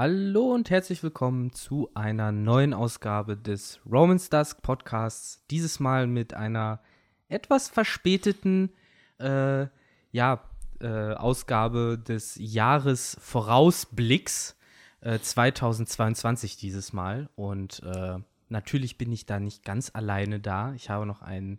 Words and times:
Hallo 0.00 0.54
und 0.54 0.70
herzlich 0.70 1.02
willkommen 1.02 1.52
zu 1.52 1.90
einer 1.94 2.30
neuen 2.30 2.72
Ausgabe 2.72 3.36
des 3.36 3.80
Romans 3.84 4.30
Dusk 4.30 4.62
Podcasts. 4.62 5.44
Dieses 5.50 5.80
Mal 5.80 6.06
mit 6.06 6.34
einer 6.34 6.80
etwas 7.28 7.68
verspäteten 7.68 8.70
äh, 9.18 9.66
ja, 10.12 10.44
äh, 10.80 11.14
Ausgabe 11.14 11.98
des 11.98 12.36
Jahresvorausblicks 12.38 14.54
äh, 15.00 15.18
2022 15.18 16.56
dieses 16.56 16.92
Mal. 16.92 17.28
Und 17.34 17.82
äh, 17.82 18.18
natürlich 18.48 18.98
bin 18.98 19.10
ich 19.10 19.26
da 19.26 19.40
nicht 19.40 19.64
ganz 19.64 19.90
alleine 19.92 20.38
da. 20.38 20.74
Ich 20.74 20.90
habe 20.90 21.06
noch 21.06 21.22
einen 21.22 21.58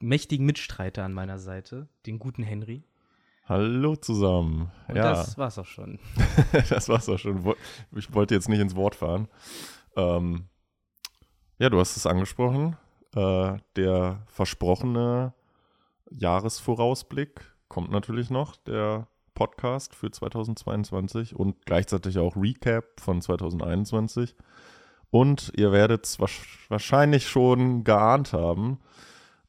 mächtigen 0.00 0.46
Mitstreiter 0.46 1.04
an 1.04 1.12
meiner 1.12 1.38
Seite, 1.38 1.86
den 2.06 2.18
guten 2.18 2.44
Henry. 2.44 2.82
Hallo 3.44 3.96
zusammen. 3.96 4.70
Und 4.88 4.96
ja, 4.96 5.10
das 5.10 5.36
war's 5.36 5.58
auch 5.58 5.66
schon. 5.66 5.98
das 6.68 6.88
war's 6.88 7.08
auch 7.08 7.18
schon. 7.18 7.54
Ich 7.96 8.14
wollte 8.14 8.34
jetzt 8.34 8.48
nicht 8.48 8.60
ins 8.60 8.76
Wort 8.76 8.94
fahren. 8.94 9.28
Ähm, 9.96 10.46
ja, 11.58 11.68
du 11.68 11.80
hast 11.80 11.96
es 11.96 12.06
angesprochen. 12.06 12.76
Äh, 13.14 13.58
der 13.76 14.22
versprochene 14.28 15.34
Jahresvorausblick 16.10 17.52
kommt 17.68 17.90
natürlich 17.90 18.30
noch, 18.30 18.56
der 18.56 19.08
Podcast 19.34 19.94
für 19.94 20.10
2022 20.10 21.34
und 21.34 21.66
gleichzeitig 21.66 22.18
auch 22.18 22.36
Recap 22.36 23.00
von 23.00 23.20
2021. 23.20 24.36
Und 25.10 25.52
ihr 25.56 25.72
werdet 25.72 26.06
es 26.06 26.20
wahrscheinlich 26.20 27.28
schon 27.28 27.82
geahnt 27.84 28.32
haben. 28.32 28.78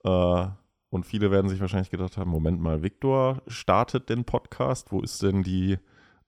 Äh, 0.03 0.47
und 0.93 1.07
viele 1.07 1.31
werden 1.31 1.49
sich 1.49 1.59
wahrscheinlich 1.59 1.89
gedacht 1.89 2.17
haben, 2.17 2.29
Moment 2.29 2.61
mal, 2.61 2.83
Viktor 2.83 3.41
startet 3.47 4.09
den 4.09 4.25
Podcast. 4.25 4.91
Wo 4.91 5.01
ist 5.01 5.23
denn 5.23 5.41
die 5.41 5.79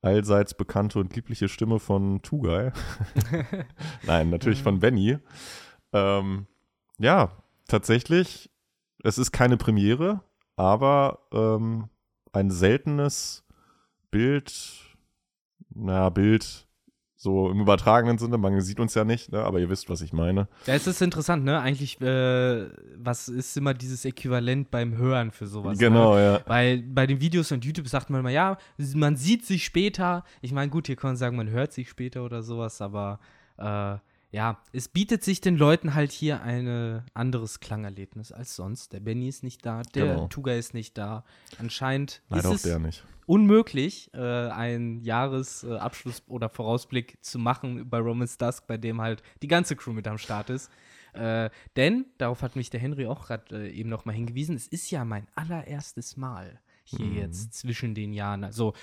allseits 0.02 0.56
bekannte 0.56 0.98
und 0.98 1.16
liebliche 1.16 1.50
Stimme 1.50 1.78
von 1.78 2.24
Tugai? 2.24 2.74
Nein, 4.08 4.32
natürlich 4.32 4.64
von 4.64 4.80
Benny. 4.80 5.20
Ähm, 5.94 6.48
ja, 6.98 7.32
tatsächlich, 7.68 8.50
es 9.04 9.20
ist 9.20 9.32
keine 9.32 9.58
Premiere, 9.58 10.24
aber 10.56 11.20
ähm, 11.32 11.90
ein 12.34 12.50
seltenes 12.50 13.44
Bild, 14.10 14.98
naja, 15.70 16.10
Bild 16.10 16.65
so 17.18 17.50
im 17.50 17.62
übertragenen 17.62 18.18
Sinne, 18.18 18.38
man 18.38 18.60
sieht 18.60 18.80
uns 18.80 18.94
ja 18.94 19.06
nicht, 19.06 19.32
ne, 19.32 19.44
aber 19.44 19.60
ihr 19.60 19.70
wisst, 19.70 19.90
was 19.90 20.02
ich 20.02 20.12
meine. 20.12 20.48
Ja, 20.66 20.74
es 20.74 20.86
ist 20.86 21.02
interessant, 21.02 21.46
ne? 21.46 21.60
Eigentlich, 21.60 22.02
äh, 22.02 22.68
was 22.98 23.30
ist 23.30 23.56
immer 23.56 23.74
dieses 23.74 24.04
Äquivalent 24.04 24.70
beim 24.70 24.98
Hören 24.98 25.32
für 25.32 25.48
sowas? 25.48 25.80
Ne? 25.80 25.88
genau, 25.88 26.18
ja. 26.18 26.42
Weil 26.46 26.84
bei 26.84 27.08
den 27.08 27.22
Videos 27.22 27.52
und 27.52 27.64
YouTube 27.64 27.88
sagt 27.88 28.10
man 28.10 28.20
immer, 28.20 28.32
ja, 28.32 28.58
man 28.96 29.16
sieht 29.16 29.46
sich 29.46 29.64
später. 29.64 30.24
Ich 30.42 30.52
meine, 30.52 30.70
gut, 30.70 30.88
hier 30.88 30.98
kann 30.98 31.12
man 31.12 31.18
sagen, 31.18 31.38
man 31.38 31.50
hört 31.50 31.72
sich 31.72 31.90
später 31.90 32.26
oder 32.26 32.44
sowas, 32.44 32.82
aber 32.82 33.20
äh, 33.58 33.96
ja, 34.36 34.58
es 34.74 34.90
bietet 34.90 35.24
sich 35.24 35.40
den 35.40 35.56
Leuten 35.56 35.94
halt 35.94 36.12
hier 36.12 36.42
ein 36.42 37.02
anderes 37.14 37.62
Klangerlebnis 37.62 38.34
als 38.34 38.54
sonst. 38.58 38.92
Der 38.92 39.00
Benny 39.00 39.30
ist 39.30 39.44
nicht 39.44 39.66
da, 39.66 39.82
der 39.82 40.08
Genau. 40.08 40.28
Tuga 40.28 40.54
ist 40.54 40.74
nicht 40.74 40.98
da. 40.98 41.24
Anscheinend 41.58 42.22
Leider 42.28 42.50
ist 42.50 42.56
es 42.58 42.62
der 42.64 42.80
nicht. 42.80 43.06
unmöglich, 43.28 44.14
äh, 44.14 44.20
einen 44.20 45.00
Jahresabschluss 45.00 46.22
oder 46.28 46.50
Vorausblick 46.50 47.18
zu 47.24 47.40
machen 47.40 47.90
bei 47.90 47.98
Romans 48.00 48.38
Dusk, 48.38 48.68
bei 48.68 48.76
dem 48.76 49.00
halt 49.00 49.24
die 49.42 49.48
ganze 49.48 49.78
Crew 49.78 49.94
mit 49.94 50.06
am 50.06 50.18
Start 50.18 50.50
ist. 50.50 50.70
Äh, 51.14 51.50
denn, 51.78 52.06
darauf 52.18 52.42
hat 52.42 52.58
mich 52.58 52.70
der 52.70 52.82
Henry 52.82 53.06
auch 53.08 53.28
gerade 53.28 53.68
äh, 53.70 53.72
eben 53.72 53.88
noch 53.88 54.04
mal 54.04 54.12
hingewiesen, 54.12 54.54
es 54.58 54.68
ist 54.68 54.92
ja 54.92 55.06
mein 55.06 55.28
allererstes 55.36 56.18
Mal 56.18 56.60
hier 56.86 57.06
Mhm. 57.06 57.18
jetzt 57.18 57.54
zwischen 57.56 57.94
den 57.96 58.14
Jahren. 58.14 58.44
Also, 58.44 58.74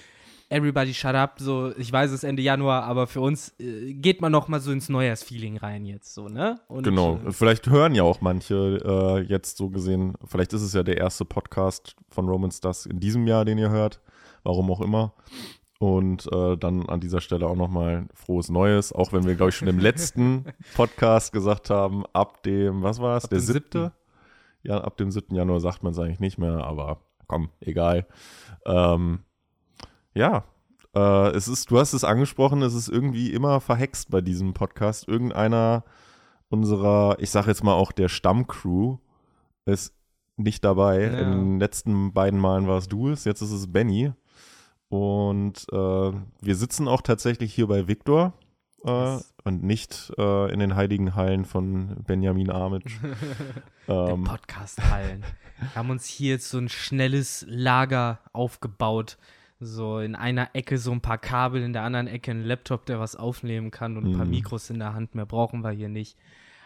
everybody 0.48 0.92
shut 0.92 1.14
up, 1.14 1.36
so, 1.38 1.72
ich 1.78 1.90
weiß 1.90 2.10
es 2.10 2.16
ist 2.16 2.24
Ende 2.24 2.42
Januar, 2.42 2.82
aber 2.84 3.06
für 3.06 3.20
uns 3.22 3.54
äh, 3.58 3.94
geht 3.94 4.20
man 4.20 4.30
noch 4.32 4.48
mal 4.48 4.60
so 4.60 4.70
ins 4.70 4.88
Neujahrsfeeling 4.90 5.56
rein 5.56 5.86
jetzt, 5.86 6.12
so, 6.14 6.28
ne? 6.28 6.60
Und, 6.68 6.82
Genau, 6.82 7.18
äh, 7.26 7.32
vielleicht 7.32 7.68
hören 7.70 7.94
ja 7.94 8.02
auch 8.02 8.20
manche 8.20 8.78
äh, 8.84 9.20
jetzt 9.22 9.56
so 9.56 9.70
gesehen, 9.70 10.14
vielleicht 10.26 10.52
ist 10.52 10.60
es 10.62 10.74
ja 10.74 10.82
der 10.82 10.98
erste 10.98 11.24
Podcast 11.24 11.96
von 12.10 12.28
Romans 12.28 12.60
Das 12.60 12.84
in 12.84 13.00
diesem 13.00 13.26
Jahr, 13.26 13.44
den 13.46 13.56
ihr 13.56 13.70
hört, 13.70 14.00
warum 14.42 14.70
auch 14.70 14.80
immer. 14.82 15.14
Und 15.78 16.30
äh, 16.32 16.56
dann 16.58 16.88
an 16.88 17.00
dieser 17.00 17.20
Stelle 17.20 17.46
auch 17.48 17.56
nochmal 17.56 18.06
frohes 18.14 18.50
Neues, 18.50 18.92
auch 18.92 19.12
wenn 19.12 19.24
wir, 19.26 19.34
glaube 19.34 19.50
ich, 19.50 19.56
schon 19.56 19.66
im 19.68 19.80
letzten 19.80 20.44
Podcast 20.76 21.32
gesagt 21.32 21.70
haben, 21.70 22.04
ab 22.12 22.42
dem, 22.44 22.82
was 22.82 23.00
war 23.00 23.16
es, 23.16 23.24
der 23.28 23.40
siebte? 23.40 23.92
Ja, 24.62 24.80
ab 24.82 24.96
dem 24.96 25.10
7. 25.10 25.34
Januar 25.34 25.58
sagt 25.58 25.82
man 25.82 25.92
es 25.92 25.98
eigentlich 25.98 26.20
nicht 26.20 26.38
mehr, 26.38 26.58
aber 26.62 27.00
komm, 27.32 27.48
egal. 27.60 28.06
Ähm, 28.66 29.20
ja, 30.12 30.44
äh, 30.94 31.30
es 31.30 31.48
ist, 31.48 31.70
du 31.70 31.78
hast 31.78 31.94
es 31.94 32.04
angesprochen, 32.04 32.60
es 32.60 32.74
ist 32.74 32.88
irgendwie 32.88 33.32
immer 33.32 33.60
verhext 33.60 34.10
bei 34.10 34.20
diesem 34.20 34.52
Podcast. 34.52 35.08
Irgendeiner 35.08 35.82
unserer, 36.50 37.16
ich 37.20 37.30
sage 37.30 37.48
jetzt 37.48 37.64
mal 37.64 37.72
auch 37.72 37.90
der 37.90 38.10
Stammcrew, 38.10 38.98
ist 39.64 39.94
nicht 40.36 40.62
dabei. 40.62 41.04
Ja. 41.04 41.18
In 41.20 41.30
den 41.30 41.58
letzten 41.60 42.12
beiden 42.12 42.38
Malen 42.38 42.68
war 42.68 42.76
es 42.76 42.88
du 42.88 43.08
jetzt 43.24 43.40
ist 43.40 43.52
es 43.52 43.72
Benny. 43.72 44.12
Und 44.90 45.64
äh, 45.72 46.12
wir 46.42 46.54
sitzen 46.54 46.86
auch 46.86 47.00
tatsächlich 47.00 47.54
hier 47.54 47.66
bei 47.66 47.88
Viktor 47.88 48.34
äh, 48.84 49.14
Yes. 49.14 49.34
und 49.44 49.62
nicht 49.62 50.12
äh, 50.18 50.52
in 50.52 50.58
den 50.58 50.76
heiligen 50.76 51.14
Hallen 51.14 51.46
von 51.46 52.04
Benjamin 52.06 52.50
der 53.88 54.08
ähm, 54.10 54.24
Podcast-Hallen. 54.24 55.24
Wir 55.62 55.74
haben 55.76 55.90
uns 55.90 56.06
hier 56.06 56.32
jetzt 56.32 56.50
so 56.50 56.58
ein 56.58 56.68
schnelles 56.68 57.44
Lager 57.48 58.18
aufgebaut. 58.32 59.16
So 59.60 60.00
in 60.00 60.16
einer 60.16 60.50
Ecke 60.54 60.76
so 60.76 60.90
ein 60.90 61.00
paar 61.00 61.18
Kabel, 61.18 61.62
in 61.62 61.72
der 61.72 61.82
anderen 61.82 62.08
Ecke 62.08 62.32
ein 62.32 62.42
Laptop, 62.42 62.84
der 62.86 62.98
was 62.98 63.14
aufnehmen 63.14 63.70
kann 63.70 63.96
und 63.96 64.06
ein 64.06 64.16
paar 64.16 64.24
Mhm. 64.24 64.32
Mikros 64.32 64.70
in 64.70 64.80
der 64.80 64.94
Hand. 64.94 65.14
Mehr 65.14 65.26
brauchen 65.26 65.62
wir 65.62 65.70
hier 65.70 65.88
nicht. 65.88 66.16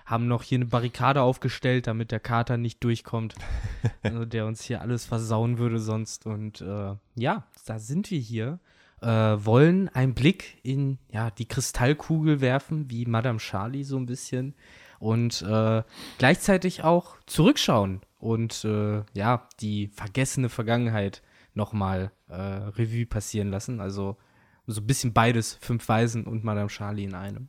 Haben 0.07 0.29
noch 0.29 0.43
hier 0.43 0.57
eine 0.57 0.67
Barrikade 0.67 1.21
aufgestellt, 1.21 1.89
damit 1.89 2.11
der 2.11 2.21
Kater 2.21 2.57
nicht 2.57 2.83
durchkommt, 2.83 3.35
also 4.03 4.25
der 4.25 4.47
uns 4.47 4.63
hier 4.63 4.81
alles 4.81 5.05
versauen 5.05 5.59
würde 5.59 5.79
sonst. 5.79 6.25
Und 6.27 6.63
äh, 6.63 6.95
ja, 7.17 7.45
da 7.67 7.79
sind 7.79 8.11
wir 8.11 8.21
hier. 8.21 8.61
Äh, 9.03 9.09
wollen 9.09 9.91
einen 9.91 10.15
Blick 10.15 10.59
in 10.63 10.97
ja, 11.13 11.31
die 11.31 11.47
Kristallkugel 11.47 12.41
werfen, 12.41 12.91
wie 12.91 13.05
Madame 13.05 13.39
Charlie 13.39 13.85
so 13.85 13.99
ein 13.99 14.07
bisschen. 14.07 14.55
Und 14.99 15.43
äh, 15.43 15.83
gleichzeitig 16.17 16.83
auch 16.83 17.17
zurückschauen 17.27 18.01
und 18.19 18.65
äh, 18.65 19.03
ja, 19.15 19.49
die 19.61 19.89
vergessene 19.89 20.49
Vergangenheit 20.49 21.23
nochmal 21.55 22.13
äh, 22.29 22.35
Revue 22.35 23.07
passieren 23.07 23.51
lassen. 23.51 23.81
Also 23.81 24.17
so 24.67 24.81
ein 24.81 24.87
bisschen 24.87 25.13
beides, 25.13 25.55
Fünf 25.61 25.89
Weisen 25.89 26.25
und 26.25 26.45
Madame 26.45 26.69
Charlie 26.69 27.05
in 27.05 27.15
einem. 27.15 27.49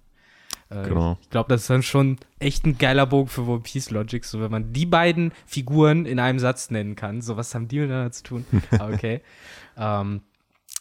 Äh, 0.69 0.83
Genau. 0.83 1.17
Ich 1.21 1.29
glaube, 1.29 1.49
das 1.49 1.61
ist 1.61 1.69
dann 1.69 1.83
schon 1.83 2.17
echt 2.39 2.65
ein 2.65 2.77
geiler 2.77 3.05
Bogen 3.05 3.29
für 3.29 3.47
One 3.47 3.61
Piece 3.61 3.89
Logic, 3.91 4.23
so 4.23 4.41
wenn 4.41 4.51
man 4.51 4.73
die 4.73 4.85
beiden 4.85 5.31
Figuren 5.45 6.05
in 6.05 6.19
einem 6.19 6.39
Satz 6.39 6.69
nennen 6.69 6.95
kann. 6.95 7.21
So, 7.21 7.37
was 7.37 7.55
haben 7.55 7.67
die 7.67 7.79
miteinander 7.79 8.11
zu 8.11 8.23
tun? 8.23 8.45
Aber 8.71 8.93
okay. 8.93 9.21
ähm, 9.77 10.21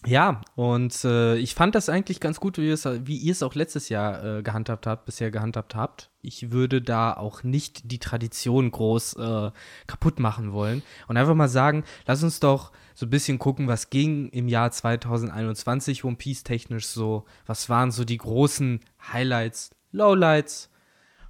ja, 0.07 0.41
und 0.55 1.05
äh, 1.05 1.37
ich 1.37 1.55
fand 1.55 1.75
das 1.75 1.89
eigentlich 1.89 2.21
ganz 2.21 2.39
gut, 2.39 2.59
wie, 2.59 2.67
ihr 2.69 2.75
es- 2.75 2.85
wie 3.07 3.17
ihr 3.17 3.33
es 3.33 3.43
auch 3.43 3.55
letztes 3.55 3.89
Jahr 3.89 4.23
äh, 4.39 4.43
gehandhabt 4.43 4.87
habt, 4.87 5.05
bisher 5.07 5.31
gehandhabt 5.31 5.75
habt. 5.75 6.11
Ich 6.23 6.51
würde 6.53 6.83
da 6.83 7.13
auch 7.15 7.43
nicht 7.43 7.91
die 7.91 7.99
Tradition 7.99 8.71
groß 8.71 9.15
äh, 9.15 9.51
kaputt 9.87 10.21
machen 10.21 10.53
wollen 10.53 10.83
und 11.09 11.17
einfach 11.17 11.35
mal 11.35 11.49
sagen, 11.49 11.83
lass 12.07 12.23
uns 12.23 12.41
doch 12.41 12.73
so 12.95 13.07
ein 13.07 13.11
bisschen 13.11 13.39
gucken, 13.39 13.69
was 13.69 13.91
ging 13.91 14.29
im 14.29 14.49
Jahr 14.49 14.71
2021 14.71 16.05
One 16.05 16.17
Piece 16.17 16.43
technisch 16.45 16.87
so, 16.87 17.25
was 17.47 17.69
waren 17.69 17.91
so 17.91 18.05
die 18.05 18.19
großen 18.19 18.81
Highlights, 19.13 19.71
Lowlights 19.93 20.71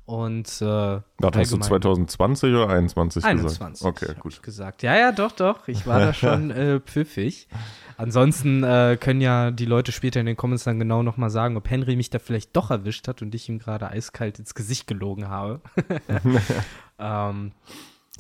und 0.07 0.47
äh, 0.47 0.65
Was 0.65 1.03
hast 1.03 1.03
du 1.21 1.27
allgemein- 1.39 1.63
2020 1.63 2.55
oder 2.55 2.69
21 2.69 3.25
21. 3.25 3.59
gesagt? 3.59 3.83
Okay, 3.85 4.07
hab 4.15 4.21
gut. 4.21 4.43
Gesagt. 4.43 4.83
Ja, 4.83 4.97
ja, 4.97 5.13
doch, 5.13 5.33
doch. 5.33 5.67
Ich 5.69 5.87
war 5.87 5.99
da 5.99 6.15
schon 6.15 6.51
äh, 6.51 6.81
pfiffig. 6.81 7.49
Ansonsten 7.97 8.63
äh, 8.63 8.97
können 9.01 9.21
ja 9.21 9.51
die 9.51 9.65
Leute 9.65 9.91
später 9.91 10.21
in 10.21 10.27
den 10.27 10.37
Comments 10.37 10.63
dann 10.63 10.79
genau 10.79 11.03
nochmal 11.03 11.31
sagen, 11.31 11.57
ob 11.57 11.69
Henry 11.69 11.97
mich 11.97 12.11
da 12.11 12.19
vielleicht 12.21 12.55
doch 12.57 12.71
erwischt 12.71 13.09
hat 13.09 13.21
und 13.21 13.35
ich 13.35 13.49
ihm 13.49 13.59
gerade 13.59 13.89
eiskalt 13.89 14.39
ins 14.39 14.55
Gesicht 14.55 14.87
gelogen 14.87 15.29
habe. 15.29 15.61
ähm, 16.99 17.53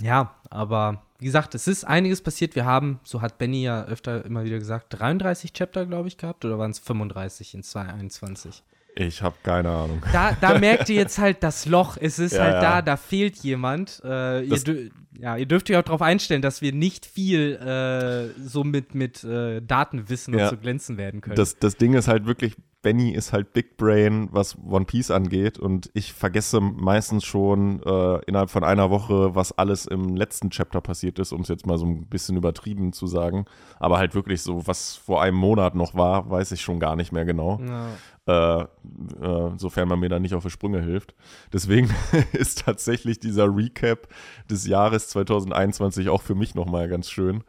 ja, 0.01 0.35
aber 0.51 1.03
wie 1.19 1.27
gesagt, 1.27 1.55
es 1.55 1.69
ist 1.69 1.85
einiges 1.85 2.21
passiert. 2.21 2.55
Wir 2.55 2.65
haben, 2.65 3.01
so 3.05 3.23
hat 3.23 3.39
Benny 3.39 3.63
ja 3.63 3.85
öfter 3.85 4.25
immer 4.25 4.45
wieder 4.45 4.59
gesagt, 4.59 4.87
33 4.99 5.53
Chapter, 5.53 5.87
glaube 5.87 6.09
ich, 6.09 6.19
gehabt. 6.19 6.45
Oder 6.45 6.59
waren 6.59 6.71
es 6.73 6.79
35 6.79 7.55
in 7.55 7.63
2021? 7.63 8.63
Ich 8.99 9.21
habe 9.23 9.37
keine 9.43 9.69
Ahnung. 9.69 10.03
da, 10.13 10.35
da 10.41 10.59
merkt 10.59 10.89
ihr 10.89 10.97
jetzt 10.97 11.19
halt 11.19 11.43
das 11.43 11.67
Loch. 11.67 11.99
Es 12.01 12.19
ist 12.19 12.33
Ja, 12.33 12.45
halt 12.45 12.63
da, 12.63 12.83
da 12.83 12.97
fehlt 12.97 13.37
jemand. 13.37 14.01
Äh, 14.03 14.43
ihr, 14.45 14.91
ja, 15.19 15.37
ihr 15.37 15.45
dürft 15.47 15.71
euch 15.71 15.77
auch 15.77 15.83
darauf 15.83 16.01
einstellen, 16.03 16.41
dass 16.41 16.63
wir 16.63 16.73
nicht 16.73 17.05
viel 17.05 17.57
äh, 17.57 18.41
so 18.43 18.65
mit, 18.65 18.95
mit 18.95 19.23
äh, 19.23 19.61
Datenwissen 19.61 20.33
Ja. 20.39 20.45
und 20.45 20.51
so 20.51 20.57
glänzen 20.57 20.97
werden 20.97 21.21
können. 21.21 21.37
Das, 21.37 21.59
das 21.59 21.77
Ding 21.77 21.93
ist 21.93 22.09
halt 22.09 22.25
wirklich, 22.27 22.57
Benny 22.87 23.11
ist 23.11 23.33
halt 23.33 23.53
Big 23.53 23.77
Brain, 23.79 24.29
was 24.31 24.57
One 24.65 24.85
Piece 24.85 25.11
angeht. 25.11 25.59
Und 25.59 25.91
ich 25.93 26.13
vergesse 26.13 26.61
meistens 26.61 27.25
schon 27.25 27.83
äh, 27.83 28.21
innerhalb 28.27 28.49
von 28.49 28.63
einer 28.63 28.91
Woche, 28.91 29.35
was 29.35 29.51
alles 29.51 29.87
im 29.87 30.15
letzten 30.15 30.51
Chapter 30.51 30.81
passiert 30.81 31.19
ist, 31.19 31.33
um 31.33 31.41
es 31.41 31.49
jetzt 31.49 31.67
mal 31.67 31.79
so 31.79 31.85
ein 31.85 32.07
bisschen 32.07 32.37
übertrieben 32.37 32.93
zu 32.93 33.09
sagen. 33.09 33.47
Aber 33.81 33.99
halt 33.99 34.15
wirklich 34.15 34.41
so, 34.43 34.69
was 34.69 34.95
vor 34.95 35.21
einem 35.21 35.37
Monat 35.37 35.75
noch 35.75 35.97
war, 35.97 36.31
weiß 36.31 36.53
ich 36.53 36.61
schon 36.61 36.79
gar 36.79 36.95
nicht 36.95 37.11
mehr 37.11 37.25
genau. 37.25 37.61
Ja. 37.67 37.89
Äh, 38.29 38.63
äh, 38.63 39.51
sofern 39.57 39.89
man 39.89 39.99
mir 39.99 40.09
da 40.09 40.21
nicht 40.21 40.37
auf 40.37 40.45
die 40.45 40.51
Sprünge 40.51 40.81
hilft. 40.81 41.17
Deswegen 41.53 41.93
ist 42.35 42.67
tatsächlich 42.67 43.19
dieser 43.19 43.49
Recap 43.49 44.07
des 44.49 44.65
Jahres 44.65 45.09
2021 45.09 46.09
auch 46.09 46.23
für 46.23 46.37
mich 46.37 46.55
nochmal 46.55 46.89
ganz 46.89 47.11
schön. 47.11 47.43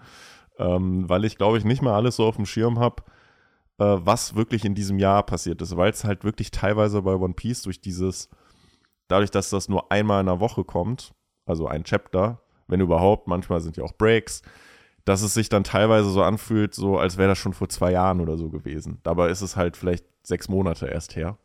Ähm, 0.57 1.07
weil 1.07 1.25
ich, 1.25 1.37
glaube 1.37 1.59
ich, 1.59 1.63
nicht 1.63 1.83
mal 1.83 1.93
alles 1.93 2.15
so 2.15 2.25
auf 2.25 2.37
dem 2.37 2.47
Schirm 2.47 2.79
habe 2.79 3.03
was 3.77 4.35
wirklich 4.35 4.65
in 4.65 4.75
diesem 4.75 4.99
Jahr 4.99 5.23
passiert 5.23 5.61
ist, 5.61 5.77
weil 5.77 5.91
es 5.91 6.03
halt 6.03 6.23
wirklich 6.23 6.51
teilweise 6.51 7.01
bei 7.01 7.13
One 7.13 7.33
Piece 7.33 7.61
durch 7.61 7.79
dieses, 7.79 8.29
dadurch, 9.07 9.31
dass 9.31 9.49
das 9.49 9.69
nur 9.69 9.91
einmal 9.91 10.21
in 10.21 10.25
der 10.25 10.39
Woche 10.39 10.63
kommt, 10.63 11.13
also 11.45 11.67
ein 11.67 11.83
Chapter, 11.83 12.41
wenn 12.67 12.81
überhaupt, 12.81 13.27
manchmal 13.27 13.61
sind 13.61 13.77
ja 13.77 13.83
auch 13.83 13.93
Breaks, 13.93 14.41
dass 15.05 15.21
es 15.21 15.33
sich 15.33 15.47
dann 15.47 15.63
teilweise 15.63 16.09
so 16.09 16.21
anfühlt, 16.21 16.73
so 16.73 16.97
als 16.97 17.17
wäre 17.17 17.29
das 17.29 17.37
schon 17.37 17.53
vor 17.53 17.69
zwei 17.69 17.91
Jahren 17.91 18.19
oder 18.19 18.37
so 18.37 18.49
gewesen. 18.49 18.99
Dabei 19.03 19.29
ist 19.29 19.41
es 19.41 19.55
halt 19.55 19.77
vielleicht 19.77 20.05
sechs 20.23 20.49
Monate 20.49 20.87
erst 20.87 21.15
her. 21.15 21.37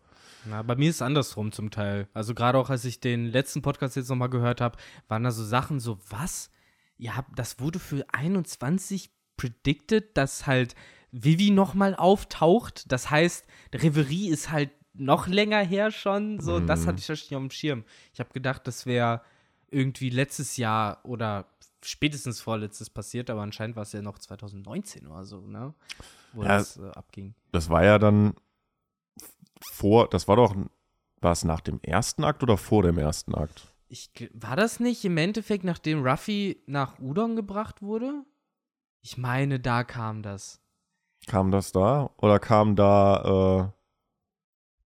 Na, 0.44 0.62
bei 0.62 0.74
mir 0.74 0.90
ist 0.90 0.96
es 0.96 1.02
andersrum 1.02 1.52
zum 1.52 1.70
Teil. 1.70 2.08
Also 2.14 2.34
gerade 2.34 2.58
auch, 2.58 2.70
als 2.70 2.84
ich 2.84 2.98
den 2.98 3.26
letzten 3.26 3.62
Podcast 3.62 3.94
jetzt 3.94 4.08
nochmal 4.08 4.30
gehört 4.30 4.60
habe, 4.60 4.76
waren 5.06 5.22
da 5.22 5.30
so 5.30 5.44
Sachen 5.44 5.78
so, 5.78 5.98
was? 6.10 6.50
Ja, 6.96 7.24
das 7.36 7.60
wurde 7.60 7.78
für 7.78 8.04
21 8.12 9.10
predicted, 9.36 10.16
dass 10.16 10.48
halt 10.48 10.74
Vivi 11.12 11.50
nochmal 11.50 11.94
auftaucht. 11.94 12.90
Das 12.90 13.10
heißt, 13.10 13.46
Reverie 13.72 14.28
ist 14.28 14.50
halt 14.50 14.70
noch 14.94 15.26
länger 15.26 15.60
her 15.60 15.90
schon. 15.90 16.40
So, 16.40 16.58
mhm. 16.58 16.66
das 16.66 16.86
hatte 16.86 16.98
ich 16.98 17.08
nicht 17.08 17.34
auf 17.34 17.40
dem 17.40 17.50
Schirm. 17.50 17.84
Ich 18.12 18.20
habe 18.20 18.32
gedacht, 18.32 18.66
das 18.66 18.86
wäre 18.86 19.22
irgendwie 19.70 20.10
letztes 20.10 20.56
Jahr 20.56 21.00
oder 21.04 21.46
spätestens 21.84 22.40
vorletztes 22.40 22.90
passiert, 22.90 23.30
aber 23.30 23.42
anscheinend 23.42 23.76
war 23.76 23.82
es 23.82 23.92
ja 23.92 24.02
noch 24.02 24.18
2019 24.18 25.06
oder 25.06 25.24
so, 25.24 25.40
ne? 25.40 25.74
Wo 26.32 26.42
ja, 26.42 26.58
das 26.58 26.76
äh, 26.76 26.90
abging. 26.90 27.34
Das 27.50 27.68
war 27.70 27.84
ja 27.84 27.98
dann 27.98 28.34
vor, 29.60 30.08
das 30.08 30.28
war 30.28 30.36
doch, 30.36 30.54
war 31.20 31.32
es 31.32 31.44
nach 31.44 31.60
dem 31.60 31.80
ersten 31.82 32.24
Akt 32.24 32.42
oder 32.42 32.56
vor 32.56 32.82
dem 32.82 32.98
ersten 32.98 33.34
Akt? 33.34 33.74
Ich, 33.88 34.10
war 34.32 34.56
das 34.56 34.80
nicht 34.80 35.04
im 35.04 35.16
Endeffekt, 35.18 35.64
nachdem 35.64 36.06
Ruffy 36.06 36.62
nach 36.66 36.98
Udon 36.98 37.36
gebracht 37.36 37.82
wurde? 37.82 38.24
Ich 39.02 39.18
meine, 39.18 39.60
da 39.60 39.84
kam 39.84 40.22
das. 40.22 40.61
Kam 41.26 41.50
das 41.50 41.72
da? 41.72 42.10
Oder 42.18 42.38
kam 42.38 42.76
da 42.76 43.70
äh, 43.70 43.82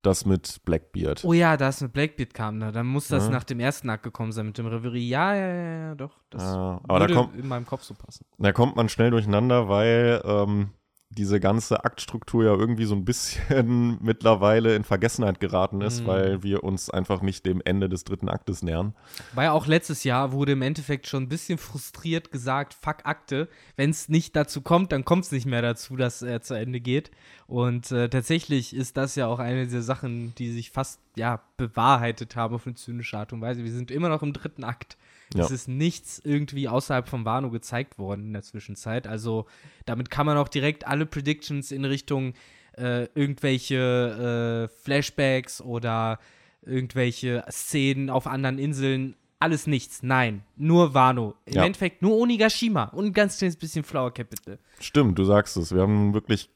das 0.02 0.24
mit 0.24 0.60
Blackbeard? 0.64 1.24
Oh 1.24 1.32
ja, 1.32 1.56
das 1.56 1.80
mit 1.80 1.92
Blackbeard 1.92 2.34
kam 2.34 2.60
da. 2.60 2.72
Dann 2.72 2.86
muss 2.86 3.08
das 3.08 3.24
ja. 3.24 3.30
nach 3.30 3.44
dem 3.44 3.60
ersten 3.60 3.90
Akt 3.90 4.02
gekommen 4.02 4.32
sein 4.32 4.46
mit 4.46 4.58
dem 4.58 4.66
Reverie. 4.66 5.08
Ja, 5.08 5.34
ja, 5.34 5.48
ja, 5.48 5.78
ja 5.88 5.94
doch. 5.94 6.20
Das 6.30 6.42
ja, 6.42 6.80
aber 6.84 7.00
würde 7.00 7.14
da 7.14 7.20
kommt, 7.20 7.36
in 7.36 7.48
meinem 7.48 7.66
Kopf 7.66 7.82
so 7.82 7.94
passen. 7.94 8.24
Da 8.38 8.52
kommt 8.52 8.76
man 8.76 8.88
schnell 8.88 9.10
durcheinander, 9.10 9.68
weil 9.68 10.22
ähm, 10.24 10.70
diese 11.16 11.40
ganze 11.40 11.84
Aktstruktur 11.84 12.44
ja 12.44 12.54
irgendwie 12.54 12.84
so 12.84 12.94
ein 12.94 13.04
bisschen 13.04 13.98
mittlerweile 14.02 14.76
in 14.76 14.84
Vergessenheit 14.84 15.40
geraten 15.40 15.80
ist, 15.80 16.02
mhm. 16.02 16.06
weil 16.06 16.42
wir 16.42 16.62
uns 16.62 16.90
einfach 16.90 17.22
nicht 17.22 17.46
dem 17.46 17.62
Ende 17.64 17.88
des 17.88 18.04
dritten 18.04 18.28
Aktes 18.28 18.62
nähern. 18.62 18.94
Weil 19.34 19.48
auch 19.48 19.66
letztes 19.66 20.04
Jahr 20.04 20.32
wurde 20.32 20.52
im 20.52 20.62
Endeffekt 20.62 21.06
schon 21.06 21.24
ein 21.24 21.28
bisschen 21.28 21.58
frustriert 21.58 22.30
gesagt, 22.30 22.74
fuck 22.74 22.98
Akte, 23.04 23.48
wenn 23.76 23.90
es 23.90 24.08
nicht 24.08 24.36
dazu 24.36 24.60
kommt, 24.60 24.92
dann 24.92 25.04
kommt 25.04 25.24
es 25.24 25.32
nicht 25.32 25.46
mehr 25.46 25.62
dazu, 25.62 25.96
dass 25.96 26.22
er 26.22 26.42
zu 26.42 26.54
Ende 26.54 26.80
geht. 26.80 27.10
Und 27.46 27.90
äh, 27.92 28.08
tatsächlich 28.08 28.74
ist 28.74 28.96
das 28.96 29.14
ja 29.14 29.26
auch 29.26 29.38
eine 29.38 29.66
der 29.66 29.82
Sachen, 29.82 30.34
die 30.36 30.52
sich 30.52 30.70
fast 30.70 31.00
ja 31.16 31.40
bewahrheitet 31.56 32.36
haben 32.36 32.54
auf 32.54 32.66
eine 32.66 32.74
zynische 32.74 33.18
Art 33.18 33.32
und 33.32 33.40
Weise. 33.40 33.64
Wir 33.64 33.72
sind 33.72 33.90
immer 33.90 34.08
noch 34.08 34.22
im 34.22 34.32
dritten 34.32 34.64
Akt. 34.64 34.96
Ja. 35.34 35.44
Es 35.44 35.50
ist 35.50 35.68
nichts 35.68 36.20
irgendwie 36.22 36.68
außerhalb 36.68 37.08
von 37.08 37.24
Wano 37.24 37.50
gezeigt 37.50 37.98
worden 37.98 38.26
in 38.26 38.32
der 38.32 38.42
Zwischenzeit. 38.42 39.06
Also 39.06 39.46
damit 39.84 40.10
kann 40.10 40.26
man 40.26 40.36
auch 40.38 40.48
direkt 40.48 40.86
alle 40.86 41.06
Predictions 41.06 41.72
in 41.72 41.84
Richtung 41.84 42.34
äh, 42.76 43.04
irgendwelche 43.14 44.68
äh, 44.70 44.82
Flashbacks 44.82 45.60
oder 45.60 46.18
irgendwelche 46.62 47.44
Szenen 47.50 48.10
auf 48.10 48.26
anderen 48.26 48.58
Inseln 48.58 49.16
alles 49.38 49.66
nichts. 49.66 50.02
Nein, 50.02 50.42
nur 50.56 50.94
Wano. 50.94 51.34
Im 51.44 51.54
ja. 51.54 51.64
Endeffekt 51.64 52.02
nur 52.02 52.16
Onigashima 52.16 52.84
und 52.84 53.06
ein 53.06 53.12
ganz 53.12 53.38
kleines 53.38 53.56
bisschen 53.56 53.84
Flower 53.84 54.12
Capital. 54.12 54.58
Stimmt, 54.80 55.18
du 55.18 55.24
sagst 55.24 55.56
es. 55.56 55.74
Wir 55.74 55.82
haben 55.82 56.14
wirklich 56.14 56.50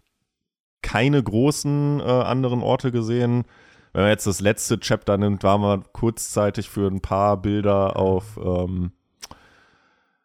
keine 0.82 1.22
großen 1.22 2.00
äh, 2.00 2.02
anderen 2.02 2.62
Orte 2.62 2.90
gesehen 2.90 3.44
wenn 3.92 4.02
man 4.02 4.10
jetzt 4.10 4.26
das 4.26 4.40
letzte 4.40 4.78
Chapter 4.78 5.16
nimmt, 5.16 5.42
waren 5.42 5.62
wir 5.62 5.82
kurzzeitig 5.92 6.68
für 6.68 6.86
ein 6.86 7.00
paar 7.00 7.36
Bilder 7.36 7.96
auf, 7.96 8.38
ähm, 8.42 8.92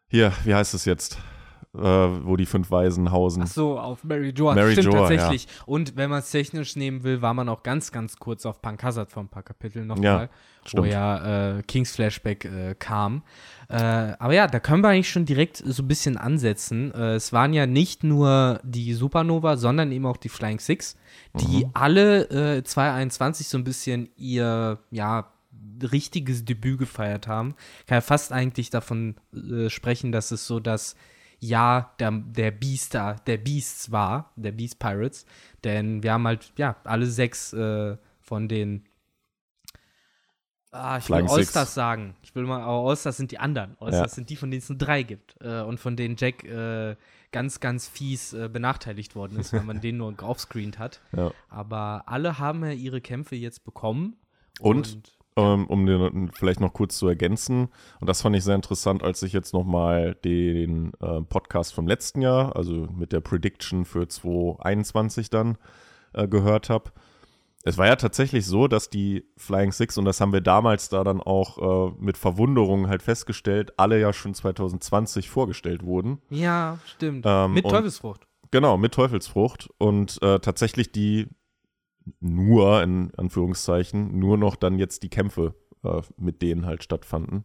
hier, 0.08 0.32
wie 0.44 0.54
heißt 0.54 0.74
es 0.74 0.84
jetzt? 0.84 1.18
Äh, 1.76 2.24
wo 2.24 2.36
die 2.36 2.46
fünf 2.46 2.70
Weisen 2.70 3.10
hausen. 3.10 3.42
Ach 3.42 3.48
so, 3.48 3.78
auf 3.78 4.02
Mary 4.02 4.30
Joa. 4.30 4.54
Mary 4.54 4.72
Stimmt 4.72 4.94
Joa, 4.94 5.08
tatsächlich. 5.08 5.44
Ja. 5.44 5.50
Und 5.66 5.96
wenn 5.96 6.08
man 6.08 6.20
es 6.20 6.30
technisch 6.30 6.74
nehmen 6.74 7.02
will, 7.02 7.20
war 7.20 7.34
man 7.34 7.50
auch 7.50 7.62
ganz, 7.62 7.92
ganz 7.92 8.16
kurz 8.16 8.46
auf 8.46 8.62
Punk 8.62 8.82
Hazard 8.82 9.12
vor 9.12 9.22
ein 9.22 9.28
paar 9.28 9.42
Kapiteln 9.42 9.86
nochmal, 9.86 10.30
ja, 10.64 10.78
wo 10.78 10.84
ja 10.84 11.58
äh, 11.58 11.62
Kings 11.64 11.94
Flashback 11.94 12.46
äh, 12.46 12.74
kam. 12.78 13.24
Äh, 13.68 13.76
aber 13.76 14.32
ja, 14.32 14.46
da 14.46 14.58
können 14.58 14.82
wir 14.82 14.88
eigentlich 14.88 15.10
schon 15.10 15.26
direkt 15.26 15.58
so 15.58 15.82
ein 15.82 15.88
bisschen 15.88 16.16
ansetzen. 16.16 16.94
Äh, 16.94 17.16
es 17.16 17.34
waren 17.34 17.52
ja 17.52 17.66
nicht 17.66 18.04
nur 18.04 18.60
die 18.62 18.94
Supernova, 18.94 19.58
sondern 19.58 19.92
eben 19.92 20.06
auch 20.06 20.16
die 20.16 20.30
Flying 20.30 20.60
Six, 20.60 20.96
die 21.34 21.66
mhm. 21.66 21.70
alle 21.74 22.56
äh, 22.56 22.64
2021 22.64 23.48
so 23.48 23.58
ein 23.58 23.64
bisschen 23.64 24.08
ihr, 24.16 24.78
ja, 24.90 25.30
richtiges 25.82 26.44
Debüt 26.46 26.78
gefeiert 26.78 27.26
haben. 27.26 27.54
Kann 27.86 27.96
ja 27.96 28.00
fast 28.00 28.32
eigentlich 28.32 28.70
davon 28.70 29.16
äh, 29.34 29.68
sprechen, 29.68 30.10
dass 30.10 30.30
es 30.30 30.46
so 30.46 30.58
das 30.58 30.96
Jahr 31.46 31.94
der, 31.98 32.10
der 32.10 32.50
Beaster, 32.50 33.16
der 33.26 33.38
Beasts 33.38 33.90
war, 33.90 34.32
der 34.36 34.52
Beast 34.52 34.78
Pirates. 34.78 35.26
Denn 35.64 36.02
wir 36.02 36.12
haben 36.12 36.26
halt, 36.26 36.52
ja, 36.56 36.76
alle 36.84 37.06
sechs 37.06 37.52
äh, 37.52 37.96
von 38.20 38.48
den 38.48 38.84
Ah, 40.72 40.98
ich 40.98 41.04
Flying 41.04 41.26
will 41.26 41.32
Allstars 41.32 41.74
sagen. 41.74 42.16
Ich 42.22 42.34
will 42.34 42.44
mal, 42.44 42.60
aber 42.60 42.88
Allstars 42.88 43.16
sind 43.16 43.30
die 43.30 43.38
anderen. 43.38 43.76
Allstars 43.80 44.12
ja. 44.12 44.14
sind 44.16 44.30
die, 44.30 44.36
von 44.36 44.50
denen 44.50 44.60
es 44.60 44.68
nur 44.68 44.76
drei 44.76 45.02
gibt. 45.02 45.36
Äh, 45.40 45.62
und 45.62 45.80
von 45.80 45.96
denen 45.96 46.16
Jack 46.18 46.44
äh, 46.44 46.96
ganz, 47.32 47.60
ganz 47.60 47.88
fies 47.88 48.32
äh, 48.32 48.48
benachteiligt 48.52 49.14
worden 49.14 49.38
ist, 49.38 49.52
weil 49.52 49.62
man 49.62 49.80
den 49.82 49.98
nur 49.98 50.14
aufscreent 50.22 50.78
hat. 50.78 51.00
Ja. 51.16 51.32
Aber 51.48 52.04
alle 52.06 52.38
haben 52.38 52.64
ja 52.64 52.72
ihre 52.72 53.00
Kämpfe 53.00 53.36
jetzt 53.36 53.64
bekommen. 53.64 54.16
Und, 54.60 54.94
und 54.94 55.18
ähm, 55.36 55.66
um 55.66 55.86
den 55.86 56.30
vielleicht 56.32 56.60
noch 56.60 56.72
kurz 56.72 56.96
zu 56.96 57.08
ergänzen, 57.08 57.68
und 58.00 58.08
das 58.08 58.22
fand 58.22 58.36
ich 58.36 58.44
sehr 58.44 58.54
interessant, 58.54 59.02
als 59.02 59.22
ich 59.22 59.32
jetzt 59.32 59.52
nochmal 59.52 60.16
den 60.24 60.92
äh, 61.00 61.20
Podcast 61.22 61.74
vom 61.74 61.86
letzten 61.86 62.22
Jahr, 62.22 62.56
also 62.56 62.88
mit 62.96 63.12
der 63.12 63.20
Prediction 63.20 63.84
für 63.84 64.08
2021 64.08 65.30
dann 65.30 65.58
äh, 66.12 66.26
gehört 66.26 66.70
habe 66.70 66.92
es 67.66 67.76
war 67.78 67.86
ja 67.86 67.96
tatsächlich 67.96 68.46
so, 68.46 68.68
dass 68.68 68.90
die 68.90 69.24
Flying 69.36 69.72
Six, 69.72 69.98
und 69.98 70.04
das 70.04 70.20
haben 70.20 70.32
wir 70.32 70.40
damals 70.40 70.88
da 70.88 71.02
dann 71.02 71.20
auch 71.20 71.90
äh, 71.90 71.94
mit 71.98 72.16
Verwunderung 72.16 72.88
halt 72.88 73.02
festgestellt, 73.02 73.72
alle 73.76 74.00
ja 74.00 74.12
schon 74.12 74.34
2020 74.34 75.28
vorgestellt 75.28 75.82
wurden. 75.82 76.22
Ja, 76.30 76.78
stimmt. 76.86 77.24
Ähm, 77.26 77.54
mit 77.54 77.68
Teufelsfrucht. 77.68 78.28
Genau, 78.52 78.76
mit 78.76 78.94
Teufelsfrucht. 78.94 79.68
Und 79.78 80.22
äh, 80.22 80.38
tatsächlich 80.38 80.92
die 80.92 81.26
nur, 82.20 82.82
in 82.82 83.12
Anführungszeichen, 83.16 84.18
nur 84.18 84.36
noch 84.38 84.56
dann 84.56 84.78
jetzt 84.78 85.02
die 85.02 85.10
Kämpfe 85.10 85.54
äh, 85.84 86.02
mit 86.16 86.42
denen 86.42 86.66
halt 86.66 86.82
stattfanden. 86.82 87.44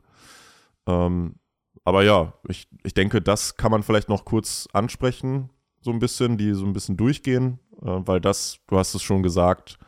Ähm, 0.88 1.36
aber 1.84 2.04
ja, 2.04 2.34
ich, 2.48 2.68
ich 2.84 2.94
denke, 2.94 3.22
das 3.22 3.58
kann 3.58 3.72
man 3.72 3.84
vielleicht 3.84 4.10
noch 4.10 4.26
kurz 4.26 4.68
ansprechen, 4.74 5.50
so 5.82 5.92
ein 5.92 6.00
bisschen, 6.00 6.38
die 6.38 6.54
so 6.54 6.66
ein 6.66 6.74
bisschen 6.74 6.98
durchgehen, 6.98 7.60
äh, 7.82 7.86
weil 8.06 8.22
das, 8.22 8.60
du 8.68 8.78
hast 8.78 8.94
es 8.94 9.02
schon 9.02 9.24
gesagt, 9.24 9.80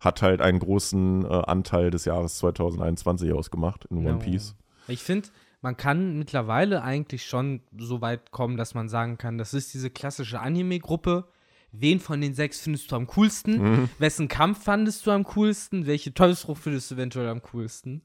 hat 0.00 0.22
halt 0.22 0.40
einen 0.40 0.58
großen 0.58 1.24
äh, 1.24 1.28
Anteil 1.28 1.90
des 1.90 2.04
Jahres 2.06 2.38
2021 2.38 3.32
ausgemacht 3.32 3.84
in 3.86 4.06
One 4.06 4.18
Piece. 4.18 4.56
Ich 4.88 5.02
finde, 5.02 5.28
man 5.60 5.76
kann 5.76 6.18
mittlerweile 6.18 6.82
eigentlich 6.82 7.24
schon 7.24 7.60
so 7.76 8.00
weit 8.00 8.32
kommen, 8.32 8.56
dass 8.56 8.74
man 8.74 8.88
sagen 8.88 9.16
kann, 9.16 9.38
das 9.38 9.54
ist 9.54 9.72
diese 9.74 9.90
klassische 9.90 10.40
Anime-Gruppe. 10.40 11.28
Wen 11.72 12.00
von 12.00 12.20
den 12.20 12.34
sechs 12.34 12.60
findest 12.60 12.92
du 12.92 12.96
am 12.96 13.06
coolsten? 13.06 13.58
Mhm. 13.58 13.88
Wessen 13.98 14.28
Kampf 14.28 14.62
fandest 14.62 15.06
du 15.06 15.10
am 15.10 15.24
coolsten? 15.24 15.86
Welche 15.86 16.12
Teufelsfrucht 16.12 16.62
findest 16.62 16.90
du 16.90 16.94
eventuell 16.96 17.28
am 17.28 17.42
coolsten? 17.42 18.02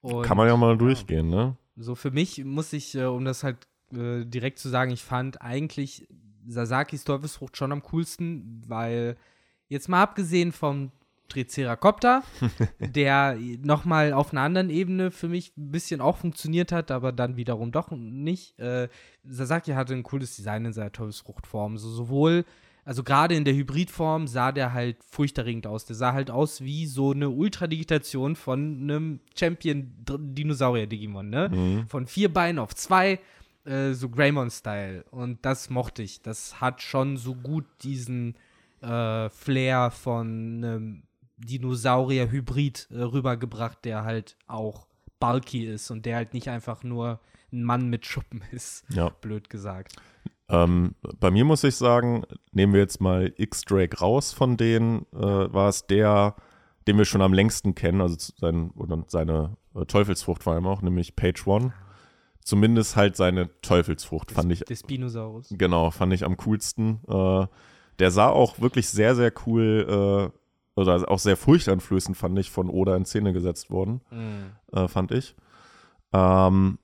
Und, 0.00 0.22
kann 0.22 0.38
man 0.38 0.48
ja 0.48 0.56
mal 0.56 0.78
durchgehen, 0.78 1.28
ne? 1.28 1.56
So 1.76 1.94
für 1.94 2.10
mich 2.10 2.44
muss 2.44 2.72
ich, 2.72 2.94
äh, 2.94 3.04
um 3.04 3.24
das 3.24 3.44
halt 3.44 3.68
äh, 3.92 4.24
direkt 4.24 4.58
zu 4.58 4.68
sagen, 4.70 4.90
ich 4.90 5.02
fand 5.02 5.42
eigentlich 5.42 6.08
Sasakis 6.46 7.04
Teufelsfrucht 7.04 7.56
schon 7.56 7.72
am 7.72 7.82
coolsten, 7.82 8.62
weil 8.66 9.16
jetzt 9.68 9.88
mal 9.88 10.02
abgesehen 10.02 10.52
vom 10.52 10.90
Triceracopter, 11.28 12.22
der 12.80 13.36
nochmal 13.62 14.12
auf 14.12 14.32
einer 14.32 14.42
anderen 14.42 14.70
Ebene 14.70 15.10
für 15.10 15.28
mich 15.28 15.56
ein 15.56 15.70
bisschen 15.70 16.00
auch 16.00 16.16
funktioniert 16.16 16.72
hat, 16.72 16.90
aber 16.90 17.12
dann 17.12 17.36
wiederum 17.36 17.70
doch 17.70 17.90
nicht. 17.90 18.58
Äh, 18.58 18.88
Sasaki 19.24 19.72
hatte 19.72 19.94
ein 19.94 20.02
cooles 20.02 20.36
Design 20.36 20.64
in 20.64 20.72
seiner 20.72 20.92
Teufelsfruchtform. 20.92 21.78
So, 21.78 21.88
sowohl 21.90 22.44
also 22.84 23.02
gerade 23.04 23.34
in 23.34 23.44
der 23.44 23.54
Hybridform 23.54 24.26
sah 24.26 24.52
der 24.52 24.72
halt 24.72 25.02
furchterregend 25.04 25.66
aus. 25.66 25.84
Der 25.84 25.96
sah 25.96 26.12
halt 26.12 26.30
aus 26.30 26.60
wie 26.62 26.86
so 26.86 27.12
eine 27.12 27.28
Ultradigitation 27.30 28.36
von 28.36 28.80
einem 28.82 29.20
Champion-Dinosaurier-Digimon, 29.38 31.28
ne? 31.28 31.48
Mhm. 31.48 31.86
Von 31.88 32.06
vier 32.06 32.32
Beinen 32.32 32.58
auf 32.58 32.74
zwei, 32.74 33.20
äh, 33.64 33.92
so 33.92 34.08
Greymon-Style. 34.08 35.04
Und 35.10 35.44
das 35.44 35.70
mochte 35.70 36.02
ich. 36.02 36.22
Das 36.22 36.60
hat 36.60 36.82
schon 36.82 37.16
so 37.16 37.34
gut 37.34 37.64
diesen 37.82 38.34
äh, 38.82 39.28
Flair 39.30 39.90
von 39.90 40.26
einem 40.64 41.02
Dinosaurier-Hybrid 41.38 42.88
äh, 42.90 43.02
rübergebracht, 43.02 43.84
der 43.84 44.04
halt 44.04 44.36
auch 44.46 44.86
bulky 45.18 45.66
ist 45.66 45.90
und 45.90 46.06
der 46.06 46.16
halt 46.16 46.34
nicht 46.34 46.48
einfach 46.48 46.82
nur 46.82 47.20
ein 47.52 47.62
Mann 47.64 47.88
mit 47.90 48.06
Schuppen 48.06 48.42
ist, 48.52 48.84
Ja. 48.90 49.08
blöd 49.08 49.50
gesagt. 49.50 49.96
Ähm, 50.50 50.94
bei 51.20 51.30
mir 51.30 51.44
muss 51.44 51.62
ich 51.64 51.76
sagen, 51.76 52.24
nehmen 52.52 52.72
wir 52.72 52.80
jetzt 52.80 53.00
mal 53.00 53.32
X-Drake 53.36 53.98
raus 53.98 54.32
von 54.32 54.56
denen, 54.56 55.06
äh, 55.12 55.18
war 55.18 55.68
es 55.68 55.86
der, 55.86 56.34
den 56.88 56.98
wir 56.98 57.04
schon 57.04 57.22
am 57.22 57.32
längsten 57.32 57.74
kennen, 57.74 58.00
also 58.00 58.16
sein, 58.36 58.70
oder 58.76 59.04
seine 59.06 59.56
äh, 59.74 59.84
Teufelsfrucht 59.84 60.42
vor 60.42 60.54
allem 60.54 60.66
auch, 60.66 60.82
nämlich 60.82 61.14
Page 61.14 61.46
One. 61.46 61.72
Zumindest 62.42 62.96
halt 62.96 63.16
seine 63.16 63.50
Teufelsfrucht 63.62 64.32
fand 64.32 64.50
ich, 64.50 64.60
Der 64.64 64.74
Spinosaurus. 64.74 65.48
genau, 65.56 65.90
fand 65.90 66.12
ich 66.14 66.24
am 66.24 66.36
coolsten. 66.38 67.00
Äh, 67.06 67.46
der 68.00 68.10
sah 68.10 68.28
auch 68.28 68.60
wirklich 68.60 68.88
sehr, 68.88 69.14
sehr 69.14 69.32
cool, 69.46 70.32
äh, 70.34 70.80
oder 70.80 71.08
auch 71.10 71.18
sehr 71.18 71.36
furchteinflößend, 71.36 72.16
fand 72.16 72.38
ich, 72.38 72.50
von 72.50 72.70
Oda 72.70 72.96
in 72.96 73.04
Szene 73.04 73.32
gesetzt 73.32 73.70
worden 73.70 74.00
äh, 74.72 74.88
fand 74.88 75.12
ich. 75.12 75.36
Ähm, 76.12 76.78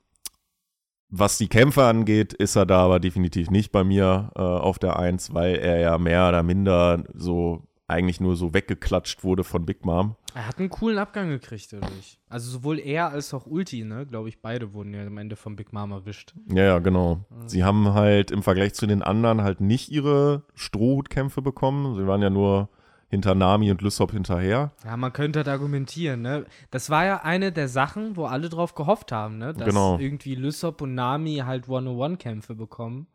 was 1.08 1.38
die 1.38 1.48
Kämpfe 1.48 1.84
angeht, 1.84 2.32
ist 2.32 2.56
er 2.56 2.66
da 2.66 2.84
aber 2.84 3.00
definitiv 3.00 3.50
nicht 3.50 3.72
bei 3.72 3.84
mir 3.84 4.30
äh, 4.34 4.40
auf 4.40 4.78
der 4.78 4.98
Eins, 4.98 5.32
weil 5.32 5.56
er 5.56 5.78
ja 5.78 5.98
mehr 5.98 6.28
oder 6.28 6.42
minder 6.42 7.04
so 7.14 7.62
eigentlich 7.88 8.20
nur 8.20 8.36
so 8.36 8.52
weggeklatscht 8.52 9.22
wurde 9.22 9.44
von 9.44 9.64
Big 9.64 9.84
Mom. 9.84 10.16
Er 10.34 10.48
hat 10.48 10.58
einen 10.58 10.68
coolen 10.68 10.98
Abgang 10.98 11.28
gekriegt, 11.28 11.72
dadurch. 11.72 12.18
Also 12.28 12.50
sowohl 12.50 12.78
er 12.78 13.10
als 13.10 13.32
auch 13.32 13.46
Ulti, 13.46 13.84
ne? 13.84 14.04
Glaube 14.06 14.28
ich, 14.28 14.42
beide 14.42 14.72
wurden 14.72 14.92
ja 14.92 15.06
am 15.06 15.16
Ende 15.18 15.36
von 15.36 15.56
Big 15.56 15.72
Mom 15.72 15.92
erwischt. 15.92 16.34
Ja, 16.48 16.64
ja, 16.64 16.78
genau. 16.80 17.24
Sie 17.46 17.64
haben 17.64 17.94
halt 17.94 18.30
im 18.30 18.42
Vergleich 18.42 18.74
zu 18.74 18.86
den 18.86 19.02
anderen 19.02 19.42
halt 19.42 19.60
nicht 19.60 19.90
ihre 19.90 20.42
Strohhutkämpfe 20.54 21.40
bekommen. 21.40 21.94
Sie 21.94 22.06
waren 22.06 22.22
ja 22.22 22.30
nur 22.30 22.68
hinter 23.16 23.34
Nami 23.34 23.70
und 23.70 23.82
Lysop 23.82 24.12
hinterher. 24.12 24.70
Ja, 24.84 24.96
man 24.96 25.12
könnte 25.12 25.40
halt 25.40 25.48
argumentieren, 25.48 26.22
ne? 26.22 26.46
Das 26.70 26.90
war 26.90 27.04
ja 27.04 27.22
eine 27.22 27.50
der 27.52 27.68
Sachen, 27.68 28.16
wo 28.16 28.26
alle 28.26 28.48
drauf 28.48 28.74
gehofft 28.74 29.12
haben, 29.12 29.38
ne? 29.38 29.52
Dass 29.54 29.66
Genau. 29.68 29.98
irgendwie 29.98 30.34
Lysop 30.34 30.80
und 30.82 30.94
Nami 30.94 31.42
halt 31.44 31.68
One-on-One-Kämpfe 31.68 32.54
bekommen. 32.54 33.06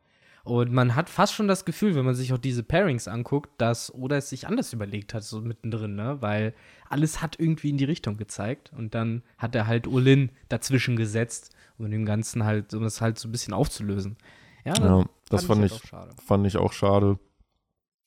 Und 0.44 0.72
man 0.74 0.96
hat 0.96 1.08
fast 1.10 1.34
schon 1.36 1.48
das 1.48 1.66
Gefühl, 1.66 1.94
wenn 1.96 2.04
man 2.04 2.16
sich 2.16 2.34
auch 2.34 2.40
diese 2.40 2.64
Pairings 2.64 3.08
anguckt, 3.08 3.52
dass 3.62 3.94
Oda 3.94 4.16
es 4.18 4.30
sich 4.30 4.48
anders 4.48 4.74
überlegt 4.74 5.14
hat, 5.14 5.24
so 5.24 5.40
mittendrin, 5.40 5.96
ne? 5.96 6.18
Weil 6.20 6.54
alles 6.90 7.22
hat 7.22 7.40
irgendwie 7.40 7.70
in 7.70 7.78
die 7.78 7.86
Richtung 7.86 8.18
gezeigt. 8.18 8.72
Und 8.76 8.96
dann 8.96 9.22
hat 9.38 9.54
er 9.56 9.68
halt 9.68 9.88
Olin 9.88 10.32
dazwischen 10.50 10.96
gesetzt, 10.96 11.52
um 11.78 11.90
dem 11.92 12.06
Ganzen 12.06 12.44
halt, 12.44 12.74
um 12.74 12.82
das 12.84 13.02
halt 13.02 13.20
so 13.20 13.28
ein 13.28 13.32
bisschen 13.32 13.54
aufzulösen. 13.54 14.18
Ja, 14.66 14.74
Ja, 14.80 15.06
das 15.30 15.46
fand 15.46 15.62
halt 15.62 15.72
ich, 15.72 15.78
auch 15.78 15.86
schade. 15.88 16.12
fand 16.26 16.48
ich 16.48 16.58
auch 16.58 16.74
schade. 16.74 17.20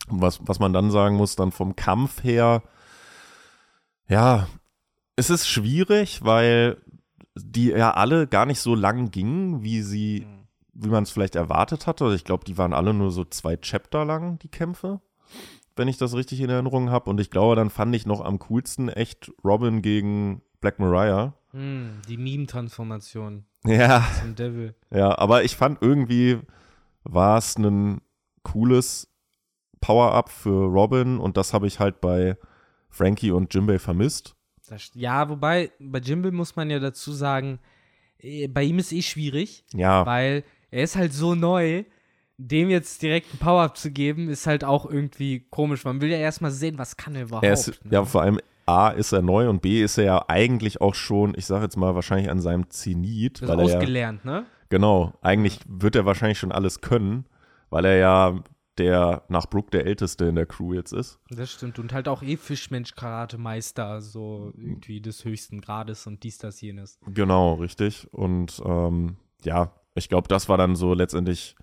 Was, 0.08 0.40
was 0.42 0.58
man 0.58 0.72
dann 0.72 0.90
sagen 0.90 1.16
muss, 1.16 1.36
dann 1.36 1.50
vom 1.50 1.76
Kampf 1.76 2.22
her, 2.22 2.62
ja, 4.06 4.46
es 5.16 5.30
ist 5.30 5.48
schwierig, 5.48 6.24
weil 6.24 6.76
die 7.36 7.68
ja 7.68 7.92
alle 7.92 8.26
gar 8.26 8.46
nicht 8.46 8.60
so 8.60 8.74
lang 8.74 9.10
gingen, 9.10 9.62
wie 9.62 9.82
sie, 9.82 10.26
wie 10.72 10.88
man 10.88 11.04
es 11.04 11.10
vielleicht 11.10 11.36
erwartet 11.36 11.86
hatte. 11.86 12.04
Also 12.04 12.16
ich 12.16 12.24
glaube, 12.24 12.44
die 12.44 12.58
waren 12.58 12.72
alle 12.72 12.94
nur 12.94 13.10
so 13.10 13.24
zwei 13.24 13.56
Chapter 13.56 14.04
lang, 14.04 14.38
die 14.40 14.48
Kämpfe, 14.48 15.00
wenn 15.76 15.88
ich 15.88 15.96
das 15.96 16.14
richtig 16.14 16.40
in 16.40 16.50
Erinnerung 16.50 16.90
habe. 16.90 17.10
Und 17.10 17.20
ich 17.20 17.30
glaube, 17.30 17.56
dann 17.56 17.70
fand 17.70 17.94
ich 17.94 18.06
noch 18.06 18.20
am 18.20 18.38
coolsten 18.38 18.88
echt 18.88 19.32
Robin 19.42 19.82
gegen 19.82 20.42
Black 20.60 20.78
Mariah. 20.78 21.34
Hm, 21.50 22.02
die 22.08 22.16
Meme-Transformation 22.16 23.46
Ja, 23.64 24.06
zum 24.20 24.34
Devil. 24.34 24.74
Ja, 24.90 25.16
aber 25.18 25.44
ich 25.44 25.56
fand 25.56 25.80
irgendwie 25.80 26.40
war 27.04 27.38
es 27.38 27.56
ein 27.56 28.00
cooles 28.42 29.13
Power-Up 29.84 30.30
für 30.30 30.64
Robin 30.64 31.18
und 31.18 31.36
das 31.36 31.52
habe 31.52 31.66
ich 31.66 31.78
halt 31.78 32.00
bei 32.00 32.38
Frankie 32.88 33.30
und 33.32 33.52
Jimbei 33.52 33.78
vermisst. 33.78 34.34
Das, 34.66 34.90
ja, 34.94 35.28
wobei, 35.28 35.72
bei 35.78 35.98
Jimble 35.98 36.32
muss 36.32 36.56
man 36.56 36.70
ja 36.70 36.78
dazu 36.78 37.12
sagen, 37.12 37.58
eh, 38.18 38.46
bei 38.46 38.62
ihm 38.62 38.78
ist 38.78 38.92
eh 38.92 39.02
schwierig, 39.02 39.62
Ja, 39.74 40.06
weil 40.06 40.42
er 40.70 40.84
ist 40.84 40.96
halt 40.96 41.12
so 41.12 41.34
neu, 41.34 41.84
dem 42.38 42.70
jetzt 42.70 43.02
direkt 43.02 43.34
ein 43.34 43.38
Power-Up 43.38 43.76
zu 43.76 43.90
geben, 43.90 44.30
ist 44.30 44.46
halt 44.46 44.64
auch 44.64 44.90
irgendwie 44.90 45.40
komisch. 45.50 45.84
Man 45.84 46.00
will 46.00 46.08
ja 46.08 46.16
erstmal 46.16 46.50
sehen, 46.50 46.78
was 46.78 46.96
kann 46.96 47.14
er 47.14 47.24
überhaupt. 47.24 47.44
er 47.44 47.52
ist, 47.52 47.84
ne? 47.84 47.90
ja, 47.90 48.04
vor 48.06 48.22
allem 48.22 48.40
A 48.64 48.88
ist 48.88 49.12
er 49.12 49.20
neu 49.20 49.50
und 49.50 49.60
B 49.60 49.82
ist 49.82 49.98
er 49.98 50.04
ja 50.04 50.24
eigentlich 50.28 50.80
auch 50.80 50.94
schon, 50.94 51.34
ich 51.36 51.44
sage 51.44 51.64
jetzt 51.64 51.76
mal 51.76 51.94
wahrscheinlich 51.94 52.30
an 52.30 52.40
seinem 52.40 52.70
Zenit, 52.70 53.42
das 53.42 53.50
weil 53.50 53.60
ist 53.60 53.64
er 53.66 53.68
ja, 53.68 53.76
ausgelernt, 53.76 54.24
ne? 54.24 54.46
genau, 54.70 55.12
eigentlich 55.20 55.60
wird 55.68 55.94
er 55.94 56.06
wahrscheinlich 56.06 56.38
schon 56.38 56.52
alles 56.52 56.80
können, 56.80 57.26
weil 57.68 57.84
er 57.84 57.96
ja 57.96 58.42
der 58.78 59.22
nach 59.28 59.46
Brook 59.46 59.70
der 59.70 59.86
älteste 59.86 60.26
in 60.26 60.34
der 60.34 60.46
Crew 60.46 60.74
jetzt 60.74 60.92
ist. 60.92 61.18
Das 61.30 61.50
stimmt. 61.52 61.78
Und 61.78 61.92
halt 61.92 62.08
auch 62.08 62.22
eh 62.22 62.36
Fischmensch-Karate-Meister, 62.36 64.00
so 64.00 64.52
irgendwie 64.56 65.00
des 65.00 65.24
höchsten 65.24 65.60
Grades 65.60 66.06
und 66.06 66.22
dies, 66.22 66.38
das, 66.38 66.60
jenes. 66.60 66.98
Genau, 67.06 67.54
richtig. 67.54 68.12
Und 68.12 68.60
ähm, 68.64 69.16
ja, 69.44 69.72
ich 69.94 70.08
glaube, 70.08 70.28
das 70.28 70.48
war 70.48 70.58
dann 70.58 70.76
so 70.76 70.94
letztendlich 70.94 71.56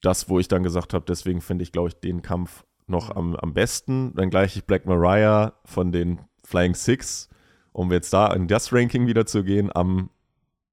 das, 0.00 0.28
wo 0.28 0.38
ich 0.38 0.48
dann 0.48 0.62
gesagt 0.62 0.94
habe, 0.94 1.04
deswegen 1.06 1.40
finde 1.40 1.62
ich, 1.62 1.72
glaube 1.72 1.88
ich, 1.88 1.94
den 1.94 2.22
Kampf 2.22 2.64
noch 2.86 3.14
am, 3.16 3.34
am 3.36 3.54
besten. 3.54 4.14
Dann 4.14 4.30
gleich 4.30 4.56
ich 4.56 4.64
Black 4.64 4.86
Mariah 4.86 5.54
von 5.64 5.92
den 5.92 6.20
Flying 6.44 6.74
Six, 6.74 7.30
um 7.72 7.90
jetzt 7.90 8.12
da 8.12 8.32
in 8.32 8.46
das 8.46 8.72
Ranking 8.72 9.06
wieder 9.06 9.26
zu 9.26 9.42
gehen, 9.42 9.74
am 9.74 10.10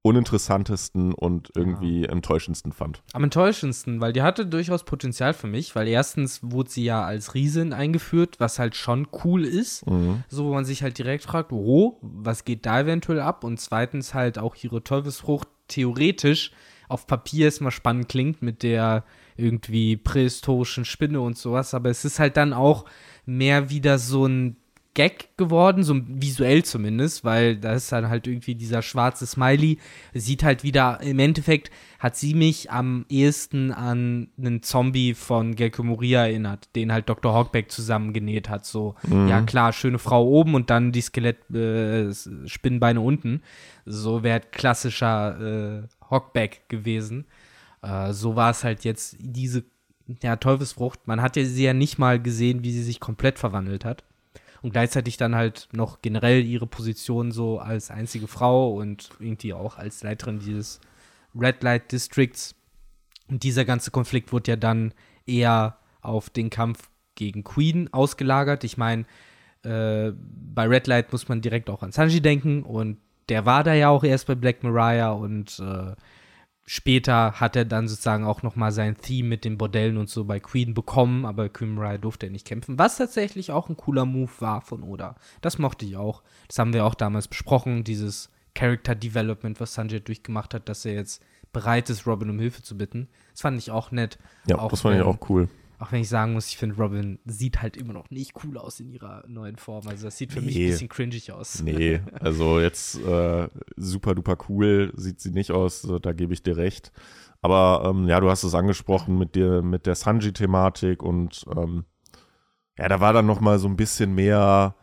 uninteressantesten 0.02 1.14
und 1.14 1.50
irgendwie 1.54 2.04
enttäuschendsten 2.04 2.72
fand. 2.72 3.02
Am 3.12 3.22
enttäuschendsten, 3.22 4.00
weil 4.00 4.12
die 4.12 4.22
hatte 4.22 4.46
durchaus 4.46 4.84
Potenzial 4.84 5.32
für 5.32 5.46
mich, 5.46 5.76
weil 5.76 5.86
erstens 5.86 6.40
wurde 6.42 6.70
sie 6.70 6.84
ja 6.84 7.04
als 7.04 7.34
Riesin 7.34 7.72
eingeführt, 7.72 8.36
was 8.38 8.58
halt 8.58 8.74
schon 8.74 9.06
cool 9.24 9.44
ist. 9.44 9.86
Mhm. 9.88 10.24
So, 10.28 10.46
wo 10.46 10.54
man 10.54 10.64
sich 10.64 10.82
halt 10.82 10.98
direkt 10.98 11.24
fragt, 11.24 11.52
oh, 11.52 11.98
was 12.02 12.44
geht 12.44 12.66
da 12.66 12.80
eventuell 12.80 13.20
ab? 13.20 13.44
Und 13.44 13.60
zweitens 13.60 14.12
halt 14.12 14.38
auch 14.38 14.56
ihre 14.56 14.82
Teufelsfrucht 14.82 15.48
theoretisch 15.68 16.50
auf 16.88 17.06
Papier 17.06 17.46
erstmal 17.46 17.70
spannend 17.70 18.08
klingt 18.08 18.42
mit 18.42 18.62
der 18.62 19.04
irgendwie 19.36 19.96
prähistorischen 19.96 20.84
Spinne 20.84 21.20
und 21.20 21.38
sowas, 21.38 21.72
aber 21.74 21.88
es 21.88 22.04
ist 22.04 22.18
halt 22.18 22.36
dann 22.36 22.52
auch 22.52 22.84
mehr 23.24 23.70
wieder 23.70 23.98
so 23.98 24.26
ein 24.26 24.56
Gag 24.94 25.38
geworden, 25.38 25.84
so 25.84 25.98
visuell 26.06 26.64
zumindest, 26.64 27.24
weil 27.24 27.56
da 27.56 27.72
ist 27.72 27.90
dann 27.92 28.10
halt 28.10 28.26
irgendwie 28.26 28.54
dieser 28.54 28.82
schwarze 28.82 29.26
Smiley, 29.26 29.78
sieht 30.12 30.42
halt 30.42 30.64
wieder, 30.64 31.00
im 31.00 31.18
Endeffekt 31.18 31.70
hat 31.98 32.16
sie 32.16 32.34
mich 32.34 32.70
am 32.70 33.06
ehesten 33.08 33.72
an 33.72 34.28
einen 34.36 34.62
Zombie 34.62 35.14
von 35.14 35.54
Gelke 35.54 35.82
Moria 35.82 36.26
erinnert, 36.26 36.68
den 36.76 36.92
halt 36.92 37.08
Dr. 37.08 37.32
Hawkback 37.32 37.70
zusammengenäht 37.70 38.50
hat, 38.50 38.66
so, 38.66 38.96
ja 39.08 39.40
klar, 39.42 39.72
schöne 39.72 39.98
Frau 39.98 40.26
oben 40.26 40.54
und 40.54 40.68
dann 40.68 40.92
die 40.92 41.00
Skelett-Spinnenbeine 41.00 43.00
unten, 43.00 43.40
so 43.86 44.22
wäre 44.22 44.40
klassischer 44.40 45.80
äh, 45.80 45.82
Hawkback 46.10 46.68
gewesen. 46.68 47.24
Äh, 47.82 48.12
so 48.12 48.36
war 48.36 48.50
es 48.50 48.64
halt 48.64 48.84
jetzt 48.84 49.16
diese 49.18 49.64
ja, 50.22 50.36
Teufelsfrucht. 50.36 51.06
Man 51.06 51.22
hat 51.22 51.36
ja 51.36 51.44
sie 51.44 51.64
ja 51.64 51.74
nicht 51.74 51.98
mal 51.98 52.20
gesehen, 52.20 52.64
wie 52.64 52.72
sie 52.72 52.82
sich 52.82 53.00
komplett 53.00 53.38
verwandelt 53.38 53.84
hat. 53.84 54.04
Und 54.62 54.72
gleichzeitig 54.72 55.16
dann 55.16 55.34
halt 55.34 55.68
noch 55.72 56.02
generell 56.02 56.44
ihre 56.44 56.66
Position 56.66 57.32
so 57.32 57.58
als 57.58 57.90
einzige 57.90 58.28
Frau 58.28 58.72
und 58.72 59.10
irgendwie 59.18 59.54
auch 59.54 59.76
als 59.76 60.02
Leiterin 60.02 60.38
dieses 60.38 60.80
Red 61.34 61.62
Light 61.62 61.90
Districts. 61.90 62.54
Und 63.28 63.42
dieser 63.42 63.64
ganze 63.64 63.90
Konflikt 63.90 64.32
wurde 64.32 64.52
ja 64.52 64.56
dann 64.56 64.94
eher 65.26 65.78
auf 66.00 66.30
den 66.30 66.50
Kampf 66.50 66.90
gegen 67.14 67.44
Queen 67.44 67.92
ausgelagert. 67.92 68.64
Ich 68.64 68.76
meine, 68.76 69.04
äh, 69.64 70.12
bei 70.14 70.66
Red 70.66 70.86
Light 70.86 71.12
muss 71.12 71.28
man 71.28 71.40
direkt 71.40 71.70
auch 71.70 71.82
an 71.82 71.92
Sanji 71.92 72.20
denken 72.20 72.62
und 72.62 72.98
der 73.28 73.46
war 73.46 73.64
da 73.64 73.74
ja 73.74 73.88
auch 73.88 74.04
erst 74.04 74.26
bei 74.26 74.34
Black 74.34 74.62
Mariah 74.62 75.12
und 75.12 75.58
äh, 75.60 75.94
später 76.66 77.32
hat 77.40 77.56
er 77.56 77.64
dann 77.64 77.88
sozusagen 77.88 78.24
auch 78.24 78.42
noch 78.42 78.56
mal 78.56 78.72
sein 78.72 78.96
Theme 78.96 79.28
mit 79.28 79.44
den 79.44 79.58
Bordellen 79.58 79.96
und 79.96 80.08
so 80.08 80.24
bei 80.24 80.40
Queen 80.40 80.74
bekommen, 80.74 81.24
aber 81.26 81.48
Queen 81.48 81.74
Mariah 81.74 81.98
durfte 81.98 82.26
er 82.26 82.32
nicht 82.32 82.46
kämpfen, 82.46 82.78
was 82.78 82.96
tatsächlich 82.98 83.50
auch 83.50 83.68
ein 83.68 83.76
cooler 83.76 84.04
Move 84.06 84.30
war 84.38 84.60
von 84.60 84.82
Oda. 84.82 85.16
Das 85.40 85.58
mochte 85.58 85.84
ich 85.84 85.96
auch. 85.96 86.22
Das 86.48 86.58
haben 86.58 86.72
wir 86.72 86.84
auch 86.84 86.94
damals 86.94 87.28
besprochen, 87.28 87.84
dieses 87.84 88.30
Character 88.54 88.94
Development, 88.94 89.58
was 89.60 89.74
Sanjay 89.74 90.00
durchgemacht 90.00 90.54
hat, 90.54 90.68
dass 90.68 90.84
er 90.84 90.94
jetzt 90.94 91.22
bereit 91.52 91.90
ist, 91.90 92.06
Robin 92.06 92.30
um 92.30 92.38
Hilfe 92.38 92.62
zu 92.62 92.76
bitten. 92.78 93.08
Das 93.32 93.42
fand 93.42 93.58
ich 93.58 93.70
auch 93.70 93.90
nett. 93.90 94.18
Ja, 94.46 94.58
Auch 94.58 94.70
das 94.70 94.82
fand 94.82 94.94
ich 94.96 95.00
wenn- 95.00 95.06
auch 95.08 95.28
cool. 95.30 95.48
Auch 95.82 95.90
wenn 95.90 96.00
ich 96.00 96.08
sagen 96.08 96.32
muss, 96.34 96.46
ich 96.46 96.56
finde, 96.58 96.76
Robin 96.76 97.18
sieht 97.24 97.60
halt 97.60 97.76
immer 97.76 97.92
noch 97.92 98.08
nicht 98.10 98.34
cool 98.44 98.56
aus 98.56 98.78
in 98.78 98.88
ihrer 98.92 99.24
neuen 99.26 99.56
Form. 99.56 99.88
Also 99.88 100.04
das 100.04 100.16
sieht 100.16 100.32
für 100.32 100.40
mich 100.40 100.54
ein 100.54 100.62
Nee. 100.62 100.66
bisschen 100.68 100.88
cringig 100.88 101.32
aus. 101.32 101.60
Nee, 101.60 102.00
also 102.20 102.60
jetzt 102.60 103.00
äh, 103.04 103.48
super 103.76 104.14
duper 104.14 104.38
cool 104.48 104.92
sieht 104.94 105.20
sie 105.20 105.32
nicht 105.32 105.50
aus, 105.50 105.82
da 106.00 106.12
gebe 106.12 106.34
ich 106.34 106.44
dir 106.44 106.56
recht. 106.56 106.92
Aber 107.40 107.82
ähm, 107.84 108.06
ja, 108.06 108.20
du 108.20 108.30
hast 108.30 108.44
es 108.44 108.54
angesprochen 108.54 109.18
mit 109.18 109.34
der, 109.34 109.62
mit 109.62 109.86
der 109.86 109.96
Sanji-Thematik 109.96 111.02
und 111.02 111.44
ähm, 111.56 111.84
ja, 112.78 112.88
da 112.88 113.00
war 113.00 113.12
dann 113.12 113.26
noch 113.26 113.40
mal 113.40 113.58
so 113.58 113.66
ein 113.66 113.76
bisschen 113.76 114.14
mehr 114.14 114.76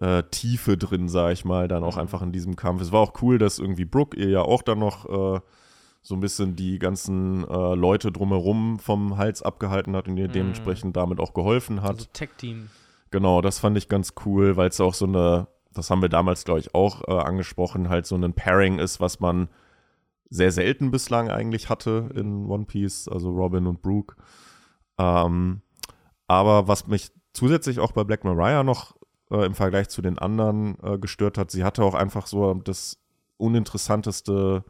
äh, 0.00 0.24
Tiefe 0.32 0.76
drin, 0.76 1.08
sag 1.08 1.32
ich 1.32 1.44
mal, 1.44 1.68
dann 1.68 1.84
auch 1.84 1.96
einfach 1.96 2.22
in 2.22 2.32
diesem 2.32 2.56
Kampf. 2.56 2.82
Es 2.82 2.90
war 2.90 2.98
auch 3.00 3.22
cool, 3.22 3.38
dass 3.38 3.60
irgendwie 3.60 3.84
Brooke 3.84 4.16
ihr 4.18 4.28
ja 4.30 4.42
auch 4.42 4.62
dann 4.62 4.80
noch 4.80 5.36
äh, 5.36 5.40
so 6.08 6.14
ein 6.14 6.20
bisschen 6.20 6.56
die 6.56 6.78
ganzen 6.78 7.46
äh, 7.46 7.74
Leute 7.74 8.10
drumherum 8.10 8.78
vom 8.78 9.18
Hals 9.18 9.42
abgehalten 9.42 9.94
hat 9.94 10.08
und 10.08 10.16
ihr 10.16 10.28
Mhm. 10.28 10.32
dementsprechend 10.32 10.96
damit 10.96 11.20
auch 11.20 11.34
geholfen 11.34 11.82
hat. 11.82 11.96
Also 11.96 12.06
Tech-Team. 12.14 12.70
Genau, 13.10 13.42
das 13.42 13.58
fand 13.58 13.76
ich 13.76 13.88
ganz 13.90 14.14
cool, 14.24 14.56
weil 14.56 14.70
es 14.70 14.80
auch 14.80 14.94
so 14.94 15.04
eine, 15.04 15.48
das 15.74 15.90
haben 15.90 16.00
wir 16.00 16.08
damals, 16.08 16.44
glaube 16.44 16.60
ich, 16.60 16.74
auch 16.74 17.06
äh, 17.06 17.12
angesprochen, 17.12 17.90
halt 17.90 18.06
so 18.06 18.16
ein 18.16 18.32
Pairing 18.32 18.78
ist, 18.78 19.00
was 19.00 19.20
man 19.20 19.48
sehr 20.30 20.50
selten 20.50 20.90
bislang 20.90 21.28
eigentlich 21.30 21.68
hatte 21.68 22.08
in 22.14 22.46
One 22.46 22.64
Piece, 22.64 23.06
also 23.08 23.30
Robin 23.30 23.66
und 23.66 23.82
Brooke. 23.82 24.16
Ähm, 24.96 25.60
aber 26.26 26.68
was 26.68 26.86
mich 26.86 27.10
zusätzlich 27.34 27.80
auch 27.80 27.92
bei 27.92 28.04
Black 28.04 28.24
Mariah 28.24 28.62
noch 28.64 28.96
äh, 29.30 29.44
im 29.44 29.54
Vergleich 29.54 29.90
zu 29.90 30.00
den 30.00 30.18
anderen 30.18 30.78
äh, 30.82 30.96
gestört 30.98 31.36
hat, 31.36 31.50
sie 31.50 31.64
hatte 31.64 31.84
auch 31.84 31.94
einfach 31.94 32.26
so 32.26 32.54
das 32.54 32.98
uninteressanteste 33.36 34.64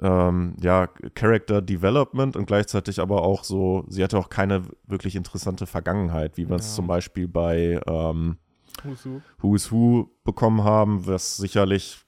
ähm, 0.00 0.56
ja, 0.60 0.86
Character 1.14 1.60
Development 1.62 2.36
und 2.36 2.46
gleichzeitig 2.46 2.98
aber 3.00 3.22
auch 3.22 3.44
so, 3.44 3.84
sie 3.88 4.02
hatte 4.02 4.18
auch 4.18 4.28
keine 4.30 4.62
wirklich 4.86 5.16
interessante 5.16 5.66
Vergangenheit, 5.66 6.36
wie 6.36 6.48
wir 6.48 6.56
es 6.56 6.68
Ja. 6.70 6.74
zum 6.76 6.86
Beispiel 6.86 7.28
bei 7.28 7.80
ähm, 7.86 8.38
Husu. 8.84 9.20
Who 9.40 9.54
is 9.54 9.70
Who 9.70 10.10
bekommen 10.24 10.64
haben, 10.64 11.06
was 11.06 11.36
sicherlich 11.36 11.98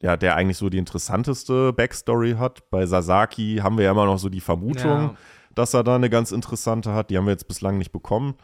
ja, 0.00 0.16
der 0.16 0.36
eigentlich 0.36 0.56
so 0.58 0.68
die 0.68 0.78
interessanteste 0.78 1.72
Backstory 1.72 2.34
hat. 2.38 2.70
Bei 2.70 2.86
Sasaki 2.86 3.58
haben 3.62 3.78
wir 3.78 3.84
ja 3.84 3.90
immer 3.90 4.06
noch 4.06 4.18
so 4.18 4.28
die 4.28 4.40
Vermutung, 4.40 4.84
Ja. 4.86 5.14
dass 5.56 5.74
er 5.74 5.82
da 5.82 5.96
eine 5.96 6.08
ganz 6.08 6.30
interessante 6.30 6.92
hat. 6.92 7.10
Die 7.10 7.16
haben 7.18 7.24
wir 7.26 7.32
jetzt 7.32 7.48
bislang 7.48 7.78
nicht 7.78 7.90
bekommen. 7.90 8.34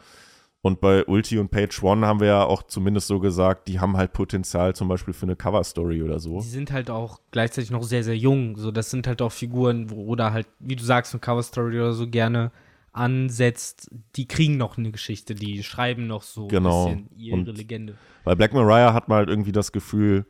Und 0.65 0.81
bei 0.81 1.05
Ulti 1.05 1.37
und 1.37 1.51
Page 1.51 1.83
One 1.83 2.07
haben 2.07 2.19
wir 2.19 2.25
ja 2.27 2.43
auch 2.43 2.63
zumindest 2.63 3.05
so 3.05 3.19
gesagt, 3.19 3.67
die 3.67 3.79
haben 3.79 3.97
halt 3.97 4.13
Potenzial 4.13 4.73
zum 4.73 4.87
Beispiel 4.87 5.13
für 5.13 5.27
eine 5.27 5.35
Cover-Story 5.35 6.01
oder 6.01 6.17
so. 6.17 6.39
Die 6.39 6.47
sind 6.47 6.71
halt 6.71 6.89
auch 6.89 7.19
gleichzeitig 7.29 7.69
noch 7.69 7.83
sehr, 7.83 8.03
sehr 8.03 8.17
jung. 8.17 8.57
So, 8.57 8.71
das 8.71 8.89
sind 8.89 9.05
halt 9.05 9.21
auch 9.21 9.31
Figuren, 9.31 9.91
wo 9.91 10.05
oder 10.05 10.33
halt, 10.33 10.47
wie 10.57 10.75
du 10.75 10.83
sagst, 10.83 11.13
eine 11.13 11.19
Cover-Story 11.19 11.75
oder 11.77 11.93
so 11.93 12.07
gerne 12.09 12.51
ansetzt. 12.93 13.91
Die 14.15 14.27
kriegen 14.27 14.57
noch 14.57 14.79
eine 14.79 14.89
Geschichte, 14.91 15.35
die 15.35 15.61
schreiben 15.61 16.07
noch 16.07 16.23
so 16.23 16.47
Genau. 16.47 16.87
ein 16.87 17.03
bisschen 17.05 17.19
ihre 17.19 17.35
Und- 17.37 17.57
Legende. 17.57 17.93
Bei 18.23 18.33
Black 18.33 18.51
Mariah 18.55 18.91
hat 18.95 19.07
man 19.07 19.17
halt 19.19 19.29
irgendwie 19.29 19.51
das 19.51 19.71
Gefühl, 19.71 20.25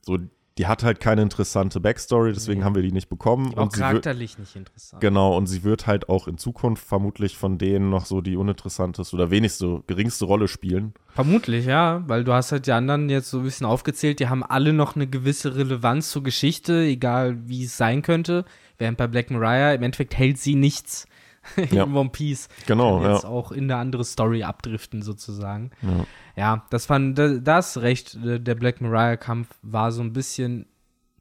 so, 0.00 0.16
die 0.58 0.66
hat 0.68 0.84
halt 0.84 1.00
keine 1.00 1.22
interessante 1.22 1.80
Backstory, 1.80 2.32
deswegen 2.32 2.60
Nee. 2.60 2.64
haben 2.64 2.74
wir 2.76 2.82
die 2.82 2.92
nicht 2.92 3.08
bekommen. 3.08 3.52
Auch 3.54 3.62
wird, 3.64 3.72
charakterlich 3.72 4.38
nicht 4.38 4.54
interessant. 4.54 5.00
genau, 5.00 5.36
und 5.36 5.46
sie 5.48 5.64
wird 5.64 5.86
halt 5.88 6.08
auch 6.08 6.28
in 6.28 6.38
Zukunft 6.38 6.86
vermutlich 6.86 7.36
von 7.36 7.58
denen 7.58 7.90
noch 7.90 8.06
so 8.06 8.20
die 8.20 8.36
uninteressanteste 8.36 9.16
oder 9.16 9.30
wenigste, 9.30 9.82
geringste 9.88 10.26
Rolle 10.26 10.46
spielen. 10.46 10.94
Vermutlich, 11.14 11.66
ja, 11.66 12.04
weil 12.06 12.22
du 12.22 12.32
hast 12.32 12.52
halt 12.52 12.66
die 12.68 12.72
anderen 12.72 13.08
jetzt 13.08 13.30
so 13.30 13.38
ein 13.38 13.44
bisschen 13.44 13.66
aufgezählt, 13.66 14.20
die 14.20 14.28
haben 14.28 14.44
alle 14.44 14.72
noch 14.72 14.94
eine 14.94 15.06
gewisse 15.08 15.56
Relevanz 15.56 16.10
zur 16.10 16.22
Geschichte, 16.22 16.82
egal 16.82 17.36
wie 17.48 17.64
es 17.64 17.76
sein 17.76 18.02
könnte. 18.02 18.44
Während 18.78 18.96
bei 18.98 19.06
Black 19.08 19.30
Mariah 19.30 19.72
im 19.74 19.82
Endeffekt 19.82 20.16
hält 20.16 20.38
sie 20.38 20.54
nichts 20.54 21.06
Ja. 21.70 21.84
in 21.84 21.94
One 21.94 22.10
Piece. 22.10 22.48
Genau, 22.66 23.00
Kann 23.00 23.12
jetzt 23.12 23.24
ja. 23.24 23.28
auch 23.28 23.52
in 23.52 23.64
eine 23.64 23.76
andere 23.76 24.04
Story 24.04 24.42
abdriften, 24.42 25.02
sozusagen. 25.02 25.70
Ja. 25.82 26.06
Ja, 26.36 26.66
das 26.70 26.86
fand 26.86 27.18
da- 27.18 27.38
das 27.38 27.80
recht. 27.80 28.16
äh, 28.24 28.40
Der 28.40 28.54
Black 28.54 28.80
Mariah-Kampf 28.80 29.48
war 29.62 29.92
so 29.92 30.02
ein 30.02 30.12
bisschen, 30.12 30.66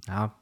ja, 0.08 0.34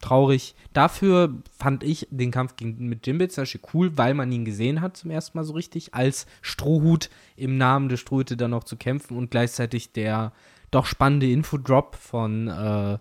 traurig. 0.00 0.54
Dafür 0.72 1.34
fand 1.58 1.82
ich 1.84 2.08
den 2.10 2.30
Kampf 2.30 2.56
gegen, 2.56 2.88
mit 2.88 3.06
Jimbei 3.06 3.26
zum 3.26 3.42
Beispiel 3.42 3.60
cool, 3.74 3.98
weil 3.98 4.14
man 4.14 4.32
ihn 4.32 4.44
gesehen 4.46 4.80
hat 4.80 4.96
zum 4.96 5.10
ersten 5.10 5.36
Mal 5.36 5.44
so 5.44 5.52
richtig, 5.52 5.92
als 5.94 6.26
Strohhut 6.40 7.10
im 7.36 7.58
Namen 7.58 7.88
der 7.90 7.98
Strohhüte 7.98 8.36
dann 8.36 8.52
noch 8.52 8.64
zu 8.64 8.76
kämpfen 8.76 9.16
und 9.18 9.30
gleichzeitig 9.30 9.92
der 9.92 10.32
doch 10.70 10.86
spannende 10.86 11.30
Infodrop 11.30 11.96
von 11.96 12.48
äh, 12.48 12.98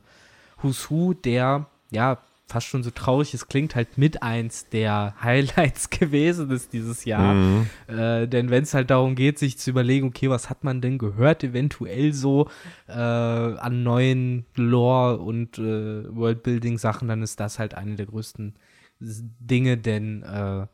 Who's 0.61 0.89
Who, 0.91 1.13
der, 1.13 1.67
ja, 1.91 2.17
fast 2.49 2.67
schon 2.67 2.83
so 2.83 2.89
traurig 2.89 3.33
es 3.33 3.47
klingt, 3.47 3.75
halt 3.75 3.97
mit 3.97 4.23
eins 4.23 4.67
der 4.69 5.13
Highlights 5.21 5.89
gewesen 5.89 6.49
ist 6.49 6.73
dieses 6.73 7.05
Jahr. 7.05 7.33
Mhm. 7.33 7.69
Äh, 7.87 8.27
denn 8.27 8.49
wenn 8.49 8.63
es 8.63 8.73
halt 8.73 8.89
darum 8.89 9.15
geht, 9.15 9.37
sich 9.37 9.57
zu 9.57 9.69
überlegen, 9.69 10.07
okay, 10.07 10.29
was 10.29 10.49
hat 10.49 10.63
man 10.63 10.81
denn 10.81 10.97
gehört, 10.97 11.43
eventuell 11.43 12.13
so 12.13 12.49
äh, 12.87 12.93
an 12.93 13.83
neuen 13.83 14.45
Lore 14.55 15.19
und 15.19 15.59
äh, 15.59 16.15
Worldbuilding-Sachen, 16.15 17.07
dann 17.07 17.21
ist 17.21 17.39
das 17.39 17.59
halt 17.59 17.75
eine 17.75 17.95
der 17.95 18.07
größten 18.07 18.55
Dinge, 18.99 19.77
denn 19.77 20.23
äh, 20.23 20.65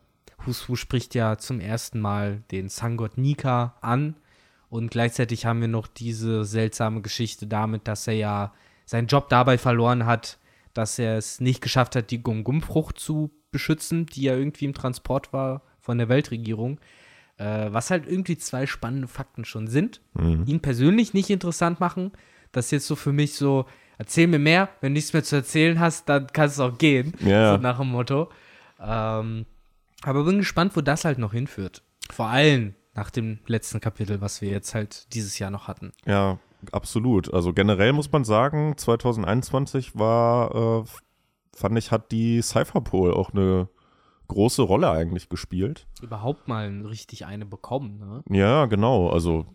Husu 0.45 0.75
spricht 0.75 1.13
ja 1.13 1.37
zum 1.37 1.59
ersten 1.59 1.99
Mal 1.99 2.43
den 2.51 2.69
Sangott 2.69 3.17
Nika 3.17 3.75
an 3.81 4.15
und 4.69 4.91
gleichzeitig 4.91 5.45
haben 5.45 5.61
wir 5.61 5.67
noch 5.67 5.87
diese 5.87 6.43
seltsame 6.43 7.01
Geschichte 7.01 7.47
damit, 7.47 7.87
dass 7.87 8.07
er 8.07 8.15
ja 8.15 8.53
seinen 8.85 9.07
Job 9.07 9.29
dabei 9.29 9.57
verloren 9.57 10.05
hat, 10.05 10.37
dass 10.75 10.99
er 10.99 11.17
es 11.17 11.39
nicht 11.39 11.61
geschafft 11.61 11.95
hat, 11.95 12.11
die 12.11 12.21
Gum-Gum-Frucht 12.21 12.99
zu 12.99 13.31
beschützen, 13.51 14.05
die 14.05 14.23
ja 14.23 14.35
irgendwie 14.35 14.65
im 14.65 14.75
Transport 14.75 15.33
war 15.33 15.63
von 15.79 15.97
der 15.97 16.09
Weltregierung. 16.09 16.79
Äh, 17.37 17.67
was 17.71 17.89
halt 17.89 18.05
irgendwie 18.07 18.37
zwei 18.37 18.67
spannende 18.67 19.07
Fakten 19.07 19.45
schon 19.45 19.67
sind. 19.67 20.01
Ihn 20.45 20.59
persönlich 20.59 21.13
nicht 21.13 21.29
interessant 21.29 21.79
machen. 21.79 22.11
Das 22.51 22.65
ist 22.65 22.71
jetzt 22.71 22.87
so 22.87 22.95
für 22.95 23.11
mich 23.11 23.35
so, 23.35 23.65
erzähl 23.97 24.27
mir 24.27 24.39
mehr, 24.39 24.69
wenn 24.81 24.91
du 24.91 24.97
nichts 24.97 25.13
mehr 25.13 25.23
zu 25.23 25.37
erzählen 25.37 25.79
hast, 25.79 26.07
dann 26.07 26.27
kannst 26.27 26.59
du 26.59 26.63
auch 26.63 26.77
gehen. 26.77 27.13
Ja. 27.19 27.55
So 27.55 27.61
nach 27.61 27.79
dem 27.79 27.89
Motto. 27.89 28.29
Ähm, 28.79 29.45
aber 30.01 30.23
bin 30.23 30.37
gespannt, 30.37 30.75
wo 30.75 30.81
das 30.81 31.05
halt 31.05 31.17
noch 31.17 31.33
hinführt. 31.33 31.81
Vor 32.11 32.27
allem 32.27 32.75
nach 32.93 33.09
dem 33.09 33.39
letzten 33.47 33.79
Kapitel, 33.81 34.21
was 34.21 34.41
wir 34.41 34.49
jetzt 34.49 34.73
halt 34.73 35.13
dieses 35.13 35.39
Jahr 35.39 35.51
noch 35.51 35.67
hatten. 35.67 35.91
Ja, 36.05 36.39
absolut. 36.73 37.33
Also 37.33 37.53
generell 37.53 37.93
muss 37.93 38.11
man 38.11 38.23
sagen, 38.23 38.77
2021 38.77 39.97
war, 39.97 40.83
äh, 40.83 40.83
fand 41.55 41.77
ich, 41.77 41.91
hat 41.91 42.11
die 42.11 42.41
Cypherpol 42.41 43.13
auch 43.13 43.31
eine 43.31 43.69
große 44.27 44.61
Rolle 44.63 44.89
eigentlich 44.89 45.29
gespielt. 45.29 45.87
Überhaupt 46.01 46.47
mal 46.47 46.67
richtig 46.85 47.25
eine 47.25 47.45
bekommen, 47.45 47.99
ne? 47.99 48.37
Ja, 48.37 48.65
genau. 48.65 49.09
Also 49.09 49.45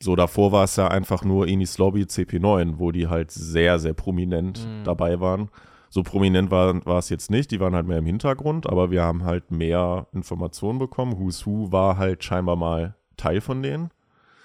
so 0.00 0.14
davor 0.14 0.52
war 0.52 0.64
es 0.64 0.76
ja 0.76 0.88
einfach 0.88 1.24
nur 1.24 1.46
Inis 1.48 1.78
Lobby 1.78 2.02
CP9, 2.02 2.78
wo 2.78 2.92
die 2.92 3.08
halt 3.08 3.30
sehr, 3.30 3.78
sehr 3.78 3.94
prominent 3.94 4.64
Mhm. 4.66 4.84
dabei 4.84 5.18
waren. 5.20 5.50
So 5.88 6.02
prominent 6.02 6.50
war, 6.50 6.84
war 6.84 6.98
es 6.98 7.08
jetzt 7.08 7.30
nicht, 7.30 7.50
die 7.50 7.60
waren 7.60 7.74
halt 7.74 7.86
mehr 7.86 7.98
im 7.98 8.06
Hintergrund, 8.06 8.68
aber 8.68 8.90
wir 8.90 9.02
haben 9.02 9.24
halt 9.24 9.50
mehr 9.50 10.06
Informationen 10.12 10.78
bekommen. 10.78 11.18
Who's 11.18 11.46
Who 11.46 11.72
war 11.72 11.96
halt 11.96 12.22
scheinbar 12.22 12.56
mal 12.56 12.94
Teil 13.16 13.40
von 13.40 13.62
denen. 13.62 13.90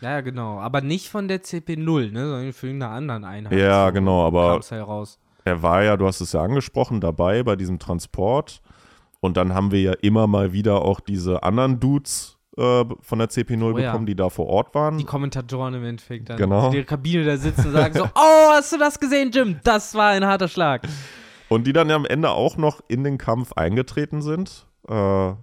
Ja, 0.02 0.12
ja, 0.12 0.22
genau. 0.22 0.60
Aber 0.60 0.82
nicht 0.82 1.10
von 1.10 1.28
der 1.28 1.42
CP0, 1.44 2.12
ne? 2.12 2.28
Sondern 2.28 2.54
für 2.54 2.68
irgendeine 2.68 2.92
anderen 2.94 3.24
Einheit. 3.24 3.58
Ja, 3.58 3.90
genau, 3.92 4.26
aber- 4.26 4.62
halt. 4.64 5.20
Er 5.44 5.64
war 5.64 5.84
ja, 5.84 5.98
du 5.98 6.06
hast 6.06 6.22
es 6.22 6.34
ja 6.34 6.42
angesprochen, 6.44 7.02
dabei 7.02 7.42
bei 7.44 7.56
diesem 7.56 7.80
Transport. 7.80 8.62
Und 9.20 9.38
dann 9.38 9.54
haben 9.54 9.72
wir 9.72 9.82
ja 9.82 9.94
immer 10.02 10.28
mal 10.28 10.54
wieder 10.54 10.82
auch 10.84 11.00
diese 11.00 11.44
anderen 11.44 11.80
Dudes 11.80 12.38
äh, 12.58 12.84
von 13.02 13.20
der 13.20 13.30
CP0 13.30 13.64
Oh 13.74 13.78
ja. 13.78 13.88
bekommen, 13.92 14.06
die 14.06 14.16
da 14.16 14.30
vor 14.30 14.48
Ort 14.48 14.76
waren. 14.76 14.98
Die 14.98 15.04
Kommentatoren 15.04 15.74
im 15.76 15.84
Endeffekt 15.86 16.30
dann 16.30 16.38
Genau. 16.38 16.68
in 16.68 16.74
der 16.74 16.84
Kabine 16.86 17.24
da 17.24 17.38
sitzen 17.38 17.68
und 17.68 17.72
sagen 17.74 17.94
so, 17.98 18.04
oh, 18.06 18.50
hast 18.52 18.72
du 18.74 18.78
das 18.78 19.00
gesehen, 19.00 19.32
Jim? 19.32 19.60
Das 19.64 19.96
war 19.96 20.10
ein 20.10 20.26
harter 20.26 20.48
Schlag. 20.48 20.88
Und 21.50 21.66
die 21.68 21.74
dann 21.74 21.90
ja 21.90 21.96
am 21.96 22.06
Ende 22.06 22.30
auch 22.32 22.58
noch 22.58 22.82
in 22.88 23.04
den 23.04 23.18
Kampf 23.18 23.54
eingetreten 23.54 24.22
sind. 24.22 24.68
Äh, 24.88 25.34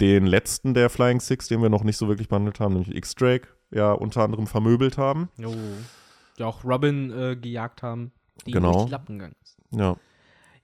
den 0.00 0.26
letzten 0.26 0.74
der 0.74 0.90
Flying 0.90 1.20
Six, 1.20 1.48
den 1.48 1.62
wir 1.62 1.68
noch 1.68 1.84
nicht 1.84 1.96
so 1.96 2.08
wirklich 2.08 2.28
behandelt 2.28 2.60
haben, 2.60 2.74
nämlich 2.74 2.94
X-Drake, 2.94 3.48
ja 3.76 3.92
unter 3.92 4.22
anderem 4.22 4.46
vermöbelt 4.46 4.98
haben. 4.98 5.28
Jo. 5.36 5.54
Die 6.38 6.42
auch 6.42 6.64
Robin 6.64 7.10
äh, 7.10 7.36
gejagt 7.36 7.82
haben, 7.82 8.12
die 8.46 8.50
Genau. 8.52 8.72
durch 8.72 8.84
die 8.86 8.90
Lappen 8.90 9.18
gegangen 9.18 9.36
ist. 9.42 9.58
Ja, 9.70 9.96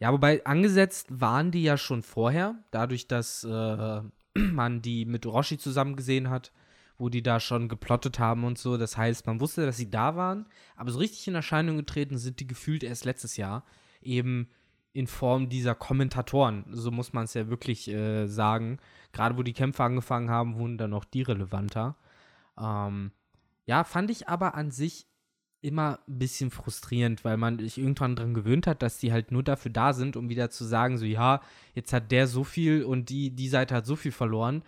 Ja, 0.01 0.13
wobei 0.13 0.45
angesetzt 0.45 1.07
waren 1.11 1.51
die 1.51 1.63
ja 1.63 1.77
schon 1.77 2.03
vorher, 2.03 2.57
dadurch, 2.71 3.07
dass 3.07 3.45
äh, 3.45 4.01
man 4.35 4.83
die 4.83 5.05
mit 5.05 5.27
Roshi 5.27 5.59
zusammen 5.59 5.97
gesehen 5.97 6.29
hat, 6.31 6.53
wo 6.99 7.09
die 7.09 7.23
da 7.23 7.41
schon 7.41 7.69
geplottet 7.69 8.19
haben 8.19 8.45
und 8.45 8.59
so. 8.59 8.77
Das 8.77 8.97
heißt, 8.97 9.27
man 9.27 9.41
wusste, 9.41 9.65
dass 9.67 9.77
sie 9.77 9.91
da 9.91 10.17
waren, 10.17 10.47
aber 10.77 10.91
so 10.91 10.99
richtig 10.99 11.27
in 11.29 11.35
Erscheinung 11.35 11.77
getreten 11.77 12.19
sind 12.19 12.41
die 12.41 12.47
gefühlt 12.47 12.83
erst 12.85 13.05
letztes 13.05 13.37
Jahr, 13.37 13.65
eben 14.03 14.49
in 14.93 15.07
Form 15.07 15.49
dieser 15.49 15.75
Kommentatoren. 15.75 16.65
So 16.71 16.91
muss 16.91 17.13
man 17.13 17.25
es 17.25 17.35
ja 17.35 17.49
wirklich 17.49 17.89
äh, 17.89 18.27
sagen. 18.27 18.79
Gerade 19.13 19.37
wo 19.39 19.43
die 19.43 19.55
Kämpfe 19.55 19.83
angefangen 19.85 20.31
haben, 20.31 20.57
wurden 20.57 20.77
dann 20.79 20.91
noch 20.91 21.05
die 21.05 21.23
relevanter. 21.23 21.97
Ähm, 22.59 23.13
ja, 23.67 23.85
fand 23.85 24.11
ich 24.11 24.29
aber 24.29 24.55
an 24.55 24.71
sich 24.71 25.07
immer 25.63 26.01
ein 26.09 26.19
bisschen 26.19 26.51
frustrierend, 26.51 27.25
weil 27.25 27.37
man 27.37 27.59
sich 27.59 27.79
irgendwann 27.79 28.17
dran 28.17 28.35
gewöhnt 28.35 28.67
hat, 28.67 28.83
dass 28.83 28.99
die 28.99 29.13
halt 29.13 29.31
nur 29.31 29.45
dafür 29.45 29.71
da 29.71 29.93
sind, 29.93 30.17
um 30.17 30.29
wieder 30.29 30.51
zu 30.51 30.65
sagen, 30.65 30.99
so 30.99 31.05
ja, 31.05 31.41
jetzt 31.75 31.93
hat 31.93 32.11
der 32.11 32.27
so 32.27 32.43
viel 32.43 32.85
und 32.85 33.11
die, 33.11 33.31
die 33.31 33.49
Seite 33.49 33.77
hat 33.77 33.87
so 33.87 33.95
viel 33.95 34.13
verloren. 34.13 34.63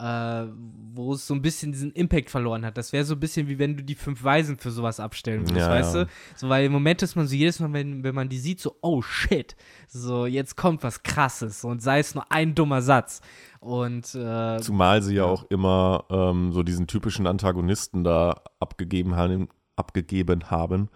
Äh, 0.00 0.46
wo 0.94 1.14
es 1.14 1.26
so 1.26 1.34
ein 1.34 1.42
bisschen 1.42 1.72
diesen 1.72 1.92
Impact 1.92 2.30
verloren 2.30 2.64
hat. 2.64 2.76
Das 2.76 2.92
wäre 2.92 3.04
so 3.04 3.14
ein 3.14 3.20
bisschen 3.20 3.48
wie 3.48 3.58
wenn 3.58 3.76
du 3.76 3.84
die 3.84 3.94
fünf 3.94 4.24
Weisen 4.24 4.58
für 4.58 4.70
sowas 4.70 4.98
abstellen 5.00 5.42
würdest, 5.42 5.66
Ja, 5.66 5.70
weißt 5.70 5.94
ja. 5.94 6.04
du? 6.04 6.10
So, 6.36 6.48
weil 6.48 6.64
im 6.64 6.72
Moment 6.72 7.02
ist 7.02 7.16
man 7.16 7.26
so 7.26 7.34
jedes 7.34 7.60
Mal, 7.60 7.72
wenn, 7.72 8.02
wenn 8.02 8.14
man 8.14 8.28
die 8.28 8.38
sieht, 8.38 8.60
so, 8.60 8.76
oh 8.80 9.02
shit, 9.02 9.56
so 9.88 10.26
jetzt 10.26 10.56
kommt 10.56 10.82
was 10.82 11.02
krasses 11.02 11.64
und 11.64 11.82
sei 11.82 11.98
es 11.98 12.14
nur 12.14 12.24
ein 12.30 12.54
dummer 12.54 12.82
Satz. 12.82 13.20
Und 13.60 14.14
äh, 14.14 14.58
Zumal 14.60 15.02
sie 15.02 15.16
ja 15.16 15.24
auch 15.24 15.44
immer 15.50 16.04
ähm, 16.10 16.52
so 16.52 16.62
diesen 16.62 16.86
typischen 16.86 17.26
Antagonisten 17.26 18.04
da 18.04 18.42
abgegeben 18.58 19.16
haben, 19.16 19.48
abgegeben 19.76 20.50
haben 20.50 20.88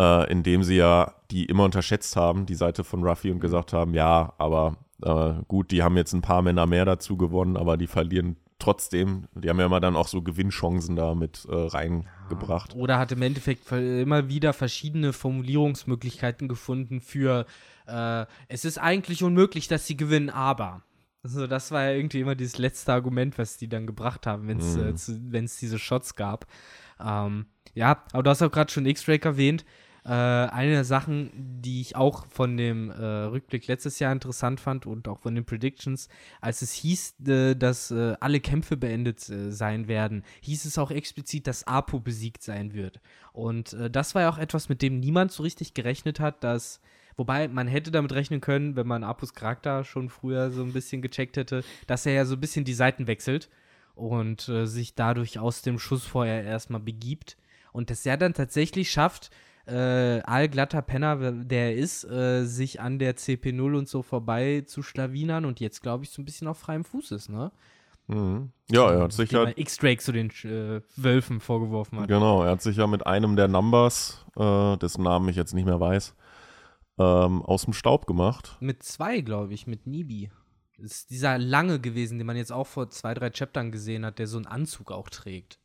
äh, 0.00 0.30
indem 0.30 0.62
sie 0.62 0.76
ja 0.76 1.14
die 1.30 1.44
immer 1.44 1.64
unterschätzt 1.64 2.16
haben, 2.16 2.46
die 2.46 2.54
Seite 2.54 2.84
von 2.84 3.04
Ruffy, 3.04 3.30
und 3.30 3.40
gesagt 3.40 3.72
haben, 3.72 3.92
ja, 3.94 4.32
aber 4.38 4.76
äh, 5.02 5.34
gut, 5.46 5.70
die 5.70 5.82
haben 5.82 5.96
jetzt 5.96 6.14
ein 6.14 6.22
paar 6.22 6.42
Männer 6.42 6.66
mehr 6.66 6.84
dazu 6.84 7.16
gewonnen, 7.16 7.56
aber 7.56 7.76
die 7.76 7.86
verlieren 7.86 8.36
trotzdem. 8.60 9.26
Die 9.34 9.48
haben 9.48 9.58
ja 9.58 9.66
immer 9.66 9.80
dann 9.80 9.96
auch 9.96 10.08
so 10.08 10.22
Gewinnchancen 10.22 10.94
da 10.96 11.14
mit 11.14 11.46
äh, 11.48 11.54
reingebracht. 11.54 12.74
Oder 12.76 12.98
hat 12.98 13.12
im 13.12 13.22
Endeffekt 13.22 13.70
immer 13.72 14.28
wieder 14.28 14.52
verschiedene 14.52 15.12
Formulierungsmöglichkeiten 15.12 16.48
gefunden 16.48 17.00
für 17.00 17.46
äh, 17.86 18.26
es 18.48 18.64
ist 18.64 18.78
eigentlich 18.78 19.22
unmöglich, 19.22 19.68
dass 19.68 19.86
sie 19.86 19.96
gewinnen, 19.96 20.30
aber. 20.30 20.82
Also 21.22 21.46
das 21.46 21.70
war 21.70 21.84
ja 21.84 21.90
irgendwie 21.92 22.20
immer 22.20 22.34
dieses 22.34 22.56
letzte 22.56 22.92
Argument, 22.92 23.36
was 23.36 23.58
die 23.58 23.68
dann 23.68 23.86
gebracht 23.86 24.26
haben, 24.26 24.48
wenn 24.48 24.58
es 24.58 24.76
Mhm. 25.08 25.34
äh, 25.34 25.48
diese 25.60 25.78
Shots 25.78 26.14
gab. 26.14 26.46
Ähm, 26.98 27.46
ja, 27.74 28.04
aber 28.12 28.22
du 28.22 28.30
hast 28.30 28.42
auch 28.42 28.50
gerade 28.50 28.72
schon 28.72 28.86
X-Drake 28.86 29.28
erwähnt. 29.28 29.64
Äh, 30.04 30.10
eine 30.10 30.72
der 30.72 30.84
Sachen, 30.84 31.30
die 31.34 31.80
ich 31.80 31.96
auch 31.96 32.26
von 32.26 32.56
dem 32.56 32.90
äh, 32.90 33.04
Rückblick 33.04 33.66
letztes 33.66 33.98
Jahr 33.98 34.12
interessant 34.12 34.60
fand 34.60 34.86
und 34.86 35.08
auch 35.08 35.18
von 35.18 35.34
den 35.34 35.44
Predictions, 35.44 36.08
als 36.40 36.62
es 36.62 36.72
hieß, 36.72 37.14
äh, 37.26 37.54
dass 37.54 37.90
äh, 37.90 38.16
alle 38.20 38.40
Kämpfe 38.40 38.76
beendet 38.76 39.28
äh, 39.28 39.50
sein 39.50 39.88
werden, 39.88 40.24
hieß 40.40 40.64
es 40.64 40.78
auch 40.78 40.90
explizit, 40.90 41.46
dass 41.46 41.66
Apo 41.66 42.00
besiegt 42.00 42.42
sein 42.42 42.72
wird. 42.72 43.00
Und 43.32 43.74
äh, 43.74 43.90
das 43.90 44.14
war 44.14 44.22
ja 44.22 44.30
auch 44.30 44.38
etwas, 44.38 44.68
mit 44.68 44.82
dem 44.82 45.00
niemand 45.00 45.32
so 45.32 45.42
richtig 45.42 45.74
gerechnet 45.74 46.20
hat, 46.20 46.42
dass 46.44 46.80
Wobei 47.16 47.48
man 47.48 47.68
hätte 47.68 47.90
damit 47.90 48.12
rechnen 48.12 48.40
können, 48.40 48.76
wenn 48.76 48.86
man 48.86 49.04
Apos 49.04 49.34
Charakter 49.34 49.84
schon 49.84 50.08
früher 50.08 50.50
so 50.50 50.62
ein 50.62 50.72
bisschen 50.72 51.02
gecheckt 51.02 51.36
hätte, 51.36 51.62
dass 51.86 52.06
er 52.06 52.14
ja 52.14 52.24
so 52.24 52.34
ein 52.34 52.40
bisschen 52.40 52.64
die 52.64 52.72
Seiten 52.72 53.06
wechselt 53.06 53.50
und 53.94 54.48
äh, 54.48 54.64
sich 54.64 54.94
dadurch 54.94 55.38
aus 55.38 55.60
dem 55.60 55.78
Schussfeuer 55.78 56.42
erstmal 56.42 56.80
begibt. 56.80 57.36
Und 57.72 57.90
dass 57.90 58.06
er 58.06 58.16
dann 58.16 58.32
tatsächlich 58.32 58.90
schafft, 58.90 59.30
äh, 59.70 60.20
allglatter 60.22 60.82
Penner, 60.82 61.32
der 61.32 61.70
er 61.70 61.76
ist, 61.76 62.04
äh, 62.04 62.44
sich 62.44 62.80
an 62.80 62.98
der 62.98 63.16
CP0 63.16 63.78
und 63.78 63.88
so 63.88 64.02
vorbei 64.02 64.64
zu 64.66 64.82
schlawinern 64.82 65.44
und 65.44 65.60
jetzt, 65.60 65.82
glaube 65.82 66.04
ich, 66.04 66.10
so 66.10 66.20
ein 66.20 66.24
bisschen 66.24 66.48
auf 66.48 66.58
freiem 66.58 66.84
Fuß 66.84 67.12
ist, 67.12 67.28
ne? 67.28 67.52
Mhm. 68.08 68.50
Ja, 68.70 68.90
er 68.90 69.02
hat 69.02 69.12
sich 69.12 69.30
ja 69.30 69.44
er 69.44 69.56
X-Drake 69.56 70.02
zu 70.02 70.10
den 70.10 70.30
äh, 70.42 70.80
Wölfen 70.96 71.38
vorgeworfen 71.38 72.00
hat. 72.00 72.08
Genau, 72.08 72.42
er 72.42 72.50
hat 72.52 72.62
sich 72.62 72.76
ja 72.76 72.88
mit 72.88 73.06
einem 73.06 73.36
der 73.36 73.46
Numbers, 73.46 74.26
äh, 74.36 74.76
dessen 74.78 75.04
Namen 75.04 75.28
ich 75.28 75.36
jetzt 75.36 75.54
nicht 75.54 75.64
mehr 75.64 75.78
weiß, 75.78 76.16
ähm, 76.98 77.42
aus 77.42 77.64
dem 77.64 77.72
Staub 77.72 78.06
gemacht. 78.06 78.56
Mit 78.60 78.82
zwei, 78.82 79.20
glaube 79.20 79.54
ich, 79.54 79.68
mit 79.68 79.86
Nibi. 79.86 80.30
Das 80.76 80.92
ist 80.92 81.10
dieser 81.10 81.38
lange 81.38 81.78
gewesen, 81.78 82.18
den 82.18 82.26
man 82.26 82.36
jetzt 82.36 82.52
auch 82.52 82.66
vor 82.66 82.90
zwei, 82.90 83.14
drei 83.14 83.30
Chaptern 83.30 83.70
gesehen 83.70 84.04
hat, 84.04 84.18
der 84.18 84.26
so 84.26 84.38
einen 84.38 84.46
Anzug 84.46 84.90
auch 84.90 85.08
trägt. 85.08 85.59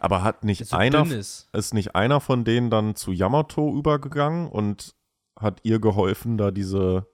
Aber 0.00 0.22
hat 0.22 0.44
nicht 0.44 0.64
so 0.66 0.76
einer, 0.76 1.04
ist. 1.06 1.48
ist 1.52 1.74
nicht 1.74 1.94
einer 1.96 2.20
von 2.20 2.44
denen 2.44 2.70
dann 2.70 2.94
zu 2.94 3.12
Yamato 3.12 3.74
übergegangen 3.76 4.48
und 4.48 4.94
hat 5.38 5.60
ihr 5.62 5.80
geholfen, 5.80 6.38
da 6.38 6.50
diese 6.50 7.06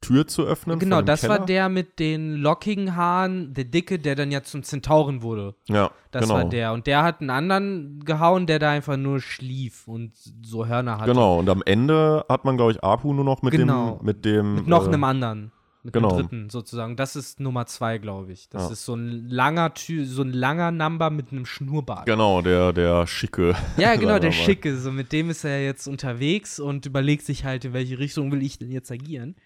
Tür 0.00 0.26
zu 0.26 0.42
öffnen? 0.44 0.78
Genau, 0.78 1.00
das 1.00 1.26
war 1.28 1.36
Keller? 1.36 1.46
der 1.46 1.68
mit 1.70 1.98
den 1.98 2.34
lockigen 2.34 2.94
Haaren, 2.94 3.54
der 3.54 3.64
Dicke, 3.64 3.98
der 3.98 4.14
dann 4.14 4.30
ja 4.30 4.42
zum 4.42 4.62
Zentauren 4.62 5.22
wurde. 5.22 5.54
Ja, 5.66 5.90
Das 6.10 6.22
genau. 6.24 6.34
war 6.34 6.44
der. 6.44 6.72
Und 6.74 6.86
der 6.86 7.02
hat 7.02 7.20
einen 7.22 7.30
anderen 7.30 8.00
gehauen, 8.04 8.46
der 8.46 8.58
da 8.58 8.70
einfach 8.70 8.98
nur 8.98 9.20
schlief 9.20 9.88
und 9.88 10.12
so 10.42 10.66
Hörner 10.66 10.98
hatte. 10.98 11.10
Genau, 11.10 11.38
und 11.38 11.48
am 11.48 11.62
Ende 11.64 12.24
hat 12.28 12.44
man, 12.44 12.56
glaube 12.58 12.72
ich, 12.72 12.84
Apu 12.84 13.14
nur 13.14 13.24
noch 13.24 13.40
mit 13.42 13.52
Genau. 13.52 13.96
dem, 13.96 14.04
mit 14.06 14.24
dem 14.26 14.54
Mit 14.56 14.66
noch 14.66 14.84
äh, 14.84 14.88
einem 14.88 15.04
anderen. 15.04 15.52
Mit 15.84 15.92
genau. 15.92 16.08
einem 16.08 16.16
dritten 16.18 16.50
sozusagen. 16.50 16.96
Das 16.96 17.14
ist 17.14 17.40
Nummer 17.40 17.66
zwei, 17.66 17.98
glaube 17.98 18.32
ich. 18.32 18.48
Das 18.48 18.64
Ja. 18.64 18.72
ist 18.72 18.84
so 18.86 18.94
ein 18.94 19.28
langer 19.28 19.74
Tür, 19.74 20.06
so 20.06 20.22
ein 20.22 20.32
langer 20.32 20.70
Number 20.70 21.10
mit 21.10 21.30
einem 21.30 21.44
Schnurrbart. 21.44 22.06
Genau, 22.06 22.40
der, 22.40 22.72
der 22.72 23.06
schicke. 23.06 23.54
Ja, 23.76 23.94
genau, 23.94 24.18
der 24.18 24.30
mal. 24.30 24.32
Schicke. 24.32 24.76
So, 24.78 24.90
mit 24.90 25.12
dem 25.12 25.28
ist 25.28 25.44
er 25.44 25.62
jetzt 25.62 25.86
unterwegs 25.86 26.58
und 26.58 26.86
überlegt 26.86 27.24
sich 27.26 27.44
halt, 27.44 27.66
in 27.66 27.74
welche 27.74 27.98
Richtung 27.98 28.32
will 28.32 28.42
ich 28.42 28.58
denn 28.58 28.70
jetzt 28.72 28.90
agieren. 28.90 29.36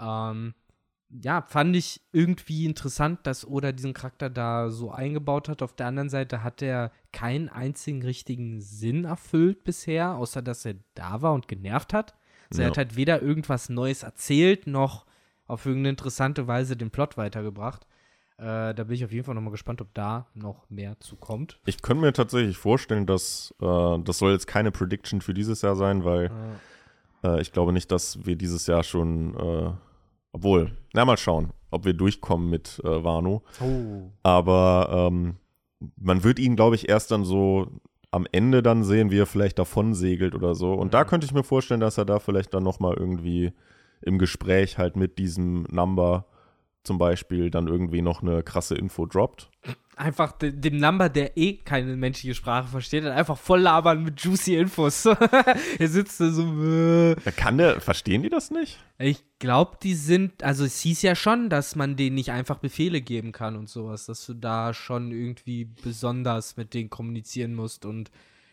Ähm, 0.00 0.54
ja, 1.22 1.42
fand 1.42 1.76
ich 1.76 2.00
irgendwie 2.12 2.64
interessant, 2.64 3.20
dass 3.24 3.46
Oda 3.46 3.72
diesen 3.72 3.92
Charakter 3.92 4.30
da 4.30 4.70
so 4.70 4.90
eingebaut 4.92 5.50
hat. 5.50 5.60
Auf 5.60 5.74
der 5.76 5.88
anderen 5.88 6.08
Seite 6.08 6.42
hat 6.42 6.62
er 6.62 6.90
keinen 7.12 7.50
einzigen 7.50 8.02
richtigen 8.02 8.62
Sinn 8.62 9.04
erfüllt 9.04 9.62
bisher, 9.62 10.14
außer 10.14 10.40
dass 10.40 10.64
er 10.64 10.76
da 10.94 11.20
war 11.20 11.34
und 11.34 11.48
genervt 11.48 11.92
hat. 11.92 12.14
Also 12.50 12.62
er 12.62 12.68
Ja. 12.68 12.70
hat 12.70 12.78
halt 12.78 12.96
weder 12.96 13.20
irgendwas 13.20 13.68
Neues 13.68 14.04
erzählt, 14.04 14.66
noch 14.66 15.04
auf 15.52 15.66
irgendeine 15.66 15.90
interessante 15.90 16.46
Weise 16.46 16.78
den 16.78 16.90
Plot 16.90 17.18
weitergebracht. 17.18 17.86
Äh, 18.38 18.74
da 18.74 18.84
bin 18.84 18.92
ich 18.92 19.04
auf 19.04 19.12
jeden 19.12 19.24
Fall 19.24 19.34
nochmal 19.34 19.50
gespannt, 19.50 19.82
ob 19.82 19.92
da 19.92 20.26
noch 20.34 20.68
mehr 20.70 20.98
zu 20.98 21.16
kommt. 21.16 21.60
Ich 21.66 21.82
könnte 21.82 22.00
mir 22.00 22.12
tatsächlich 22.14 22.56
vorstellen, 22.56 23.04
dass 23.04 23.54
äh, 23.60 23.98
das 23.98 24.18
soll 24.18 24.32
jetzt 24.32 24.46
keine 24.46 24.72
Prediction 24.72 25.20
für 25.20 25.34
dieses 25.34 25.60
Jahr 25.60 25.76
sein, 25.76 26.04
weil 26.04 26.30
äh, 27.22 27.42
ich 27.42 27.52
glaube 27.52 27.74
nicht, 27.74 27.92
dass 27.92 28.24
wir 28.24 28.36
dieses 28.36 28.66
Jahr 28.66 28.82
schon, 28.82 29.34
äh, 29.36 29.72
obwohl, 30.32 30.72
na 30.94 31.04
mal 31.04 31.18
schauen, 31.18 31.52
ob 31.70 31.84
wir 31.84 31.92
durchkommen 31.92 32.48
mit 32.48 32.80
äh, 32.82 33.04
Wano. 33.04 33.42
Oh. 33.60 34.10
Aber 34.22 35.10
ähm, 35.10 35.36
man 35.96 36.24
wird 36.24 36.38
ihn, 36.38 36.56
glaube 36.56 36.76
ich, 36.76 36.88
erst 36.88 37.10
dann 37.10 37.24
so 37.24 37.68
am 38.10 38.26
Ende 38.32 38.62
dann 38.62 38.84
sehen, 38.84 39.10
wie 39.10 39.18
er 39.18 39.26
vielleicht 39.26 39.58
davon 39.58 39.92
segelt 39.92 40.34
oder 40.34 40.54
so. 40.54 40.72
Und 40.72 40.94
da 40.94 41.04
könnte 41.04 41.26
ich 41.26 41.34
mir 41.34 41.44
vorstellen, 41.44 41.80
dass 41.80 41.98
er 41.98 42.06
da 42.06 42.20
vielleicht 42.20 42.54
dann 42.54 42.62
noch 42.62 42.80
mal 42.80 42.94
irgendwie 42.94 43.52
im 44.02 44.18
Gespräch 44.18 44.78
halt 44.78 44.96
mit 44.96 45.18
diesem 45.18 45.64
Number 45.70 46.26
zum 46.84 46.98
Beispiel 46.98 47.50
dann 47.50 47.68
irgendwie 47.68 48.02
noch 48.02 48.22
eine 48.22 48.42
krasse 48.42 48.74
Info 48.74 49.06
droppt. 49.06 49.50
einfach 49.96 50.32
de 50.32 50.50
dem 50.50 50.78
Number, 50.78 51.08
der 51.08 51.36
eh 51.36 51.58
keine 51.58 51.96
menschliche 51.96 52.34
Sprache 52.34 52.66
versteht, 52.68 53.04
dann 53.04 53.12
einfach 53.12 53.38
voll 53.38 53.60
labern 53.60 54.02
mit 54.02 54.20
juicy 54.20 54.56
Infos. 54.56 55.04
er 55.78 55.88
sitzt 55.88 56.20
da 56.20 56.30
so. 56.30 56.42
Äh. 56.42 57.14
Kann 57.36 57.58
der, 57.58 57.80
verstehen 57.80 58.22
die 58.22 58.30
das 58.30 58.50
nicht? 58.50 58.78
Ich 58.98 59.22
glaube, 59.38 59.76
die 59.82 59.94
sind, 59.94 60.42
also 60.42 60.64
es 60.64 60.80
hieß 60.80 61.02
ja 61.02 61.14
schon, 61.14 61.50
dass 61.50 61.76
man 61.76 61.96
denen 61.96 62.16
nicht 62.16 62.32
einfach 62.32 62.58
Befehle 62.58 63.00
geben 63.00 63.32
kann 63.32 63.56
und 63.56 63.68
sowas, 63.68 64.06
dass 64.06 64.26
du 64.26 64.34
da 64.34 64.74
schon 64.74 65.12
irgendwie 65.12 65.64
besonders 65.64 66.56
mit 66.56 66.74
denen 66.74 66.90
kommunizieren 66.90 67.54
musst 67.54 67.84
und 67.84 68.10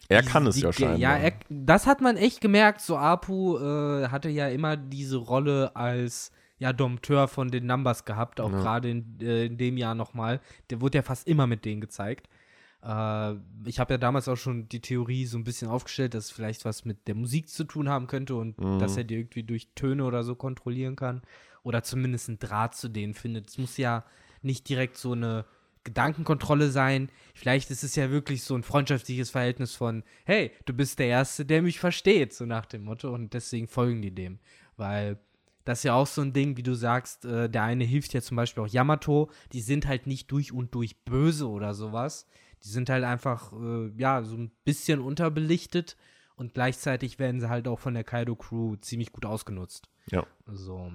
Er 0.10 0.24
kann 0.24 0.46
es 0.48 0.56
die- 0.56 0.62
ja 0.62 0.74
scheinbar. 0.74 0.98
Ja, 0.98 1.16
er, 1.18 1.34
das 1.50 1.86
hat 1.88 2.02
man 2.02 2.18
echt 2.18 2.42
gemerkt. 2.42 2.82
So 2.82 2.98
Apu 2.98 3.58
äh, 3.58 4.08
hatte 4.10 4.30
ja 4.30 4.48
immer 4.50 4.76
diese 4.76 5.18
Rolle 5.18 5.76
als 5.76 6.32
ja, 6.58 6.74
Dompteur 6.74 7.28
von 7.30 7.50
den 7.50 7.68
Numbers 7.68 8.04
gehabt, 8.04 8.42
auch 8.42 8.52
Ja. 8.52 8.60
gerade 8.60 8.90
in, 8.90 9.18
äh, 9.22 9.46
in 9.46 9.58
dem 9.58 9.78
Jahr 9.78 9.96
nochmal. 9.96 10.42
Der 10.70 10.82
wurde 10.82 10.98
ja 10.98 11.02
fast 11.04 11.26
immer 11.28 11.48
mit 11.48 11.64
denen 11.64 11.80
gezeigt. 11.80 12.28
Äh, 12.84 13.36
ich 13.66 13.80
habe 13.80 13.94
ja 13.94 13.98
damals 13.98 14.28
auch 14.28 14.36
schon 14.36 14.68
die 14.68 14.82
Theorie 14.82 15.26
so 15.26 15.38
ein 15.38 15.44
bisschen 15.46 15.70
aufgestellt, 15.70 16.14
dass 16.16 16.26
es 16.26 16.32
vielleicht 16.32 16.66
was 16.66 16.84
mit 16.86 17.08
der 17.08 17.16
Musik 17.16 17.48
zu 17.50 17.64
tun 17.64 17.88
haben 17.88 18.08
könnte 18.08 18.36
und 18.36 18.60
Mhm. 18.60 18.80
dass 18.80 18.98
er 18.98 19.04
die 19.06 19.16
irgendwie 19.16 19.44
durch 19.44 19.70
Töne 19.76 20.04
oder 20.04 20.24
so 20.24 20.36
kontrollieren 20.36 20.96
kann. 20.96 21.22
Oder 21.64 21.84
zumindest 21.84 22.30
einen 22.30 22.40
Draht 22.40 22.76
zu 22.76 22.88
denen 22.90 23.14
findet. 23.14 23.50
Es 23.50 23.58
muss 23.58 23.78
ja 23.78 24.04
nicht 24.42 24.68
direkt 24.70 24.98
so 24.98 25.12
eine 25.12 25.46
Gedankenkontrolle 25.84 26.70
sein. 26.70 27.10
Vielleicht 27.34 27.72
ist 27.72 27.84
es 27.84 27.96
ja 27.96 28.12
wirklich 28.12 28.44
so 28.44 28.56
ein 28.56 28.64
freundschaftliches 28.64 29.30
Verhältnis 29.30 29.76
von, 29.76 30.04
hey, 30.26 30.52
du 30.66 30.74
bist 30.74 31.00
der 31.00 31.08
Erste, 31.08 31.46
der 31.46 31.62
mich 31.62 31.80
versteht, 31.80 32.34
so 32.34 32.46
nach 32.46 32.66
dem 32.66 32.84
Motto. 32.84 33.14
Und 33.14 33.34
deswegen 33.34 33.68
folgen 33.68 34.02
die 34.02 34.14
dem. 34.14 34.40
Weil 34.78 35.20
das 35.66 35.80
ist 35.80 35.84
ja 35.84 35.94
auch 35.94 36.08
so 36.08 36.22
ein 36.22 36.34
Ding, 36.34 36.58
wie 36.58 36.64
du 36.64 36.74
sagst, 36.74 37.26
äh, 37.26 37.50
der 37.50 37.64
eine 37.64 37.84
hilft 37.84 38.14
ja 38.14 38.22
zum 38.22 38.38
Beispiel 38.38 38.64
auch 38.64 38.68
Yamato. 38.68 39.30
Die 39.54 39.62
sind 39.62 39.88
halt 39.88 40.08
nicht 40.08 40.32
durch 40.32 40.52
und 40.52 40.74
durch 40.76 41.04
böse 41.06 41.48
oder 41.48 41.74
sowas. 41.74 42.28
Die 42.64 42.70
sind 42.70 42.90
halt 42.90 43.04
einfach, 43.04 43.54
äh, 43.54 43.92
ja, 43.98 44.24
so 44.24 44.36
ein 44.36 44.52
bisschen 44.66 45.00
unterbelichtet. 45.00 45.96
Und 46.36 46.54
gleichzeitig 46.54 47.20
werden 47.20 47.40
sie 47.42 47.50
halt 47.50 47.68
auch 47.68 47.80
von 47.80 47.94
der 47.94 48.04
Kaido-Crew 48.04 48.78
ziemlich 48.78 49.12
gut 49.12 49.26
ausgenutzt. 49.26 49.90
Ja. 50.10 50.26
So 50.46 50.92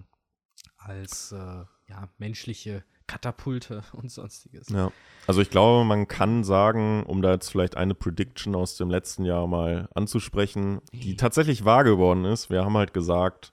als, 0.76 1.32
äh, 1.32 1.64
ja, 1.88 2.08
menschliche 2.18 2.84
Katapulte 3.06 3.82
und 3.92 4.10
sonstiges. 4.10 4.68
Ja. 4.68 4.92
Also 5.26 5.40
ich 5.40 5.50
glaube, 5.50 5.84
man 5.84 6.08
kann 6.08 6.44
sagen, 6.44 7.04
um 7.04 7.22
da 7.22 7.32
jetzt 7.32 7.50
vielleicht 7.50 7.76
eine 7.76 7.94
Prediction 7.94 8.54
aus 8.54 8.76
dem 8.76 8.90
letzten 8.90 9.24
Jahr 9.24 9.46
mal 9.46 9.88
anzusprechen, 9.94 10.80
die 10.92 11.16
tatsächlich 11.16 11.64
wahr 11.64 11.84
geworden 11.84 12.24
ist. 12.24 12.50
Wir 12.50 12.64
haben 12.64 12.76
halt 12.76 12.94
gesagt, 12.94 13.52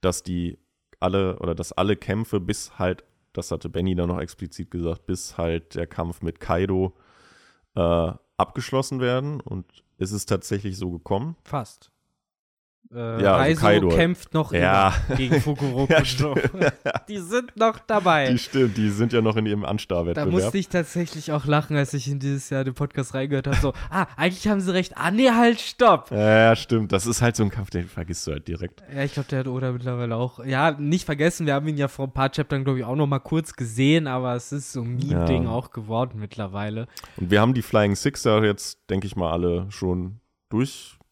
dass 0.00 0.22
die 0.22 0.58
alle 1.00 1.38
oder 1.38 1.54
dass 1.54 1.72
alle 1.72 1.96
Kämpfe 1.96 2.40
bis 2.40 2.78
halt, 2.78 3.04
das 3.32 3.50
hatte 3.50 3.68
Benny 3.68 3.94
dann 3.94 4.08
noch 4.08 4.20
explizit 4.20 4.70
gesagt, 4.70 5.06
bis 5.06 5.38
halt 5.38 5.74
der 5.74 5.86
Kampf 5.86 6.22
mit 6.22 6.40
Kaido 6.40 6.94
äh, 7.74 8.12
abgeschlossen 8.36 9.00
werden. 9.00 9.40
Und 9.40 9.66
es 9.98 10.12
ist 10.12 10.26
tatsächlich 10.26 10.76
so 10.76 10.90
gekommen. 10.90 11.36
Fast. 11.44 11.91
Äh, 12.94 13.22
Ja, 13.22 13.36
also 13.36 13.60
Kaido. 13.60 13.88
kämpft 13.88 14.34
noch 14.34 14.52
Ja. 14.52 14.92
gegen 15.16 15.40
Fukuroku. 15.40 15.90
Ja, 15.92 16.04
so. 16.04 16.34
Die 17.08 17.18
sind 17.18 17.56
noch 17.56 17.78
dabei. 17.78 18.30
Die 18.30 18.38
stimmt, 18.38 18.76
die 18.76 18.90
sind 18.90 19.12
ja 19.12 19.20
noch 19.22 19.36
in 19.36 19.46
ihrem 19.46 19.62
Da 19.62 19.68
Anstarwettbewerb. 19.68 20.30
musste 20.30 20.58
ich 20.58 20.68
tatsächlich 20.68 21.32
auch 21.32 21.46
lachen, 21.46 21.76
als 21.76 21.94
ich 21.94 22.08
in 22.08 22.18
dieses 22.18 22.50
Jahr 22.50 22.64
den 22.64 22.74
Podcast 22.74 23.14
reingehört 23.14 23.46
habe. 23.46 23.56
So, 23.56 23.72
ah, 23.90 24.06
eigentlich 24.16 24.46
haben 24.48 24.60
sie 24.60 24.72
recht. 24.74 24.92
Ah, 24.96 25.10
nee, 25.10 25.30
halt, 25.30 25.60
stopp. 25.60 26.10
Ja, 26.10 26.54
stimmt. 26.54 26.92
Das 26.92 27.06
ist 27.06 27.22
halt 27.22 27.36
so 27.36 27.44
ein 27.44 27.50
Kampf, 27.50 27.70
den 27.70 27.88
vergisst 27.88 28.26
du 28.26 28.32
halt 28.32 28.46
direkt. 28.46 28.82
Ja, 28.94 29.02
ich 29.04 29.14
glaube, 29.14 29.28
der 29.30 29.38
hat 29.40 29.46
Oda 29.48 29.72
mittlerweile 29.72 30.16
auch. 30.16 30.44
Ja, 30.44 30.72
nicht 30.72 31.04
vergessen, 31.06 31.46
wir 31.46 31.54
haben 31.54 31.66
ihn 31.68 31.76
ja 31.78 31.88
vor 31.88 32.06
ein 32.08 32.12
paar 32.12 32.30
Chaptern, 32.30 32.64
glaube 32.64 32.78
ich, 32.80 32.84
auch 32.84 32.96
noch 32.96 33.06
mal 33.06 33.20
kurz 33.20 33.54
gesehen, 33.54 34.06
aber 34.06 34.34
es 34.34 34.52
ist 34.52 34.72
so 34.72 34.82
ein 34.82 34.96
Meme-Ding 34.96 35.44
Ja. 35.44 35.50
auch 35.50 35.70
geworden 35.70 36.18
mittlerweile. 36.18 36.88
Und 37.16 37.30
wir 37.30 37.40
haben 37.40 37.54
die 37.54 37.62
Flying 37.62 37.94
Six 37.96 38.24
ja 38.24 38.42
jetzt, 38.44 38.78
denke 38.90 39.06
ich 39.06 39.16
mal, 39.16 39.30
alle 39.32 39.66
schon 39.70 40.20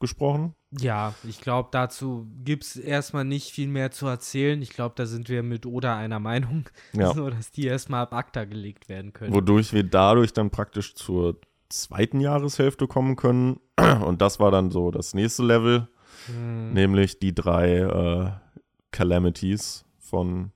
durchgesprochen. 0.00 0.54
Ja, 0.78 1.14
ich 1.24 1.40
glaube, 1.40 1.68
dazu 1.72 2.26
gibt 2.44 2.64
es 2.64 2.76
erstmal 2.76 3.24
nicht 3.24 3.50
viel 3.50 3.68
mehr 3.68 3.90
zu 3.90 4.06
erzählen. 4.06 4.60
Ich 4.62 4.70
glaube, 4.70 4.94
da 4.96 5.06
sind 5.06 5.28
wir 5.28 5.42
mit 5.42 5.66
Oda 5.66 5.96
einer 5.96 6.18
Meinung, 6.20 6.68
Ja. 6.92 7.12
so, 7.14 7.28
dass 7.30 7.50
die 7.50 7.66
erstmal 7.66 8.02
ab 8.02 8.12
ACTA 8.14 8.44
gelegt 8.44 8.88
werden 8.88 9.12
können. 9.12 9.34
Wodurch 9.34 9.72
wir 9.72 9.84
dadurch 9.84 10.32
dann 10.32 10.50
praktisch 10.50 10.94
zur 10.94 11.40
zweiten 11.68 12.20
Jahreshälfte 12.20 12.86
kommen 12.88 13.16
können. 13.16 13.60
Und 14.04 14.20
das 14.22 14.40
war 14.40 14.50
dann 14.50 14.70
so 14.70 14.90
das 14.90 15.14
nächste 15.14 15.44
Level, 15.44 15.88
Hm. 16.26 16.72
nämlich 16.74 17.18
die 17.18 17.34
drei 17.34 17.78
äh, 17.78 18.30
Calamities 18.90 19.84
von 19.98 20.52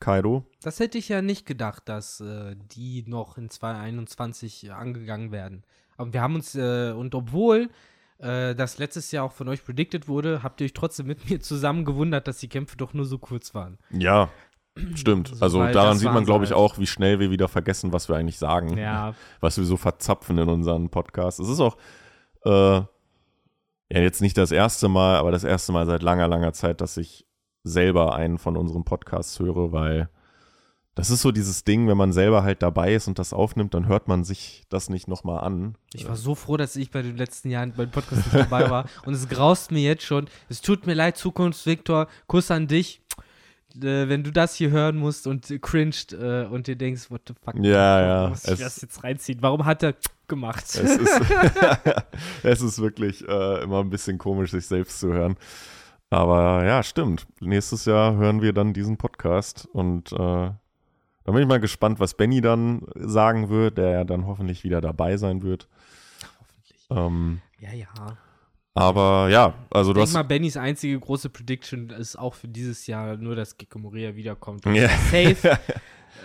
Kaido. 0.00 0.44
Das 0.62 0.78
hätte 0.80 0.98
ich 0.98 1.08
ja 1.08 1.20
nicht 1.22 1.46
gedacht, 1.46 1.88
dass 1.88 2.20
äh, 2.20 2.54
die 2.72 3.04
noch 3.06 3.36
in 3.38 3.50
2021 3.50 4.72
angegangen 4.72 5.32
werden. 5.32 5.62
Aber 5.96 6.12
wir 6.12 6.22
haben 6.22 6.34
uns, 6.36 6.54
äh, 6.54 6.92
und 6.92 7.14
obwohl 7.14 7.68
äh, 8.18 8.54
das 8.54 8.78
letztes 8.78 9.12
Jahr 9.12 9.24
auch 9.24 9.32
von 9.32 9.48
euch 9.48 9.64
predicted 9.64 10.08
wurde, 10.08 10.42
habt 10.42 10.60
ihr 10.60 10.64
euch 10.66 10.72
trotzdem 10.74 11.06
mit 11.06 11.28
mir 11.30 11.40
zusammen 11.40 11.84
gewundert, 11.84 12.28
dass 12.28 12.38
die 12.38 12.48
Kämpfe 12.48 12.76
doch 12.76 12.94
nur 12.94 13.04
so 13.04 13.18
kurz 13.18 13.54
waren. 13.54 13.78
Ja, 13.90 14.28
stimmt. 14.94 15.28
So, 15.28 15.42
Also 15.44 15.58
weil 15.60 15.72
daran 15.72 15.98
sieht 15.98 16.12
man, 16.12 16.24
glaube 16.24 16.44
ich, 16.44 16.50
halt. 16.50 16.58
auch, 16.60 16.78
wie 16.78 16.86
schnell 16.86 17.18
wir 17.20 17.30
wieder 17.30 17.48
vergessen, 17.48 17.92
was 17.92 18.08
wir 18.08 18.16
eigentlich 18.16 18.38
sagen. 18.38 18.76
Ja, 18.76 19.14
was 19.40 19.56
wir 19.58 19.64
so 19.64 19.76
verzapfen 19.76 20.38
in 20.38 20.48
unseren 20.48 20.90
Podcasts. 20.90 21.40
Es 21.40 21.48
ist 21.48 21.60
auch 21.60 21.76
äh, 22.44 22.50
ja 23.88 24.00
jetzt 24.00 24.20
nicht 24.20 24.36
das 24.36 24.50
erste 24.50 24.88
Mal, 24.88 25.16
aber 25.16 25.30
das 25.30 25.44
erste 25.44 25.72
Mal 25.72 25.86
seit 25.86 26.02
langer, 26.02 26.28
langer 26.28 26.52
Zeit, 26.52 26.80
dass 26.80 26.96
ich 26.96 27.26
selber 27.64 28.14
einen 28.14 28.38
von 28.38 28.56
unseren 28.56 28.84
Podcasts 28.84 29.38
höre, 29.38 29.72
weil 29.72 30.08
das 30.96 31.10
ist 31.10 31.20
so 31.22 31.30
dieses 31.30 31.62
Ding, 31.62 31.86
wenn 31.88 31.96
man 31.96 32.12
selber 32.12 32.42
halt 32.42 32.62
dabei 32.62 32.94
ist 32.94 33.06
und 33.06 33.18
das 33.18 33.32
aufnimmt, 33.32 33.74
dann 33.74 33.86
hört 33.86 34.08
man 34.08 34.24
sich 34.24 34.64
das 34.70 34.88
nicht 34.90 35.06
nochmal 35.06 35.44
an. 35.44 35.76
ich 35.92 36.08
war 36.08 36.16
so 36.16 36.34
froh, 36.34 36.56
dass 36.56 36.74
ich 36.74 36.90
bei 36.90 37.02
den 37.02 37.16
letzten 37.16 37.50
Jahren 37.50 37.72
beim 37.76 37.90
Podcast 37.90 38.24
nicht 38.26 38.34
dabei 38.34 38.68
war. 38.70 38.86
Und 39.04 39.12
es 39.14 39.28
graust 39.28 39.70
mir 39.70 39.82
jetzt 39.82 40.02
schon. 40.04 40.26
Es 40.48 40.60
tut 40.62 40.86
mir 40.86 40.94
leid, 40.94 41.16
Zukunftsviktor. 41.16 42.08
Kuss 42.26 42.50
an 42.50 42.66
dich. 42.66 43.00
Äh, 43.76 44.08
wenn 44.08 44.24
du 44.24 44.32
das 44.32 44.54
hier 44.54 44.70
hören 44.70 44.96
musst 44.96 45.26
und 45.26 45.46
cringed 45.60 46.14
äh, 46.14 46.46
und 46.50 46.66
dir 46.66 46.76
denkst, 46.76 47.10
what 47.10 47.20
the 47.28 47.34
fuck, 47.44 47.54
Ja, 47.62 48.00
ja, 48.24 48.28
muss 48.30 48.44
ich 48.44 48.52
es- 48.52 48.58
das 48.58 48.80
jetzt 48.80 49.04
reinziehen? 49.04 49.38
Warum 49.42 49.66
hat 49.66 49.82
er 49.82 49.94
gemacht? 50.28 50.64
Es 50.64 50.76
ist, 50.76 51.20
es 52.42 52.62
ist 52.62 52.78
wirklich 52.80 53.22
äh, 53.28 53.62
immer 53.62 53.80
ein 53.80 53.90
bisschen 53.90 54.16
komisch, 54.16 54.52
sich 54.52 54.66
selbst 54.66 54.98
zu 55.00 55.12
hören. 55.12 55.36
Aber 56.08 56.64
ja, 56.64 56.82
stimmt. 56.82 57.26
Nächstes 57.40 57.84
Jahr 57.84 58.14
hören 58.16 58.40
wir 58.40 58.54
dann 58.54 58.72
diesen 58.72 58.96
Podcast 58.96 59.68
und 59.72 60.10
äh, 60.12 60.50
da 61.26 61.32
bin 61.32 61.42
ich 61.42 61.48
mal 61.48 61.60
gespannt, 61.60 62.00
was 62.00 62.14
Benny 62.14 62.40
dann 62.40 62.82
sagen 62.94 63.48
wird, 63.50 63.76
der 63.78 63.90
ja 63.90 64.04
dann 64.04 64.26
hoffentlich 64.26 64.64
wieder 64.64 64.80
dabei 64.80 65.16
sein 65.16 65.42
wird. 65.42 65.68
Hoffentlich. 66.40 66.86
Ähm, 66.90 67.40
Ja, 67.60 67.72
ja. 67.72 68.16
aber 68.74 69.28
ja, 69.30 69.54
also 69.70 69.92
du 69.92 69.98
Ich 70.00 70.04
hast. 70.04 70.14
denke 70.14 70.24
mal, 70.24 70.28
Bennys 70.28 70.56
einzige 70.56 70.98
große 70.98 71.28
Prediction 71.30 71.90
ist 71.90 72.16
auch 72.16 72.34
für 72.34 72.48
dieses 72.48 72.86
Jahr 72.86 73.16
nur, 73.16 73.34
dass 73.34 73.58
Gecko 73.58 73.78
Moria 73.78 74.14
wiederkommt. 74.16 74.64
Ja. 74.66 74.88
Safe. 74.88 75.58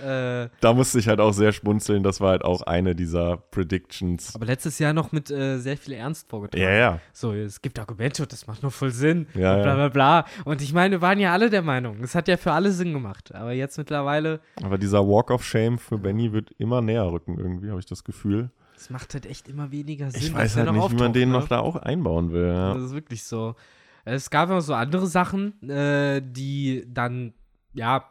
äh, 0.06 0.50
Da 0.60 0.74
musste 0.74 1.00
ich 1.00 1.08
halt 1.08 1.20
auch 1.20 1.32
sehr 1.34 1.52
schmunzeln. 1.52 2.04
Das 2.04 2.22
war 2.22 2.30
halt 2.32 2.44
auch 2.44 2.62
eine 2.64 2.96
dieser 2.96 3.38
Predictions. 3.38 4.36
aber 4.36 4.46
letztes 4.46 4.80
Jahr 4.80 4.94
noch 4.94 5.12
mit 5.12 5.30
äh, 5.32 5.58
sehr 5.58 5.78
viel 5.78 5.94
Ernst 5.94 6.30
vorgetragen. 6.30 6.64
Ja, 6.64 6.72
ja. 6.72 7.00
So, 7.14 7.34
es 7.34 7.62
gibt 7.62 7.80
Argumente 7.80 8.24
und 8.24 8.32
das 8.32 8.48
macht 8.48 8.62
nur 8.62 8.72
voll 8.72 8.92
Sinn. 8.92 9.28
Ja, 9.34 9.56
und 9.56 9.64
bla 9.64 9.76
bla 9.76 9.90
bla. 9.90 10.26
Und 10.46 10.62
ich 10.62 10.74
meine, 10.74 10.96
wir 10.96 11.02
waren 11.02 11.20
ja 11.20 11.34
alle 11.34 11.50
der 11.50 11.62
Meinung. 11.62 12.04
Es 12.04 12.16
hat 12.16 12.28
ja 12.28 12.38
für 12.38 12.52
alle 12.52 12.72
Sinn 12.72 12.94
gemacht. 12.94 13.34
Aber 13.34 13.52
jetzt 13.52 13.78
mittlerweile, 13.78 14.40
Aber 14.64 14.78
dieser 14.78 15.08
Walk 15.08 15.32
of 15.32 15.44
Shame 15.44 15.78
für 15.78 15.98
Benny 15.98 16.32
wird 16.34 16.52
immer 16.58 16.82
näher 16.82 17.12
rücken, 17.12 17.38
irgendwie, 17.38 17.70
habe 17.70 17.80
ich 17.80 17.86
das 17.86 18.04
Gefühl. 18.04 18.50
es 18.76 18.90
macht 18.90 19.14
halt 19.14 19.26
echt 19.26 19.48
immer 19.48 19.72
weniger 19.72 20.10
Sinn. 20.12 20.22
Ich 20.22 20.34
weiß 20.34 20.56
halt 20.58 20.72
nicht, 20.72 20.92
wie 20.92 20.96
man 20.96 21.14
den 21.14 21.30
ne? 21.30 21.38
noch 21.38 21.48
da 21.48 21.60
auch 21.60 21.76
einbauen 21.76 22.32
will. 22.32 22.48
Ja. 22.48 22.74
Das 22.74 22.84
ist 22.84 22.94
wirklich 22.94 23.24
so. 23.24 23.56
Es 24.04 24.30
gab 24.32 24.50
auch 24.50 24.62
so 24.62 24.74
andere 24.74 25.06
Sachen, 25.06 25.62
äh, 25.70 26.22
die 26.26 26.86
dann, 26.88 27.34
ja, 27.74 28.06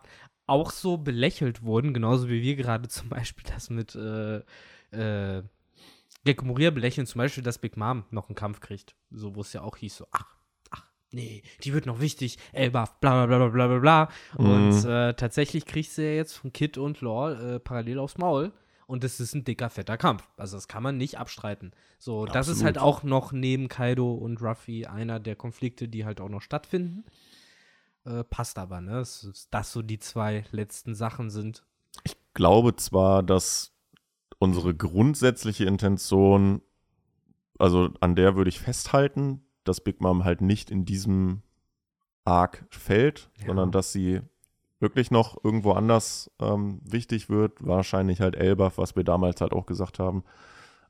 auch 0.50 0.70
so 0.70 0.96
belächelt 0.98 1.62
wurden, 1.62 1.94
genauso 1.94 2.28
wie 2.28 2.42
wir 2.42 2.56
gerade 2.56 2.88
zum 2.88 3.08
Beispiel 3.08 3.44
das 3.54 3.70
mit 3.70 3.94
äh, 3.94 4.38
äh, 4.90 5.42
Gecko 6.24 6.44
Moria 6.44 6.70
belächeln, 6.70 7.06
zum 7.06 7.18
Beispiel, 7.20 7.42
dass 7.42 7.58
Big 7.58 7.76
Mom 7.76 8.04
noch 8.10 8.28
einen 8.28 8.34
Kampf 8.36 8.60
kriegt. 8.60 8.94
So, 9.10 9.34
wo 9.34 9.40
es 9.40 9.52
ja 9.52 9.62
auch 9.62 9.76
hieß, 9.76 9.96
so, 9.96 10.06
ach, 10.10 10.36
ach, 10.70 10.84
nee, 11.12 11.42
die 11.64 11.72
wird 11.72 11.86
noch 11.86 12.00
wichtig, 12.00 12.36
Elbaf, 12.52 13.00
bla 13.00 13.24
bla 13.26 13.38
bla 13.38 13.48
bla 13.48 13.66
bla 13.68 13.78
bla. 13.78 14.08
Und 14.36 14.82
Mhm. 14.84 14.90
äh, 14.90 15.14
tatsächlich 15.14 15.64
kriegt 15.64 15.90
sie 15.90 16.02
ja 16.02 16.12
jetzt 16.12 16.34
von 16.34 16.52
Kid 16.52 16.76
und 16.76 17.00
Lore 17.00 17.54
äh, 17.54 17.58
parallel 17.60 17.98
aufs 17.98 18.18
Maul. 18.18 18.52
Und 18.86 19.04
es 19.04 19.20
ist 19.20 19.34
ein 19.36 19.44
dicker, 19.44 19.70
fetter 19.70 19.96
Kampf. 19.96 20.28
Also 20.36 20.56
das 20.56 20.66
kann 20.66 20.82
man 20.82 20.96
nicht 20.96 21.16
abstreiten. 21.16 21.70
So, 22.00 22.26
das 22.26 22.48
ist 22.48 22.54
Absolut. 22.54 22.64
halt 22.64 22.78
auch 22.78 23.02
noch 23.04 23.30
neben 23.30 23.68
Kaido 23.68 24.12
und 24.14 24.42
Ruffy 24.42 24.86
einer 24.86 25.20
der 25.20 25.36
Konflikte, 25.36 25.86
die 25.88 26.04
halt 26.04 26.20
auch 26.20 26.28
noch 26.28 26.42
stattfinden. 26.42 27.04
Äh, 28.04 28.24
passt 28.24 28.58
aber, 28.58 28.80
ne? 28.80 29.00
Ist- 29.00 29.48
Das 29.50 29.72
so 29.72 29.82
die 29.82 29.98
zwei 29.98 30.44
letzten 30.52 30.94
Sachen 30.94 31.30
sind. 31.30 31.64
glaube 32.34 32.76
zwar, 32.76 33.22
dass 33.22 33.72
unsere 34.38 34.74
grundsätzliche 34.74 35.64
Intention, 35.64 36.62
also 37.58 37.90
an 38.00 38.14
der 38.14 38.36
würde 38.36 38.48
ich 38.48 38.60
festhalten, 38.60 39.42
dass 39.64 39.80
Big 39.82 40.00
Mom 40.00 40.24
halt 40.24 40.40
nicht 40.40 40.70
in 40.70 40.84
diesem 40.84 41.42
Arc 42.24 42.64
fällt, 42.70 43.30
Ja. 43.40 43.46
sondern 43.48 43.72
dass 43.72 43.92
sie 43.92 44.20
wirklich 44.78 45.10
noch 45.10 45.42
irgendwo 45.44 45.72
anders 45.72 46.30
ähm, 46.40 46.80
wichtig 46.84 47.28
wird. 47.28 47.52
Wahrscheinlich 47.66 48.20
halt 48.22 48.34
Elbaf, 48.36 48.78
was 48.78 48.96
wir 48.96 49.04
damals 49.04 49.40
halt 49.42 49.52
auch 49.52 49.66
gesagt 49.66 49.98
haben. 49.98 50.24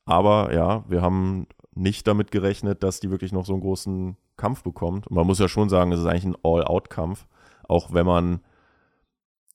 Aber 0.05 0.53
ja, 0.55 0.85
wir 0.89 1.03
haben 1.03 1.47
nicht 1.75 2.07
damit 2.07 2.31
gerechnet, 2.31 2.83
dass 2.85 3.01
die 3.01 3.11
wirklich 3.11 3.33
noch 3.33 3.47
so 3.47 3.53
einen 3.55 3.63
großen 3.63 4.17
Kampf 4.41 4.63
bekommt. 4.63 5.07
Und 5.07 5.17
man 5.17 5.27
muss 5.27 5.39
ja 5.39 5.49
schon 5.49 5.69
sagen, 5.69 5.93
es 5.93 6.01
ist 6.01 6.07
eigentlich 6.07 6.25
ein 6.25 6.37
All-Out-Kampf. 6.43 7.27
Auch 7.69 7.93
wenn 7.93 8.07
man, 8.07 8.41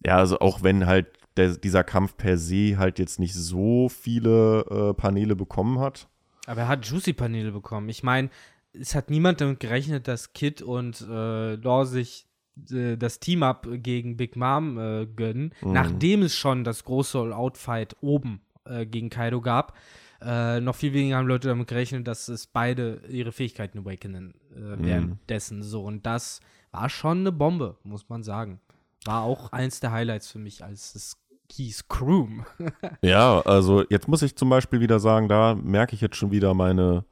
ja, 0.06 0.18
also 0.18 0.40
auch 0.40 0.64
wenn 0.64 0.86
halt 0.86 1.08
der, 1.38 1.50
dieser 1.58 1.84
Kampf 1.84 2.16
per 2.18 2.38
se 2.38 2.78
halt 2.78 3.00
jetzt 3.00 3.20
nicht 3.20 3.34
so 3.34 3.90
viele 3.90 4.62
äh, 4.70 4.94
Paneele 4.94 5.36
bekommen 5.36 5.80
hat. 5.80 6.08
Aber 6.48 6.62
er 6.62 6.68
hat 6.68 6.86
Juicy-Paneele 6.86 7.52
bekommen. 7.52 7.90
Ich 7.90 8.04
meine, 8.04 8.30
es 8.72 8.94
hat 8.96 9.10
niemand 9.10 9.42
damit 9.42 9.60
gerechnet, 9.60 10.08
dass 10.08 10.34
Kid 10.34 10.62
und 10.62 11.02
äh, 11.10 11.56
Law 11.56 11.86
sich 11.86 12.28
äh, 12.72 12.96
das 12.98 13.20
Team-Up 13.20 13.68
gegen 13.84 14.16
Big 14.16 14.36
Mom 14.36 14.78
äh, 14.78 15.06
gönnen, 15.08 15.54
Mhm. 15.62 15.74
nachdem 15.74 16.22
es 16.22 16.36
schon 16.36 16.64
das 16.64 16.84
große 16.86 17.18
All-Out-Fight 17.20 17.98
oben 18.02 18.42
äh, 18.66 18.86
gegen 18.86 19.10
Kaido 19.10 19.42
gab. 19.42 19.74
Äh, 20.22 20.62
noch 20.62 20.76
viel 20.76 20.94
weniger 20.94 21.18
haben 21.18 21.28
Leute 21.28 21.48
damit 21.48 21.68
gerechnet, 21.68 22.08
dass 22.08 22.28
es 22.28 22.48
beide 22.48 23.02
ihre 23.10 23.32
Fähigkeiten 23.32 23.80
awakenen 23.80 24.34
äh, 24.56 24.78
währenddessen 24.78 25.62
so. 25.62 25.84
Und 25.84 26.06
das 26.06 26.40
war 26.72 26.90
schon 26.90 27.20
eine 27.20 27.32
Bombe, 27.32 27.78
muss 27.84 28.10
man 28.10 28.24
sagen. 28.24 28.60
War 29.06 29.24
auch 29.24 29.52
eins 29.52 29.80
der 29.80 29.92
Highlights 29.92 30.32
für 30.32 30.40
mich, 30.40 30.64
als 30.64 30.96
es 30.96 31.18
hieß 31.52 31.88
Croom. 31.88 32.46
Ja, 33.02 33.42
also 33.42 33.84
jetzt 33.90 34.08
muss 34.08 34.22
ich 34.22 34.36
zum 34.36 34.50
Beispiel 34.50 34.80
wieder 34.80 35.00
sagen, 35.00 35.28
da 35.28 35.56
merke 35.56 35.94
ich 35.96 36.02
jetzt 36.02 36.16
schon 36.16 36.32
wieder 36.32 36.54
meine 36.54 37.06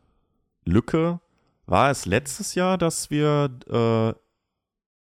Lücke. 0.66 1.20
War 1.66 1.92
es 1.92 2.06
letztes 2.06 2.56
Jahr, 2.56 2.78
dass 2.78 3.10
wir, 3.10 3.50
äh, 3.68 4.20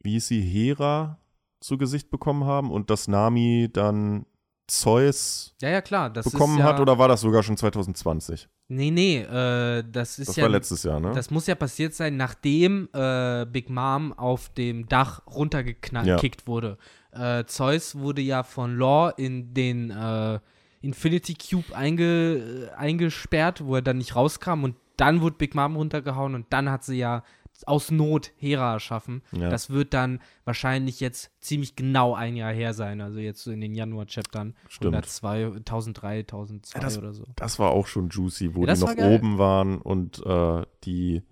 wie 0.03 0.13
hieß 0.13 0.29
sie, 0.29 0.41
Hera 0.41 1.19
zu 1.61 1.77
Gesicht 1.79 2.11
bekommen 2.11 2.45
haben 2.45 2.71
und 2.71 2.91
dass 2.91 3.09
Nami 3.09 3.69
dann 3.73 4.25
Zeus 4.69 5.49
ja, 5.61 5.71
ja, 5.71 5.81
klar. 5.81 6.11
Das 6.11 6.31
bekommen 6.31 6.59
ja, 6.59 6.65
hat 6.65 6.79
oder 6.79 6.99
war 6.99 7.09
das 7.09 7.21
sogar 7.21 7.43
schon 7.43 7.57
2020? 7.57 8.49
Nee, 8.69 8.91
nee, 8.91 9.19
äh, 9.19 9.83
das 9.91 10.19
ist 10.19 10.29
Das 10.29 10.37
ja. 10.37 10.43
war 10.45 10.51
letztes 10.51 10.83
Jahr, 10.85 11.01
ne? 11.01 11.13
Das 11.13 11.31
muss 11.31 11.47
ja 11.47 11.55
passiert 11.55 11.95
sein, 11.95 12.17
nachdem 12.17 12.89
äh, 12.93 13.47
Big 13.47 13.71
Mom 13.71 14.13
auf 14.13 14.51
dem 14.51 14.87
Dach 14.89 15.23
runtergekickt 15.27 16.47
wurde. 16.47 16.79
Äh, 17.13 17.45
Zeus 17.47 17.99
wurde 17.99 18.23
ja 18.23 18.43
von 18.43 18.77
Law 18.77 19.11
in 19.17 19.53
den 19.55 19.91
äh, 19.91 20.39
Infinity 20.81 21.35
Cube 21.35 21.75
einge, 21.75 22.69
äh, 22.71 22.75
eingesperrt, 22.77 23.65
wo 23.65 23.77
er 23.77 23.83
dann 23.83 23.99
nicht 23.99 24.15
rauskam 24.15 24.65
und 24.65 24.77
dann 24.97 25.21
wurde 25.21 25.37
Big 25.37 25.55
Mom 25.55 25.77
runtergehauen 25.77 26.35
und 26.35 26.47
dann 26.51 26.71
hat 26.71 26.85
sie 26.85 26.97
ja 26.97 27.23
aus 27.67 27.91
Not 27.91 28.31
Hera 28.37 28.75
erschaffen. 28.75 29.23
Ja. 29.33 29.49
Das 29.49 29.71
wird 29.71 29.95
dann 29.95 30.21
wahrscheinlich 30.45 31.01
jetzt 31.01 31.31
ziemlich 31.41 31.75
genau 31.77 32.15
ein 32.15 32.37
Jahr 32.37 32.53
her 32.53 32.75
sein, 32.75 33.01
also 33.01 33.19
jetzt 33.19 33.43
so 33.43 33.51
in 33.51 33.61
den 33.61 33.75
Januar-Chaptern. 33.75 34.55
Stimmt. 34.69 34.95
102, 34.95 35.45
1003, 35.59 36.19
1002 36.21 36.79
Ja, 36.79 36.85
das- 36.85 36.99
oder 36.99 37.13
so. 37.13 37.25
Das 37.37 37.59
war 37.59 37.71
auch 37.71 37.87
schon 37.87 38.09
juicy, 38.11 38.55
wo 38.55 38.65
Ja, 38.65 38.75
die 38.75 38.81
war 38.83 38.89
noch 38.91 38.97
geil. 38.97 39.15
oben 39.19 39.39
waren 39.39 39.79
und 39.79 40.25
äh, 40.25 40.63
die 40.85 41.23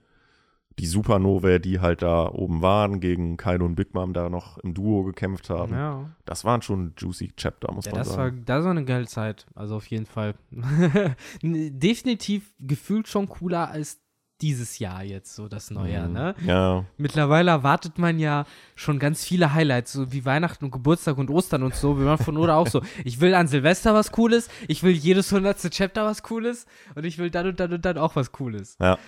die 0.78 0.84
Supernovae, 0.84 1.58
die 1.58 1.80
halt 1.80 2.02
da 2.02 2.28
oben 2.30 2.60
waren, 2.60 3.00
gegen 3.00 3.38
Kaido 3.38 3.64
und 3.64 3.76
Big 3.76 3.94
Mom 3.94 4.12
da 4.12 4.28
noch 4.28 4.58
im 4.58 4.74
Duo 4.74 5.04
gekämpft 5.04 5.48
haben. 5.48 5.72
Ja. 5.72 6.10
Das 6.26 6.44
waren 6.44 6.60
schon 6.60 6.92
juicy 6.98 7.32
Chapter, 7.34 7.72
muss 7.72 7.86
man 7.86 7.94
das 7.94 8.08
war, 8.10 8.14
sagen. 8.16 8.42
das 8.44 8.62
war 8.62 8.72
eine 8.72 8.84
geile 8.84 9.06
Zeit. 9.06 9.46
Also 9.54 9.76
auf 9.76 9.86
jeden 9.86 10.04
Fall. 10.04 10.34
Definitiv 11.42 12.52
gefühlt 12.60 13.08
schon 13.08 13.28
cooler 13.28 13.70
als 13.70 14.00
dieses 14.42 14.78
Jahr 14.78 15.02
jetzt, 15.02 15.34
so 15.34 15.48
das 15.48 15.70
Neujahr, 15.70 16.08
Mhm. 16.08 16.12
ne? 16.14 16.34
Ja, 16.44 16.84
Mittlerweile 16.98 17.50
erwartet 17.52 17.98
man 17.98 18.18
ja 18.18 18.44
schon 18.74 18.98
ganz 18.98 19.24
viele 19.24 19.54
Highlights, 19.54 19.92
so 19.92 20.12
wie 20.12 20.24
Weihnachten 20.24 20.64
und 20.66 20.70
Geburtstag 20.72 21.16
und 21.18 21.30
Ostern 21.30 21.62
und 21.62 21.74
so, 21.74 21.98
wie 21.98 22.04
man 22.04 22.18
von 22.18 22.36
Oda 22.36 22.56
auch 22.56 22.66
so. 22.68 22.82
Ich 23.04 23.20
will 23.20 23.34
an 23.34 23.48
Silvester 23.48 23.94
was 23.94 24.12
Cooles, 24.12 24.48
ich 24.68 24.82
will 24.82 24.92
jedes 24.92 25.32
hundertste 25.32 25.70
Chapter 25.70 26.04
was 26.04 26.22
Cooles 26.22 26.66
und 26.94 27.04
ich 27.04 27.18
will 27.18 27.30
dann 27.30 27.46
und 27.46 27.60
dann 27.60 27.72
und 27.72 27.84
dann 27.84 27.98
auch 27.98 28.14
was 28.16 28.32
Cooles. 28.32 28.76
ja. 28.80 28.98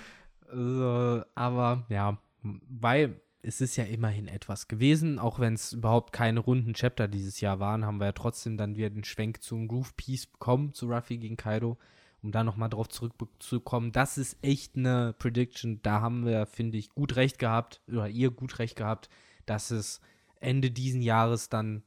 Also, 0.51 1.23
aber 1.35 1.85
ja, 1.91 2.17
weil 2.43 3.21
es 3.43 3.61
ist 3.61 3.77
ja 3.77 3.85
immerhin 3.85 4.29
etwas 4.29 4.67
gewesen, 4.67 5.19
auch 5.19 5.39
wenn 5.39 5.55
es 5.55 5.73
überhaupt 5.75 6.13
keine 6.13 6.41
runden 6.41 6.73
Chapter 6.75 7.07
dieses 7.07 7.41
Jahr 7.41 7.61
waren, 7.61 7.85
haben 7.85 7.99
wir 8.01 8.07
ja 8.07 8.13
trotzdem 8.13 8.57
dann 8.57 8.77
wieder 8.77 8.91
den 8.91 9.05
Schwenk 9.05 9.43
zum 9.43 9.69
Groove 9.69 9.95
Piece 9.97 10.27
bekommen, 10.27 10.73
zu 10.73 10.87
Ruffy 10.87 11.19
gegen 11.19 11.37
Kaido, 11.37 11.77
um 12.23 12.33
da 12.33 12.45
nochmal 12.45 12.69
drauf 12.69 12.89
zurückzukommen. 12.89 13.93
Das 13.93 14.19
ist 14.19 14.37
echt 14.43 14.77
eine 14.77 15.15
Prediction, 15.19 15.81
da 15.83 16.01
haben 16.01 16.27
wir, 16.27 16.47
finde 16.47 16.79
ich, 16.79 16.91
gut 16.91 17.17
recht 17.17 17.39
gehabt, 17.39 17.81
oder 17.89 18.09
ihr 18.09 18.31
gut 18.31 18.59
recht 18.59 18.77
gehabt, 18.77 19.09
dass 19.47 19.71
es 19.71 20.01
Ende 20.41 20.71
diesen 20.71 21.03
Jahres 21.03 21.49
dann 21.49 21.83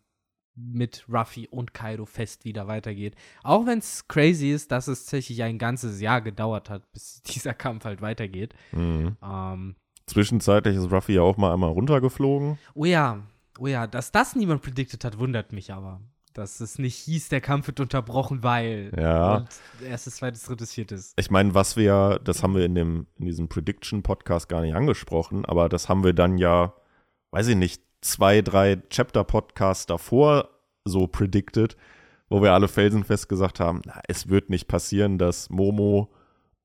mit 0.56 1.06
Ruffy 1.10 1.48
und 1.48 1.74
Kaido 1.74 2.06
fest 2.06 2.46
wieder 2.46 2.68
weitergeht. 2.68 3.16
Auch 3.44 3.66
wenn 3.66 3.80
es 3.80 4.08
crazy 4.08 4.52
ist, 4.52 4.72
dass 4.72 4.88
es 4.88 5.06
tatsächlich 5.06 5.44
ein 5.44 5.58
ganzes 5.58 6.02
Jahr 6.02 6.22
gedauert 6.22 6.70
hat, 6.70 6.92
bis 6.92 7.22
dieser 7.26 7.54
Kampf 7.54 7.86
halt 7.86 8.02
weitergeht. 8.02 8.54
Mhm. 8.72 9.18
Ähm, 9.24 9.76
Zwischenzeitlich 10.08 10.76
ist 10.76 10.92
Ruffy 10.92 11.14
ja 11.14 11.22
auch 11.22 11.38
mal 11.38 11.54
einmal 11.54 11.72
runtergeflogen. 11.72 12.58
oh 12.74 12.86
ja, 12.86 13.22
oh 13.60 13.68
ja, 13.68 13.88
dass 13.88 14.12
das 14.12 14.36
niemand 14.36 14.62
predicted 14.62 15.04
hat, 15.06 15.20
wundert 15.20 15.54
mich 15.54 15.72
aber. 15.72 16.02
Dass 16.34 16.62
es 16.62 16.80
nicht 16.80 16.96
hieß, 16.96 17.28
der 17.30 17.42
Kampf 17.42 17.68
wird 17.68 17.80
unterbrochen, 17.82 18.42
weil 18.44 18.92
Ja. 18.98 19.38
und 19.38 19.50
erstes, 19.86 20.16
zweites, 20.18 20.44
drittes, 20.44 20.74
viertes. 20.74 21.14
Ich 21.18 21.30
meine, 21.30 21.54
was 21.54 21.76
wir 21.76 21.84
ja, 21.84 22.20
das 22.20 22.42
haben 22.42 22.56
wir 22.56 22.64
in, 22.66 22.76
dem, 22.76 23.08
in 23.20 23.26
diesem 23.26 23.50
Prediction-Podcast 23.50 24.48
gar 24.48 24.62
nicht 24.62 24.74
angesprochen, 24.76 25.44
aber 25.46 25.68
das 25.68 25.90
haben 25.90 26.04
wir 26.04 26.14
dann 26.14 26.38
ja, 26.38 26.74
weiß 27.32 27.48
ich 27.48 27.56
nicht, 27.58 27.84
zwei, 28.02 28.42
drei 28.42 28.78
Chapter-Podcasts 28.90 29.86
davor 29.86 30.50
so 30.86 31.08
predicted, 31.08 31.76
wo 32.30 32.42
wir 32.42 32.54
alle 32.54 32.68
felsenfest 32.70 33.28
gesagt 33.28 33.60
haben, 33.60 33.82
na, 33.86 34.02
es 34.08 34.30
wird 34.30 34.50
nicht 34.50 34.68
passieren, 34.68 35.18
dass 35.18 35.50
Momo 35.50 36.14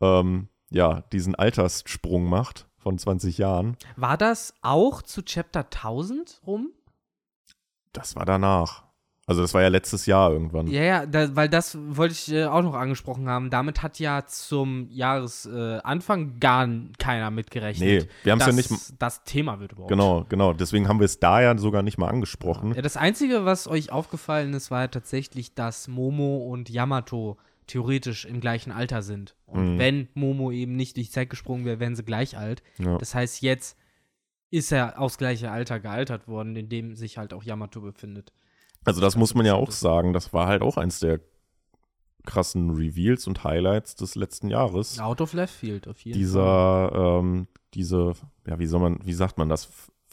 ähm, 0.01 0.49
ja 0.71 1.03
diesen 1.13 1.35
Alterssprung 1.35 2.29
macht 2.29 2.69
von 2.79 2.99
20 2.99 3.37
Jahren. 3.39 3.77
War 3.97 4.17
das 4.17 4.55
auch 4.63 5.03
zu 5.03 5.23
Chapter 5.25 5.65
1000 5.65 6.41
rum? 6.47 6.71
Das 7.93 8.15
war 8.15 8.25
danach. 8.25 8.86
Also 9.29 9.43
das 9.43 9.53
war 9.55 9.63
ja 9.63 9.69
letztes 9.69 10.07
Jahr 10.07 10.31
irgendwann. 10.31 10.69
Ja, 10.69 10.83
ja, 10.83 11.07
da, 11.07 11.35
weil 11.35 11.49
das 11.49 11.77
wollte 11.77 12.13
ich 12.13 12.33
äh, 12.33 12.45
auch 12.45 12.63
noch 12.63 12.75
angesprochen 12.75 13.29
haben. 13.29 13.51
Damit 13.51 13.83
hat 13.83 13.99
ja 13.99 14.25
zum 14.27 14.89
Jahresanfang 14.91 16.29
äh, 16.37 16.39
gar 16.39 16.69
keiner 16.99 17.33
mitgerechnet. 17.33 18.05
Nee, 18.05 18.09
wir 18.23 18.33
haben 18.33 18.41
es 18.41 18.47
ja 18.47 18.53
nicht. 18.53 18.71
Das 19.01 19.25
Thema 19.25 19.59
wird 19.59 19.73
überhaupt. 19.73 19.91
Genau, 19.91 20.25
genau. 20.29 20.53
Deswegen 20.53 20.87
haben 20.87 21.01
wir 21.01 21.07
es 21.07 21.19
da 21.19 21.43
ja 21.43 21.59
sogar 21.59 21.83
nicht 21.83 21.99
mal 21.99 22.09
angesprochen. 22.09 22.75
Ja, 22.75 22.83
das 22.83 22.97
Einzige, 22.97 23.45
was 23.45 23.67
euch 23.67 23.91
aufgefallen 23.91 24.55
ist, 24.55 24.71
war 24.71 24.83
ja 24.83 24.89
tatsächlich, 24.89 25.55
dass 25.55 25.89
Momo 25.89 26.37
und 26.49 26.71
Yamato 26.71 27.37
theoretisch 27.67 28.27
im 28.27 28.41
gleichen 28.41 28.71
Alter 28.71 29.03
sind. 29.03 29.35
Und 29.47 29.75
Mhm. 29.75 29.79
wenn 29.81 30.09
Momo 30.15 30.53
eben 30.53 30.77
nicht 30.77 30.97
durch 30.97 31.07
die 31.09 31.13
Zeit 31.13 31.31
gesprungen 31.31 31.65
wäre, 31.65 31.81
wären 31.81 31.97
sie 31.97 32.05
gleich 32.05 32.39
alt. 32.39 32.63
Ja. 32.79 32.97
Das 32.99 33.13
heißt, 33.17 33.43
jetzt 33.43 33.77
ist 34.51 34.71
er 34.71 35.01
aufs 35.01 35.19
gleiche 35.19 35.51
Alter 35.51 35.81
gealtert 35.81 36.29
worden, 36.29 36.55
in 36.55 36.69
dem 36.69 36.95
sich 36.95 37.19
halt 37.19 37.35
auch 37.35 37.43
Yamato 37.43 37.81
befindet. 37.81 38.33
Also 38.87 39.01
das 39.01 39.17
muss 39.17 39.35
man 39.35 39.45
ja 39.45 39.55
auch 39.55 39.73
sagen, 39.73 40.13
das 40.13 40.33
war 40.33 40.47
halt 40.47 40.63
auch 40.63 40.77
eins 40.77 41.01
der 41.01 41.21
krassen 42.25 42.71
Reveals 42.71 43.27
und 43.27 43.45
Highlights 43.45 43.97
des 43.97 44.15
letzten 44.15 44.49
Jahres. 44.49 44.99
Out 45.01 45.21
of 45.21 45.33
Left 45.33 45.55
Field, 45.55 45.89
auf 45.89 46.01
jeden 46.01 46.15
Fall. 46.15 46.21
Dieser, 46.21 47.19
ähm, 47.21 47.49
diese, 47.75 48.13
ja, 48.47 48.59
wie 48.59 48.67
soll 48.67 48.81
man, 48.81 49.01
wie 49.05 49.13
sagt 49.13 49.39
man 49.39 49.49
das? 49.49 49.69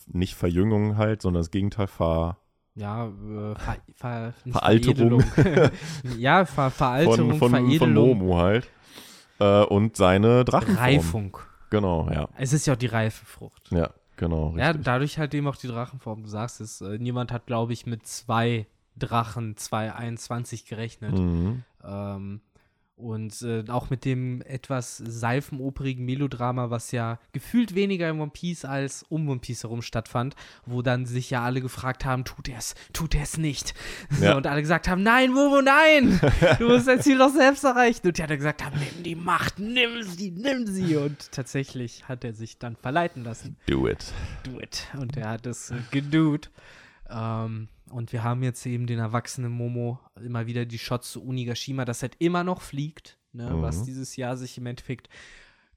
Nicht 0.07 0.35
Verjüngung 0.35 0.97
halt, 0.97 1.21
sondern 1.21 1.41
das 1.41 1.51
Gegenteil 1.51 1.87
Ver 1.87 2.37
Ja, 2.75 3.07
äh, 3.07 3.55
ver, 3.55 3.77
ver, 3.95 4.33
Veralterung. 4.51 5.21
Veredelung. 5.21 5.71
ja, 6.17 6.45
ver, 6.45 6.71
Veralterung, 6.71 7.35
von, 7.35 7.51
von, 7.51 7.71
von 7.77 7.93
Momo 7.93 8.37
halt. 8.37 8.69
Äh, 9.39 9.63
und 9.63 9.95
seine 9.95 10.43
Drachenform. 10.45 10.77
Reifung. 10.83 11.37
Genau, 11.69 12.09
ja. 12.11 12.27
Es 12.37 12.53
ist 12.53 12.65
ja 12.65 12.73
auch 12.73 12.77
die 12.77 12.87
reife 12.87 13.25
Frucht. 13.25 13.69
Ja, 13.71 13.89
genau. 14.23 14.53
Ja, 14.57 14.67
Richtig. 14.67 14.85
dadurch 14.85 15.17
halt 15.17 15.33
eben 15.33 15.47
auch 15.47 15.55
die 15.55 15.67
Drachenform. 15.67 16.23
Du 16.23 16.29
sagst 16.29 16.61
es, 16.61 16.81
äh, 16.81 16.97
niemand 16.97 17.31
hat, 17.31 17.45
glaube 17.45 17.73
ich, 17.73 17.85
mit 17.85 18.07
zwei 18.07 18.67
Drachen 18.97 19.57
221 19.57 20.65
gerechnet. 20.65 21.17
Mhm. 21.17 21.63
Ähm, 21.83 22.41
und 22.95 23.41
äh, 23.41 23.63
auch 23.69 23.89
mit 23.89 24.05
dem 24.05 24.41
etwas 24.43 24.97
seifenoperigen 24.97 26.05
Melodrama, 26.05 26.69
was 26.69 26.91
ja 26.91 27.19
gefühlt 27.31 27.75
weniger 27.75 28.09
in 28.09 28.19
One 28.19 28.31
Piece 28.31 28.65
als 28.65 29.03
um 29.09 29.27
One 29.27 29.39
Piece 29.39 29.63
herum 29.63 29.81
stattfand, 29.81 30.35
wo 30.65 30.81
dann 30.81 31.05
sich 31.05 31.29
ja 31.29 31.43
alle 31.43 31.61
gefragt 31.61 32.05
haben, 32.05 32.23
tut 32.23 32.47
er 32.49 32.59
es, 32.59 32.75
tut 32.93 33.15
er 33.15 33.23
es 33.23 33.37
nicht. 33.37 33.73
Ja. 34.21 34.37
und 34.37 34.45
alle 34.47 34.61
gesagt 34.61 34.87
haben, 34.87 35.03
nein, 35.03 35.31
Momo, 35.31 35.61
nein, 35.61 36.19
du 36.59 36.67
musst 36.69 36.87
dein 36.87 37.01
Ziel 37.01 37.17
doch 37.17 37.33
selbst 37.33 37.63
erreichen. 37.63 38.07
Und 38.07 38.17
die 38.17 38.23
alle 38.23 38.37
gesagt 38.37 38.63
haben, 38.63 38.79
nimm 38.79 39.03
die 39.03 39.15
Macht, 39.15 39.59
nimm 39.59 40.03
sie, 40.03 40.31
nimm 40.31 40.67
sie. 40.67 40.95
Und 40.95 41.31
tatsächlich 41.31 42.07
hat 42.07 42.23
er 42.23 42.33
sich 42.33 42.59
dann 42.59 42.75
verleiten 42.75 43.23
lassen 43.23 43.57
Do 43.67 43.87
it. 43.87 44.05
do 44.43 44.59
it. 44.59 44.87
Und 44.97 45.17
er 45.17 45.29
hat 45.29 45.45
es 45.45 45.73
gedoet. 45.91 46.51
Ähm, 47.09 47.67
und 47.89 48.11
wir 48.13 48.23
haben 48.23 48.43
jetzt 48.43 48.65
eben 48.65 48.87
den 48.87 48.99
erwachsenen 48.99 49.51
Momo 49.51 49.99
immer 50.23 50.45
wieder 50.47 50.65
die 50.65 50.79
Shots 50.79 51.11
zu 51.11 51.23
Unigashima, 51.23 51.85
das 51.85 52.01
halt 52.01 52.15
immer 52.19 52.43
noch 52.43 52.61
fliegt, 52.61 53.17
ne, 53.33 53.49
Mhm. 53.51 53.61
was 53.61 53.83
dieses 53.83 54.15
Jahr 54.15 54.37
sich 54.37 54.57
im 54.57 54.65
Endeffekt 54.65 55.09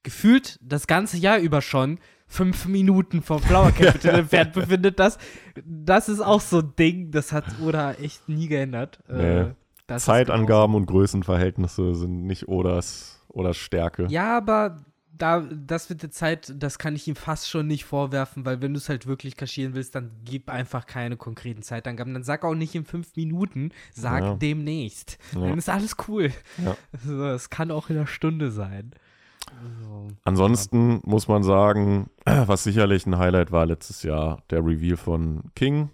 gefühlt 0.03 0.59
das 0.63 0.87
ganze 0.87 1.17
Jahr 1.17 1.39
über 1.39 1.61
schon 1.61 1.99
fünf 2.29 2.67
Minuten 2.67 3.23
vom 3.23 3.41
Flower 3.41 3.73
Capital 3.73 4.15
entfernt 4.21 4.53
befindet. 4.53 4.99
Das, 4.99 5.19
das 5.65 6.09
ist 6.09 6.21
auch 6.21 6.41
so 6.41 6.59
ein 6.61 6.73
Ding, 6.79 7.11
das 7.11 7.33
hat 7.33 7.45
Oda 7.61 7.93
echt 7.95 8.29
nie 8.29 8.47
geändert. 8.49 9.01
Nee. 9.09 9.41
Äh, 9.41 9.55
ist 9.89 10.05
Zeitangaben 10.05 10.75
und 10.75 10.87
Größenverhältnisse 10.87 11.95
sind 11.95 12.25
nicht 12.27 12.49
Odas, 12.49 13.25
Odas 13.29 13.57
Stärke. 13.57 14.07
Ja, 14.09 14.37
aber 14.37 14.85
da, 15.19 15.41
das 15.41 15.89
mit 15.91 16.03
der 16.03 16.11
Zeit, 16.11 16.53
das 16.57 16.79
kann 16.79 16.95
ich 16.97 17.07
ihm 17.09 17.17
fast 17.17 17.49
schon 17.49 17.67
nicht 17.67 17.85
vorwerfen, 17.85 18.45
weil 18.45 18.61
wenn 18.63 18.73
du 18.75 18.79
es 18.79 18.89
halt 18.89 19.07
wirklich 19.07 19.37
kaschieren 19.37 19.75
willst, 19.75 19.95
dann 19.95 20.11
gib 20.25 20.49
einfach 20.51 20.87
keine 20.87 21.17
konkreten 21.17 21.63
Zeitangaben. 21.63 22.15
Dann 22.15 22.23
sag 22.23 22.45
auch 22.45 22.55
nicht 22.55 22.75
in 22.75 22.85
fünf 22.85 23.15
Minuten, 23.17 23.71
sag 23.95 24.23
Ja. 24.23 24.35
demnächst. 24.35 25.19
Ja. 25.35 25.41
Dann 25.49 25.59
ist 25.59 25.69
alles 25.69 25.97
cool. 26.09 26.33
Ja. 26.65 26.77
Also, 26.93 27.25
es 27.29 27.51
kann 27.51 27.71
auch 27.71 27.91
in 27.91 27.97
einer 27.97 28.07
Stunde 28.07 28.51
sein. 28.51 28.93
Also, 29.49 30.09
Ansonsten 30.25 31.01
muss 31.05 31.29
man 31.29 31.43
sagen, 31.43 32.11
was 32.25 32.65
sicherlich 32.65 33.07
ein 33.07 33.17
Highlight 33.19 33.53
war 33.53 33.67
letztes 33.67 34.03
Jahr, 34.03 34.43
der 34.51 34.65
Reveal 34.65 34.97
von 34.97 35.43
King. 35.55 35.91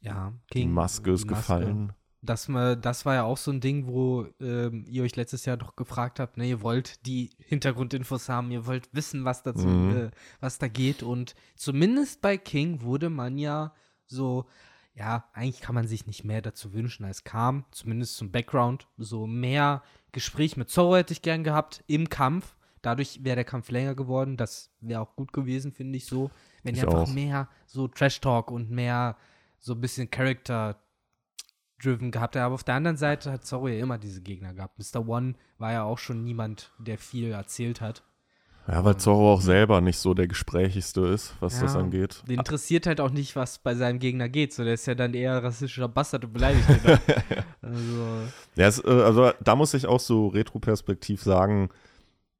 ja, 0.00 0.32
Die 0.52 0.60
King, 0.62 0.72
Maske 0.72 1.12
ist 1.12 1.24
die 1.24 1.30
Maske. 1.30 1.40
gefallen. 1.54 1.92
Das, 2.24 2.46
ma- 2.46 2.76
das 2.76 3.04
war 3.04 3.14
ja 3.16 3.24
auch 3.24 3.36
so 3.36 3.50
ein 3.50 3.60
Ding, 3.60 3.88
wo 3.88 4.26
ähm, 4.40 4.84
ihr 4.88 5.02
euch 5.02 5.16
letztes 5.16 5.44
Jahr 5.44 5.56
doch 5.56 5.74
gefragt 5.74 6.20
habt, 6.20 6.36
ne, 6.36 6.46
ihr 6.48 6.62
wollt 6.62 7.04
die 7.04 7.30
Hintergrundinfos 7.38 8.28
haben, 8.28 8.52
ihr 8.52 8.64
wollt 8.66 8.88
wissen, 8.92 9.24
was 9.24 9.42
dazu, 9.42 9.66
Mhm. 9.66 9.96
äh, 9.96 10.10
was 10.40 10.58
da 10.58 10.68
geht. 10.68 11.02
Und 11.02 11.34
zumindest 11.56 12.20
bei 12.20 12.36
King 12.36 12.82
wurde 12.82 13.10
man 13.10 13.38
ja 13.38 13.74
so, 14.06 14.46
ja, 14.94 15.24
eigentlich 15.32 15.60
kann 15.60 15.74
man 15.74 15.88
sich 15.88 16.06
nicht 16.06 16.22
mehr 16.22 16.42
dazu 16.42 16.72
wünschen, 16.72 17.04
als 17.04 17.24
kam, 17.24 17.64
zumindest 17.72 18.16
zum 18.16 18.30
Background, 18.30 18.86
so 18.98 19.26
mehr 19.26 19.82
Gespräch 20.12 20.56
mit 20.56 20.70
Zorro 20.70 20.94
hätte 20.96 21.12
ich 21.14 21.22
gern 21.22 21.42
gehabt 21.42 21.82
im 21.88 22.08
Kampf. 22.08 22.54
Dadurch 22.82 23.24
wäre 23.24 23.36
der 23.36 23.44
Kampf 23.44 23.70
länger 23.70 23.94
geworden. 23.94 24.36
Das 24.36 24.70
wäre 24.80 25.00
auch 25.00 25.16
gut 25.16 25.32
gewesen, 25.32 25.72
finde 25.72 25.96
ich 25.96 26.06
so. 26.06 26.30
Wenn 26.62 26.74
Ich 26.74 26.82
ihr 26.82 26.88
einfach 26.88 27.02
auch. 27.08 27.12
mehr 27.14 27.48
so 27.66 27.88
Trash-Talk 27.88 28.50
und 28.50 28.70
mehr 28.70 29.16
so 29.58 29.72
ein 29.74 29.80
bisschen 29.80 30.10
Character 30.10 30.76
driven 31.82 32.10
gehabt. 32.10 32.36
Aber 32.36 32.54
auf 32.54 32.64
der 32.64 32.74
anderen 32.74 32.96
Seite 32.96 33.32
hat 33.32 33.44
Zorro 33.46 33.68
ja 33.68 33.78
immer 33.78 33.98
diese 33.98 34.22
Gegner 34.22 34.54
gehabt. 34.54 34.78
Mr. 34.78 35.06
One 35.08 35.34
war 35.58 35.72
ja 35.72 35.82
auch 35.84 35.98
schon 35.98 36.24
niemand, 36.24 36.70
der 36.78 36.98
viel 36.98 37.32
erzählt 37.32 37.80
hat. 37.80 38.02
Ja, 38.68 38.84
weil 38.84 38.96
Zorro 38.96 39.32
auch 39.32 39.40
selber 39.40 39.80
nicht 39.80 39.98
so 39.98 40.14
der 40.14 40.28
Gesprächigste 40.28 41.00
ist, 41.00 41.34
was 41.40 41.58
das 41.58 41.74
Ja. 41.74 41.80
angeht. 41.80 42.22
Den 42.28 42.38
interessiert 42.38 42.86
halt 42.86 43.00
auch 43.00 43.10
nicht, 43.10 43.34
was 43.34 43.58
bei 43.58 43.74
seinem 43.74 43.98
Gegner 43.98 44.28
geht. 44.28 44.52
So, 44.52 44.62
der 44.62 44.74
ist 44.74 44.86
ja 44.86 44.94
dann 44.94 45.14
eher 45.14 45.42
rassistischer 45.42 45.88
Bastard 45.88 46.24
und 46.24 46.32
beleidigt. 46.32 46.64
Also, 47.60 48.04
Ja, 48.56 48.66
es, 48.66 48.84
äh, 48.84 48.88
also 48.88 49.30
da 49.42 49.54
muss 49.56 49.72
ich 49.74 49.86
auch 49.86 50.00
so 50.00 50.28
retroperspektiv 50.28 51.22
sagen, 51.22 51.70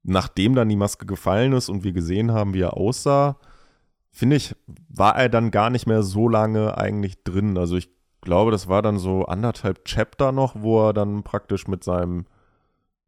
nachdem 0.02 0.54
dann 0.54 0.68
die 0.68 0.76
Maske 0.76 1.06
gefallen 1.06 1.52
ist 1.52 1.68
und 1.68 1.84
wir 1.84 1.92
gesehen 1.92 2.32
haben, 2.32 2.54
wie 2.54 2.60
er 2.62 2.76
aussah, 2.76 3.36
finde 4.10 4.36
ich, 4.36 4.54
war 4.88 5.16
er 5.16 5.28
dann 5.28 5.50
gar 5.52 5.70
nicht 5.70 5.86
mehr 5.86 6.02
so 6.02 6.28
lange 6.28 6.76
eigentlich 6.76 7.22
drin. 7.22 7.56
Also 7.56 7.76
ich 7.76 7.88
glaube, 8.22 8.50
das 8.50 8.68
war 8.68 8.80
dann 8.80 8.98
so 8.98 9.26
anderthalb 9.26 9.84
Chapter 9.84 10.32
noch, 10.32 10.54
wo 10.56 10.88
er 10.88 10.92
dann 10.94 11.22
praktisch 11.22 11.68
mit 11.68 11.84
seinem 11.84 12.26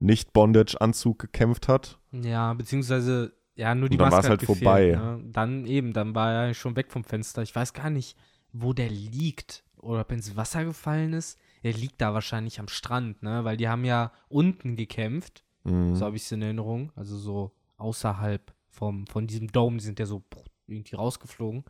Nicht-Bondage-Anzug 0.01 1.19
gekämpft 1.19 1.69
hat. 1.69 1.99
ja, 2.13 2.53
beziehungsweise 2.53 3.33
Ja, 3.57 3.75
nur 3.75 3.89
die 3.89 3.97
Maske 3.97 4.29
halt 4.29 4.41
gefehlt, 4.41 4.59
vorbei. 4.59 4.93
Ne? 4.97 5.25
Dann 5.33 5.67
eben, 5.67 5.93
dann 5.93 6.15
war 6.15 6.33
er 6.33 6.55
schon 6.55 6.77
weg 6.77 6.91
vom 6.91 7.05
Fenster. 7.05 7.43
Ich 7.43 7.55
weiß 7.55 7.73
gar 7.73 7.89
nicht, 7.91 8.17
wo 8.53 8.73
der 8.73 8.91
liegt 8.91 9.65
oder 9.77 10.01
ob 10.01 10.11
er 10.11 10.17
ins 10.17 10.37
Wasser 10.37 10.65
gefallen 10.65 11.13
ist. 11.13 11.39
Er 11.63 11.73
liegt 11.73 12.01
da 12.01 12.13
wahrscheinlich 12.13 12.59
am 12.61 12.69
Strand, 12.69 13.23
ne? 13.23 13.45
Weil 13.45 13.57
die 13.57 13.69
haben 13.69 13.85
ja 13.85 14.13
unten 14.29 14.77
gekämpft. 14.77 15.45
Mhm. 15.63 15.95
So 15.95 16.05
habe 16.05 16.17
ich 16.17 16.23
es 16.23 16.33
in 16.33 16.43
Erinnerung. 16.43 16.93
Also 16.97 17.17
so 17.17 17.53
außerhalb 17.79 18.53
vom, 18.69 19.07
von 19.07 19.27
diesem 19.27 19.49
Dome, 19.53 19.79
die 19.79 19.85
sind 19.85 19.99
ja 19.99 20.07
so 20.07 20.23
irgendwie 20.67 20.97
rausgeflogen. 20.97 21.65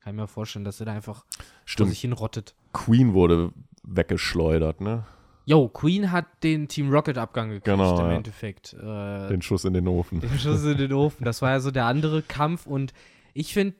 Kann 0.00 0.14
ich 0.14 0.20
mir 0.20 0.28
vorstellen, 0.28 0.64
dass 0.64 0.80
er 0.80 0.86
da 0.86 0.92
einfach 0.94 1.24
vor 1.24 1.44
Stimmt. 1.64 1.90
sich 1.90 2.00
hin 2.00 2.12
rottet. 2.12 2.54
Queen 2.72 3.14
wurde 3.14 3.52
weggeschleudert, 3.82 4.80
ne? 4.80 5.04
Yo, 5.44 5.68
Queen 5.68 6.12
hat 6.12 6.26
den 6.42 6.68
Team 6.68 6.90
Rocket-Abgang 6.90 7.48
gekriegt 7.48 7.64
Genau, 7.64 7.98
im 8.00 8.10
ja. 8.10 8.16
Endeffekt. 8.16 8.74
Äh, 8.74 9.28
Den 9.28 9.40
Schuss 9.42 9.64
in 9.64 9.72
den 9.72 9.88
Ofen. 9.88 10.20
den 10.20 10.38
Schuss 10.38 10.64
in 10.64 10.76
den 10.76 10.92
Ofen. 10.92 11.24
Das 11.24 11.40
war 11.42 11.50
ja 11.50 11.60
so 11.60 11.70
der 11.70 11.86
andere 11.86 12.22
Kampf 12.22 12.66
und 12.66 12.92
ich 13.34 13.54
finde, 13.54 13.74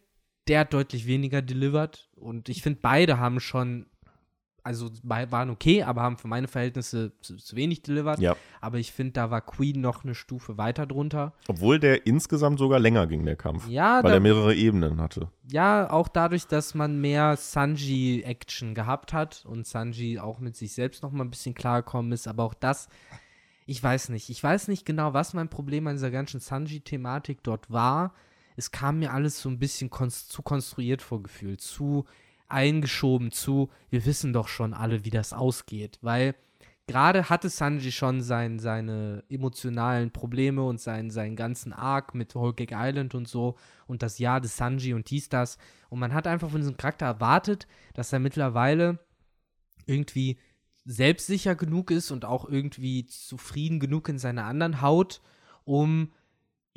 der 0.48 0.60
hat 0.60 0.72
deutlich 0.72 1.06
weniger 1.06 1.42
delivered 1.42 2.08
und 2.16 2.48
ich 2.48 2.62
finde, 2.62 2.78
beide 2.80 3.18
haben 3.18 3.38
schon, 3.38 3.86
also 4.68 4.90
waren 5.02 5.48
okay, 5.48 5.82
aber 5.82 6.02
haben 6.02 6.18
für 6.18 6.28
meine 6.28 6.46
Verhältnisse 6.46 7.12
zu, 7.22 7.36
zu 7.36 7.56
wenig 7.56 7.80
delivered. 7.80 8.18
Ja. 8.18 8.36
Aber 8.60 8.76
ich 8.76 8.92
finde, 8.92 9.14
da 9.14 9.30
war 9.30 9.40
Queen 9.40 9.80
noch 9.80 10.04
eine 10.04 10.14
Stufe 10.14 10.58
weiter 10.58 10.84
drunter. 10.86 11.32
Obwohl 11.48 11.80
der 11.80 12.06
insgesamt 12.06 12.58
sogar 12.58 12.78
länger 12.78 13.06
ging, 13.06 13.24
der 13.24 13.36
Kampf. 13.36 13.66
Ja, 13.66 14.04
Weil 14.04 14.12
er 14.12 14.20
mehrere 14.20 14.54
Ebenen 14.54 15.00
hatte. 15.00 15.30
ja, 15.50 15.90
auch 15.90 16.08
dadurch, 16.08 16.46
dass 16.46 16.74
man 16.74 17.00
mehr 17.00 17.38
Sanji-Action 17.38 18.74
gehabt 18.74 19.14
hat 19.14 19.46
und 19.46 19.66
Sanji 19.66 20.18
auch 20.18 20.38
mit 20.38 20.54
sich 20.54 20.74
selbst 20.74 21.02
noch 21.02 21.12
mal 21.12 21.24
ein 21.24 21.30
bisschen 21.30 21.54
klargekommen 21.54 22.12
ist, 22.12 22.28
aber 22.28 22.44
auch 22.44 22.54
das, 22.54 22.88
ich 23.64 23.82
weiß 23.82 24.10
nicht. 24.10 24.28
Ich 24.28 24.42
weiß 24.44 24.68
nicht 24.68 24.84
genau, 24.84 25.14
was 25.14 25.32
mein 25.32 25.48
Problem 25.48 25.86
an 25.86 25.96
dieser 25.96 26.10
ganzen 26.10 26.40
Sanji-Thematik 26.40 27.42
dort 27.42 27.70
war. 27.70 28.12
Es 28.56 28.70
kam 28.70 28.98
mir 28.98 29.14
alles 29.14 29.40
so 29.40 29.48
ein 29.48 29.58
bisschen 29.58 29.88
konst 29.88 30.30
zu 30.30 30.42
konstruiert 30.42 31.00
vorgefühlt, 31.00 31.62
zu 31.62 32.04
eingeschoben, 32.48 33.30
zu, 33.30 33.70
wir 33.90 34.04
wissen 34.06 34.32
doch 34.32 34.48
schon 34.48 34.74
alle, 34.74 35.04
wie 35.04 35.10
das 35.10 35.32
ausgeht, 35.32 35.98
weil 36.02 36.34
gerade 36.86 37.28
hatte 37.28 37.50
Sanji 37.50 37.92
schon 37.92 38.22
sein, 38.22 38.58
seine 38.58 39.22
emotionalen 39.28 40.10
Probleme 40.10 40.64
und 40.64 40.80
seinen, 40.80 41.10
seinen 41.10 41.36
ganzen 41.36 41.72
Arc 41.72 42.14
mit 42.14 42.34
Whole 42.34 42.54
Cake 42.54 42.74
Island 42.76 43.14
und 43.14 43.28
so 43.28 43.56
und 43.86 44.02
das 44.02 44.18
Jahr 44.18 44.40
des 44.40 44.56
Sanji 44.56 44.94
und 44.94 45.10
dies, 45.10 45.28
das. 45.28 45.58
Und 45.90 46.00
man 46.00 46.14
hat 46.14 46.26
einfach 46.26 46.50
von 46.50 46.60
diesem 46.60 46.76
Charakter 46.76 47.06
erwartet, 47.06 47.68
dass 47.94 48.12
er 48.12 48.18
mittlerweile 48.18 48.98
irgendwie 49.86 50.38
selbstsicher 50.84 51.54
genug 51.54 51.90
ist 51.90 52.10
und 52.10 52.24
auch 52.24 52.48
irgendwie 52.48 53.04
zufrieden 53.06 53.78
genug 53.78 54.08
in 54.08 54.18
seiner 54.18 54.44
anderen 54.44 54.80
Haut, 54.80 55.20
um 55.64 56.12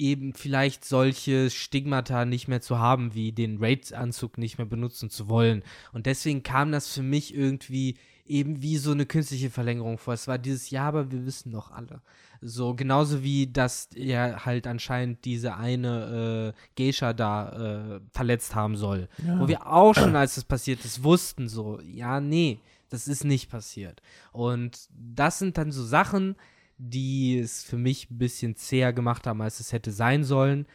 eben 0.01 0.33
vielleicht 0.33 0.83
solche 0.83 1.49
Stigmata 1.49 2.25
nicht 2.25 2.47
mehr 2.47 2.59
zu 2.59 2.79
haben, 2.79 3.13
wie 3.13 3.31
den 3.31 3.63
Raid-Anzug 3.63 4.37
nicht 4.37 4.57
mehr 4.57 4.65
benutzen 4.65 5.09
zu 5.09 5.29
wollen. 5.29 5.63
Und 5.93 6.07
deswegen 6.07 6.43
kam 6.43 6.71
das 6.71 6.91
für 6.91 7.03
mich 7.03 7.35
irgendwie 7.35 7.95
eben 8.25 8.61
wie 8.61 8.77
so 8.77 8.91
eine 8.91 9.05
künstliche 9.05 9.49
Verlängerung 9.49 9.97
vor. 9.97 10.15
Es 10.15 10.27
war 10.27 10.37
dieses 10.37 10.71
Jahr, 10.71 10.87
aber 10.87 11.11
wir 11.11 11.25
wissen 11.25 11.51
doch 11.51 11.71
alle. 11.71 12.01
So 12.41 12.73
genauso 12.73 13.23
wie, 13.23 13.51
dass 13.51 13.89
er 13.93 14.45
halt 14.45 14.65
anscheinend 14.65 15.23
diese 15.25 15.55
eine 15.55 16.53
äh, 16.55 16.61
Geisha 16.75 17.13
da 17.13 17.97
äh, 17.97 17.99
verletzt 18.11 18.55
haben 18.55 18.75
soll. 18.75 19.07
Wo 19.37 19.47
wir 19.47 19.67
auch 19.67 19.93
schon, 19.93 20.15
als 20.15 20.35
das 20.35 20.45
passiert 20.45 20.83
ist, 20.83 21.03
wussten 21.03 21.47
so, 21.47 21.79
ja, 21.81 22.19
nee, 22.19 22.59
das 22.89 23.07
ist 23.07 23.23
nicht 23.23 23.51
passiert. 23.51 24.01
Und 24.31 24.89
das 24.97 25.37
sind 25.37 25.57
dann 25.57 25.71
so 25.71 25.83
Sachen, 25.83 26.35
die 26.83 27.37
es 27.37 27.63
für 27.63 27.77
mich 27.77 28.09
ein 28.09 28.17
bisschen 28.17 28.55
zäher 28.55 28.91
gemacht 28.91 29.27
haben, 29.27 29.41
als 29.41 29.59
es 29.59 29.71
hätte 29.71 29.91
sein 29.91 30.23
sollen. 30.23 30.65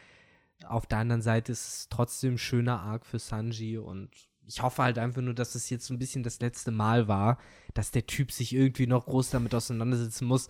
Auf 0.65 0.85
der 0.85 0.99
anderen 0.99 1.21
Seite 1.21 1.51
ist 1.51 1.67
es 1.67 1.89
trotzdem 1.89 2.35
ein 2.35 2.37
schöner 2.37 2.79
Arc 2.79 3.05
für 3.05 3.19
Sanji 3.19 3.77
und 3.77 4.09
ich 4.47 4.61
hoffe 4.63 4.83
halt 4.83 4.97
einfach 4.97 5.21
nur, 5.21 5.33
dass 5.33 5.55
es 5.55 5.69
jetzt 5.69 5.85
so 5.85 5.93
ein 5.93 5.99
bisschen 5.99 6.23
das 6.23 6.39
letzte 6.39 6.71
Mal 6.71 7.09
war, 7.09 7.37
dass 7.73 7.91
der 7.91 8.07
Typ 8.07 8.31
sich 8.31 8.55
irgendwie 8.55 8.87
noch 8.87 9.05
groß 9.05 9.31
damit 9.31 9.53
auseinandersetzen 9.53 10.25
muss, 10.25 10.47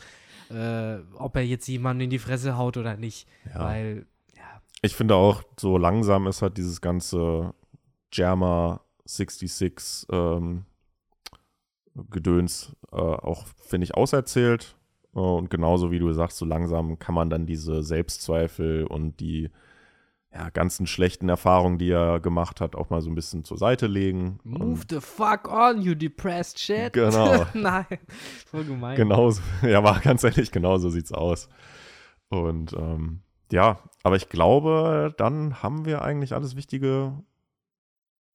äh, 0.51 0.97
ob 1.15 1.35
er 1.35 1.43
jetzt 1.43 1.67
jemanden 1.67 2.01
in 2.01 2.11
die 2.11 2.19
Fresse 2.19 2.55
haut 2.55 2.77
oder 2.77 2.95
nicht. 2.95 3.27
Ja. 3.51 3.59
Weil, 3.59 4.05
ja, 4.35 4.61
Ich 4.83 4.95
finde 4.95 5.15
auch, 5.15 5.41
so 5.59 5.79
langsam 5.79 6.27
ist 6.27 6.43
halt 6.43 6.57
dieses 6.57 6.79
ganze 6.81 7.55
Jammer 8.13 8.81
66 9.05 10.07
ähm, 10.11 10.65
Gedöns 12.11 12.75
äh, 12.91 12.95
auch, 12.95 13.47
finde 13.65 13.85
ich, 13.85 13.95
auserzählt. 13.95 14.75
Äh, 15.15 15.19
und 15.19 15.49
genauso 15.49 15.91
wie 15.91 15.99
du 15.99 16.11
sagst, 16.13 16.37
so 16.37 16.45
langsam 16.45 16.99
kann 16.99 17.15
man 17.15 17.29
dann 17.29 17.45
diese 17.45 17.83
Selbstzweifel 17.83 18.85
und 18.85 19.19
die 19.19 19.49
ja, 20.33 20.49
ganzen 20.49 20.87
schlechten 20.87 21.29
Erfahrungen, 21.29 21.77
die 21.77 21.89
er 21.89 22.19
gemacht 22.19 22.61
hat, 22.61 22.75
auch 22.75 22.89
mal 22.89 23.01
so 23.01 23.09
ein 23.09 23.15
bisschen 23.15 23.43
zur 23.43 23.57
Seite 23.57 23.87
legen. 23.87 24.39
move 24.43 24.81
Und 24.81 24.91
the 24.91 24.99
fuck 24.99 25.51
on, 25.51 25.81
you 25.81 25.95
depressed 25.95 26.59
shit. 26.59 26.93
Genau. 26.93 27.45
Nein, 27.53 27.85
voll 28.45 28.65
gemein. 28.65 28.95
Genauso, 28.95 29.41
ja, 29.63 29.83
war 29.83 29.99
ganz 29.99 30.23
ehrlich, 30.23 30.51
genau 30.51 30.77
so 30.77 30.89
sieht's 30.89 31.11
aus. 31.11 31.49
Und 32.29 32.73
ähm, 32.73 33.21
ja, 33.51 33.79
aber 34.03 34.17
ich 34.17 34.29
glaube, 34.29 35.13
dann 35.17 35.63
haben 35.63 35.85
wir 35.85 36.01
eigentlich 36.01 36.33
alles 36.33 36.55
Wichtige 36.55 37.13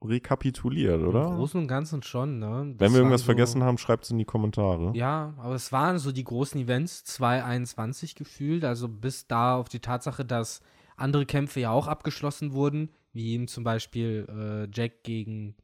rekapituliert, 0.04 1.00
Im 1.00 1.08
oder? 1.08 1.24
Großen 1.34 1.60
und 1.60 1.68
Ganzen 1.68 2.02
schon, 2.02 2.38
ne? 2.38 2.74
Wenn 2.78 2.92
wir 2.92 2.98
irgendwas 2.98 3.22
vergessen 3.22 3.62
haben, 3.62 3.78
schreibt 3.78 4.04
es 4.04 4.10
in 4.10 4.18
die 4.18 4.24
Kommentare. 4.24 4.92
Ja, 4.94 5.34
aber 5.38 5.54
es 5.54 5.72
waren 5.72 5.98
so 5.98 6.12
die 6.12 6.24
großen 6.24 6.60
Events 6.60 7.04
2021 7.04 8.14
gefühlt, 8.14 8.64
also 8.64 8.88
bis 8.88 9.26
da 9.26 9.56
auf 9.56 9.68
die 9.68 9.80
Tatsache, 9.80 10.24
dass 10.24 10.60
andere 10.96 11.26
Kämpfe 11.26 11.60
ja 11.60 11.70
auch 11.70 11.86
abgeschlossen 11.86 12.52
wurden, 12.52 12.90
wie 13.12 13.32
eben 13.32 13.48
zum 13.48 13.64
Beispiel 13.64 14.26
äh, 14.28 14.68
Jack 14.74 15.02
gegen, 15.04 15.54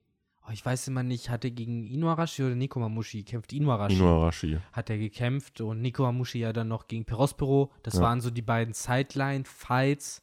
oh, 0.46 0.50
ich 0.52 0.64
weiß 0.64 0.88
immer 0.88 1.02
nicht, 1.02 1.30
hat 1.30 1.44
er 1.44 1.50
gegen 1.50 1.86
Inuarashi 1.86 2.42
oder 2.44 2.54
Nikomamushi 2.54 3.18
gekämpft? 3.22 3.52
Inuarashi 3.52 3.96
Inuarashi. 3.96 4.58
hat 4.72 4.90
er 4.90 4.98
gekämpft 4.98 5.60
und 5.60 5.80
Nikomamushi 5.80 6.38
ja 6.40 6.52
dann 6.52 6.68
noch 6.68 6.88
gegen 6.88 7.04
Perospero. 7.04 7.70
Das 7.82 7.94
Ja. 7.94 8.02
waren 8.02 8.20
so 8.20 8.30
die 8.30 8.42
beiden 8.42 8.74
Sideline-Fights, 8.74 10.22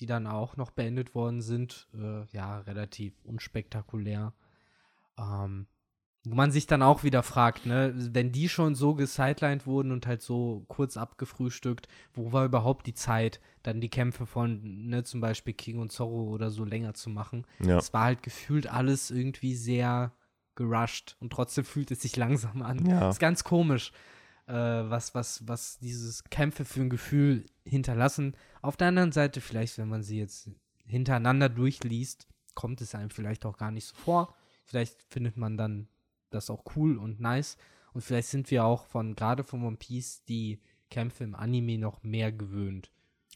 die 0.00 0.06
dann 0.06 0.26
auch 0.26 0.56
noch 0.56 0.70
beendet 0.70 1.14
worden 1.14 1.42
sind. 1.42 1.88
Äh, 1.94 2.24
ja, 2.32 2.58
relativ 2.60 3.14
unspektakulär. 3.24 4.32
Ähm, 5.18 5.66
wo 6.28 6.34
man 6.34 6.50
sich 6.50 6.66
dann 6.66 6.82
auch 6.82 7.04
wieder 7.04 7.22
fragt, 7.22 7.66
ne, 7.66 7.94
wenn 7.94 8.32
die 8.32 8.48
schon 8.48 8.74
so 8.74 8.94
gesidelined 8.94 9.64
wurden 9.64 9.92
und 9.92 10.08
halt 10.08 10.22
so 10.22 10.64
kurz 10.66 10.96
abgefrühstückt, 10.96 11.86
wo 12.14 12.32
war 12.32 12.44
überhaupt 12.44 12.86
die 12.88 12.94
Zeit, 12.94 13.40
dann 13.62 13.80
die 13.80 13.88
Kämpfe 13.88 14.26
von, 14.26 14.88
ne, 14.88 15.04
zum 15.04 15.20
Beispiel 15.20 15.54
King 15.54 15.78
und 15.78 15.92
Zorro 15.92 16.24
oder 16.24 16.50
so 16.50 16.64
länger 16.64 16.94
zu 16.94 17.10
machen? 17.10 17.46
Ja. 17.60 17.78
Es 17.78 17.94
war 17.94 18.04
halt 18.04 18.24
gefühlt 18.24 18.66
alles 18.66 19.12
irgendwie 19.12 19.54
sehr 19.54 20.12
gerusht 20.56 21.16
und 21.20 21.32
trotzdem 21.32 21.64
fühlt 21.64 21.92
es 21.92 22.02
sich 22.02 22.16
langsam 22.16 22.60
an. 22.60 22.84
Ja. 22.86 23.08
Ist 23.08 23.20
ganz 23.20 23.44
komisch, 23.44 23.92
äh, 24.48 24.52
was, 24.52 25.14
was, 25.14 25.46
was 25.46 25.78
dieses 25.78 26.24
Kämpfe 26.24 26.64
für 26.64 26.80
ein 26.80 26.90
Gefühl 26.90 27.46
hinterlassen. 27.66 28.36
Auf 28.62 28.76
der 28.76 28.88
anderen 28.88 29.12
Seite, 29.12 29.40
vielleicht, 29.40 29.78
wenn 29.78 29.88
man 29.88 30.02
sie 30.02 30.18
jetzt 30.18 30.50
hintereinander 30.86 31.48
durchliest, 31.48 32.28
kommt 32.54 32.80
es 32.80 32.94
einem 32.94 33.10
vielleicht 33.10 33.44
auch 33.44 33.56
gar 33.58 33.70
nicht 33.70 33.86
so 33.86 33.94
vor. 33.96 34.34
Vielleicht 34.64 35.02
findet 35.10 35.36
man 35.36 35.56
dann 35.56 35.88
das 36.30 36.50
auch 36.50 36.64
cool 36.76 36.96
und 36.96 37.20
nice. 37.20 37.56
Und 37.92 38.02
vielleicht 38.02 38.28
sind 38.28 38.50
wir 38.50 38.64
auch 38.64 38.84
von, 38.86 39.14
gerade 39.14 39.44
von 39.44 39.62
One 39.64 39.76
Piece, 39.76 40.22
die 40.24 40.60
Kämpfe 40.90 41.24
im 41.24 41.34
Anime 41.34 41.78
noch 41.78 42.02
mehr 42.02 42.32
gewöhnt. 42.32 42.90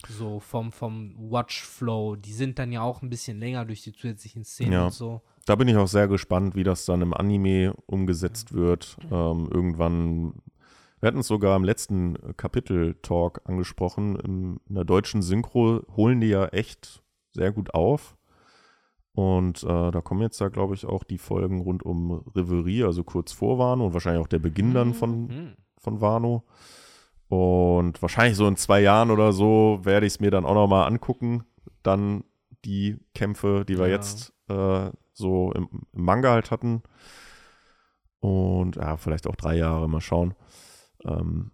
So 0.07 0.39
vom, 0.39 0.71
vom 0.71 1.15
Watch-Flow. 1.31 2.15
Die 2.15 2.33
sind 2.33 2.57
dann 2.57 2.71
ja 2.71 2.81
auch 2.81 3.01
ein 3.01 3.09
bisschen 3.09 3.39
länger 3.39 3.65
durch 3.65 3.83
die 3.83 3.91
zusätzlichen 3.93 4.43
Szenen 4.45 4.73
Ja. 4.73 4.85
und 4.85 4.93
so. 4.93 5.21
Da 5.45 5.55
bin 5.55 5.67
ich 5.67 5.75
auch 5.75 5.87
sehr 5.87 6.07
gespannt, 6.07 6.55
wie 6.55 6.63
das 6.63 6.85
dann 6.85 7.01
im 7.01 7.13
Anime 7.13 7.73
umgesetzt 7.87 8.53
wird. 8.53 8.97
Ähm, 9.11 9.49
irgendwann, 9.51 10.33
wir 11.01 11.07
hatten 11.07 11.19
es 11.19 11.27
sogar 11.27 11.55
im 11.57 11.63
letzten 11.63 12.15
Kapitel-Talk 12.37 13.41
angesprochen, 13.45 14.15
in 14.17 14.59
der 14.73 14.85
deutschen 14.85 15.21
Synchro 15.21 15.81
holen 15.95 16.21
die 16.21 16.27
ja 16.27 16.45
echt 16.47 17.01
sehr 17.33 17.51
gut 17.51 17.73
auf. 17.73 18.15
Und 19.13 19.63
äh, 19.63 19.91
da 19.91 19.99
kommen 20.01 20.21
jetzt 20.21 20.39
da, 20.39 20.47
glaube 20.47 20.73
ich, 20.73 20.85
auch 20.85 21.03
die 21.03 21.17
Folgen 21.17 21.59
rund 21.61 21.83
um 21.83 22.23
Reverie, 22.33 22.83
also 22.85 23.03
kurz 23.03 23.33
vor 23.33 23.57
Wano 23.59 23.87
und 23.87 23.93
wahrscheinlich 23.93 24.23
auch 24.23 24.27
der 24.29 24.39
Beginn 24.39 24.73
dann 24.73 24.93
von, 24.93 25.27
Mhm. 25.27 25.53
von 25.79 25.99
Wano. 25.99 26.43
Und 27.27 28.01
wahrscheinlich 28.01 28.37
so 28.37 28.47
in 28.47 28.55
zwei 28.55 28.81
Jahren 28.81 29.11
oder 29.11 29.33
so 29.33 29.79
werde 29.83 30.05
ich 30.05 30.13
es 30.13 30.19
mir 30.21 30.31
dann 30.31 30.45
auch 30.45 30.53
nochmal 30.53 30.87
angucken. 30.87 31.43
Dann 31.83 32.23
die 32.63 32.97
Kämpfe, 33.13 33.65
die 33.67 33.77
wir 33.77 33.87
Ja. 33.87 33.95
jetzt 33.95 34.33
äh, 34.49 34.91
so 35.13 35.51
im, 35.53 35.67
im 35.93 36.03
Manga 36.05 36.31
halt 36.31 36.51
hatten. 36.51 36.81
Und 38.19 38.75
ja, 38.75 38.97
vielleicht 38.97 39.27
auch 39.27 39.35
drei 39.35 39.57
Jahre, 39.57 39.89
mal 39.89 40.01
schauen. 40.01 40.35
Ähm, 41.05 41.51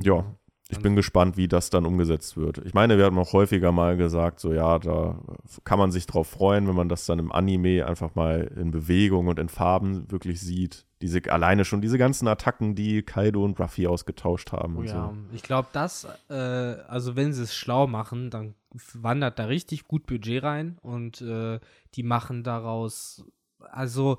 Ja, 0.00 0.24
ich 0.70 0.80
bin 0.80 0.96
gespannt, 0.96 1.36
wie 1.36 1.46
das 1.46 1.68
dann 1.68 1.84
umgesetzt 1.84 2.36
wird. 2.36 2.58
Ich 2.64 2.72
meine, 2.72 2.96
wir 2.96 3.04
haben 3.04 3.18
auch 3.18 3.32
häufiger 3.34 3.70
mal 3.70 3.96
gesagt, 3.96 4.40
so 4.40 4.52
ja, 4.52 4.78
da 4.78 5.20
kann 5.64 5.78
man 5.78 5.92
sich 5.92 6.06
drauf 6.06 6.26
freuen, 6.28 6.66
wenn 6.66 6.74
man 6.74 6.88
das 6.88 7.04
dann 7.04 7.18
im 7.18 7.30
Anime 7.30 7.86
einfach 7.86 8.14
mal 8.14 8.50
in 8.56 8.70
Bewegung 8.70 9.26
und 9.28 9.38
in 9.38 9.50
Farben 9.50 10.10
wirklich 10.10 10.40
sieht. 10.40 10.86
Diese 11.02 11.20
alleine 11.30 11.66
schon 11.66 11.82
diese 11.82 11.98
ganzen 11.98 12.26
Attacken, 12.28 12.74
die 12.74 13.02
Kaido 13.02 13.44
und 13.44 13.60
Ruffy 13.60 13.86
ausgetauscht 13.86 14.52
haben 14.52 14.76
Oh 14.76 14.80
und 14.80 14.86
ja, 14.86 15.12
so. 15.12 15.36
ich 15.36 15.42
glaube, 15.42 15.68
das, 15.72 16.08
äh, 16.30 16.34
also 16.34 17.14
wenn 17.14 17.34
sie 17.34 17.42
es 17.42 17.54
schlau 17.54 17.86
machen, 17.86 18.30
dann 18.30 18.54
wandert 18.94 19.38
da 19.38 19.44
richtig 19.44 19.86
gut 19.86 20.06
Budget 20.06 20.42
rein 20.42 20.78
und 20.80 21.20
äh, 21.20 21.60
die 21.94 22.02
machen 22.02 22.42
daraus, 22.42 23.24
also 23.60 24.18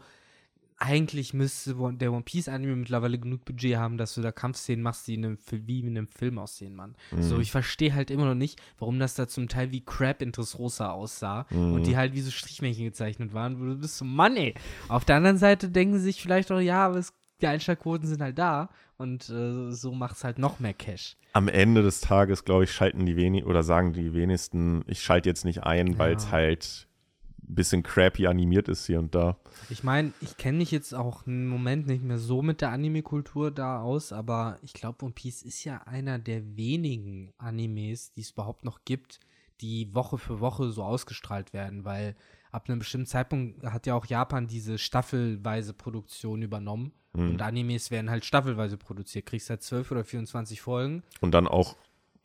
eigentlich 0.78 1.34
müsste 1.34 1.76
der 1.94 2.12
One 2.12 2.24
Piece 2.24 2.50
Anime 2.50 2.76
mittlerweile 2.76 3.18
genug 3.18 3.46
Budget 3.46 3.78
haben, 3.78 3.98
dass 3.98 4.14
du 4.14 4.22
da 4.22 4.32
Kampfszenen 4.32 4.84
machst, 4.84 5.08
die 5.08 5.16
in 5.16 5.26
einem, 5.26 5.38
wie 5.50 5.80
in 5.80 5.90
einem 5.90 6.08
Film 6.08 6.38
aussehen, 6.38 6.76
Mann. 6.76 6.96
Mhm. 7.12 7.24
So, 7.24 7.40
ich 7.40 7.52
verstehe 7.52 7.94
halt 7.94 8.12
immer 8.12 8.26
noch 8.26 8.36
nicht, 8.36 8.62
warum 8.78 9.00
das 9.00 9.16
da 9.16 9.28
zum 9.28 9.48
Teil 9.48 9.72
wie 9.72 9.86
Crab 9.86 10.22
in 10.22 10.32
Dressrosa 10.32 10.92
aussah 10.92 11.46
mhm. 11.50 11.74
und 11.74 11.88
die 11.88 11.96
halt 11.96 12.14
wie 12.14 12.22
so 12.22 12.32
Strichmännchen 12.32 12.86
gezeichnet 12.86 13.34
waren, 13.34 13.60
wo 13.60 13.66
du 13.66 13.76
bist 13.76 13.98
so, 13.98 14.06
Mann, 14.06 14.36
ey. 14.36 14.54
Auf 14.90 15.06
der 15.06 15.16
anderen 15.16 15.38
Seite 15.38 15.70
denken 15.70 15.98
sie 15.98 16.06
sich 16.06 16.22
vielleicht 16.22 16.52
auch, 16.52 16.60
ja, 16.60 16.86
aber 16.86 16.98
es, 16.98 17.14
die 17.42 17.48
Einschaltquoten 17.48 18.08
sind 18.08 18.22
halt 18.22 18.38
da 18.38 18.70
und 18.98 19.30
äh, 19.30 19.72
so 19.72 19.94
macht 19.94 20.18
es 20.18 20.24
halt 20.24 20.40
noch 20.40 20.60
mehr 20.60 20.74
Cash. 20.74 21.16
Am 21.32 21.48
Ende 21.48 21.84
des 21.84 22.02
Tages, 22.02 22.44
glaube 22.44 22.66
ich, 22.66 22.72
schalten 22.72 23.06
die 23.06 23.16
wenig 23.16 23.46
oder 23.46 23.64
sagen 23.64 23.94
die 23.94 24.14
wenigsten, 24.14 24.84
ich 24.88 25.02
schalte 25.02 25.30
jetzt 25.30 25.46
nicht 25.46 25.64
ein, 25.64 25.88
ja. 25.88 25.98
weil 25.98 26.16
es 26.16 26.32
halt 26.32 26.88
bisschen 27.38 27.84
crappy 27.84 28.28
animiert 28.28 28.68
ist 28.68 28.86
hier 28.86 29.00
und 29.00 29.16
da. 29.16 29.38
Ich 29.70 29.84
meine, 29.84 30.14
ich 30.22 30.38
kenne 30.38 30.58
mich 30.60 30.72
jetzt 30.72 30.94
auch 30.94 31.26
im 31.26 31.48
Moment 31.48 31.88
nicht 31.88 32.04
mehr 32.04 32.18
so 32.18 32.42
mit 32.42 32.62
der 32.62 32.72
Anime-Kultur 32.72 33.52
da 33.52 33.82
aus, 33.82 34.12
aber 34.12 34.60
ich 34.62 34.74
glaube, 34.74 35.06
One 35.06 35.14
Piece 35.14 35.44
ist 35.44 35.64
ja 35.64 35.82
einer 35.86 36.20
der 36.20 36.56
wenigen 36.58 37.34
Animes, 37.38 38.12
die 38.14 38.22
es 38.22 38.32
überhaupt 38.32 38.66
noch 38.66 38.80
gibt, 38.86 39.20
die 39.62 39.94
Woche 39.94 40.18
für 40.18 40.40
Woche 40.40 40.70
so 40.70 40.84
ausgestrahlt 40.84 41.54
werden, 41.54 41.86
weil 41.86 42.16
ab 42.52 42.68
einem 42.68 42.80
bestimmten 42.80 43.08
Zeitpunkt 43.08 43.64
hat 43.64 43.86
ja 43.86 43.96
auch 43.96 44.06
Japan 44.06 44.48
diese 44.48 44.78
staffelweise 44.78 45.74
Produktion 45.74 46.42
übernommen. 46.42 46.94
Mhm. 47.14 47.32
Und 47.32 47.42
Animes 47.42 47.92
werden 47.92 48.10
halt 48.10 48.26
staffelweise 48.26 48.78
produziert. 48.78 49.26
Kriegst 49.26 49.50
halt 49.50 49.62
12 49.62 49.92
oder 49.92 50.04
24 50.04 50.62
Folgen. 50.62 51.04
Und 51.22 51.32
dann 51.32 51.48
auch 51.48 51.76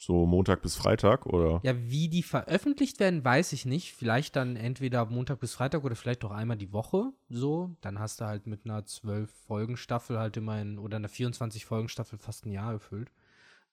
so 0.01 0.27
Montag 0.27 0.63
bis 0.63 0.77
Freitag 0.77 1.27
oder? 1.27 1.61
Ja, 1.63 1.75
wie 1.77 2.09
die 2.09 2.23
veröffentlicht 2.23 3.01
werden, 3.01 3.25
weiß 3.25 3.53
ich 3.53 3.67
nicht. 3.67 3.93
Vielleicht 3.93 4.35
dann 4.37 4.57
entweder 4.57 5.05
Montag 5.07 5.41
bis 5.41 5.55
Freitag 5.55 5.85
oder 5.85 5.95
vielleicht 5.95 6.25
auch 6.25 6.31
einmal 6.31 6.57
die 6.57 6.73
Woche 6.73 7.13
so. 7.29 7.77
Dann 7.81 7.99
hast 7.99 8.21
du 8.21 8.25
halt 8.25 8.47
mit 8.47 8.65
einer 8.65 8.81
12-Folgen-Staffel 8.81 10.19
halt 10.19 10.37
immerhin 10.37 10.79
oder 10.79 10.97
einer 10.97 11.09
24-Folgen-Staffel 11.09 12.19
fast 12.19 12.47
ein 12.47 12.53
Jahr 12.53 12.73
gefüllt. 12.73 13.13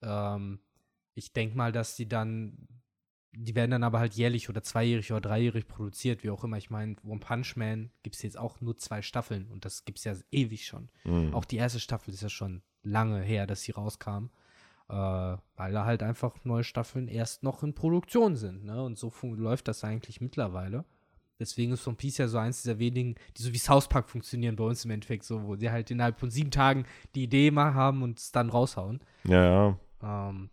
Ähm, 0.01 0.59
ich 1.13 1.33
denke 1.33 1.55
mal, 1.55 1.71
dass 1.71 1.95
die 1.95 2.07
dann, 2.07 2.67
die 3.31 3.55
werden 3.55 3.71
dann 3.71 3.83
aber 3.83 3.99
halt 3.99 4.13
jährlich 4.13 4.49
oder 4.49 4.61
zweijährig 4.61 5.11
oder 5.11 5.21
dreijährig 5.21 5.67
produziert, 5.67 6.23
wie 6.23 6.29
auch 6.29 6.43
immer. 6.43 6.57
Ich 6.57 6.69
meine, 6.69 6.95
One 7.03 7.19
Punch 7.19 7.55
Man 7.55 7.89
gibt 8.03 8.17
es 8.17 8.21
jetzt 8.21 8.37
auch 8.37 8.59
nur 8.59 8.77
zwei 8.77 9.01
Staffeln 9.01 9.47
und 9.49 9.65
das 9.65 9.85
gibt 9.85 9.99
es 9.99 10.03
ja 10.03 10.13
ewig 10.31 10.65
schon. 10.65 10.89
Mhm. 11.05 11.33
Auch 11.33 11.45
die 11.45 11.57
erste 11.57 11.79
Staffel 11.79 12.13
ist 12.13 12.21
ja 12.21 12.29
schon 12.29 12.61
lange 12.83 13.21
her, 13.21 13.47
dass 13.47 13.61
sie 13.61 13.71
rauskam 13.71 14.29
äh, 14.89 14.93
weil 14.93 15.71
da 15.73 15.85
halt 15.85 16.03
einfach 16.03 16.35
neue 16.43 16.63
Staffeln 16.63 17.07
erst 17.07 17.43
noch 17.43 17.63
in 17.63 17.73
Produktion 17.73 18.35
sind. 18.35 18.63
Ne? 18.63 18.81
Und 18.83 18.97
so 18.97 19.11
läuft 19.21 19.67
das 19.67 19.83
eigentlich 19.83 20.21
mittlerweile. 20.21 20.85
Deswegen 21.39 21.73
ist 21.73 21.87
One 21.87 21.97
Piece 21.97 22.17
ja 22.17 22.27
so 22.27 22.39
eins 22.39 22.63
dieser 22.63 22.79
wenigen, 22.79 23.15
die 23.37 23.43
so 23.43 23.53
wie 23.53 23.59
South 23.59 23.89
Park 23.89 24.09
funktionieren 24.09 24.55
bei 24.55 24.63
uns 24.63 24.85
im 24.85 24.91
Endeffekt, 24.91 25.23
so, 25.23 25.43
wo 25.43 25.55
sie 25.55 25.69
halt 25.69 25.91
innerhalb 25.91 26.19
von 26.19 26.31
sieben 26.31 26.49
Tagen 26.49 26.85
die 27.13 27.23
Idee 27.23 27.51
mal 27.51 27.75
haben 27.75 28.01
und 28.01 28.17
es 28.19 28.31
dann 28.31 28.49
raushauen. 28.49 29.01
Ja, 29.23 29.43
ja. 29.43 29.79
Ähm, 30.01 30.49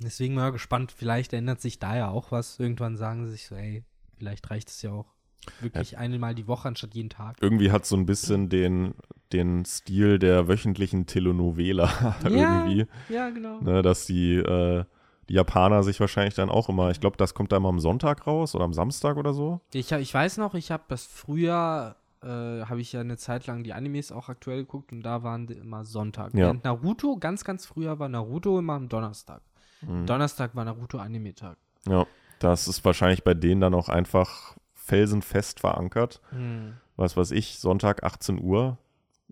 deswegen 0.00 0.34
mal 0.34 0.52
gespannt, 0.52 0.92
vielleicht 0.92 1.32
ändert 1.32 1.60
sich 1.60 1.80
da 1.80 1.96
ja 1.96 2.10
auch 2.10 2.30
was. 2.30 2.60
Irgendwann 2.60 2.96
sagen 2.96 3.24
sie 3.24 3.32
sich 3.32 3.46
so, 3.46 3.56
ey, 3.56 3.84
vielleicht 4.16 4.48
reicht 4.50 4.68
es 4.68 4.80
ja 4.82 4.92
auch 4.92 5.12
wirklich 5.60 5.92
ja. 5.92 5.98
einmal 5.98 6.34
die 6.34 6.46
Woche 6.46 6.68
anstatt 6.68 6.94
jeden 6.94 7.10
Tag. 7.10 7.36
Irgendwie 7.40 7.70
hat 7.70 7.84
so 7.84 7.96
ein 7.96 8.06
bisschen 8.06 8.48
den, 8.48 8.94
den 9.32 9.64
Stil 9.64 10.18
der 10.18 10.48
wöchentlichen 10.48 11.06
Telenovela 11.06 12.16
ja, 12.28 12.64
irgendwie. 12.64 12.86
Ja, 13.08 13.30
genau. 13.30 13.60
Ne, 13.60 13.82
dass 13.82 14.06
die, 14.06 14.36
äh, 14.36 14.84
die 15.28 15.34
Japaner 15.34 15.82
sich 15.82 15.98
wahrscheinlich 16.00 16.34
dann 16.34 16.50
auch 16.50 16.68
immer, 16.68 16.90
ich 16.90 17.00
glaube, 17.00 17.16
das 17.16 17.34
kommt 17.34 17.52
da 17.52 17.56
immer 17.56 17.68
am 17.68 17.80
Sonntag 17.80 18.26
raus 18.26 18.54
oder 18.54 18.64
am 18.64 18.72
Samstag 18.72 19.16
oder 19.16 19.32
so. 19.32 19.60
Ich, 19.72 19.90
ich 19.90 20.14
weiß 20.14 20.38
noch, 20.38 20.54
ich 20.54 20.70
habe 20.70 20.84
das 20.88 21.04
früher, 21.04 21.96
äh, 22.22 22.26
habe 22.26 22.80
ich 22.80 22.92
ja 22.92 23.00
eine 23.00 23.16
Zeit 23.16 23.46
lang 23.46 23.64
die 23.64 23.72
Animes 23.72 24.12
auch 24.12 24.28
aktuell 24.28 24.58
geguckt 24.58 24.92
und 24.92 25.02
da 25.02 25.22
waren 25.22 25.46
die 25.46 25.54
immer 25.54 25.84
Sonntag. 25.84 26.34
Ja. 26.34 26.46
Während 26.46 26.64
Naruto, 26.64 27.16
ganz, 27.16 27.44
ganz 27.44 27.66
früher 27.66 27.98
war 27.98 28.08
Naruto 28.08 28.58
immer 28.58 28.74
am 28.74 28.88
Donnerstag. 28.88 29.42
Mhm. 29.80 30.06
Donnerstag 30.06 30.54
war 30.54 30.64
Naruto 30.64 30.98
Anime-Tag. 30.98 31.56
Ja, 31.88 32.06
das 32.38 32.68
ist 32.68 32.84
wahrscheinlich 32.84 33.24
bei 33.24 33.34
denen 33.34 33.60
dann 33.60 33.74
auch 33.74 33.88
einfach 33.88 34.56
felsenfest 34.92 35.60
verankert. 35.60 36.20
Mhm. 36.32 36.74
Was 36.96 37.16
weiß 37.16 37.30
ich, 37.30 37.58
Sonntag 37.58 38.02
18 38.02 38.38
Uhr, 38.38 38.76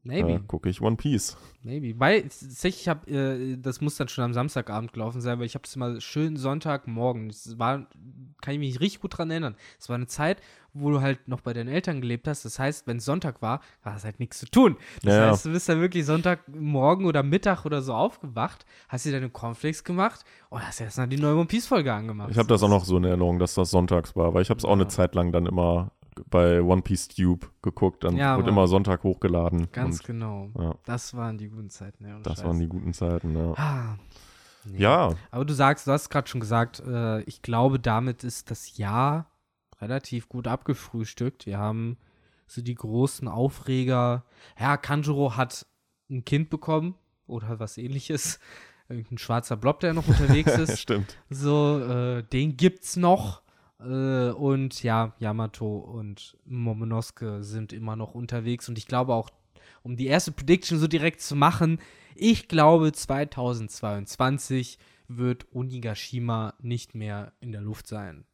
Maybe. 0.03 0.33
Äh, 0.33 0.41
gucke 0.47 0.69
ich 0.69 0.81
One 0.81 0.97
Piece. 0.97 1.37
Maybe. 1.63 1.99
Weil, 1.99 2.29
ich 2.63 2.89
habe, 2.89 3.11
äh, 3.11 3.57
das 3.59 3.81
muss 3.81 3.97
dann 3.97 4.09
schon 4.09 4.25
am 4.25 4.33
Samstagabend 4.33 4.93
gelaufen 4.93 5.21
sein, 5.21 5.39
weil 5.39 5.47
ich 5.47 5.55
habe 5.55 5.65
es 5.67 5.77
immer 5.77 6.01
schön 6.01 6.37
Sonntagmorgen. 6.37 7.29
Das 7.29 7.59
war, 7.59 7.87
kann 8.41 8.55
ich 8.55 8.61
mich 8.61 8.81
richtig 8.81 9.01
gut 9.01 9.19
dran 9.19 9.31
erinnern. 9.31 9.57
Es 9.79 9.89
war 9.89 9.97
eine 9.97 10.07
Zeit, 10.07 10.41
wo 10.73 10.91
du 10.91 11.01
halt 11.01 11.29
noch 11.29 11.41
bei 11.43 11.53
deinen 11.53 11.69
Eltern 11.69 12.01
gelebt 12.01 12.29
hast. 12.29 12.45
Das 12.45 12.59
heißt, 12.59 12.87
wenn 12.87 12.97
es 12.99 13.05
Sonntag 13.05 13.43
war, 13.43 13.61
war 13.83 13.97
es 13.97 14.05
halt 14.05 14.21
nichts 14.21 14.39
zu 14.39 14.47
tun. 14.47 14.77
Das 15.03 15.15
ja. 15.15 15.31
heißt, 15.31 15.47
du 15.47 15.53
bist 15.53 15.69
dann 15.69 15.81
wirklich 15.81 16.07
Sonntagmorgen 16.07 17.05
oder 17.07 17.23
Mittag 17.23 17.67
oder 17.67 17.83
so 17.83 17.93
aufgewacht, 17.93 18.65
hast 18.89 19.05
dir 19.05 19.13
deine 19.13 19.29
Cornflakes 19.29 19.85
gemacht 19.85 20.25
und 20.49 20.67
hast 20.67 20.81
erst 20.81 20.97
mal 20.97 21.09
die 21.09 21.19
neue 21.19 21.37
One 21.37 21.47
Piece 21.47 21.67
Folge 21.67 21.93
angemacht. 21.93 22.31
Ich 22.31 22.39
habe 22.39 22.49
das 22.49 22.63
auch 22.63 22.69
noch 22.69 22.85
so 22.85 22.97
in 22.97 23.05
Erinnerung, 23.05 23.39
dass 23.39 23.55
das 23.55 23.71
sonntags 23.71 24.17
war, 24.17 24.33
weil 24.33 24.43
ich 24.43 24.51
habe 24.51 24.59
es 24.59 24.65
auch 24.65 24.71
ja. 24.71 24.75
eine 24.75 24.89
Zeit 24.89 25.15
lang 25.15 25.33
dann 25.33 25.47
immer 25.47 25.91
bei 26.29 26.61
One 26.63 26.83
Piece 26.83 27.09
Tube 27.09 27.51
geguckt, 27.63 28.05
dann 28.05 28.17
ja, 28.17 28.37
wird 28.37 28.49
immer 28.49 28.67
Sonntag 28.67 29.03
hochgeladen. 29.03 29.69
Ganz 29.73 30.01
und, 30.01 30.07
genau. 30.07 30.51
Ja. 30.59 30.75
Das 30.85 31.15
waren 31.15 31.39
die 31.39 31.49
guten 31.49 31.71
Zeiten, 31.71 32.07
ja. 32.07 32.19
Das 32.23 32.39
Scheiß. 32.39 32.45
waren 32.45 32.59
die 32.59 32.69
guten 32.69 32.93
Zeiten, 32.93 33.37
ja. 33.37 33.53
Ah, 33.57 33.97
nee. 34.65 34.79
Ja. 34.79 35.15
Aber 35.31 35.45
du 35.45 35.55
sagst, 35.55 35.87
du 35.87 35.93
hast 35.93 36.11
gerade 36.11 36.29
schon 36.29 36.41
gesagt, 36.41 36.81
äh, 36.87 37.23
ich 37.23 37.43
glaube, 37.43 37.79
damit 37.79 38.25
ist 38.25 38.51
das 38.51 38.77
Jahr 38.77 39.31
relativ 39.81 40.29
gut 40.29 40.47
abgefrühstückt. 40.47 41.47
Wir 41.47 41.59
haben 41.59 41.97
so 42.47 42.63
die 42.63 42.75
großen 42.75 43.29
Aufreger. 43.29 44.25
Ja, 44.59 44.77
Kanjuro 44.77 45.37
hat 45.37 45.67
ein 46.11 46.25
Kind 46.25 46.51
bekommen 46.51 46.97
oder 47.27 47.61
was 47.61 47.79
ähnliches. 47.79 48.41
Irgendein 48.89 49.19
schwarzer 49.19 49.57
Blob, 49.57 49.81
der 49.81 49.95
noch 49.95 50.09
unterwegs 50.09 50.53
ist. 50.59 50.79
Stimmt. 50.79 51.17
So, 51.31 51.79
äh, 51.79 52.23
den 52.25 52.57
gibt's 52.57 52.97
noch. 52.97 53.43
Äh, 53.83 54.31
und 54.31 54.83
ja, 54.83 55.15
Yamato 55.19 55.79
und 55.79 56.37
Momonosuke 56.45 57.43
sind 57.43 57.73
immer 57.73 57.97
noch 57.97 58.15
unterwegs. 58.15 58.69
Und 58.69 58.79
ich 58.79 58.87
glaube 58.87 59.15
auch, 59.15 59.31
um 59.83 59.97
die 59.97 60.07
erste 60.07 60.33
Prediction 60.33 60.79
so 60.79 60.87
direkt 60.87 61.21
zu 61.21 61.37
machen, 61.37 61.79
ich 62.15 62.49
glaube 62.49 62.93
2022 62.93 64.79
wird 65.09 65.47
Onigashima 65.53 66.55
nicht 66.61 66.95
mehr 66.95 67.33
in 67.41 67.53
der 67.53 67.63
Luft 67.63 67.87
sein. 67.87 68.25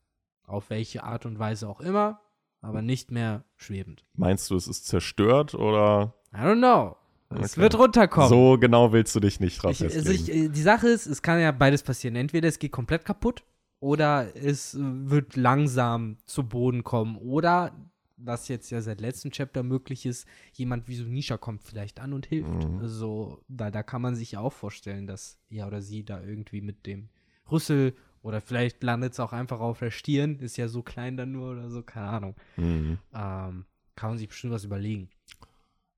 Auf 0.44 0.70
welche 0.70 1.04
Art 1.04 1.26
und 1.26 1.38
Weise 1.38 1.68
auch 1.68 1.80
immer, 1.80 2.20
aber 2.60 2.82
nicht 2.82 3.10
mehr 3.10 3.44
schwebend. 3.56 4.04
Meinst 4.14 4.50
du, 4.50 4.56
es 4.56 4.68
ist 4.68 4.86
zerstört 4.86 5.54
oder? 5.54 6.14
I 6.32 6.38
don't 6.38 6.58
know. 6.58 6.96
Es 7.30 7.52
okay. 7.52 7.62
wird 7.62 7.78
runterkommen. 7.78 8.28
So 8.28 8.56
genau 8.58 8.92
willst 8.92 9.14
du 9.16 9.20
dich 9.20 9.40
nicht 9.40 9.60
drauf 9.60 9.72
ich, 9.72 9.82
also 9.82 10.10
ich, 10.10 10.26
Die 10.26 10.62
Sache 10.62 10.88
ist, 10.88 11.06
es 11.06 11.22
kann 11.22 11.40
ja 11.40 11.50
beides 11.50 11.82
passieren. 11.82 12.14
Entweder 12.14 12.48
es 12.48 12.58
geht 12.58 12.70
komplett 12.70 13.04
kaputt 13.04 13.42
oder 13.86 14.34
es 14.34 14.76
wird 14.76 15.36
langsam 15.36 16.16
zu 16.24 16.42
Boden 16.42 16.82
kommen 16.82 17.16
oder 17.18 17.70
was 18.16 18.48
jetzt 18.48 18.70
ja 18.70 18.80
seit 18.80 19.00
letztem 19.00 19.30
Chapter 19.30 19.62
möglich 19.62 20.06
ist, 20.06 20.26
jemand 20.54 20.88
wie 20.88 20.96
so 20.96 21.04
Nisha 21.04 21.36
kommt 21.36 21.62
vielleicht 21.62 22.00
an 22.00 22.12
und 22.12 22.26
hilft. 22.26 22.48
Mhm. 22.48 22.80
Also 22.80 23.44
da, 23.46 23.70
da 23.70 23.84
kann 23.84 24.02
man 24.02 24.16
sich 24.16 24.32
ja 24.32 24.40
auch 24.40 24.52
vorstellen, 24.52 25.06
dass 25.06 25.38
er 25.50 25.68
oder 25.68 25.82
sie 25.82 26.04
da 26.04 26.20
irgendwie 26.20 26.62
mit 26.62 26.84
dem 26.86 27.10
Rüssel 27.48 27.94
oder 28.22 28.40
vielleicht 28.40 28.82
landet 28.82 29.12
es 29.12 29.20
auch 29.20 29.32
einfach 29.32 29.60
auf 29.60 29.78
der 29.78 29.92
Stirn, 29.92 30.40
ist 30.40 30.56
ja 30.56 30.66
so 30.66 30.82
klein 30.82 31.16
dann 31.16 31.30
nur 31.30 31.52
oder 31.52 31.70
so, 31.70 31.82
keine 31.82 32.08
Ahnung. 32.08 32.34
Mhm. 32.56 32.98
Ähm, 33.14 33.66
kann 33.94 34.10
man 34.10 34.18
sich 34.18 34.26
bestimmt 34.26 34.52
was 34.52 34.64
überlegen. 34.64 35.10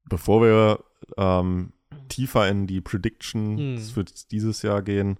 Bevor 0.04 0.42
wir 0.42 0.84
ähm, 1.16 1.72
tiefer 2.10 2.50
in 2.50 2.66
die 2.66 2.82
Predictions 2.82 3.60
mhm. 3.60 3.78
für 3.94 4.04
dieses 4.30 4.60
Jahr 4.60 4.82
gehen, 4.82 5.16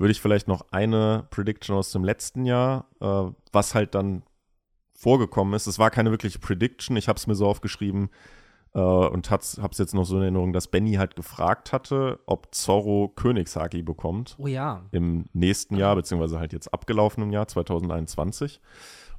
würde 0.00 0.12
ich 0.12 0.20
vielleicht 0.22 0.48
noch 0.48 0.66
eine 0.70 1.26
Prediction 1.28 1.76
aus 1.76 1.92
dem 1.92 2.04
letzten 2.04 2.46
Jahr, 2.46 2.86
äh, 3.00 3.30
was 3.52 3.74
halt 3.74 3.94
dann 3.94 4.22
vorgekommen 4.94 5.52
ist. 5.52 5.66
Es 5.66 5.78
war 5.78 5.90
keine 5.90 6.10
wirkliche 6.10 6.38
Prediction, 6.38 6.96
ich 6.96 7.06
habe 7.06 7.18
es 7.18 7.26
mir 7.26 7.34
so 7.34 7.46
aufgeschrieben 7.46 8.08
äh, 8.72 8.80
und 8.80 9.30
habe 9.30 9.42
es 9.42 9.78
jetzt 9.78 9.92
noch 9.92 10.04
so 10.04 10.16
in 10.16 10.22
Erinnerung, 10.22 10.54
dass 10.54 10.68
Benny 10.68 10.94
halt 10.94 11.16
gefragt 11.16 11.74
hatte, 11.74 12.18
ob 12.24 12.54
Zorro 12.54 13.12
Königshaki 13.14 13.82
bekommt. 13.82 14.36
Oh 14.38 14.46
ja. 14.46 14.86
Im 14.90 15.26
nächsten 15.34 15.76
Jahr, 15.76 15.94
beziehungsweise 15.96 16.38
halt 16.38 16.54
jetzt 16.54 16.72
abgelaufenen 16.72 17.30
Jahr 17.30 17.46
2021. 17.46 18.58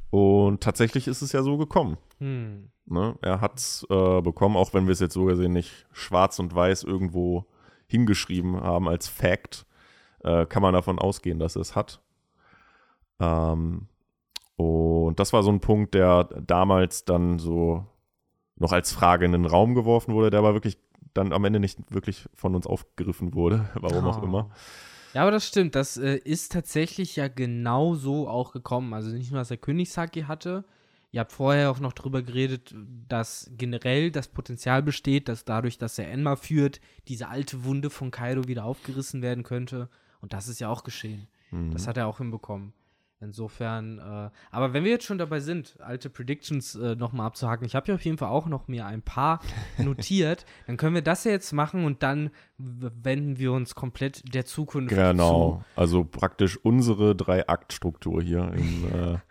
Und 0.10 0.62
tatsächlich 0.64 1.08
ist 1.08 1.22
es 1.22 1.32
ja 1.32 1.44
so 1.44 1.58
gekommen. 1.58 1.98
Hm. 2.18 2.72
Ne? 2.88 3.16
Er 3.22 3.40
hat 3.40 3.60
es 3.60 3.86
äh, 3.92 4.22
bekommen, 4.22 4.58
auch 4.58 4.74
wenn 4.74 4.88
wir 4.88 4.94
es 4.94 5.00
jetzt 5.00 5.14
so 5.14 5.26
gesehen 5.26 5.54
nicht 5.54 5.86
schwarz 5.92 6.40
und 6.40 6.56
weiß 6.56 6.84
irgendwo 6.84 7.46
hingeschrieben 7.86 8.60
haben 8.60 8.90
als 8.90 9.08
Fact 9.08 9.68
äh, 10.24 10.46
kann 10.46 10.62
man 10.62 10.74
davon 10.74 11.00
ausgehen, 11.00 11.40
dass 11.40 11.56
es 11.56 11.76
hat. 11.76 12.02
Ähm, 13.20 13.88
und 14.56 15.20
das 15.20 15.34
war 15.34 15.44
so 15.44 15.52
ein 15.52 15.60
Punkt, 15.60 15.94
der 15.94 16.26
damals 16.26 17.06
dann 17.06 17.40
so 17.40 17.86
noch 18.56 18.72
als 18.72 18.92
Frage 18.92 19.26
in 19.26 19.32
den 19.32 19.46
Raum 19.46 19.74
geworfen 19.76 20.14
wurde, 20.14 20.30
der 20.30 20.40
aber 20.40 20.54
wirklich 20.54 20.78
dann 21.14 21.34
am 21.34 21.44
Ende 21.46 21.60
nicht 21.60 21.80
wirklich 21.92 22.30
von 22.34 22.56
uns 22.56 22.68
aufgegriffen 22.68 23.34
wurde, 23.34 23.70
warum 23.76 24.06
oh. 24.06 24.10
auch 24.10 24.24
immer. 24.24 24.52
Ja, 25.14 25.24
aber 25.24 25.32
das 25.32 25.48
stimmt. 25.48 25.76
Das 25.76 25.98
äh, 25.98 26.16
ist 26.16 26.52
tatsächlich 26.54 27.18
ja 27.18 27.28
genau 27.28 27.96
so 27.96 28.30
auch 28.30 28.54
gekommen. 28.54 28.94
Also 28.94 29.12
nicht 29.12 29.32
nur, 29.32 29.40
dass 29.40 29.52
er 29.52 29.58
Königshaki 29.58 30.22
hatte. 30.22 30.64
Ihr 31.12 31.20
habt 31.20 31.34
vorher 31.34 31.70
auch 31.70 31.80
noch 31.80 31.92
drüber 31.92 32.22
geredet, 32.22 32.74
dass 33.10 33.52
generell 33.58 34.12
das 34.12 34.30
Potenzial 34.30 34.82
besteht, 34.82 35.28
dass 35.28 35.44
dadurch, 35.44 35.78
dass 35.78 36.00
er 36.00 36.10
Enma 36.10 36.38
führt, 36.38 36.80
diese 37.10 37.28
alte 37.28 37.66
Wunde 37.66 37.90
von 37.90 38.12
Kaido 38.12 38.48
wieder 38.48 38.64
aufgerissen 38.64 39.22
werden 39.22 39.44
könnte. 39.44 39.90
Und 40.22 40.34
das 40.34 40.48
ist 40.48 40.60
ja 40.60 40.70
auch 40.70 40.84
geschehen. 40.84 41.28
Mhm. 41.52 41.72
Das 41.72 41.88
hat 41.88 41.98
er 41.98 42.08
auch 42.08 42.20
hinbekommen. 42.20 42.74
Insofern, 43.24 44.00
äh, 44.00 44.30
aber 44.50 44.74
wenn 44.74 44.84
wir 44.84 44.90
jetzt 44.90 45.06
schon 45.06 45.20
dabei 45.20 45.42
sind, 45.42 45.76
alte 45.80 46.10
Predictions 46.10 46.74
äh, 46.74 46.96
nochmal 46.96 47.28
abzuhaken, 47.28 47.68
ich 47.68 47.76
habe 47.76 47.90
ja 47.90 47.94
auf 47.94 48.04
jeden 48.04 48.18
Fall 48.18 48.30
auch 48.30 48.48
noch 48.48 48.68
mir 48.68 48.88
ein 48.88 49.04
paar 49.04 49.42
notiert, 49.78 50.44
dann 50.66 50.76
können 50.76 50.96
wir 50.96 51.04
das 51.04 51.24
ja 51.24 51.32
jetzt 51.32 51.52
machen 51.52 51.86
und 51.86 52.02
dann 52.02 52.32
wenden 52.58 53.38
wir 53.38 53.52
uns 53.52 53.76
komplett 53.76 54.34
der 54.34 54.46
Zukunft 54.46 54.90
Genau. 54.90 55.64
Also 55.76 56.04
praktisch 56.04 56.58
unsere 56.58 57.16
Drei-Akt-Struktur 57.16 58.24
hier 58.24 58.52
im 58.56 58.86
äh, 58.88 58.90
zu. 58.90 59.22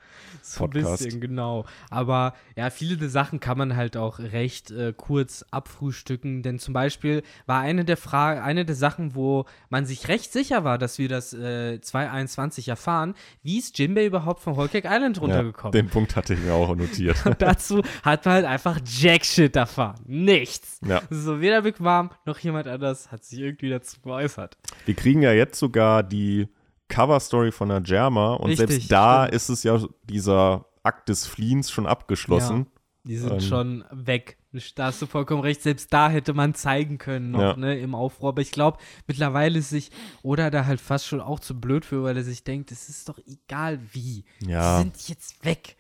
So 0.55 0.65
ein 0.65 0.71
bisschen, 0.71 1.21
genau. 1.21 1.65
Aber 1.91 2.35
ja, 2.57 2.71
viele 2.71 2.97
der 2.97 3.09
Sachen 3.09 3.41
kann 3.41 3.59
man 3.59 3.77
halt 3.77 3.97
auch 3.97 4.19
recht 4.19 4.71
äh, 4.71 4.93
kurz 4.97 5.45
abfrühstücken, 5.51 6.43
denn 6.43 6.59
zum 6.59 6.75
Beispiel 6.75 7.23
war 7.47 7.61
eine 7.61 7.85
der 7.85 7.97
Fragen, 7.97 8.41
eine 8.41 8.65
der 8.65 8.77
Sachen, 8.77 9.15
wo 9.15 9.45
man 9.69 9.87
sich 9.87 10.09
recht 10.09 10.33
sicher 10.33 10.65
war, 10.65 10.79
dass 10.79 10.99
wir 10.99 11.09
das 11.09 11.33
äh, 11.33 11.81
2021 11.81 12.69
erfahren, 12.69 13.15
wie 13.43 13.59
ist 13.59 13.79
Jinbei 13.79 14.07
überhaupt 14.07 14.41
von 14.41 14.57
Cake 14.57 14.89
Island 14.89 15.17
ja, 15.17 15.23
runtergekommen? 15.23 15.73
den 15.73 15.89
Punkt 15.89 16.17
hatte 16.17 16.35
ich 16.35 16.41
mir 16.41 16.53
auch 16.53 16.75
notiert. 16.75 17.25
Und 17.25 17.41
dazu 17.43 17.83
hat 18.03 18.25
man 18.25 18.35
halt 18.35 18.45
einfach 18.47 18.79
Jackshit 18.85 19.57
erfahren. 19.57 20.01
Nichts. 20.07 20.81
ja. 20.87 21.03
So, 21.11 21.41
weder 21.41 21.63
Big 21.63 21.81
Mom 21.81 22.11
noch 22.25 22.39
jemand 22.39 22.67
anders 22.67 23.11
hat 23.11 23.25
sich 23.25 23.41
irgendwie 23.41 23.71
dazu 23.71 24.01
geäußert. 24.01 24.57
Wir 24.85 24.95
kriegen 24.95 25.23
ja 25.23 25.33
jetzt 25.33 25.59
sogar 25.59 26.03
die 26.03 26.49
Cover-Story 26.91 27.53
von 27.53 27.71
der 27.71 27.81
Germa 27.81 28.35
und 28.35 28.51
Richtig, 28.51 28.69
selbst 28.71 28.93
da 28.93 29.23
stimmt. 29.25 29.35
ist 29.35 29.49
es 29.49 29.63
ja 29.63 29.81
dieser 30.05 30.67
Akt 30.83 31.09
des 31.09 31.27
Fliehens 31.27 31.71
schon 31.71 31.87
abgeschlossen. 31.87 32.67
Die 33.05 33.17
sind 33.17 33.33
Ähm. 33.33 33.41
schon 33.41 33.85
weg. 33.91 34.37
Da 34.75 34.87
hast 34.87 35.01
du 35.01 35.07
vollkommen 35.07 35.41
recht. 35.41 35.63
Selbst 35.63 35.91
da 35.93 36.11
hätte 36.11 36.35
man 36.35 36.53
zeigen 36.55 36.99
können 36.99 37.31
noch, 37.31 37.41
Ja. 37.41 37.57
ne, 37.57 37.79
im 37.79 37.95
Aufruhr. 37.95 38.29
Aber 38.31 38.43
ich 38.43 38.51
glaube, 38.51 38.79
mittlerweile 39.07 39.59
ist 39.61 39.71
sich 39.71 39.91
oder 40.23 40.51
da 40.51 40.67
halt 40.67 40.81
fast 40.83 41.07
schon 41.07 41.21
auch 41.21 41.41
zu 41.41 41.59
blöd 41.59 41.85
für, 41.87 42.03
weil 42.03 42.17
er 42.17 42.25
sich 42.25 42.45
denkt, 42.45 42.73
es 42.73 42.89
ist 42.91 43.09
doch 43.09 43.19
egal 43.27 43.79
wie. 43.93 44.25
Ja. 44.47 44.79
Die 44.79 44.83
sind 44.83 45.09
jetzt 45.09 45.43
weg. 45.47 45.77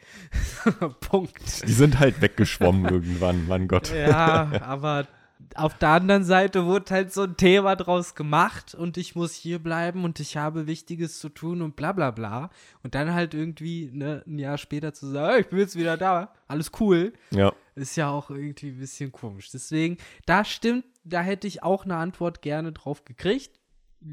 Punkt. 1.01 1.67
Die 1.69 1.73
sind 1.73 1.99
halt 1.99 2.21
weggeschwommen 2.23 2.85
irgendwann, 2.91 3.47
mein 3.49 3.69
Gott. 3.69 3.93
Ja, 3.95 4.51
aber 4.63 5.07
auf 5.55 5.77
der 5.79 5.89
anderen 5.91 6.25
Seite 6.25 6.67
wurde 6.67 6.91
halt 6.95 7.13
so 7.13 7.23
ein 7.23 7.37
Thema 7.37 7.75
draus 7.77 8.15
gemacht 8.15 8.75
und 8.75 8.97
ich 8.97 9.15
muss 9.17 9.35
hier 9.35 9.59
bleiben 9.59 10.05
und 10.05 10.21
ich 10.21 10.37
habe 10.37 10.67
Wichtiges 10.67 11.19
zu 11.19 11.29
tun 11.29 11.63
und 11.63 11.77
bla 11.77 11.93
bla 11.93 12.11
bla. 12.11 12.51
Und 12.83 12.95
dann 12.95 13.13
halt 13.15 13.35
irgendwie 13.35 13.91
ne, 13.93 14.23
ein 14.27 14.39
Jahr 14.39 14.59
später 14.59 14.93
zu 14.95 15.07
sagen, 15.11 15.33
"Hey, 15.33 15.41
ich 15.43 15.49
bin 15.49 15.59
jetzt 15.59 15.77
wieder 15.77 15.97
da, 15.97 16.33
alles 16.47 16.71
cool, 16.81 17.13
Ja. 17.31 17.53
ist 17.75 17.97
ja 17.97 18.11
auch 18.11 18.31
irgendwie 18.31 18.69
ein 18.71 18.79
bisschen 18.79 19.11
komisch. 19.13 19.51
Deswegen, 19.51 19.97
da 20.27 20.45
stimmt, 20.45 20.85
da 21.05 21.21
hätte 21.23 21.47
ich 21.47 21.63
auch 21.63 21.85
eine 21.85 21.97
Antwort 21.97 22.43
gerne 22.43 22.73
drauf 22.73 23.05
gekriegt. 23.05 23.59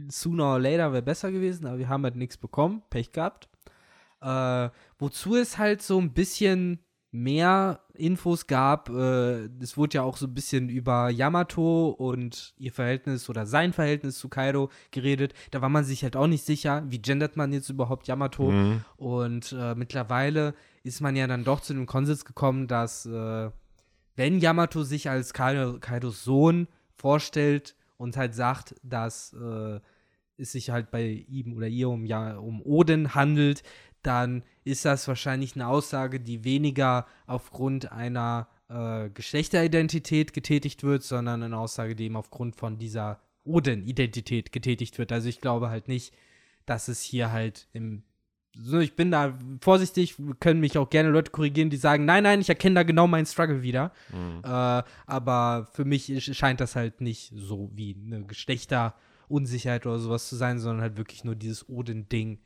Sooner 0.10 0.46
or 0.54 0.60
later 0.60 0.92
wäre 0.92 1.02
besser 1.04 1.32
gewesen, 1.32 1.66
aber 1.66 1.78
wir 1.78 1.88
haben 1.90 2.04
halt 2.04 2.16
nichts 2.16 2.38
bekommen, 2.38 2.82
Pech 2.90 3.12
gehabt. 3.12 3.48
Äh, 4.22 4.70
wozu 4.98 5.36
es 5.36 5.58
halt 5.58 5.82
so 5.82 6.00
ein 6.00 6.14
bisschen 6.14 6.80
mehr 7.12 7.82
Infos 7.94 8.48
gab. 8.48 8.90
Äh, 8.90 9.46
es 9.62 9.78
wurde 9.78 9.96
ja 9.96 10.02
auch 10.04 10.18
so 10.18 10.28
ein 10.28 10.34
bisschen 10.34 10.70
über 10.70 11.10
Yamato 11.10 11.90
und 11.90 12.54
ihr 12.58 12.72
Verhältnis 12.72 13.30
oder 13.30 13.46
sein 13.46 13.74
Verhältnis 13.74 14.20
zu 14.20 14.30
Kaido 14.30 14.70
geredet. 14.92 15.34
Da 15.52 15.62
war 15.62 15.70
man 15.70 15.84
sich 15.84 16.04
halt 16.04 16.16
auch 16.16 16.28
nicht 16.28 16.46
sicher, 16.46 16.84
wie 16.88 17.00
gendert 17.00 17.38
man 17.38 17.54
jetzt 17.54 17.70
überhaupt 17.70 18.08
Yamato. 18.08 18.52
Mhm. 18.52 18.82
Und 18.98 19.56
äh, 19.58 19.76
mittlerweile 19.76 20.54
ist 20.84 21.02
man 21.02 21.16
ja 21.16 21.28
dann 21.28 21.44
doch 21.44 21.62
zu 21.62 21.74
dem 21.74 21.86
Konsens 21.86 22.26
gekommen, 22.26 22.68
dass 22.68 23.06
äh, 23.06 23.50
wenn 24.16 24.40
Yamato 24.40 24.84
sich 24.84 25.10
als 25.10 25.34
Kaido, 25.34 25.80
Kaidos 25.80 26.24
Sohn 26.24 26.68
vorstellt 26.96 27.76
und 27.98 28.18
halt 28.18 28.36
sagt, 28.36 28.76
dass 28.84 29.34
äh, 29.34 29.80
es 30.38 30.52
sich 30.52 30.70
halt 30.70 30.92
bei 30.92 31.26
ihm 31.28 31.54
oder 31.56 31.68
ihr 31.68 31.90
um, 31.90 32.06
ja, 32.06 32.38
um 32.38 32.62
Odin 32.62 33.16
handelt, 33.16 33.64
dann 34.08 34.44
ist 34.64 34.86
das 34.86 35.08
wahrscheinlich 35.08 35.56
eine 35.56 35.68
Aussage, 35.68 36.20
die 36.20 36.44
weniger 36.44 37.06
aufgrund 37.26 37.92
einer 37.92 38.48
äh, 38.70 39.10
Geschlechteridentität 39.10 40.34
getätigt 40.34 40.84
wird, 40.84 41.04
sondern 41.04 41.44
eine 41.44 41.58
Aussage, 41.58 41.96
die 41.96 42.06
eben 42.06 42.16
aufgrund 42.16 42.56
von 42.56 42.78
dieser 42.78 43.20
Odin-Identität 43.44 44.52
getätigt 44.52 44.98
wird. 44.98 45.12
Also 45.12 45.30
ich 45.30 45.42
glaube 45.42 45.70
halt 45.70 45.88
nicht, 45.88 46.14
dass 46.66 46.88
es 46.88 47.02
hier 47.02 47.32
halt 47.32 47.68
im 47.74 48.04
so, 48.60 48.80
ich 48.80 48.96
bin 48.96 49.12
da 49.12 49.38
vorsichtig, 49.62 50.16
können 50.40 50.60
mich 50.62 50.80
auch 50.80 50.90
gerne 50.90 51.10
Leute 51.10 51.30
korrigieren, 51.30 51.70
die 51.70 51.78
sagen, 51.78 52.06
nein, 52.06 52.24
nein, 52.24 52.42
ich 52.42 52.50
erkenne 52.50 52.74
da 52.74 52.84
genau 52.84 53.06
meinen 53.06 53.28
Struggle 53.28 53.62
wieder. 53.62 53.92
Mhm. 54.12 54.42
Äh, 54.44 54.84
aber 55.06 55.68
für 55.74 55.86
mich 55.86 56.08
sch- 56.08 56.34
scheint 56.34 56.60
das 56.60 56.76
halt 56.76 57.00
nicht 57.00 57.32
so 57.36 57.70
wie 57.76 57.96
eine 58.04 58.26
Geschlechterunsicherheit 58.26 59.86
oder 59.86 60.00
sowas 60.00 60.28
zu 60.28 60.36
sein, 60.36 60.58
sondern 60.60 60.82
halt 60.82 60.98
wirklich 60.98 61.24
nur 61.24 61.36
dieses 61.36 61.70
Odin-Ding. 61.70 62.40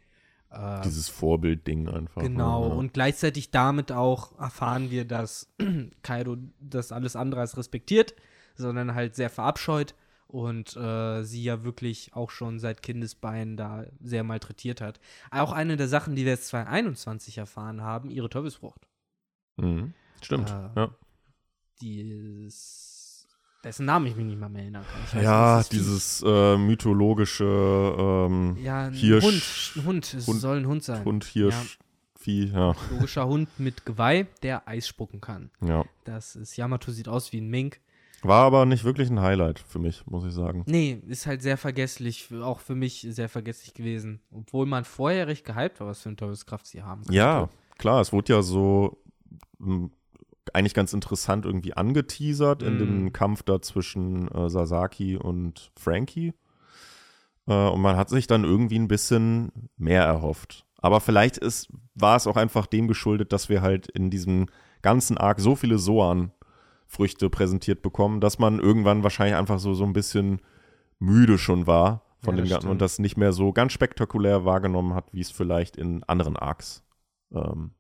Äh, 0.52 0.82
Dieses 0.82 1.10
Vorbildding 1.10 1.88
einfach. 1.88 2.22
Genau, 2.22 2.68
ne? 2.68 2.76
und 2.76 2.94
gleichzeitig 2.94 3.52
damit 3.52 3.92
auch 3.92 4.38
erfahren 4.40 4.92
wir, 4.92 5.06
dass 5.06 5.50
Kaido 6.04 6.38
das 6.60 6.92
alles 6.92 7.16
andere 7.16 7.42
als 7.42 7.58
respektiert, 7.58 8.16
sondern 8.56 8.94
halt 8.94 9.16
sehr 9.16 9.30
verabscheut 9.30 9.96
und 10.28 10.76
äh, 10.76 11.24
sie 11.24 11.44
ja 11.44 11.64
wirklich 11.64 12.14
auch 12.14 12.32
schon 12.32 12.60
seit 12.60 12.84
Kindesbeinen 12.84 13.58
da 13.58 13.86
sehr 14.02 14.24
malträtiert 14.24 14.82
hat. 14.82 15.00
Auch 15.30 15.52
eine 15.52 15.78
der 15.78 15.88
Sachen, 15.88 16.16
die 16.16 16.26
wir 16.26 16.32
jetzt 16.32 16.48
2021 16.48 17.38
erfahren 17.38 17.82
haben, 17.82 18.10
ihre 18.10 18.30
Teufelsfrucht. 18.30 18.88
Mhm. 19.58 19.94
Stimmt. 20.22 20.50
Äh, 20.50 20.80
ja. 20.80 20.96
Die 21.82 22.48
dessen 23.64 23.86
Namen 23.86 24.08
ich 24.08 24.16
mich 24.16 24.26
nicht 24.26 24.40
mal 24.40 24.50
mehr 24.50 24.64
erinnern 24.64 24.86
kann. 25.12 25.24
Ja, 25.24 25.60
ist 25.60 25.72
dieses 25.72 26.24
äh, 26.26 26.58
mythologische 26.58 27.44
ähm, 27.98 28.58
ja, 28.62 28.88
ein 28.88 28.94
Hirsch- 28.94 29.24
Hund, 29.24 29.44
ein 29.76 29.86
Hund, 29.86 30.14
es 30.14 30.28
Hund- 30.28 30.40
soll 30.42 30.58
ein 30.58 30.68
Hund 30.68 30.84
sein. 30.84 31.06
Hund, 31.06 31.26
Hirsch, 31.26 31.78
Vieh, 32.20 32.52
ja. 32.54 32.76
Logischer 32.92 33.28
Hund 33.28 33.50
mit 33.58 33.86
Geweih, 33.86 34.28
der 34.44 34.68
Eis 34.68 34.88
spucken 34.88 35.22
kann. 35.22 35.50
ja. 35.66 35.84
Das 36.04 36.36
ist, 36.36 36.58
Yamato 36.58 36.92
sieht 36.92 37.08
aus 37.08 37.32
wie 37.32 37.42
ein 37.42 37.50
Mink. 37.50 37.80
War 38.24 38.46
aber 38.46 38.66
nicht 38.68 38.84
wirklich 38.84 39.10
ein 39.10 39.20
Highlight 39.20 39.58
für 39.60 39.80
mich, 39.80 40.06
muss 40.06 40.24
ich 40.26 40.32
sagen. 40.34 40.64
Nee, 40.68 41.02
ist 41.08 41.26
halt 41.26 41.42
sehr 41.42 41.58
vergesslich, 41.58 42.30
auch 42.44 42.60
für 42.60 42.76
mich 42.76 43.06
sehr 43.10 43.30
vergesslich 43.30 43.74
gewesen. 43.74 44.20
Obwohl 44.32 44.68
man 44.68 44.84
vorher 44.86 45.26
recht 45.28 45.44
gehypt 45.46 45.80
war, 45.80 45.88
was 45.88 46.02
für 46.02 46.10
eine 46.10 46.16
Teufelskraft 46.18 46.68
sie 46.68 46.84
haben. 46.84 47.02
Ja, 47.10 47.50
klar, 47.80 48.00
es 48.02 48.14
wurde 48.14 48.34
ja 48.34 48.42
so 48.44 48.98
eigentlich 50.54 50.74
ganz 50.74 50.94
interessant 50.94 51.46
irgendwie 51.46 51.74
angeteasert 51.74 52.64
in 52.64 52.74
Mhm. 52.74 52.78
dem 52.80 53.14
Kampf 53.14 53.44
da 53.44 53.62
zwischen 53.62 54.28
äh, 54.30 54.50
Sasaki 54.50 55.18
und 55.18 55.72
Frankie. 55.78 56.34
Äh, 57.48 57.68
und 57.70 57.82
man 57.82 57.96
hat 57.96 58.10
sich 58.10 58.28
dann 58.28 58.44
irgendwie 58.44 58.80
ein 58.80 58.88
bisschen 58.88 59.52
mehr 59.78 60.04
erhofft. 60.04 60.66
Aber 60.78 61.00
vielleicht 61.00 61.38
ist, 61.38 61.70
war 61.94 62.16
es 62.16 62.26
auch 62.28 62.38
einfach 62.38 62.66
dem 62.66 62.88
geschuldet, 62.88 63.32
dass 63.34 63.50
wir 63.50 63.62
halt 63.62 63.88
in 63.88 64.10
diesem 64.10 64.48
ganzen 64.82 65.18
Arc 65.18 65.40
so 65.40 65.56
viele 65.56 65.78
Soan-Früchte 65.78 67.30
präsentiert 67.30 67.82
bekommen, 67.84 68.20
dass 68.20 68.40
man 68.40 68.60
irgendwann 68.60 69.04
wahrscheinlich 69.04 69.36
einfach 69.36 69.60
so, 69.60 69.74
so 69.76 69.84
ein 69.84 69.94
bisschen 69.94 70.42
müde 71.00 71.38
schon 71.38 71.68
war 71.68 72.02
von 72.24 72.36
Ja, 72.36 72.44
dem 72.44 72.50
Ganzen 72.50 72.68
und 72.70 72.82
das 72.82 72.98
nicht 73.00 73.16
mehr 73.18 73.32
so 73.32 73.54
ganz 73.54 73.74
spektakulär 73.74 74.44
wahrgenommen 74.46 74.94
hat, 74.96 75.14
wie 75.14 75.22
es 75.22 75.32
vielleicht 75.32 75.78
in 75.78 76.04
anderen 76.04 76.36
Arcs 76.36 76.84
ähm, 77.34 77.72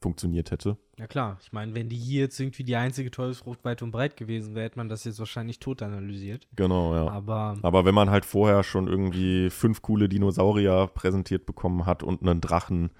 funktioniert 0.00 0.50
hätte. 0.50 0.78
Ja 0.98 1.06
klar, 1.06 1.38
ich 1.42 1.52
meine, 1.52 1.74
wenn 1.74 1.88
die 1.88 1.96
hier 1.96 2.22
jetzt 2.22 2.40
irgendwie 2.40 2.64
die 2.64 2.76
einzige 2.76 3.10
Teufelsfrucht 3.10 3.64
weit 3.64 3.82
und 3.82 3.90
breit 3.90 4.16
gewesen 4.16 4.54
wäre, 4.54 4.64
hätte 4.64 4.78
man 4.78 4.88
das 4.88 5.04
jetzt 5.04 5.18
wahrscheinlich 5.18 5.58
tot 5.58 5.82
analysiert. 5.82 6.48
Genau, 6.56 6.94
ja. 6.94 7.08
Aber 7.08 7.58
Aber 7.62 7.84
wenn 7.84 7.94
man 7.94 8.10
halt 8.10 8.24
vorher 8.24 8.62
schon 8.62 8.86
irgendwie 8.88 9.50
fünf 9.50 9.82
coole 9.82 10.08
Dinosaurier 10.08 10.88
präsentiert 10.92 11.44
bekommen 11.46 11.84
hat 11.86 12.02
und 12.02 12.22
einen 12.22 12.40
Drachen, 12.40 12.90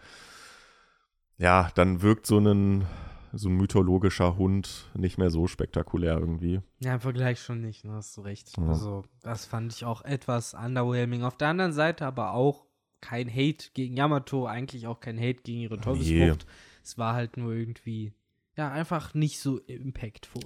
ja, 1.39 1.71
dann 1.75 2.03
wirkt 2.03 2.27
so 2.27 2.39
ein, 2.39 2.87
so 3.33 3.49
ein 3.49 3.57
mythologischer 3.57 4.37
Hund 4.37 4.91
nicht 4.95 5.17
mehr 5.17 5.31
so 5.31 5.47
spektakulär 5.47 6.19
irgendwie. 6.19 6.61
ja, 6.81 6.95
im 6.95 7.01
Vergleich 7.01 7.41
schon 7.41 7.63
nicht, 7.63 7.85
ne, 7.85 7.93
hast 7.93 8.17
du 8.17 8.21
recht. 8.21 8.57
Ja. 8.59 8.67
Also, 8.67 9.05
das 9.23 9.47
fand 9.47 9.73
ich 9.73 9.85
auch 9.87 10.03
etwas 10.03 10.53
underwhelming. 10.53 11.23
Auf 11.23 11.37
der 11.39 11.49
anderen 11.49 11.73
Seite 11.73 12.05
aber 12.05 12.33
auch 12.35 12.67
kein 13.01 13.31
Hate 13.31 13.71
gegen 13.73 13.97
Yamato, 13.97 14.45
eigentlich 14.47 14.87
auch 14.87 15.01
kein 15.01 15.19
Hate 15.19 15.41
gegen 15.43 15.61
ihre 15.61 15.81
Teufelsfrucht. 15.81 16.47
Es 16.83 16.99
war 16.99 17.15
halt 17.15 17.37
nur 17.37 17.53
irgendwie, 17.53 18.13
ja, 18.57 18.71
einfach 18.71 19.15
nicht 19.15 19.41
so 19.41 19.59
impactful. 19.59 20.43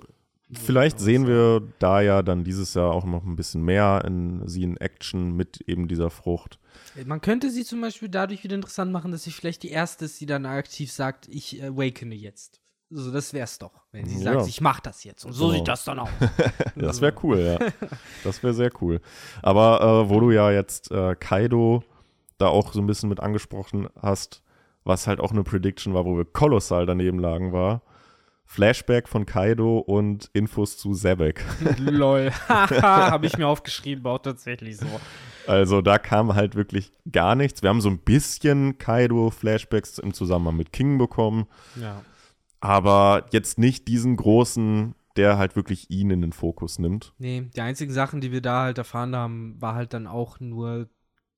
Vielleicht 0.53 1.01
sehen 1.01 1.26
wir 1.26 1.62
da 1.78 2.01
ja 2.03 2.22
dann 2.22 2.45
dieses 2.45 2.74
Jahr 2.74 2.93
auch 2.93 3.05
noch 3.07 3.24
ein 3.24 3.35
bisschen 3.35 3.62
mehr 3.64 4.03
in 4.07 4.47
sie 4.47 4.62
in 4.62 4.76
Action 4.76 5.35
mit 5.35 5.62
eben 5.66 5.89
dieser 5.89 6.11
Frucht. 6.11 6.59
Man 7.07 7.20
könnte 7.20 7.51
sie 7.51 7.64
zum 7.64 7.80
Beispiel 7.80 8.09
dadurch 8.09 8.45
wieder 8.45 8.55
interessant 8.55 8.93
machen, 8.93 9.11
dass 9.11 9.24
sie 9.24 9.30
vielleicht 9.32 9.62
die 9.62 9.70
erste 9.70 10.05
ist, 10.05 10.20
die 10.20 10.26
dann 10.26 10.45
aktiv 10.47 10.93
sagt, 10.93 11.26
ich 11.28 11.62
awakene 11.64 12.14
jetzt. 12.14 12.61
So, 12.91 13.11
das 13.11 13.32
wär's 13.32 13.59
doch, 13.59 13.72
wenn 13.91 14.07
sie 14.07 14.18
Ja. 14.22 14.35
sagt, 14.35 14.49
ich 14.49 14.61
mach 14.61 14.78
das 14.80 15.03
jetzt. 15.03 15.24
Und 15.24 15.32
so 15.32 15.47
Genau. 15.47 15.59
sieht 15.59 15.68
das 15.68 15.85
dann 15.85 15.99
aus. 15.99 16.11
Das 16.76 17.01
wäre 17.01 17.14
cool, 17.24 17.39
ja. 17.41 17.59
Das 18.22 18.43
wäre 18.43 18.55
sehr 18.55 18.70
cool. 18.82 19.01
Aber 19.43 20.05
äh, 20.05 20.11
wo 20.11 20.20
du 20.20 20.30
ja 20.30 20.53
jetzt 20.53 20.91
äh, 20.93 21.16
Kaido 21.18 21.82
da 22.39 22.49
auch 22.49 22.72
so 22.74 22.80
ein 22.80 22.87
bisschen 22.87 23.09
mit 23.09 23.18
angesprochen 23.18 23.89
hast, 24.01 24.43
was 24.85 25.07
halt 25.07 25.20
auch 25.20 25.32
eine 25.32 25.43
Prediction 25.45 25.95
war, 25.95 26.05
wo 26.05 26.16
wir 26.16 26.24
kolossal 26.24 26.87
daneben 26.87 27.18
lagen, 27.18 27.53
war 27.53 27.82
Flashback 28.47 29.09
von 29.09 29.24
Kaido 29.24 29.78
und 29.78 30.28
Infos 30.35 30.76
zu 30.76 30.93
Zebek. 30.93 31.43
Lol. 31.78 32.30
Habe 32.49 33.26
ich 33.26 33.39
mir 33.39 33.49
aufgeschrieben, 33.49 34.05
auch 34.07 34.18
tatsächlich 34.18 34.76
so. 34.76 34.87
Also 35.47 35.80
da 35.80 35.99
kam 35.99 36.35
halt 36.35 36.55
wirklich 36.55 36.93
gar 37.11 37.35
nichts. 37.35 37.62
Wir 37.62 37.70
haben 37.70 37.80
so 37.80 37.89
ein 37.89 37.99
bisschen 37.99 38.76
Kaido-Flashbacks 38.78 39.99
im 39.99 40.12
Zusammenhang 40.12 40.57
mit 40.57 40.72
King 40.72 40.99
bekommen, 40.99 41.47
Ja. 41.80 42.03
aber 42.61 43.26
jetzt 43.32 43.59
nicht 43.59 43.89
diesen 43.89 44.16
großen, 44.16 44.95
der 45.16 45.39
halt 45.39 45.57
wirklich 45.57 45.91
ihn 45.91 46.11
in 46.11 46.20
den 46.20 46.32
Fokus 46.32 46.78
nimmt. 46.78 47.14
Nee, 47.18 47.49
die 47.55 47.61
einzigen 47.61 47.93
Sachen, 47.93 48.20
die 48.20 48.32
wir 48.32 48.41
da 48.43 48.62
halt 48.62 48.78
erfahren 48.78 49.14
haben, 49.16 49.57
war 49.61 49.74
halt 49.74 49.93
dann 49.95 50.07
auch 50.07 50.41
nur 50.41 50.89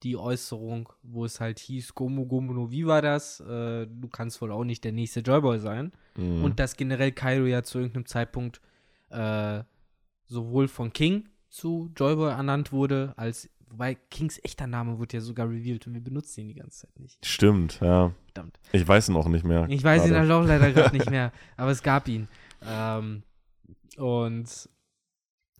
die 0.03 0.17
Äußerung, 0.17 0.93
wo 1.03 1.25
es 1.25 1.41
halt 1.41 1.59
hieß, 1.59 1.95
Gomu 1.95 2.27
Gomu 2.27 2.53
no 2.53 2.71
wie 2.71 2.87
war 2.87 3.03
das? 3.03 3.41
Äh, 3.41 3.87
du 3.87 4.09
kannst 4.11 4.41
wohl 4.41 4.53
auch 4.53 4.65
nicht 4.65 4.85
der 4.85 4.93
nächste 4.93 5.21
Joyboy 5.21 5.59
sein. 5.59 5.93
Mhm. 6.17 6.45
Und 6.45 6.61
dass 6.61 6.77
generell 6.77 7.13
Kaido 7.13 7.47
ja 7.47 7.63
zu 7.63 7.79
irgendeinem 7.79 8.07
Zeitpunkt 8.07 8.61
äh, 9.11 9.63
sowohl 10.27 10.69
von 10.69 10.93
King 10.93 11.29
zu 11.49 11.91
Joyboy 11.97 12.31
ernannt 12.31 12.73
wurde, 12.73 13.15
als 13.17 13.49
wobei 13.69 13.95
Kings 13.95 14.39
echter 14.45 14.67
Name 14.67 14.99
wurde 14.99 15.17
ja 15.17 15.21
sogar 15.21 15.49
revealed 15.49 15.87
und 15.87 15.95
wir 15.95 16.03
benutzen 16.03 16.41
ihn 16.41 16.49
die 16.49 16.55
ganze 16.55 16.87
Zeit 16.87 16.99
nicht. 16.99 17.25
Stimmt, 17.25 17.81
ja. 17.81 18.13
Verdammt. 18.27 18.59
Ich 18.73 18.87
weiß 18.87 19.09
ihn 19.09 19.17
auch 19.17 19.29
nicht 19.29 19.45
mehr. 19.45 19.67
Ich 19.69 19.83
weiß 19.83 20.05
ihn 20.05 20.11
gerade. 20.11 20.29
halt 20.29 20.31
auch 20.31 20.47
leider 20.47 20.73
gerade 20.73 20.97
nicht 20.97 21.11
mehr, 21.11 21.33
aber 21.57 21.71
es 21.71 21.83
gab 21.83 22.09
ihn. 22.09 22.29
Ähm, 22.63 23.23
und 23.97 24.69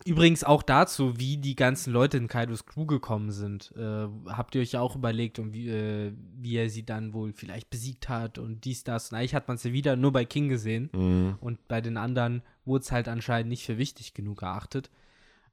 übrigens 0.05 0.43
auch 0.43 0.63
dazu, 0.63 1.19
wie 1.19 1.37
die 1.37 1.55
ganzen 1.55 1.91
Leute 1.91 2.17
in 2.17 2.27
Kaidos 2.27 2.65
Crew 2.65 2.85
gekommen 2.85 3.31
sind. 3.31 3.73
Äh, 3.75 4.07
habt 4.27 4.55
ihr 4.55 4.61
euch 4.61 4.73
ja 4.73 4.81
auch 4.81 4.95
überlegt, 4.95 5.39
und 5.39 5.53
wie, 5.53 5.69
äh, 5.69 6.13
wie 6.35 6.55
er 6.55 6.69
sie 6.69 6.85
dann 6.85 7.13
wohl 7.13 7.33
vielleicht 7.33 7.69
besiegt 7.69 8.09
hat 8.09 8.37
und 8.37 8.65
dies, 8.65 8.83
das. 8.83 9.11
Und 9.11 9.17
eigentlich 9.17 9.35
hat 9.35 9.47
man 9.47 9.55
es 9.55 9.63
ja 9.63 9.73
wieder 9.73 9.95
nur 9.95 10.11
bei 10.11 10.25
King 10.25 10.49
gesehen. 10.49 10.89
Mhm. 10.93 11.35
Und 11.39 11.67
bei 11.67 11.81
den 11.81 11.97
anderen 11.97 12.43
wurde 12.65 12.83
es 12.83 12.91
halt 12.91 13.07
anscheinend 13.07 13.49
nicht 13.49 13.65
für 13.65 13.77
wichtig 13.77 14.13
genug 14.13 14.41
erachtet. 14.41 14.89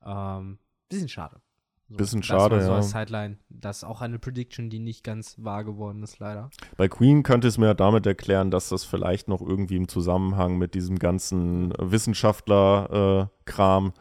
Ähm, 0.05 0.59
bisschen 0.88 1.09
schade. 1.09 1.40
So, 1.88 1.97
Bisschen 1.97 2.22
schade, 2.22 2.62
so 2.62 2.70
ja. 2.70 2.76
als 2.76 2.92
Sideline. 2.92 3.36
Das 3.51 3.78
ist 3.78 3.84
auch 3.84 4.01
eine 4.01 4.18
Prediction, 4.18 4.70
die 4.70 4.78
nicht 4.78 5.05
ganz 5.05 5.36
wahr 5.38 5.64
geworden 5.64 6.03
ist, 6.03 6.18
leider. 6.18 6.49
Bei 6.78 6.88
Queen 6.88 7.22
könnte 7.22 7.47
es 7.47 7.59
mir 7.59 7.66
ja 7.66 7.74
damit 7.74 8.07
erklären, 8.07 8.51
dass 8.51 8.70
das 8.70 8.84
vielleicht 8.84 9.28
noch 9.28 9.42
irgendwie 9.42 9.76
im 9.76 9.86
Zusammenhang 9.86 10.57
mit 10.57 10.72
diesem 10.74 10.99
ganzen 10.99 11.74
Wissenschaftler-Kram 11.78 13.92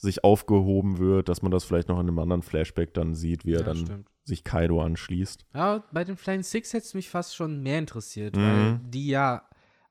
sich 0.00 0.24
aufgehoben 0.24 0.98
wird, 0.98 1.28
dass 1.28 1.42
man 1.42 1.50
das 1.50 1.64
vielleicht 1.64 1.88
noch 1.88 2.00
in 2.00 2.08
einem 2.08 2.18
anderen 2.18 2.42
Flashback 2.42 2.94
dann 2.94 3.14
sieht, 3.14 3.44
wie 3.44 3.52
er 3.52 3.60
Ja, 3.60 3.66
dann 3.66 3.76
stimmt. 3.76 4.08
sich 4.24 4.44
Kaido 4.44 4.82
anschließt. 4.82 5.44
Ja, 5.54 5.84
bei 5.92 6.04
den 6.04 6.16
Flying 6.16 6.42
Six 6.42 6.72
hätte 6.72 6.86
es 6.86 6.94
mich 6.94 7.10
fast 7.10 7.36
schon 7.36 7.62
mehr 7.62 7.78
interessiert, 7.78 8.34
Mhm. 8.36 8.40
weil 8.40 8.80
die 8.84 9.08
ja 9.08 9.42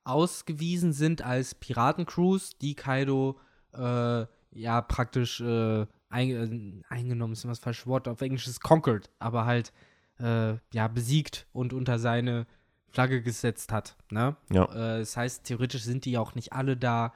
ausgewiesen 0.04 0.94
sind 0.94 1.22
als 1.22 1.54
Piratencrews, 1.56 2.58
die 2.58 2.74
Kaido 2.76 3.40
äh, 3.74 4.26
ja 4.52 4.82
praktisch 4.82 5.40
äh, 5.42 5.86
ein, 6.10 6.82
äh, 6.82 6.84
eingenommen 6.92 7.34
ist 7.34 7.44
immer 7.44 7.52
das 7.52 7.60
falsche 7.60 7.86
Wort, 7.86 8.08
auf 8.08 8.22
Englisch 8.22 8.48
ist 8.48 8.62
conquered, 8.64 9.12
aber 9.20 9.46
halt 9.46 9.72
äh, 10.20 10.56
ja 10.74 10.88
besiegt 10.88 11.46
und 11.54 11.72
unter 11.74 12.00
seine 12.00 12.48
Flagge 12.88 13.22
gesetzt 13.22 13.72
hat. 13.72 13.96
Ne? 14.10 14.36
Ja. 14.52 14.66
Äh, 14.66 15.00
das 15.00 15.16
heißt, 15.16 15.44
theoretisch 15.44 15.84
sind 15.84 16.06
die 16.06 16.18
auch 16.18 16.34
nicht 16.34 16.52
alle 16.54 16.76
da 16.76 17.14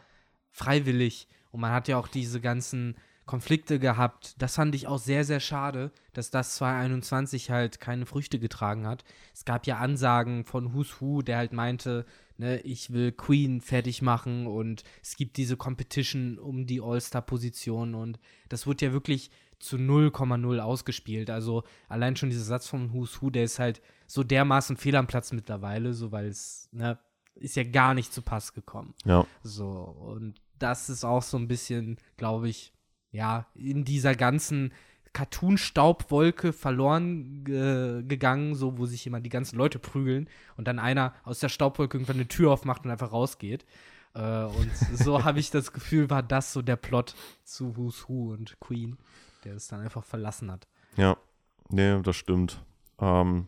freiwillig. 0.52 1.28
Und 1.54 1.62
man 1.62 1.72
hat 1.72 1.88
ja 1.88 1.98
auch 1.98 2.08
diese 2.08 2.42
ganzen 2.42 2.96
Konflikte 3.26 3.80
gehabt. 3.80 4.42
Das 4.42 4.56
fand 4.56 4.74
ich 4.76 4.88
auch 4.88 4.98
sehr, 4.98 5.24
sehr 5.24 5.40
schade, 5.40 5.92
dass 6.14 6.32
das 6.32 6.56
2021 6.56 7.52
halt 7.52 7.80
keine 7.80 8.08
Früchte 8.08 8.40
getragen 8.40 8.88
hat. 8.88 9.06
Es 9.34 9.46
gab 9.46 9.68
ja 9.68 9.78
Ansagen 9.78 10.46
von 10.46 10.74
Who's 10.74 11.00
Who, 11.00 11.22
der 11.22 11.38
halt 11.38 11.54
meinte, 11.54 12.06
ne, 12.38 12.60
ich 12.62 12.92
will 12.92 13.12
Queen 13.12 13.62
fertig 13.62 14.02
machen 14.02 14.48
und 14.48 14.84
es 15.04 15.16
gibt 15.16 15.38
diese 15.38 15.56
Competition 15.56 16.40
um 16.40 16.66
die 16.66 16.82
All-Star-Position 16.82 17.94
und 17.94 18.20
das 18.50 18.66
wurde 18.66 18.88
ja 18.88 18.92
wirklich 18.92 19.30
zu 19.60 19.78
0,0 19.78 20.60
ausgespielt. 20.60 21.30
Also 21.30 21.64
allein 21.88 22.16
schon 22.16 22.32
dieser 22.32 22.44
Satz 22.44 22.68
von 22.68 22.94
Who's 22.94 23.22
Who, 23.22 23.30
der 23.30 23.44
ist 23.44 23.60
halt 23.60 23.80
so 24.08 24.24
dermaßen 24.24 24.76
fehl 24.76 24.96
am 24.96 25.08
Platz 25.08 25.32
mittlerweile, 25.32 25.94
so 25.94 26.12
weil 26.12 26.26
es, 26.26 26.68
ne, 26.72 26.98
ist 27.36 27.56
ja 27.56 27.64
gar 27.64 27.94
nicht 27.94 28.12
zu 28.12 28.22
Pass 28.22 28.54
gekommen. 28.54 28.96
Ja. 29.06 29.26
So, 29.44 29.70
und 29.70 30.42
das 30.64 30.90
ist 30.90 31.04
auch 31.04 31.22
so 31.22 31.38
ein 31.38 31.48
bisschen, 31.48 31.98
glaube 32.18 32.50
ich, 32.50 32.74
ja, 33.12 33.46
in 33.54 33.84
dieser 33.84 34.16
ganzen 34.16 34.74
Cartoon-Staubwolke 35.14 36.54
verloren 36.54 37.44
ge 37.44 38.04
gegangen, 38.08 38.56
so 38.56 38.78
wo 38.78 38.86
sich 38.86 39.06
immer 39.06 39.20
die 39.20 39.30
ganzen 39.30 39.58
Leute 39.58 39.78
prügeln 39.78 40.28
und 40.58 40.68
dann 40.68 40.80
einer 40.80 41.14
aus 41.24 41.40
der 41.40 41.50
Staubwolke 41.50 41.98
irgendwann 41.98 42.16
eine 42.16 42.28
Tür 42.28 42.52
aufmacht 42.52 42.86
und 42.86 42.92
einfach 42.92 43.12
rausgeht. 43.12 43.66
Äh, 44.16 44.46
und 44.46 44.72
so 44.94 45.24
habe 45.24 45.40
ich 45.40 45.52
das 45.52 45.72
Gefühl, 45.72 46.10
war 46.10 46.24
das 46.24 46.54
so 46.54 46.62
der 46.62 46.78
Plot 46.78 47.14
zu 47.44 47.78
Who's 47.78 48.08
Who 48.08 48.32
und 48.34 48.60
Queen, 48.60 48.98
der 49.44 49.56
es 49.56 49.68
dann 49.68 49.82
einfach 49.82 50.04
verlassen 50.04 50.52
hat. 50.52 50.68
Ja. 50.96 51.18
Nee, 51.70 52.02
das 52.02 52.16
stimmt. 52.16 52.64
Ähm, 53.00 53.48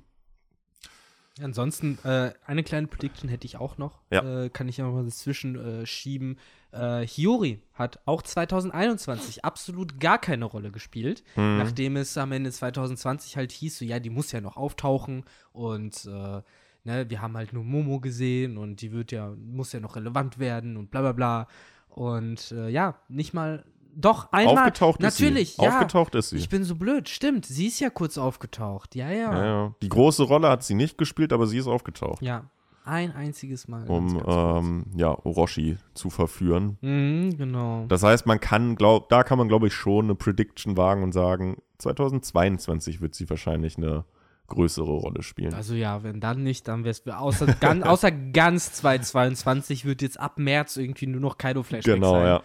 Ansonsten, 1.41 1.97
äh, 2.05 2.31
eine 2.45 2.63
kleine 2.63 2.87
Prediction 2.87 3.29
hätte 3.29 3.45
ich 3.45 3.57
auch 3.57 3.77
noch. 3.77 3.99
Ja. 4.09 4.43
Äh, 4.45 4.49
kann 4.49 4.69
ich 4.69 4.77
ja 4.77 4.87
mal 4.89 5.03
dazwischen 5.03 5.55
äh, 5.81 5.85
schieben. 5.85 6.37
Äh, 6.71 7.05
Hiyori 7.05 7.61
hat 7.73 7.99
auch 8.05 8.21
2021 8.21 9.43
absolut 9.43 9.99
gar 9.99 10.17
keine 10.17 10.45
Rolle 10.45 10.71
gespielt, 10.71 11.23
Mhm. 11.35 11.57
nachdem 11.57 11.97
es 11.97 12.17
am 12.17 12.31
Ende 12.31 12.51
2020 12.51 13.35
halt 13.37 13.51
hieß, 13.51 13.79
so 13.79 13.85
ja, 13.85 13.99
die 13.99 14.09
muss 14.09 14.31
ja 14.31 14.39
noch 14.41 14.55
auftauchen 14.57 15.25
und 15.51 16.05
äh, 16.05 16.41
ne, 16.85 17.09
wir 17.09 17.21
haben 17.21 17.35
halt 17.35 17.51
nur 17.51 17.63
Momo 17.65 17.99
gesehen 17.99 18.57
und 18.57 18.81
die 18.81 18.91
wird 18.93 19.11
ja, 19.11 19.33
muss 19.37 19.73
ja 19.73 19.79
noch 19.81 19.95
relevant 19.97 20.39
werden 20.39 20.77
und 20.77 20.89
bla 20.91 21.01
bla 21.01 21.11
bla. 21.11 21.47
Und 21.89 22.51
äh, 22.51 22.67
ja, 22.69 22.95
nicht 23.07 23.33
mal, 23.33 23.63
doch, 23.95 24.31
einmal. 24.31 24.57
aufgetaucht 24.57 24.99
natürlich, 24.99 25.51
ist 25.51 25.55
sie. 25.57 25.63
ja. 25.63 25.69
Aufgetaucht 25.69 26.15
ist 26.15 26.29
sie. 26.29 26.37
Ich 26.37 26.49
bin 26.49 26.63
so 26.63 26.75
blöd, 26.75 27.09
stimmt. 27.09 27.45
Sie 27.45 27.67
ist 27.67 27.79
ja 27.79 27.89
kurz 27.89 28.17
aufgetaucht. 28.17 28.95
Ja, 28.95 29.09
ja. 29.09 29.33
ja, 29.33 29.45
ja. 29.45 29.75
Die 29.81 29.89
große 29.89 30.23
Rolle 30.23 30.49
hat 30.49 30.63
sie 30.63 30.73
nicht 30.73 30.97
gespielt, 30.97 31.33
aber 31.33 31.47
sie 31.47 31.57
ist 31.57 31.67
aufgetaucht. 31.67 32.21
Ja, 32.21 32.49
ein 32.85 33.15
einziges 33.15 33.67
Mal. 33.67 33.87
um 33.87 34.13
ganz, 34.13 34.25
ganz 34.25 34.65
ähm, 34.65 34.85
ja, 34.95 35.17
Orochi 35.23 35.77
zu 35.93 36.09
verführen. 36.09 36.77
Mhm, 36.81 37.37
genau. 37.37 37.85
Das 37.87 38.03
heißt, 38.03 38.25
man 38.25 38.39
kann, 38.39 38.75
glaub, 38.75 39.09
da 39.09 39.23
kann 39.23 39.37
man, 39.37 39.47
glaube 39.47 39.67
ich, 39.67 39.73
schon 39.73 40.05
eine 40.05 40.15
Prediction 40.15 40.77
wagen 40.77 41.03
und 41.03 41.11
sagen, 41.11 41.57
2022 41.79 43.01
wird 43.01 43.15
sie 43.15 43.29
wahrscheinlich 43.29 43.77
eine 43.77 44.05
größere 44.47 44.91
Rolle 44.91 45.23
spielen. 45.23 45.53
Also 45.53 45.73
ja, 45.73 46.03
wenn 46.03 46.19
dann 46.19 46.43
nicht, 46.43 46.67
dann 46.67 46.83
wär's 46.83 47.05
außer, 47.07 47.47
ganz, 47.59 47.83
außer 47.83 48.11
ganz 48.11 48.73
2022 48.73 49.85
wird 49.85 50.01
jetzt 50.01 50.19
ab 50.19 50.37
März 50.37 50.77
irgendwie 50.77 51.07
nur 51.07 51.21
noch 51.21 51.37
Kaido 51.37 51.63
Flashback 51.63 51.95
genau, 51.95 52.13
sein. 52.13 52.27
ja. 52.27 52.43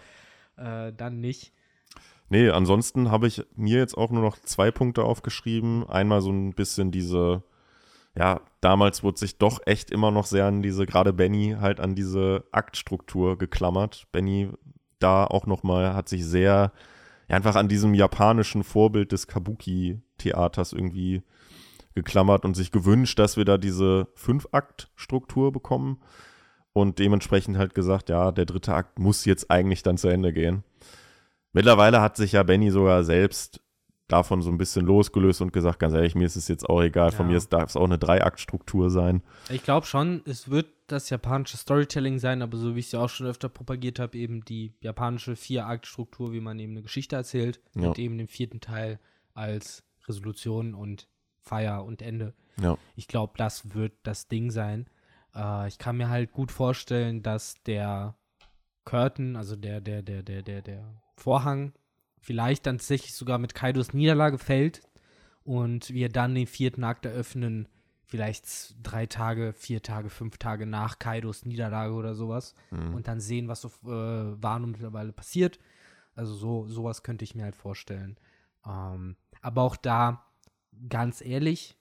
Äh, 0.61 0.93
dann 0.93 1.19
nicht. 1.19 1.53
Nee, 2.29 2.49
ansonsten 2.49 3.11
habe 3.11 3.27
ich 3.27 3.43
mir 3.55 3.79
jetzt 3.79 3.97
auch 3.97 4.11
nur 4.11 4.21
noch 4.21 4.39
zwei 4.39 4.71
Punkte 4.71 5.03
aufgeschrieben. 5.03 5.87
Einmal 5.89 6.21
so 6.21 6.31
ein 6.31 6.53
bisschen 6.53 6.91
diese, 6.91 7.43
ja, 8.15 8.39
damals 8.61 9.03
wurde 9.03 9.19
sich 9.19 9.37
doch 9.37 9.59
echt 9.65 9.91
immer 9.91 10.11
noch 10.11 10.25
sehr 10.25 10.45
an 10.45 10.61
diese, 10.61 10.85
gerade 10.85 11.11
Benny 11.11 11.57
halt 11.59 11.79
an 11.79 11.95
diese 11.95 12.45
Aktstruktur 12.51 13.37
geklammert. 13.37 14.07
Benny 14.11 14.49
da 14.99 15.25
auch 15.25 15.45
nochmal 15.45 15.93
hat 15.93 16.07
sich 16.07 16.25
sehr, 16.25 16.71
ja, 17.27 17.35
einfach 17.35 17.55
an 17.55 17.67
diesem 17.67 17.93
japanischen 17.93 18.63
Vorbild 18.63 19.11
des 19.11 19.27
Kabuki-Theaters 19.27 20.71
irgendwie 20.71 21.23
geklammert 21.95 22.45
und 22.45 22.53
sich 22.55 22.71
gewünscht, 22.71 23.19
dass 23.19 23.35
wir 23.35 23.43
da 23.43 23.57
diese 23.57 24.07
Fünf-Akt-Struktur 24.15 25.51
bekommen 25.51 25.99
und 26.73 26.99
dementsprechend 26.99 27.57
halt 27.57 27.73
gesagt, 27.73 28.09
ja, 28.09 28.31
der 28.31 28.45
dritte 28.45 28.73
Akt 28.73 28.99
muss 28.99 29.25
jetzt 29.25 29.51
eigentlich 29.51 29.83
dann 29.83 29.97
zu 29.97 30.07
Ende 30.07 30.31
gehen. 30.33 30.63
Mittlerweile 31.53 32.01
hat 32.01 32.15
sich 32.15 32.31
ja 32.33 32.43
Benny 32.43 32.71
sogar 32.71 33.03
selbst 33.03 33.61
davon 34.07 34.41
so 34.41 34.49
ein 34.49 34.57
bisschen 34.57 34.85
losgelöst 34.85 35.41
und 35.41 35.53
gesagt, 35.53 35.79
ganz 35.79 35.93
ehrlich, 35.93 36.15
mir 36.15 36.25
ist 36.25 36.35
es 36.35 36.47
jetzt 36.49 36.67
auch 36.69 36.81
egal, 36.81 37.11
von 37.11 37.27
Ja. 37.29 37.33
mir 37.33 37.41
darf 37.49 37.69
es 37.69 37.77
auch 37.77 37.85
eine 37.85 37.97
Dreiaktstruktur 37.97 38.89
sein. 38.89 39.21
Ich 39.49 39.63
glaube 39.63 39.85
schon, 39.85 40.21
es 40.25 40.49
wird 40.49 40.67
das 40.87 41.09
japanische 41.09 41.55
Storytelling 41.55 42.19
sein, 42.19 42.41
aber 42.41 42.57
so 42.57 42.75
wie 42.75 42.79
ich 42.79 42.87
es 42.87 42.91
ja 42.91 42.99
auch 42.99 43.09
schon 43.09 43.27
öfter 43.27 43.47
propagiert 43.47 43.99
habe, 43.99 44.17
eben 44.17 44.43
die 44.43 44.73
japanische 44.81 45.37
Vier-Akt-Struktur, 45.37 46.33
wie 46.33 46.41
man 46.41 46.59
eben 46.59 46.73
eine 46.73 46.81
Geschichte 46.81 47.15
erzählt, 47.15 47.61
Ja. 47.73 47.87
mit 47.89 47.99
eben 47.99 48.17
dem 48.17 48.27
vierten 48.27 48.59
Teil 48.59 48.99
als 49.33 49.83
Resolution 50.07 50.73
und 50.73 51.07
Feier 51.39 51.85
und 51.85 52.01
Ende. 52.01 52.33
Ja. 52.61 52.77
Ich 52.97 53.07
glaube, 53.07 53.33
das 53.37 53.73
wird 53.73 53.93
das 54.03 54.27
Ding 54.27 54.51
sein. 54.51 54.87
Äh, 55.35 55.67
ich 55.67 55.77
kann 55.77 55.97
mir 55.97 56.09
halt 56.09 56.31
gut 56.31 56.51
vorstellen, 56.51 57.21
dass 57.23 57.61
der 57.63 58.15
Curtain, 58.85 59.35
also 59.35 59.55
der, 59.55 59.81
der, 59.81 60.01
der, 60.01 60.23
der, 60.23 60.41
der, 60.41 60.61
der 60.61 61.01
Vorhang, 61.17 61.73
vielleicht 62.19 62.65
dann 62.65 62.77
tatsächlich 62.77 63.13
sogar 63.13 63.37
mit 63.37 63.55
Kaidos 63.55 63.93
Niederlage 63.93 64.37
fällt 64.37 64.81
und 65.43 65.91
wir 65.93 66.09
dann 66.09 66.35
den 66.35 66.47
vierten 66.47 66.83
Akt 66.83 67.05
eröffnen, 67.05 67.67
vielleicht 68.05 68.75
drei 68.83 69.05
Tage, 69.05 69.53
vier 69.53 69.81
Tage, 69.81 70.09
fünf 70.09 70.37
Tage 70.37 70.65
nach 70.65 70.99
Kaidos 70.99 71.45
Niederlage 71.45 71.93
oder 71.93 72.13
sowas 72.13 72.55
Mhm. 72.71 72.93
und 72.93 73.07
dann 73.07 73.19
sehen, 73.19 73.47
was 73.47 73.61
so 73.61 73.69
äh, 73.85 74.35
und 74.35 74.71
mittlerweile 74.71 75.13
passiert. 75.13 75.59
Also 76.13 76.33
so 76.33 76.67
sowas 76.67 77.03
könnte 77.03 77.23
ich 77.23 77.35
mir 77.35 77.43
halt 77.43 77.55
vorstellen. 77.55 78.17
Ähm, 78.67 79.15
aber 79.41 79.61
auch 79.63 79.77
da, 79.77 80.25
ganz 80.89 81.21
ehrlich, 81.21 81.77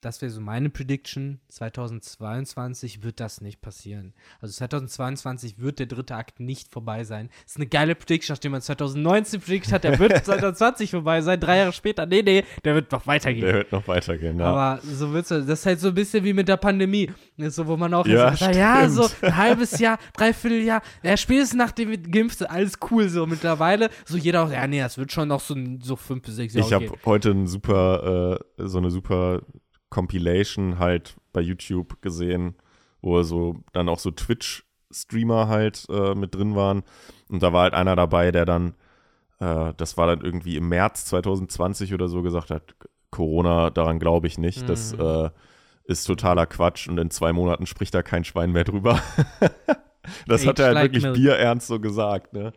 das 0.00 0.22
wäre 0.22 0.30
so 0.30 0.40
meine 0.40 0.70
Prediction. 0.70 1.40
2022 1.48 3.02
wird 3.02 3.18
das 3.20 3.40
nicht 3.40 3.60
passieren. 3.60 4.14
Also 4.40 4.54
2022 4.54 5.58
wird 5.58 5.80
der 5.80 5.86
dritte 5.86 6.14
Akt 6.14 6.38
nicht 6.38 6.72
vorbei 6.72 7.04
sein. 7.04 7.30
Das 7.42 7.52
ist 7.52 7.56
eine 7.56 7.66
geile 7.66 7.94
Prediction, 7.94 8.34
nachdem 8.34 8.52
man 8.52 8.62
2019 8.62 9.40
predicted 9.40 9.72
hat, 9.72 9.84
der 9.84 9.98
wird 9.98 10.24
2020 10.24 10.92
vorbei 10.92 11.20
sein. 11.20 11.40
Drei 11.40 11.58
Jahre 11.58 11.72
später, 11.72 12.06
nee, 12.06 12.22
nee, 12.22 12.44
der 12.64 12.74
wird 12.76 12.92
noch 12.92 13.06
weitergehen. 13.06 13.44
Der 13.44 13.54
wird 13.54 13.72
noch 13.72 13.88
weitergehen, 13.88 14.38
ja. 14.38 14.46
Aber 14.46 14.82
so 14.82 15.12
wird's, 15.12 15.28
das 15.30 15.46
ist 15.46 15.66
halt 15.66 15.80
so 15.80 15.88
ein 15.88 15.94
bisschen 15.94 16.22
wie 16.24 16.32
mit 16.32 16.48
der 16.48 16.56
Pandemie. 16.56 17.10
So, 17.36 17.66
wo 17.66 17.76
man 17.76 17.92
auch 17.94 18.06
Ja, 18.06 18.30
so 18.32 18.36
sagt, 18.36 18.54
ja, 18.56 18.88
so 18.88 19.08
ein 19.22 19.36
halbes 19.36 19.78
Jahr, 19.78 19.98
dreiviertel 20.16 20.62
Jahr, 20.62 20.82
ja, 21.02 21.16
spätestens 21.16 21.58
nachdem 21.58 21.90
wir 21.90 21.98
geimpft 21.98 22.48
alles 22.48 22.74
cool 22.90 23.08
so 23.08 23.26
mittlerweile. 23.26 23.90
So 24.04 24.16
jeder 24.16 24.44
auch, 24.44 24.52
ja, 24.52 24.66
nee, 24.66 24.80
das 24.80 24.96
wird 24.96 25.10
schon 25.12 25.28
noch 25.28 25.40
so, 25.40 25.56
so 25.80 25.96
fünf 25.96 26.22
bis 26.22 26.36
sechs 26.36 26.54
Jahre 26.54 26.66
Ich 26.68 26.74
habe 26.74 26.98
heute 27.04 27.30
ein 27.30 27.46
super, 27.46 28.38
äh, 28.58 28.66
so 28.66 28.78
eine 28.78 28.90
super 28.90 29.42
Compilation 29.90 30.78
halt 30.78 31.16
bei 31.32 31.40
YouTube 31.40 32.00
gesehen, 32.02 32.54
wo 33.00 33.22
so 33.22 33.56
dann 33.72 33.88
auch 33.88 33.98
so 33.98 34.10
Twitch-Streamer 34.10 35.48
halt 35.48 35.86
äh, 35.90 36.14
mit 36.14 36.34
drin 36.34 36.54
waren. 36.54 36.82
Und 37.28 37.42
da 37.42 37.52
war 37.52 37.62
halt 37.62 37.74
einer 37.74 37.96
dabei, 37.96 38.30
der 38.32 38.44
dann, 38.44 38.74
äh, 39.40 39.72
das 39.76 39.96
war 39.96 40.06
dann 40.06 40.20
irgendwie 40.20 40.56
im 40.56 40.68
März 40.68 41.04
2020 41.06 41.94
oder 41.94 42.08
so 42.08 42.22
gesagt 42.22 42.50
hat, 42.50 42.74
Corona, 43.10 43.70
daran 43.70 43.98
glaube 43.98 44.26
ich 44.26 44.38
nicht. 44.38 44.68
Das 44.68 44.94
Mhm. 44.94 45.00
äh, 45.00 45.30
ist 45.84 46.04
totaler 46.04 46.46
Quatsch 46.46 46.86
und 46.88 46.98
in 46.98 47.10
zwei 47.10 47.32
Monaten 47.32 47.64
spricht 47.66 47.94
da 47.94 48.02
kein 48.02 48.24
Schwein 48.24 48.52
mehr 48.52 48.64
drüber. 48.64 49.00
das 50.26 50.46
hat 50.46 50.58
er 50.58 50.66
halt 50.66 50.74
like 50.74 50.84
wirklich 50.84 51.02
milk. 51.04 51.14
bierernst 51.16 51.66
so 51.68 51.80
gesagt, 51.80 52.32
ne? 52.34 52.52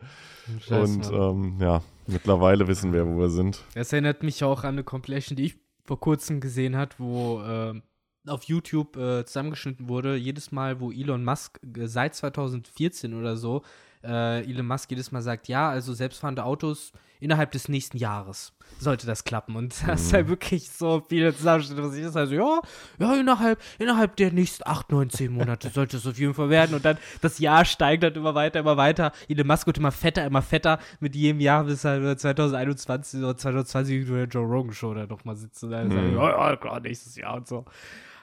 Scheiß, 0.60 0.90
Und 0.90 1.12
ähm, 1.14 1.58
ja, 1.62 1.82
mittlerweile 2.08 2.68
wissen 2.68 2.92
wir, 2.92 3.08
wo 3.08 3.20
wir 3.20 3.30
sind. 3.30 3.64
Das 3.74 3.94
erinnert 3.94 4.24
mich 4.24 4.44
auch 4.44 4.64
an 4.64 4.76
eine 4.76 4.84
Compilation, 4.84 5.38
die 5.38 5.46
ich 5.46 5.56
vor 5.86 6.00
kurzem 6.00 6.40
gesehen 6.40 6.76
hat, 6.76 7.00
wo 7.00 7.42
ähm, 7.42 7.84
auf 8.28 8.44
YouTube 8.44 8.98
äh, 8.98 9.26
zusammengeschnitten 9.26 9.90
wurde, 9.90 10.16
jedes 10.16 10.52
Mal, 10.52 10.80
wo 10.80 10.92
Elon 10.92 11.24
Musk 11.24 11.60
äh, 11.64 11.88
seit 11.88 12.16
2014 12.16 13.14
oder 13.14 13.36
so, 13.36 13.64
äh, 14.04 14.42
Elon 14.44 14.68
Musk 14.68 14.90
jedes 14.92 15.12
Mal 15.12 15.22
sagt, 15.22 15.48
ja, 15.48 15.70
also 15.70 15.94
selbstfahrende 15.94 16.44
Autos 16.44 16.92
innerhalb 17.20 17.52
des 17.52 17.70
nächsten 17.70 17.98
Jahres 17.98 18.52
sollte 18.80 19.06
das 19.06 19.24
klappen. 19.24 19.56
Und 19.56 19.76
das 19.88 20.02
ist 20.02 20.14
halt 20.14 20.28
wirklich 20.28 20.70
so 20.72 21.06
viele 21.08 21.36
Zusammenschnitte, 21.36 21.84
was 21.84 21.94
ich 21.96 22.04
das 22.04 22.16
also, 22.16 22.34
ja, 22.34 22.62
ja, 23.00 23.14
innerhalb, 23.16 23.62
innerhalb 23.78 24.16
der 24.16 24.32
nächsten 24.32 24.64
8, 24.68 24.92
9, 24.92 25.10
10 25.12 25.32
Monate 25.32 25.70
sollte 25.70 25.98
es 25.98 26.08
auf 26.08 26.18
jeden 26.18 26.34
Fall 26.34 26.50
werden. 26.50 26.74
Und 26.76 26.84
dann 26.84 26.98
das 27.22 27.38
Jahr 27.38 27.64
steigt 27.66 28.02
dann 28.02 28.14
immer 28.16 28.34
weiter, 28.34 28.60
immer 28.62 28.78
weiter. 28.78 29.12
Elon 29.30 29.46
Musk 29.46 29.68
wird 29.68 29.78
immer 29.78 29.92
fetter, 29.92 30.26
immer 30.26 30.42
fetter 30.42 30.80
mit 31.00 31.16
jedem 31.16 31.40
Jahr, 31.42 31.64
bis 31.66 31.86
halt 31.86 32.20
2021 32.20 33.20
oder 33.20 33.38
2020 33.38 34.08
in 34.08 34.14
der 34.16 34.26
Joe 34.26 34.46
Rogan 34.46 34.74
Show 34.74 34.94
da 34.96 35.06
noch 35.06 35.24
mal 35.26 35.36
sitzt 35.36 35.64
und 35.64 35.70
dann 35.72 35.90
Mhm. 35.90 35.92
sagt, 35.92 36.12
ja, 36.14 36.50
ja, 36.50 36.56
klar, 36.56 36.80
nächstes 36.80 37.16
Jahr 37.18 37.36
und 37.36 37.48
so. 37.48 37.66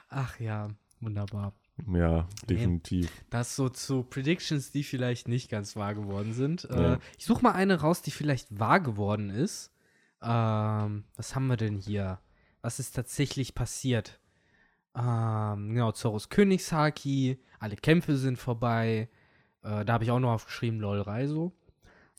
Ach 0.09 0.37
ja, 0.41 0.67
wunderbar. 0.99 1.53
Ja, 1.91 2.27
definitiv. 2.49 3.11
Das 3.29 3.55
so 3.55 3.69
zu 3.69 4.03
Predictions, 4.03 4.71
die 4.71 4.83
vielleicht 4.83 5.27
nicht 5.27 5.49
ganz 5.49 5.75
wahr 5.75 5.95
geworden 5.95 6.33
sind. 6.33 6.67
Ja. 6.69 6.93
Äh, 6.93 6.99
ich 7.17 7.25
suche 7.25 7.43
mal 7.43 7.51
eine 7.51 7.81
raus, 7.81 8.01
die 8.01 8.11
vielleicht 8.11 8.59
wahr 8.59 8.79
geworden 8.79 9.29
ist. 9.29 9.71
Ähm, 10.21 11.05
was 11.15 11.35
haben 11.35 11.47
wir 11.47 11.57
denn 11.57 11.77
hier? 11.77 12.19
Was 12.61 12.79
ist 12.79 12.95
tatsächlich 12.95 13.55
passiert? 13.55 14.19
Ähm, 14.95 15.73
genau, 15.73 15.91
Zorros 15.91 16.29
Königshaki, 16.29 17.39
alle 17.59 17.75
Kämpfe 17.75 18.17
sind 18.17 18.37
vorbei. 18.37 19.09
Äh, 19.63 19.85
da 19.85 19.93
habe 19.93 20.03
ich 20.03 20.11
auch 20.11 20.19
noch 20.19 20.31
aufgeschrieben, 20.31 20.79
lol, 20.79 21.01
Reiso. 21.01 21.53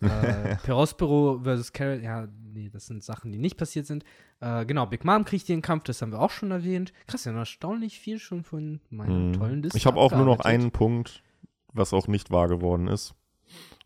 Äh, 0.01 0.57
Perospero 0.62 1.40
versus 1.42 1.72
Carrot, 1.72 2.03
ja, 2.03 2.28
nee, 2.53 2.68
das 2.70 2.86
sind 2.86 3.03
Sachen, 3.05 3.32
die 3.32 3.38
nicht 3.38 3.57
passiert 3.57 3.86
sind. 3.86 4.05
Äh, 4.40 4.64
genau, 4.66 4.86
Big 4.86 5.05
Mom 5.05 5.24
kriegt 5.24 5.48
den 5.48 5.62
Kampf, 5.62 5.84
das 5.84 6.01
haben 6.03 6.12
wir 6.12 6.20
auch 6.20 6.30
schon 6.30 6.51
erwähnt. 6.51 6.92
Krass, 7.07 7.24
ja, 7.24 7.32
erstaunlich 7.32 7.98
viel 8.01 8.18
schon 8.18 8.42
von 8.42 8.80
meiner 8.90 9.14
Hm. 9.14 9.32
tollen 9.34 9.62
Liste. 9.62 9.76
Ich 9.78 9.86
habe 9.86 9.98
auch 10.01 10.12
nur 10.12 10.24
noch 10.24 10.40
einen 10.40 10.70
Punkt, 10.70 11.22
was 11.72 11.92
auch 11.92 12.09
nicht 12.09 12.30
wahr 12.30 12.48
geworden 12.48 12.88
ist. 12.88 13.14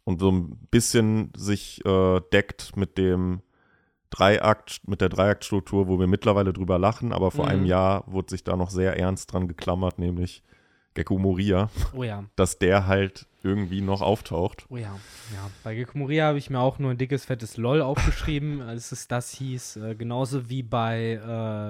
Und 0.05 0.21
so 0.21 0.31
ein 0.31 0.59
bisschen 0.71 1.33
sich 1.37 1.85
äh, 1.87 2.21
deckt 2.33 2.77
mit 2.77 2.99
dem 2.99 3.41
Dreiakt, 4.11 4.87
mit 4.87 5.01
der 5.01 5.09
Dreiaktstruktur, 5.09 5.89
wo 5.89 5.99
wir 5.99 6.07
mittlerweile 6.07 6.53
drüber 6.53 6.79
lachen, 6.79 7.12
aber 7.12 7.31
vor 7.31 7.47
Mhm. 7.47 7.51
einem 7.51 7.65
Jahr 7.67 8.05
wurde 8.07 8.31
sich 8.31 8.45
da 8.45 8.57
noch 8.57 8.71
sehr 8.71 8.97
ernst 8.99 9.33
dran 9.33 9.49
geklammert, 9.49 9.99
nämlich 9.99 10.43
Gecko 10.95 11.19
Moria, 11.19 11.71
Oh 11.93 12.05
ja, 12.05 12.25
dass 12.37 12.59
der 12.59 12.87
halt 12.87 13.27
irgendwie 13.43 13.83
noch 13.83 14.01
auftaucht. 14.01 14.65
oh 14.71 14.77
ja, 14.79 14.89
ja. 15.35 15.51
Bei 15.63 15.75
Gekko 15.75 15.99
Moria 15.99 16.29
habe 16.29 16.39
ich 16.39 16.49
mir 16.49 16.61
auch 16.61 16.79
nur 16.79 16.93
ein 16.93 16.97
dickes, 16.97 17.27
fettes 17.27 17.59
LOL 17.59 17.83
aufgeschrieben, 17.83 18.63
als 18.67 18.91
es 18.91 19.07
das 19.07 19.33
hieß. 19.33 19.77
Äh, 19.77 19.95
genauso 19.97 20.49
wie 20.49 20.63
bei 20.63 21.21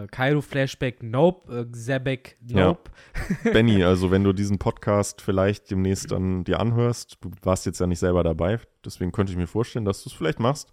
äh, 0.04 0.06
Kairo 0.08 0.40
Flashback 0.40 1.02
Nope, 1.02 1.66
äh, 1.68 1.72
Zebek 1.72 2.36
Nope. 2.48 2.90
Benny, 3.52 3.82
also 3.82 4.10
wenn 4.12 4.22
du 4.22 4.32
diesen 4.32 4.58
Podcast 4.58 5.20
vielleicht 5.20 5.70
demnächst 5.70 6.12
dann 6.12 6.44
dir 6.44 6.60
anhörst, 6.60 7.18
du 7.22 7.32
warst 7.42 7.66
jetzt 7.66 7.80
ja 7.80 7.88
nicht 7.88 7.98
selber 7.98 8.22
dabei, 8.22 8.60
deswegen 8.84 9.10
könnte 9.10 9.32
ich 9.32 9.38
mir 9.38 9.48
vorstellen, 9.48 9.84
dass 9.84 10.04
du 10.04 10.10
es 10.10 10.14
vielleicht 10.14 10.38
machst. 10.38 10.70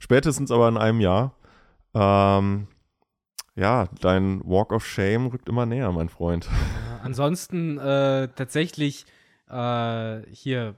Spätestens 0.00 0.50
aber 0.50 0.68
in 0.68 0.76
einem 0.76 1.00
Jahr. 1.00 1.36
Ähm, 1.94 2.66
ja, 3.54 3.88
dein 4.00 4.40
Walk 4.44 4.72
of 4.72 4.86
Shame 4.86 5.26
rückt 5.26 5.48
immer 5.48 5.66
näher, 5.66 5.90
mein 5.92 6.08
Freund. 6.08 6.46
Äh, 6.46 7.04
ansonsten 7.04 7.78
äh, 7.78 8.28
tatsächlich 8.34 9.04
äh, 9.48 10.22
hier, 10.30 10.74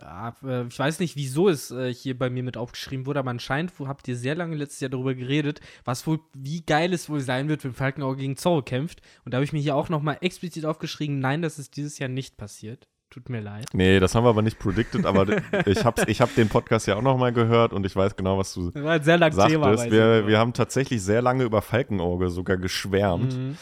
äh, 0.00 0.66
ich 0.66 0.78
weiß 0.78 0.98
nicht, 0.98 1.16
wieso 1.16 1.48
es 1.48 1.70
äh, 1.70 1.92
hier 1.94 2.18
bei 2.18 2.30
mir 2.30 2.42
mit 2.42 2.56
aufgeschrieben 2.56 3.06
wurde, 3.06 3.20
aber 3.20 3.30
anscheinend 3.30 3.72
habt 3.80 4.08
ihr 4.08 4.16
sehr 4.16 4.34
lange 4.34 4.56
letztes 4.56 4.80
Jahr 4.80 4.90
darüber 4.90 5.14
geredet, 5.14 5.60
was 5.84 6.06
wohl, 6.06 6.20
wie 6.34 6.62
geil 6.62 6.92
es 6.92 7.08
wohl 7.08 7.20
sein 7.20 7.48
wird, 7.48 7.62
wenn 7.64 7.74
Falkenauge 7.74 8.18
gegen 8.18 8.36
Zorro 8.36 8.62
kämpft. 8.62 9.00
Und 9.24 9.32
da 9.32 9.36
habe 9.36 9.44
ich 9.44 9.52
mir 9.52 9.60
hier 9.60 9.76
auch 9.76 9.88
nochmal 9.88 10.18
explizit 10.20 10.66
aufgeschrieben, 10.66 11.20
nein, 11.20 11.42
das 11.42 11.58
ist 11.58 11.76
dieses 11.76 11.98
Jahr 11.98 12.08
nicht 12.08 12.36
passiert. 12.36 12.88
Tut 13.14 13.28
mir 13.28 13.40
leid. 13.40 13.66
Nee, 13.72 14.00
das 14.00 14.16
haben 14.16 14.24
wir 14.24 14.30
aber 14.30 14.42
nicht 14.42 14.58
predicted, 14.58 15.06
aber 15.06 15.24
ich 15.66 15.84
habe 15.84 16.02
ich 16.08 16.20
hab 16.20 16.34
den 16.34 16.48
Podcast 16.48 16.88
ja 16.88 16.96
auch 16.96 17.02
noch 17.02 17.16
mal 17.16 17.32
gehört 17.32 17.72
und 17.72 17.86
ich 17.86 17.94
weiß 17.94 18.16
genau, 18.16 18.38
was 18.38 18.52
du 18.54 18.72
Das 18.72 18.82
war 18.82 18.94
ein 18.94 19.04
sehr 19.04 19.18
langes 19.18 19.44
Thema. 19.46 19.72
Wir, 19.88 20.26
wir 20.26 20.36
haben 20.36 20.52
tatsächlich 20.52 21.00
sehr 21.00 21.22
lange 21.22 21.44
über 21.44 21.62
Falkenauge 21.62 22.28
sogar 22.30 22.56
geschwärmt. 22.56 23.38
Mhm. 23.38 23.56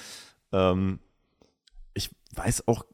Ähm, 0.53 1.00
ich 1.92 2.11
weiß 2.34 2.66
auch, 2.66 2.86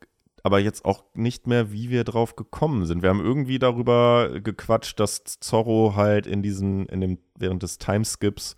aber 0.43 0.59
jetzt 0.59 0.85
auch 0.85 1.05
nicht 1.15 1.47
mehr, 1.47 1.71
wie 1.71 1.91
wir 1.91 2.03
drauf 2.03 2.35
gekommen 2.35 2.87
sind. 2.87 3.03
Wir 3.03 3.11
haben 3.11 3.25
irgendwie 3.25 3.61
darüber 3.61 4.41
gequatscht, 4.41 4.99
dass 4.99 5.39
Zorro 5.39 5.95
halt 5.95 6.27
in 6.27 6.43
diesen, 6.43 6.87
in 6.87 7.01
dem, 7.01 7.19
während 7.39 7.63
des 7.63 7.79
Timeskips 7.79 8.57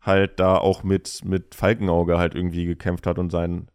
halt 0.00 0.38
da 0.38 0.58
auch 0.58 0.84
mit, 0.84 1.24
mit 1.24 1.56
Falkenauge 1.56 2.18
halt 2.18 2.36
irgendwie 2.36 2.66
gekämpft 2.66 3.04
hat 3.08 3.18
und 3.18 3.30
sein 3.30 3.66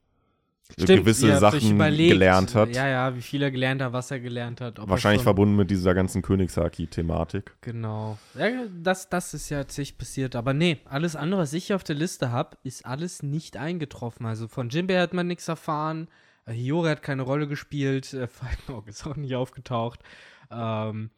Stimmt, 0.74 1.00
gewisse 1.02 1.38
Sachen 1.38 1.72
überlegt, 1.72 2.14
gelernt 2.14 2.54
hat. 2.54 2.76
Ja, 2.76 2.88
ja, 2.88 3.16
wie 3.16 3.22
viel 3.22 3.42
er 3.42 3.52
gelernt 3.52 3.82
hat, 3.82 3.94
was 3.94 4.12
er 4.12 4.20
gelernt 4.20 4.62
hat. 4.62 4.80
Wahrscheinlich 4.82 5.24
verbunden 5.24 5.56
mit 5.56 5.72
dieser 5.72 5.94
ganzen 5.94 6.22
Königshaki-Thematik. 6.22 7.56
Genau. 7.62 8.18
Ja, 8.38 8.50
das, 8.82 9.10
das 9.10 9.34
ist 9.34 9.50
ja 9.50 9.60
tatsächlich 9.60 9.98
passiert. 9.98 10.36
Aber 10.36 10.54
nee, 10.54 10.80
alles 10.86 11.16
andere, 11.16 11.42
was 11.42 11.54
ich 11.54 11.74
auf 11.74 11.84
der 11.84 11.96
Liste 11.96 12.32
habe, 12.32 12.58
ist 12.64 12.86
alles 12.86 13.24
nicht 13.24 13.58
eingetroffen. 13.58 14.26
Also 14.26 14.48
von 14.48 14.70
Jinbei 14.70 15.00
hat 15.00 15.14
man 15.14 15.28
nichts 15.28 15.48
erfahren. 15.48 16.08
Äh, 16.46 16.54
Hiyori 16.54 16.90
hat 16.90 17.02
keine 17.02 17.22
Rolle 17.24 17.48
gespielt. 17.48 18.14
Äh, 18.14 18.28
Falkenauge 18.28 18.90
ist 18.90 19.06
auch 19.08 19.16
nicht 19.16 19.36
aufgetaucht. 19.36 20.02
Ähm, 20.52 21.12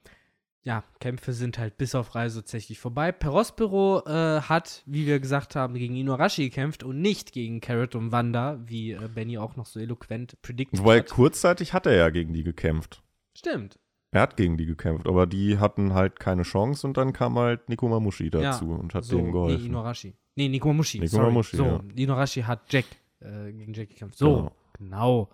ja, 0.64 0.84
Kämpfe 1.00 1.34
sind 1.34 1.58
halt 1.58 1.78
bis 1.78 1.96
auf 1.96 2.16
Reise 2.16 2.42
tatsächlich 2.42 2.80
vorbei. 2.80 3.12
Perospero 3.12 4.04
äh, 4.06 4.42
hat, 4.42 4.84
wie 4.86 5.06
wir 5.08 5.20
gesagt 5.20 5.56
haben, 5.56 5.74
gegen 5.76 5.96
Inuarashi 5.96 6.50
gekämpft 6.50 6.84
und 6.84 7.02
nicht 7.02 7.32
gegen 7.32 7.62
Carrot 7.62 7.96
und 7.96 8.12
Wanda, 8.12 8.60
wie 8.66 8.92
äh, 8.92 9.08
Benny 9.14 9.38
auch 9.38 9.56
noch 9.56 9.66
so 9.66 9.80
eloquent 9.80 10.42
predicted 10.42 10.80
Wobei 10.80 11.00
hat. 11.00 11.10
kurzzeitig 11.10 11.74
hat 11.74 11.86
er 11.86 11.96
ja 11.96 12.10
gegen 12.10 12.34
die 12.34 12.44
gekämpft. 12.44 13.02
Stimmt. 13.34 13.80
Er 14.12 14.22
hat 14.22 14.38
gegen 14.38 14.58
die 14.58 14.66
gekämpft, 14.66 15.08
aber 15.08 15.28
die 15.28 15.60
hatten 15.60 15.94
halt 15.94 16.20
keine 16.20 16.42
Chance 16.42 16.86
und 16.88 16.98
dann 16.98 17.14
kam 17.14 17.38
halt 17.38 17.70
Nico 17.70 17.88
Mamushi 17.88 18.30
dazu 18.32 18.66
Ja, 18.70 18.76
und 18.76 18.94
hat 18.96 19.06
so, 19.06 19.16
denen 19.18 19.28
Nee, 19.28 19.32
geholfen. 19.34 19.66
Inuarashi. 19.68 20.16
Nee, 20.36 20.50
Nikomamushi. 20.50 21.00
Nico 21.00 21.16
sorry. 21.16 21.44
So, 21.44 21.64
ja. 21.64 21.82
Inuarashi 21.96 22.42
hat 22.42 22.62
Jack 22.74 22.86
äh, 23.20 23.52
gegen 23.52 23.74
Jack 23.74 23.90
gekämpft. 23.90 24.18
So, 24.18 24.36
Genau. 24.36 24.52
genau. 24.78 25.30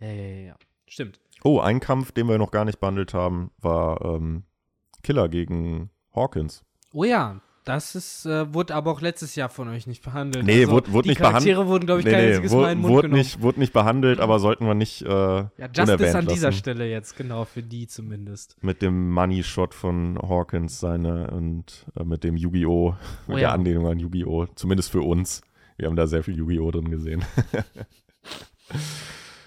Ja, 0.00 0.06
ja, 0.08 0.22
ja, 0.24 0.46
ja. 0.48 0.56
Stimmt. 0.88 1.20
Oh, 1.44 1.60
ein 1.60 1.78
Kampf, 1.80 2.12
den 2.12 2.26
wir 2.28 2.38
noch 2.38 2.50
gar 2.50 2.64
nicht 2.64 2.80
behandelt 2.80 3.12
haben, 3.12 3.50
war 3.58 4.00
ähm, 4.02 4.44
Killer 5.06 5.28
gegen 5.28 5.90
Hawkins. 6.14 6.64
Oh 6.92 7.04
ja, 7.04 7.40
das 7.64 7.94
ist, 7.94 8.26
äh, 8.26 8.52
wurde 8.54 8.74
aber 8.74 8.90
auch 8.90 9.00
letztes 9.00 9.34
Jahr 9.36 9.48
von 9.48 9.68
euch 9.68 9.86
nicht 9.86 10.02
behandelt. 10.02 10.44
Nee, 10.46 10.60
also, 10.62 10.72
wurde- 10.72 10.92
wurde 10.92 11.02
die 11.04 11.08
nicht 11.10 11.18
behandelt. 11.18 11.44
Charaktere 11.44 11.66
wurden, 11.68 11.86
glaube 11.86 12.00
ich, 12.00 12.06
kein 12.06 12.24
einziges 12.26 12.52
Mal 12.52 12.72
in 12.72 12.78
den 12.78 12.82
Mund 12.82 12.94
wurde, 12.94 13.08
nicht, 13.08 13.42
wurde 13.42 13.60
nicht 13.60 13.72
behandelt, 13.72 14.20
aber 14.20 14.38
sollten 14.38 14.66
wir 14.66 14.74
nicht 14.74 15.02
äh, 15.02 15.08
ja, 15.08 15.48
Justice 15.74 16.16
an 16.18 16.26
dieser 16.26 16.48
lassen. 16.48 16.58
Stelle 16.58 16.88
jetzt, 16.88 17.16
genau, 17.16 17.44
für 17.44 17.62
die 17.62 17.86
zumindest. 17.86 18.56
Mit 18.62 18.82
dem 18.82 19.10
Money-Shot 19.10 19.74
von 19.74 20.18
Hawkins 20.20 20.80
seine 20.80 21.30
und 21.30 21.86
äh, 21.96 22.04
mit 22.04 22.24
dem 22.24 22.36
Yu-Gi-Oh! 22.36 22.90
mit 23.26 23.28
Oh 23.28 23.32
der 23.32 23.40
ja. 23.42 23.52
Anlehnung 23.52 23.86
an 23.86 23.98
Yu-Gi-Oh! 23.98 24.46
Zumindest 24.54 24.90
für 24.90 25.02
uns. 25.02 25.40
Wir 25.76 25.88
haben 25.88 25.96
da 25.96 26.06
sehr 26.06 26.22
viel 26.22 26.36
Yu-Gi-Oh! 26.36 26.70
drin 26.70 26.90
gesehen. 26.90 27.24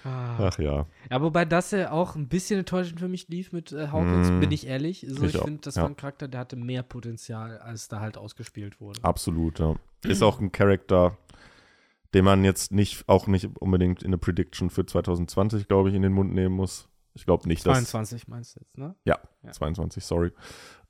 Ah. 0.04 0.36
Ach 0.48 0.58
ja. 0.58 0.86
Ja, 1.10 1.20
wobei 1.22 1.44
das 1.44 1.70
ja 1.72 1.90
auch 1.92 2.16
ein 2.16 2.28
bisschen 2.28 2.60
enttäuschend 2.60 3.00
für 3.00 3.08
mich 3.08 3.28
lief 3.28 3.52
mit 3.52 3.72
äh, 3.72 3.88
Hawkins, 3.88 4.30
Mm. 4.30 4.40
bin 4.40 4.50
ich 4.52 4.66
ehrlich. 4.66 5.04
Also 5.06 5.24
Ich 5.26 5.34
ich 5.34 5.40
finde, 5.40 5.60
das 5.60 5.74
ja. 5.74 5.82
war 5.82 5.90
ein 5.90 5.96
Charakter, 5.96 6.26
der 6.28 6.40
hatte 6.40 6.56
mehr 6.56 6.82
Potenzial, 6.82 7.58
als 7.58 7.88
da 7.88 8.00
halt 8.00 8.16
ausgespielt 8.16 8.80
wurde. 8.80 9.02
Absolut, 9.04 9.58
ja. 9.58 9.74
Ist 10.04 10.22
auch 10.22 10.40
ein 10.40 10.52
Charakter, 10.52 11.16
den 12.14 12.24
man 12.24 12.44
jetzt 12.44 12.72
nicht, 12.72 13.08
auch 13.08 13.26
nicht 13.26 13.48
unbedingt 13.60 14.02
in 14.02 14.08
eine 14.08 14.18
Prediction 14.18 14.70
für 14.70 14.86
2020, 14.86 15.68
glaube 15.68 15.90
ich, 15.90 15.94
in 15.94 16.02
den 16.02 16.12
Mund 16.12 16.32
nehmen 16.32 16.54
muss. 16.54 16.88
Ich 17.14 17.24
glaube 17.26 17.46
nicht, 17.48 17.66
dass. 17.66 17.74
22 17.78 18.28
meinst 18.28 18.56
du 18.56 18.60
jetzt, 18.60 18.78
ne? 18.78 18.94
Ja, 19.04 19.18
Ja. 19.42 19.50
22, 19.52 20.04
sorry. 20.04 20.32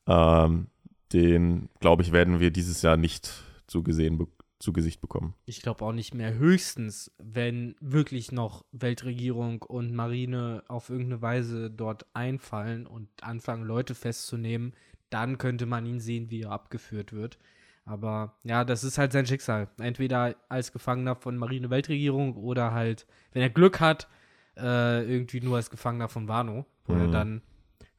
Ähm, 0.07 0.69
den, 1.13 1.69
glaube 1.81 2.03
ich, 2.03 2.13
werden 2.13 2.39
wir 2.41 2.51
dieses 2.51 2.83
Jahr 2.83 2.97
nicht 2.97 3.33
zu, 3.67 3.83
gesehen, 3.83 4.19
be 4.19 4.27
zu 4.61 4.73
Gesicht 4.73 5.01
bekommen. 5.01 5.35
Ich 5.47 5.63
glaube 5.63 5.85
auch 5.85 5.93
nicht 5.93 6.15
mehr. 6.15 6.35
Höchstens, 6.35 7.11
wenn 7.19 7.75
wirklich 7.81 8.31
noch 8.31 8.65
Weltregierung 8.73 9.63
und 9.63 9.93
Marine 9.95 10.63
auf 10.69 10.91
irgendeine 10.91 11.23
Weise 11.23 11.71
dort 11.71 12.07
einfallen 12.15 12.87
und 12.87 13.09
anfangen, 13.23 13.65
Leute 13.65 13.95
festzunehmen, 13.95 14.75
dann 15.09 15.39
könnte 15.39 15.67
man 15.67 15.87
ihn 15.87 15.99
sehen, 15.99 16.31
wie 16.31 16.43
er 16.43 16.53
abgeführt 16.53 17.13
wird. 17.13 17.39
Aber 17.87 18.37
ja, 18.45 18.65
das 18.65 18.85
ist 18.85 18.99
halt 18.99 19.13
sein 19.13 19.27
Schicksal. 19.27 19.69
Entweder 19.79 20.37
als 20.49 20.73
Gefangener 20.73 21.17
von 21.17 21.37
Marine 21.37 21.71
Weltregierung 21.71 22.37
oder 22.37 22.73
halt, 22.73 23.07
wenn 23.33 23.43
er 23.43 23.51
Glück 23.51 23.81
hat, 23.81 24.09
äh, 24.57 25.03
irgendwie 25.11 25.41
nur 25.41 25.57
als 25.57 25.71
Gefangener 25.71 26.09
von 26.09 26.29
Wano, 26.29 26.67
wo 26.85 26.93
er 26.93 27.09
Mhm. 27.09 27.13
dann, 27.13 27.43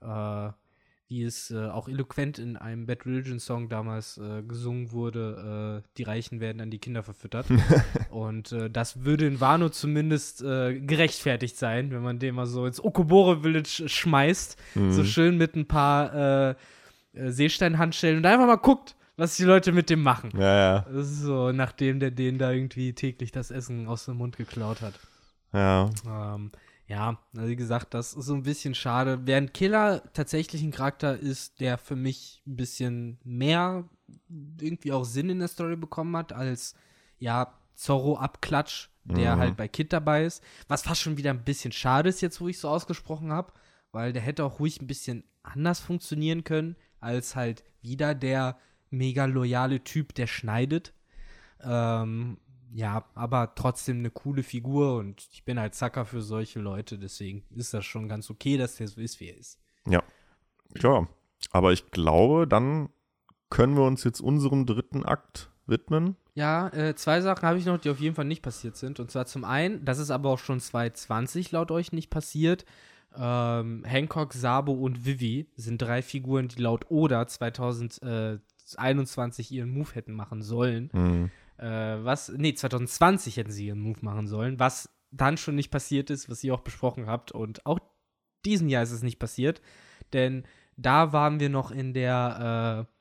äh, 0.01 0.53
wie 1.12 1.24
es 1.24 1.51
äh, 1.51 1.66
auch 1.68 1.89
eloquent 1.89 2.39
in 2.39 2.55
einem 2.55 2.86
Bad 2.86 3.05
Religion 3.05 3.38
Song 3.41 3.68
damals 3.68 4.18
äh, 4.18 4.43
gesungen 4.43 4.93
wurde, 4.93 5.82
äh, 5.84 5.89
die 5.97 6.03
Reichen 6.03 6.39
werden 6.39 6.59
dann 6.59 6.72
die 6.72 6.80
Kinder 6.80 7.03
verfüttert. 7.03 7.47
Und 8.09 8.53
äh, 8.53 8.70
das 8.70 9.03
würde 9.03 9.28
in 9.28 9.41
Wano 9.41 9.68
zumindest 9.68 10.41
äh, 10.41 10.80
gerechtfertigt 10.80 11.57
sein, 11.57 11.91
wenn 11.91 12.01
man 12.01 12.20
den 12.20 12.34
mal 12.36 12.45
so 12.45 12.66
ins 12.66 12.82
Okobore 12.82 13.41
Village 13.41 13.84
schmeißt, 13.89 14.57
Mhm. 14.76 14.91
so 14.93 15.03
schön 15.03 15.38
mit 15.38 15.55
ein 15.57 15.68
paar 15.68 16.49
äh, 16.51 16.55
Seesteinhandschellen 17.14 18.18
und 18.20 18.26
einfach 18.26 18.47
mal 18.47 18.55
guckt, 18.55 18.95
was 19.18 19.36
die 19.36 19.43
Leute 19.43 19.72
mit 19.74 19.89
dem 19.89 20.01
machen. 20.01 20.32
Ja, 20.38 20.55
ja. 20.55 20.86
So, 21.03 21.51
nachdem 21.51 21.99
der 21.99 22.12
denen 22.12 22.38
da 22.38 22.51
irgendwie 22.51 22.93
täglich 22.93 23.32
das 23.34 23.51
Essen 23.51 23.88
aus 23.88 24.05
dem 24.05 24.16
Mund 24.18 24.38
geklaut 24.38 24.82
hat. 24.82 24.93
Ja, 25.53 25.89
Ähm, 26.07 26.51
ja, 26.92 27.18
also 27.38 27.48
wie 27.48 27.56
gesagt, 27.56 27.94
das 27.94 28.14
ist 28.14 28.26
so 28.26 28.34
ein 28.34 28.44
bisschen 28.44 28.76
schade. 28.76 29.22
Während 29.24 29.54
Killer 29.54 30.04
tatsächlich 30.12 30.62
ein 30.62 30.72
Charakter 30.72 31.18
ist, 31.18 31.62
der 31.62 31.78
für 31.78 31.96
mich 31.96 32.42
ein 32.46 32.58
bisschen 32.58 33.18
mehr 33.24 33.88
irgendwie 34.60 34.92
auch 34.92 35.06
Sinn 35.06 35.30
in 35.30 35.39
der 35.39 35.48
Story 35.48 35.78
bekommen 35.78 36.18
hat, 36.18 36.34
als 36.34 36.76
ja, 37.18 37.58
Zorro-Abklatsch, 37.76 38.89
der 39.06 39.38
Mhm. 39.38 39.39
halt 39.39 39.56
bei 39.56 39.70
Kid 39.70 39.94
dabei 39.94 40.26
ist. 40.26 40.44
Was 40.68 40.82
fast 40.82 41.02
schon 41.02 41.16
wieder 41.16 41.30
ein 41.30 41.46
bisschen 41.46 41.72
schade 41.72 42.10
ist, 42.10 42.20
jetzt 42.20 42.42
wo 42.42 42.50
ich 42.50 42.60
so 42.60 42.68
ausgesprochen 42.68 43.32
habe, 43.32 43.54
weil 43.94 44.12
der 44.12 44.22
hätte 44.22 44.44
auch 44.44 44.60
ruhig 44.60 44.82
ein 44.82 44.88
bisschen 44.88 45.24
anders 45.44 45.80
funktionieren 45.80 46.44
können, 46.44 46.76
als 47.00 47.38
halt 47.38 47.64
wieder 47.82 48.14
der 48.16 48.58
mega 48.89 49.24
loyale 49.26 49.82
Typ, 49.86 50.14
der 50.16 50.28
schneidet. 50.28 50.94
Ähm, 51.64 52.38
ja, 52.74 53.05
aber 53.15 53.53
trotzdem 53.55 53.99
eine 53.99 54.11
coole 54.11 54.43
Figur 54.43 54.97
und 54.97 55.28
ich 55.32 55.43
bin 55.43 55.59
halt 55.59 55.76
Zacker 55.76 56.05
für 56.05 56.22
solche 56.22 56.59
Leute, 56.59 56.97
deswegen 56.97 57.43
ist 57.55 57.74
das 57.74 57.86
schon 57.86 58.07
ganz 58.07 58.30
okay, 58.30 58.57
dass 58.57 58.76
der 58.76 58.88
so 58.88 59.01
ist, 59.01 59.19
wie 59.19 59.30
er 59.30 59.38
ist. 59.38 59.59
klar. 60.74 61.07
Aber 61.51 61.74
ich 61.74 61.91
glaube, 61.91 62.47
dann 62.47 62.89
können 63.49 63.76
wir 63.76 63.84
uns 63.84 64.03
jetzt 64.03 64.22
unserem 64.22 64.65
dritten 64.65 65.05
Akt 65.05 65.49
widmen. 65.65 66.15
Ja, 66.34 66.69
äh, 66.69 66.95
zwei 66.95 67.22
Sachen 67.22 67.47
habe 67.47 67.57
ich 67.57 67.65
noch, 67.65 67.78
die 67.78 67.89
auf 67.89 67.99
jeden 67.99 68.15
Fall 68.15 68.26
nicht 68.26 68.41
passiert 68.41 68.78
sind. 68.78 68.99
Und 68.99 69.11
zwar 69.11 69.26
zum 69.26 69.43
einen, 69.43 69.86
das 69.86 69.99
ist 69.99 70.11
aber 70.11 70.30
auch 70.30 70.39
schon 70.39 70.59
2020 70.59 71.51
laut 71.51 71.72
euch 71.72 71.91
nicht 71.91 72.09
passiert. 72.09 72.65
Ähm, 73.17 73.84
Hancock, 73.86 74.34
Sabo 74.34 74.72
und 74.72 75.05
Vivi 75.05 75.49
sind 75.57 75.82
drei 75.82 76.01
Figuren, 76.01 76.47
die 76.47 76.61
laut 76.61 76.89
Oda 76.89 77.28
2021 77.28 79.51
ihren 79.51 79.72
Move 79.72 79.89
hätten 79.93 80.13
machen 80.13 80.41
sollen. 80.41 80.89
Mhm. 80.93 81.32
Äh, 81.62 82.03
was, 82.03 82.30
nee, 82.36 82.53
2020 82.53 83.38
hätten 83.38 83.51
sie 83.51 83.68
ihren 83.68 83.80
Move 83.80 83.99
machen 84.01 84.28
sollen, 84.28 84.59
was 84.59 84.89
dann 85.12 85.38
schon 85.38 85.55
nicht 85.55 85.72
passiert 85.72 86.09
ist, 86.09 86.30
was 86.30 86.43
ihr 86.43 86.53
auch 86.53 86.62
besprochen 86.62 87.05
habt. 87.07 87.32
Und 87.32 87.66
auch 87.66 87.80
diesen 88.45 88.70
Jahr 88.70 88.84
ist 88.84 88.91
es 88.91 89.03
nicht 89.03 89.20
passiert, 89.20 89.62
denn 90.14 90.43
da 90.78 91.14
waren 91.14 91.39
wir 91.39 91.49
noch 91.49 91.70
in 91.72 91.93
der, 91.93 92.88
äh, 92.88 92.91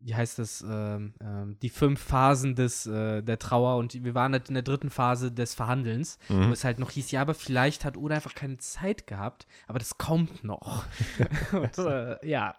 wie 0.00 0.14
heißt 0.14 0.38
das, 0.38 0.64
ähm, 0.68 1.14
ähm, 1.20 1.56
die 1.60 1.70
fünf 1.70 2.00
Phasen 2.00 2.54
des, 2.54 2.86
äh, 2.86 3.22
der 3.22 3.38
Trauer 3.40 3.78
und 3.78 4.04
wir 4.04 4.14
waren 4.14 4.32
halt 4.32 4.48
in 4.48 4.54
der 4.54 4.62
dritten 4.62 4.90
Phase 4.90 5.32
des 5.32 5.54
Verhandelns, 5.54 6.18
wo 6.28 6.34
Mhm. 6.34 6.52
es 6.52 6.62
halt 6.62 6.78
noch 6.78 6.90
hieß, 6.92 7.10
ja, 7.10 7.22
aber 7.22 7.34
vielleicht 7.34 7.84
hat 7.84 7.96
Oda 7.96 8.14
einfach 8.14 8.36
keine 8.36 8.58
Zeit 8.58 9.08
gehabt, 9.08 9.48
aber 9.66 9.80
das 9.80 9.98
kommt 9.98 10.44
noch. 10.44 10.84
und, 11.52 11.78
äh, 11.78 12.24
ja, 12.28 12.54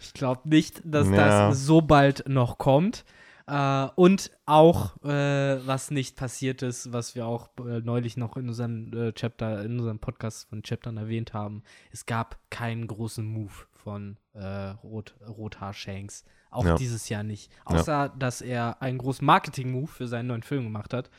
ich 0.00 0.14
glaube 0.14 0.48
nicht, 0.48 0.80
dass 0.84 1.08
Ja. 1.08 1.48
das 1.50 1.58
so 1.60 1.82
bald 1.82 2.26
noch 2.28 2.56
kommt. 2.56 3.04
Äh, 3.46 3.88
und 3.96 4.30
auch, 4.46 4.96
äh, 5.04 5.66
was 5.66 5.90
nicht 5.90 6.16
passiert 6.16 6.62
ist, 6.62 6.92
was 6.92 7.14
wir 7.14 7.26
auch 7.26 7.48
äh, 7.58 7.80
neulich 7.80 8.16
noch 8.16 8.36
in 8.36 8.48
unserem 8.48 8.92
äh, 8.92 9.12
Chapter, 9.12 9.64
in 9.64 9.78
unserem 9.78 9.98
Podcast 9.98 10.48
von 10.48 10.62
Chaptern 10.62 10.96
erwähnt 10.96 11.32
haben, 11.34 11.62
es 11.90 12.06
gab 12.06 12.38
keinen 12.50 12.86
großen 12.86 13.24
Move 13.24 13.52
von 13.72 14.16
äh, 14.34 14.44
Rot, 14.84 15.14
Rothaar 15.26 15.72
Shanks. 15.74 16.24
Auch 16.50 16.64
Ja. 16.66 16.74
dieses 16.76 17.08
Jahr 17.08 17.22
nicht. 17.22 17.50
Außer, 17.64 18.10
dass 18.18 18.42
er 18.42 18.80
einen 18.82 18.98
großen 18.98 19.24
Marketing-Move 19.24 19.86
für 19.88 20.06
seinen 20.06 20.26
neuen 20.26 20.42
Film 20.42 20.64
gemacht 20.64 20.92
hat. 20.92 21.10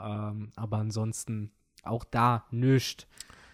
Ähm, 0.00 0.50
aber 0.54 0.76
ansonsten 0.78 1.50
auch 1.82 2.04
da 2.04 2.44
nichts. 2.52 3.06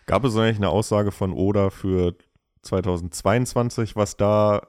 Gab 0.06 0.24
es 0.24 0.36
eigentlich 0.36 0.58
eine 0.58 0.68
Aussage 0.68 1.12
von 1.12 1.32
Oda 1.32 1.70
für 1.70 2.14
2022, 2.60 3.96
was 3.96 4.16
da 4.16 4.62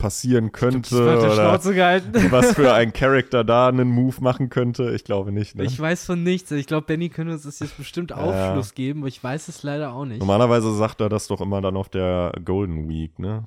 passieren 0.00 0.50
könnte? 0.50 0.78
Ich 0.80 0.88
der 0.88 1.32
oder 1.32 1.52
was 2.32 2.52
für 2.54 2.72
ein 2.74 2.92
Charakter 2.94 3.44
da 3.44 3.68
einen 3.68 3.88
Move 3.88 4.16
machen 4.20 4.48
könnte? 4.48 4.90
Ich 4.94 5.04
glaube 5.04 5.30
nicht. 5.30 5.54
Ne? 5.54 5.64
Ich 5.64 5.78
weiß 5.78 6.06
von 6.06 6.22
nichts. 6.24 6.50
Ich 6.50 6.66
glaube, 6.66 6.86
Benny 6.86 7.08
könnte 7.10 7.34
uns 7.34 7.42
das 7.44 7.60
jetzt 7.60 7.76
bestimmt 7.76 8.12
Aufschluss 8.12 8.74
geben, 8.74 9.00
aber 9.00 9.08
ich 9.08 9.22
weiß 9.22 9.46
es 9.48 9.62
leider 9.62 9.92
auch 9.92 10.04
nicht. 10.04 10.18
Normalerweise 10.18 10.74
sagt 10.74 11.00
er 11.00 11.08
das 11.08 11.28
doch 11.28 11.40
immer 11.40 11.60
dann 11.60 11.76
auf 11.76 11.88
der 11.88 12.32
Golden 12.44 12.88
Week, 12.88 13.18
ne? 13.18 13.46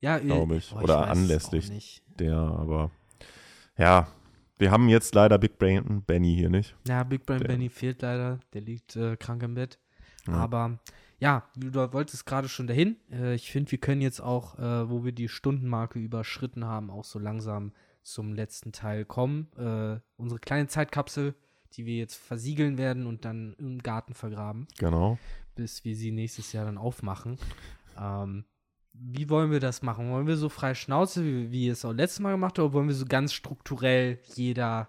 ja, 0.00 0.18
glaub 0.18 0.50
ich. 0.52 0.70
boah, 0.70 0.82
Oder 0.82 1.02
es 1.04 1.08
anlässlich. 1.10 2.02
Der, 2.18 2.34
aber 2.36 2.90
ja, 3.78 4.08
wir 4.58 4.70
haben 4.70 4.88
jetzt 4.88 5.14
leider 5.14 5.38
Big 5.38 5.58
Brain 5.58 6.02
Benny 6.06 6.34
hier 6.34 6.50
nicht. 6.50 6.74
Ja, 6.88 7.02
Big 7.04 7.24
Brain 7.26 7.40
Der- 7.40 7.48
Benny 7.48 7.68
fehlt 7.68 8.02
leider. 8.02 8.40
Der 8.52 8.60
liegt 8.62 8.96
äh, 8.96 9.16
krank 9.16 9.42
im 9.42 9.54
Bett. 9.54 9.78
Ja. 10.26 10.34
Aber 10.34 10.78
ja, 11.20 11.44
du 11.54 11.72
wolltest 11.92 12.26
gerade 12.26 12.48
schon 12.48 12.66
dahin. 12.66 12.96
Äh, 13.12 13.34
ich 13.34 13.50
finde, 13.52 13.70
wir 13.70 13.78
können 13.78 14.00
jetzt 14.00 14.20
auch, 14.20 14.58
äh, 14.58 14.88
wo 14.90 15.04
wir 15.04 15.12
die 15.12 15.28
Stundenmarke 15.28 15.98
überschritten 15.98 16.64
haben, 16.64 16.90
auch 16.90 17.04
so 17.04 17.18
langsam 17.18 17.72
zum 18.02 18.32
letzten 18.32 18.72
Teil 18.72 19.04
kommen. 19.04 19.48
Äh, 19.56 20.00
unsere 20.16 20.40
kleine 20.40 20.66
Zeitkapsel, 20.66 21.34
die 21.74 21.84
wir 21.86 21.96
jetzt 21.96 22.16
versiegeln 22.16 22.78
werden 22.78 23.06
und 23.06 23.24
dann 23.24 23.54
im 23.58 23.82
Garten 23.82 24.14
vergraben, 24.14 24.66
Genau. 24.78 25.18
bis 25.54 25.84
wir 25.84 25.94
sie 25.94 26.10
nächstes 26.10 26.52
Jahr 26.52 26.64
dann 26.64 26.78
aufmachen. 26.78 27.38
Ähm, 27.98 28.46
wie 28.92 29.28
wollen 29.28 29.50
wir 29.50 29.60
das 29.60 29.82
machen? 29.82 30.10
Wollen 30.10 30.26
wir 30.26 30.36
so 30.36 30.48
frei 30.48 30.74
Schnauze, 30.74 31.24
wie, 31.24 31.50
wie 31.52 31.68
es 31.68 31.84
auch 31.84 31.92
letztes 31.92 32.20
Mal 32.20 32.32
gemacht 32.32 32.58
habt, 32.58 32.64
oder 32.64 32.72
wollen 32.72 32.88
wir 32.88 32.94
so 32.94 33.04
ganz 33.06 33.32
strukturell, 33.34 34.18
jeder 34.34 34.88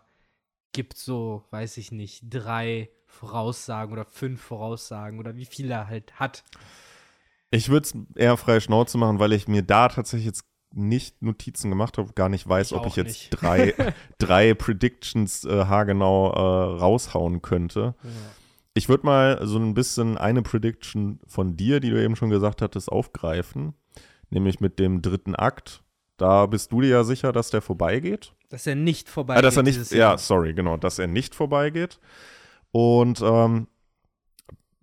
gibt 0.72 0.98
so, 0.98 1.44
weiß 1.52 1.78
ich 1.78 1.92
nicht, 1.92 2.24
drei 2.30 2.90
Voraussagen 3.12 3.94
oder 3.94 4.06
fünf 4.06 4.42
Voraussagen 4.42 5.20
oder 5.20 5.36
wie 5.36 5.46
viel 5.46 5.70
er 5.70 5.88
halt 5.88 6.14
hat? 6.20 6.44
Ich 7.52 7.70
würde 7.70 7.86
es 7.86 7.94
eher 8.16 8.38
freie 8.38 8.62
Schnauze 8.62 8.98
machen, 8.98 9.20
weil 9.20 9.34
ich 9.34 9.48
mir 9.48 9.62
da 9.62 9.90
tatsächlich 9.90 10.26
jetzt 10.26 10.46
nicht 10.74 11.22
Notizen 11.22 11.70
gemacht 11.70 11.98
habe, 11.98 12.14
gar 12.14 12.30
nicht 12.30 12.48
weiß, 12.48 12.72
Ich 12.72 12.78
ob 12.78 12.86
ich 12.88 12.96
jetzt 12.96 13.08
nicht. 13.08 13.30
drei, 13.32 13.74
drei 14.20 14.54
Predictions 14.54 15.44
äh, 15.44 15.66
haargenau 15.66 16.32
äh, 16.32 16.80
raushauen 16.80 17.42
könnte. 17.42 17.94
Ich 18.74 18.88
würde 18.88 19.06
mal 19.06 19.46
so 19.46 19.60
ein 19.60 19.74
bisschen 19.74 20.18
eine 20.18 20.42
Prediction 20.42 21.20
von 21.28 21.58
dir, 21.58 21.82
die 21.82 21.90
du 21.90 22.02
eben 22.02 22.16
schon 22.16 22.30
gesagt 22.30 22.62
hattest, 22.62 22.90
aufgreifen. 22.90 23.74
Nämlich 24.30 24.62
mit 24.62 24.80
dem 24.80 25.02
dritten 25.02 25.36
Akt. 25.36 25.84
Da 26.16 26.46
bist 26.46 26.72
du 26.72 26.80
dir 26.80 26.88
ja 26.90 27.04
sicher, 27.04 27.34
dass 27.34 27.50
der 27.50 27.62
vorbeigeht. 27.62 28.32
Dass 28.48 28.66
er 28.66 28.76
nicht 28.76 29.10
vorbei 29.10 29.36
Ah, 29.36 29.42
dass 29.42 29.58
er 29.58 29.64
nicht, 29.64 29.92
ja, 29.92 30.18
sorry, 30.18 30.54
genau, 30.54 30.78
dass 30.78 31.00
er 31.00 31.08
nicht 31.08 31.36
vorbeigeht. 31.36 32.00
Und 32.72 33.22
ähm, 33.22 33.68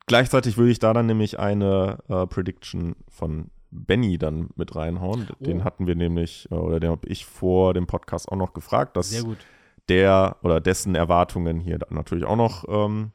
gleichzeitig 0.06 0.56
würde 0.56 0.70
ich 0.72 0.78
da 0.78 0.92
dann 0.92 1.06
nämlich 1.06 1.38
eine 1.38 1.98
äh, 2.08 2.26
Prediction 2.26 2.96
von 3.08 3.50
Benny 3.70 4.18
dann 4.18 4.50
mit 4.56 4.74
reinhauen. 4.76 5.28
Den 5.40 5.60
Oh. 5.60 5.64
hatten 5.64 5.86
wir 5.86 5.94
nämlich, 5.94 6.48
äh, 6.50 6.54
oder 6.54 6.80
den 6.80 6.90
habe 6.90 7.06
ich 7.08 7.26
vor 7.26 7.74
dem 7.74 7.86
Podcast 7.86 8.28
auch 8.30 8.36
noch 8.36 8.52
gefragt, 8.54 8.96
dass 8.96 9.10
Sehr 9.10 9.22
gut. 9.24 9.38
der 9.88 10.36
oder 10.42 10.60
dessen 10.60 10.94
Erwartungen 10.94 11.60
hier 11.60 11.78
natürlich 11.90 12.24
auch 12.24 12.36
noch 12.36 12.64
ähm, 12.68 13.12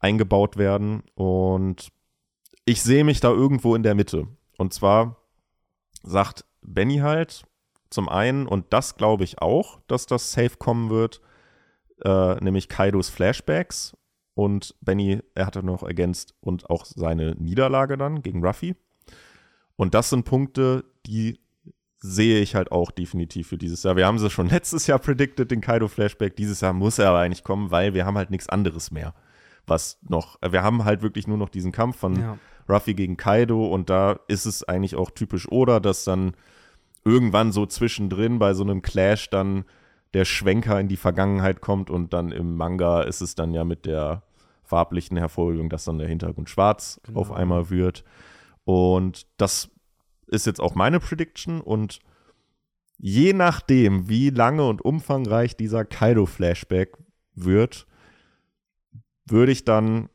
eingebaut 0.00 0.56
werden. 0.56 1.02
Und 1.14 1.88
ich 2.66 2.82
sehe 2.82 3.04
mich 3.04 3.20
da 3.20 3.30
irgendwo 3.30 3.74
in 3.74 3.82
der 3.82 3.94
Mitte. 3.94 4.26
Und 4.58 4.72
zwar 4.74 5.16
sagt 6.02 6.44
Benny 6.62 6.98
halt 6.98 7.44
zum 7.90 8.08
einen, 8.08 8.46
und 8.46 8.66
das 8.72 8.96
glaube 8.96 9.24
ich 9.24 9.40
auch, 9.40 9.80
dass 9.86 10.06
das 10.06 10.32
safe 10.32 10.56
kommen 10.58 10.90
wird, 10.90 11.20
äh, 12.04 12.34
nämlich 12.42 12.68
Kaidos 12.68 13.08
Flashbacks 13.08 13.96
und 14.34 14.74
Benny, 14.80 15.20
er 15.34 15.46
hatte 15.46 15.62
noch 15.62 15.82
ergänzt 15.82 16.34
und 16.40 16.68
auch 16.70 16.84
seine 16.84 17.34
Niederlage 17.36 17.96
dann 17.96 18.22
gegen 18.22 18.44
Ruffy. 18.44 18.76
Und 19.76 19.94
das 19.94 20.10
sind 20.10 20.24
Punkte, 20.24 20.84
die 21.06 21.40
sehe 21.98 22.40
ich 22.40 22.54
halt 22.54 22.70
auch 22.70 22.90
definitiv 22.90 23.48
für 23.48 23.58
dieses 23.58 23.82
Jahr. 23.82 23.96
Wir 23.96 24.06
haben 24.06 24.18
sie 24.18 24.30
schon 24.30 24.48
letztes 24.50 24.86
Jahr 24.86 24.98
predicted, 24.98 25.50
den 25.50 25.60
Kaido-Flashback. 25.60 26.36
Dieses 26.36 26.60
Jahr 26.60 26.72
muss 26.72 26.98
er 26.98 27.08
aber 27.08 27.20
eigentlich 27.20 27.44
kommen, 27.44 27.70
weil 27.70 27.94
wir 27.94 28.04
haben 28.04 28.18
halt 28.18 28.30
nichts 28.30 28.48
anderes 28.48 28.90
mehr. 28.90 29.14
Was 29.66 29.98
noch, 30.06 30.38
wir 30.46 30.62
haben 30.62 30.84
halt 30.84 31.02
wirklich 31.02 31.26
nur 31.26 31.38
noch 31.38 31.48
diesen 31.48 31.72
Kampf 31.72 31.96
von 31.96 32.20
Ja. 32.20 32.38
Ruffy 32.68 32.94
gegen 32.94 33.16
Kaido 33.16 33.66
und 33.66 33.90
da 33.90 34.20
ist 34.26 34.46
es 34.46 34.64
eigentlich 34.64 34.96
auch 34.96 35.10
typisch 35.10 35.50
Oda, 35.50 35.80
dass 35.80 36.04
dann 36.04 36.32
irgendwann 37.04 37.52
so 37.52 37.66
zwischendrin 37.66 38.38
bei 38.38 38.54
so 38.54 38.62
einem 38.62 38.80
Clash 38.82 39.28
dann 39.30 39.64
der 40.14 40.24
Schwenker 40.24 40.80
in 40.80 40.88
die 40.88 40.96
Vergangenheit 40.96 41.60
kommt 41.60 41.90
und 41.90 42.12
dann 42.12 42.32
im 42.32 42.56
Manga 42.56 43.02
ist 43.02 43.20
es 43.20 43.34
dann 43.34 43.52
ja 43.52 43.64
mit 43.64 43.84
der 43.84 44.22
farblichen 44.62 45.16
Hervorhebung, 45.16 45.68
dass 45.68 45.84
dann 45.84 45.98
der 45.98 46.08
Hintergrund 46.08 46.48
schwarz 46.48 47.00
Genau. 47.04 47.20
auf 47.20 47.32
einmal 47.32 47.68
wird. 47.70 48.04
Und 48.64 49.26
das 49.36 49.70
ist 50.26 50.46
jetzt 50.46 50.60
auch 50.60 50.74
meine 50.74 51.00
Prediction 51.00 51.60
und 51.60 51.98
je 52.96 53.32
nachdem, 53.34 54.08
wie 54.08 54.30
lange 54.30 54.66
und 54.66 54.82
umfangreich 54.84 55.56
dieser 55.56 55.84
Kaido-Flashback 55.84 56.96
wird, 57.34 57.86
würde 59.26 59.52
ich 59.52 59.64
dann 59.64 60.08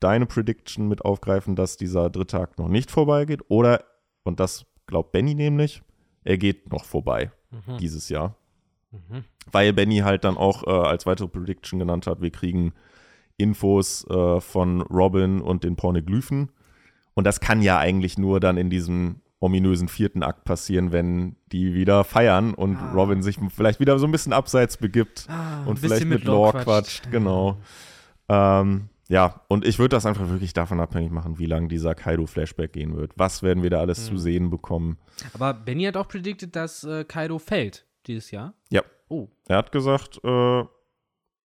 deine 0.00 0.26
Prediction 0.26 0.86
mit 0.88 1.04
aufgreifen, 1.04 1.56
dass 1.56 1.76
dieser 1.76 2.08
dritte 2.08 2.40
Akt 2.40 2.58
noch 2.58 2.68
nicht 2.68 2.90
vorbeigeht 2.90 3.42
oder, 3.48 3.84
und 4.22 4.38
das 4.40 4.64
glaubt 4.86 5.12
Benny 5.12 5.34
nämlich, 5.34 5.82
er 6.24 6.38
geht 6.38 6.70
noch 6.72 6.84
vorbei 6.84 7.32
Mhm. 7.50 7.78
dieses 7.78 8.08
Jahr. 8.10 8.36
Mhm. 8.90 9.24
Weil 9.50 9.72
Benny 9.72 9.98
halt 9.98 10.24
dann 10.24 10.36
auch 10.36 10.66
äh, 10.66 10.70
als 10.70 11.06
weitere 11.06 11.28
Prediction 11.28 11.78
genannt 11.78 12.06
hat, 12.06 12.20
wir 12.20 12.30
kriegen 12.30 12.72
Infos 13.36 14.06
äh, 14.08 14.40
von 14.40 14.80
Robin 14.82 15.40
und 15.40 15.64
den 15.64 15.76
Pornoglyphen. 15.76 16.50
Und 17.14 17.24
das 17.24 17.40
kann 17.40 17.62
ja 17.62 17.78
eigentlich 17.78 18.18
nur 18.18 18.40
dann 18.40 18.56
in 18.56 18.70
diesem 18.70 19.20
ominösen 19.40 19.88
vierten 19.88 20.22
Akt 20.24 20.44
passieren, 20.44 20.90
wenn 20.90 21.36
die 21.52 21.72
wieder 21.74 22.02
feiern 22.04 22.54
und 22.54 22.76
Ah. 22.76 22.92
Robin 22.92 23.22
sich 23.22 23.38
vielleicht 23.54 23.78
wieder 23.78 23.98
so 23.98 24.06
ein 24.06 24.12
bisschen 24.12 24.32
abseits 24.32 24.76
begibt 24.76 25.26
Ah, 25.28 25.64
und 25.64 25.78
vielleicht 25.78 26.06
mit 26.06 26.24
Lore 26.24 26.52
Lore 26.52 26.64
quatscht. 26.64 27.10
Genau. 27.12 27.56
Ähm, 28.28 28.88
ja, 29.08 29.40
und 29.48 29.64
ich 29.64 29.78
würde 29.78 29.96
das 29.96 30.06
einfach 30.06 30.28
wirklich 30.28 30.52
davon 30.52 30.80
abhängig 30.80 31.10
machen, 31.12 31.38
wie 31.38 31.46
lange 31.46 31.68
dieser 31.68 31.94
Kaido-Flashback 31.94 32.72
gehen 32.72 32.96
wird. 32.96 33.12
Was 33.16 33.42
werden 33.42 33.62
wir 33.62 33.70
da 33.70 33.80
alles 33.80 34.06
zu 34.06 34.14
Mhm. 34.14 34.18
sehen 34.18 34.50
bekommen? 34.50 34.98
Aber 35.34 35.54
Benny 35.54 35.84
hat 35.84 35.96
auch 35.96 36.08
predicted, 36.08 36.54
dass 36.54 36.84
äh, 36.84 37.04
Kaido 37.04 37.38
fällt 37.38 37.86
dieses 38.08 38.30
Jahr. 38.30 38.54
Ja. 38.70 38.82
Oh, 39.08 39.28
Er 39.46 39.56
hat 39.58 39.72
gesagt, 39.72 40.20
äh, 40.24 40.64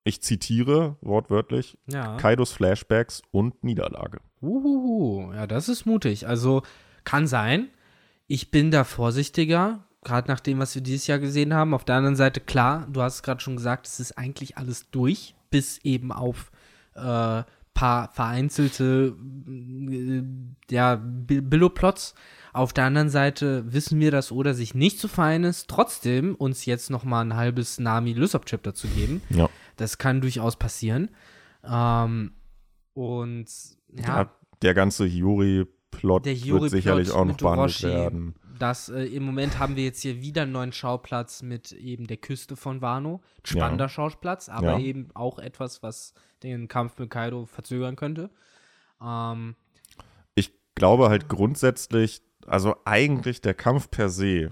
ich 0.04 0.22
zitiere 0.22 0.98
wortwörtlich, 1.02 1.78
ja. 1.88 2.18
Kaidos 2.18 2.52
Flashbacks 2.52 3.22
und 3.32 3.64
Niederlage. 3.64 4.20
Uhuhu, 4.42 5.34
ja, 5.34 5.48
das 5.48 5.68
ist 5.70 5.86
mutig. 5.86 6.28
Also 6.28 6.62
kann 7.04 7.28
sein. 7.28 7.70
Ich 8.28 8.52
bin 8.52 8.70
da 8.72 8.84
vorsichtiger, 8.84 9.84
gerade 10.04 10.28
nach 10.28 10.40
dem, 10.40 10.60
was 10.60 10.76
wir 10.76 10.82
dieses 10.84 11.08
Jahr 11.08 11.20
gesehen 11.20 11.54
haben. 11.54 11.74
Auf 11.74 11.86
der 11.86 11.96
anderen 11.96 12.16
Seite, 12.16 12.40
klar, 12.40 12.88
du 12.92 13.02
hast 13.02 13.16
es 13.16 13.24
gerade 13.24 13.42
schon 13.42 13.56
gesagt, 13.56 13.88
es 13.88 14.00
ist 14.00 14.18
eigentlich 14.18 14.58
alles 14.58 14.90
durch, 14.92 15.36
bis 15.50 15.80
eben 15.80 16.12
auf 16.12 16.52
äh, 16.96 17.44
paar 17.74 18.12
vereinzelte 18.14 19.16
äh, 19.48 20.24
ja, 20.70 20.96
Bi- 20.96 21.42
Billo-Plots. 21.42 22.14
Auf 22.54 22.74
der 22.74 22.86
anderen 22.86 23.10
Seite 23.10 23.72
wissen 23.72 24.00
wir, 24.00 24.12
dass 24.12 24.32
Oda 24.32 24.54
sich 24.54 24.74
nicht 24.74 25.00
zu 25.00 25.08
fein 25.08 25.44
ist, 25.44 25.68
trotzdem 25.70 26.36
uns 26.36 26.66
jetzt 26.66 26.90
noch 26.90 27.04
mal 27.04 27.22
ein 27.22 27.36
halbes 27.36 27.80
Nami 27.80 28.14
Lysop 28.14 28.46
Chapter 28.46 28.74
zu 28.74 28.88
geben. 28.88 29.22
Ja. 29.30 29.50
Das 29.78 29.98
kann 29.98 30.22
durchaus 30.22 30.56
passieren. 30.56 31.10
Ähm, 31.64 32.32
und 32.94 33.48
ja, 33.94 34.22
Ja, 34.24 34.32
der 34.62 34.74
ganze 34.74 35.06
Hiyori-Plot 35.06 36.26
Der 36.26 36.42
wird 36.44 36.70
sicherlich 36.72 37.12
auch 37.12 37.26
noch 37.26 37.38
behandelt 37.38 37.82
werden. 37.84 38.36
das 38.58 38.90
äh, 38.90 39.04
im 39.06 39.24
Moment 39.24 39.58
haben 39.60 39.76
wir 39.76 39.84
jetzt 39.86 40.02
hier 40.02 40.22
wieder 40.22 40.42
einen 40.44 40.52
neuen 40.52 40.74
Schauplatz 40.74 41.42
mit 41.44 41.72
eben 41.72 42.08
der 42.08 42.18
Küste 42.18 42.56
von 42.56 42.82
Wano. 42.82 43.22
Spannender 43.44 43.90
Schauplatz, 43.90 44.50
aber 44.50 44.74
Ja. 44.74 44.80
eben 44.80 45.10
auch 45.14 45.40
etwas, 45.40 45.82
was 45.84 46.14
den 46.44 46.68
Kampf 46.68 46.98
mit 46.98 47.10
Kaido 47.10 47.46
verzögern 47.46 47.96
könnte. 47.96 48.30
Ähm, 49.02 49.56
Ich 50.36 50.52
glaube 50.76 51.10
halt 51.10 51.28
grundsätzlich, 51.30 52.22
also 52.50 52.76
eigentlich 52.86 53.42
der 53.42 53.54
Kampf 53.54 53.90
per 53.92 54.10
se 54.10 54.52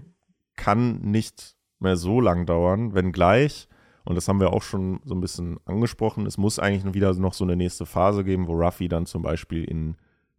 kann 0.56 1.00
nicht 1.02 1.56
mehr 1.80 1.96
so 1.98 2.20
lang 2.22 2.46
dauern, 2.46 2.94
wenngleich, 2.94 3.68
und 4.06 4.16
das 4.16 4.28
haben 4.28 4.40
wir 4.40 4.54
auch 4.54 4.64
schon 4.64 5.00
so 5.04 5.14
ein 5.14 5.22
bisschen 5.22 5.58
angesprochen, 5.66 6.26
es 6.26 6.38
muss 6.38 6.60
eigentlich 6.60 6.94
wieder 6.94 7.14
noch 7.16 7.34
so 7.34 7.44
eine 7.44 7.56
nächste 7.56 7.86
Phase 7.86 8.24
geben, 8.24 8.48
wo 8.48 8.54
Ruffy 8.54 8.88
dann 8.88 9.06
zum 9.06 9.22
Beispiel 9.22 9.64
in 9.66 9.96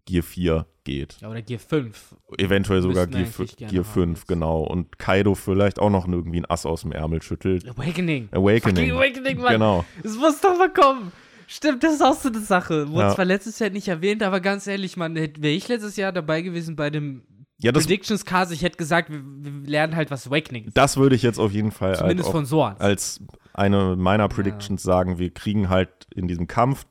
Gear 0.07 0.23
4 0.23 0.67
geht. 0.85 1.19
ja, 1.21 1.29
oder 1.29 1.43
Gear 1.43 1.61
5. 1.61 2.17
Eventuell 2.39 2.81
sogar 2.81 3.07
Gear, 3.07 3.27
Gear 3.59 3.71
haben 3.71 3.85
5, 3.85 4.19
jetzt. 4.21 4.27
genau. 4.29 4.63
Und 4.63 4.99
Kaido 4.99 5.35
vielleicht 5.35 5.79
auch 5.79 5.91
noch 5.91 6.09
irgendwie 6.09 6.41
ein 6.41 6.47
Ass 6.51 6.65
aus 6.65 6.81
dem 6.81 6.93
Ärmel 6.93 7.21
schüttelt. 7.21 7.69
Awakening. 7.69 8.29
Awakening. 8.33 8.61
Fucking 8.77 8.93
Awakening, 8.93 9.39
Mann. 9.39 9.53
Genau. 9.53 9.85
Es 10.03 10.17
muss 10.17 10.41
doch 10.41 10.57
mal 10.57 10.73
kommen. 10.73 11.13
Stimmt, 11.47 11.83
das 11.85 11.95
ist 11.95 12.03
auch 12.03 12.15
so 12.15 12.31
eine 12.31 12.41
Sache. 12.41 12.89
Wurde 12.89 13.09
Ja. 13.09 13.15
zwar 13.15 13.27
letztes 13.27 13.59
Jahr 13.59 13.69
nicht 13.69 13.89
erwähnt, 13.89 14.23
aber 14.23 14.41
ganz 14.41 14.67
ehrlich, 14.67 14.97
man, 14.97 15.15
wäre 15.15 15.49
ich 15.55 15.69
letztes 15.69 15.97
Jahr 15.97 16.11
dabei 16.13 16.41
gewesen 16.41 16.75
bei 16.75 16.89
dem 16.89 17.23
Ja, 17.61 17.73
das, 17.73 17.85
Predictions 17.85 18.25
Cast, 18.25 18.53
ich 18.53 18.63
hätte 18.63 18.77
gesagt, 18.77 19.11
wir, 19.11 19.21
wir 19.23 19.69
lernen 19.69 19.97
halt, 19.97 20.11
was 20.11 20.27
Awakening 20.27 20.67
ist. 20.67 20.77
das 20.77 20.97
würde 20.97 21.17
ich 21.17 21.23
jetzt 21.23 21.39
auf 21.41 21.53
jeden 21.53 21.73
Fall 21.73 21.91
halt 21.91 21.99
Zumindest 21.99 22.29
auch 22.29 22.33
von 22.33 22.77
als 22.79 23.21
eine 23.53 23.97
meiner 23.97 24.29
Predictions 24.29 24.83
sagen. 24.83 25.19
Wir 25.19 25.31
kriegen 25.35 25.69
halt 25.69 26.07
in 26.15 26.29
diesem 26.29 26.47
Kampf 26.47 26.87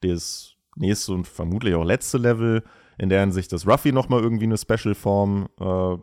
das 0.00 0.54
nächste 0.74 1.12
und 1.12 1.28
vermutlich 1.28 1.74
auch 1.74 1.84
letzte 1.84 2.16
Level, 2.18 2.62
in 2.98 3.08
der 3.08 3.20
Hinsicht, 3.20 3.52
dass 3.52 3.66
Ruffy 3.66 3.92
nochmal 3.92 4.22
irgendwie 4.22 4.44
eine 4.44 4.56
Special-Form, 4.56 5.48
äh, 5.60 5.96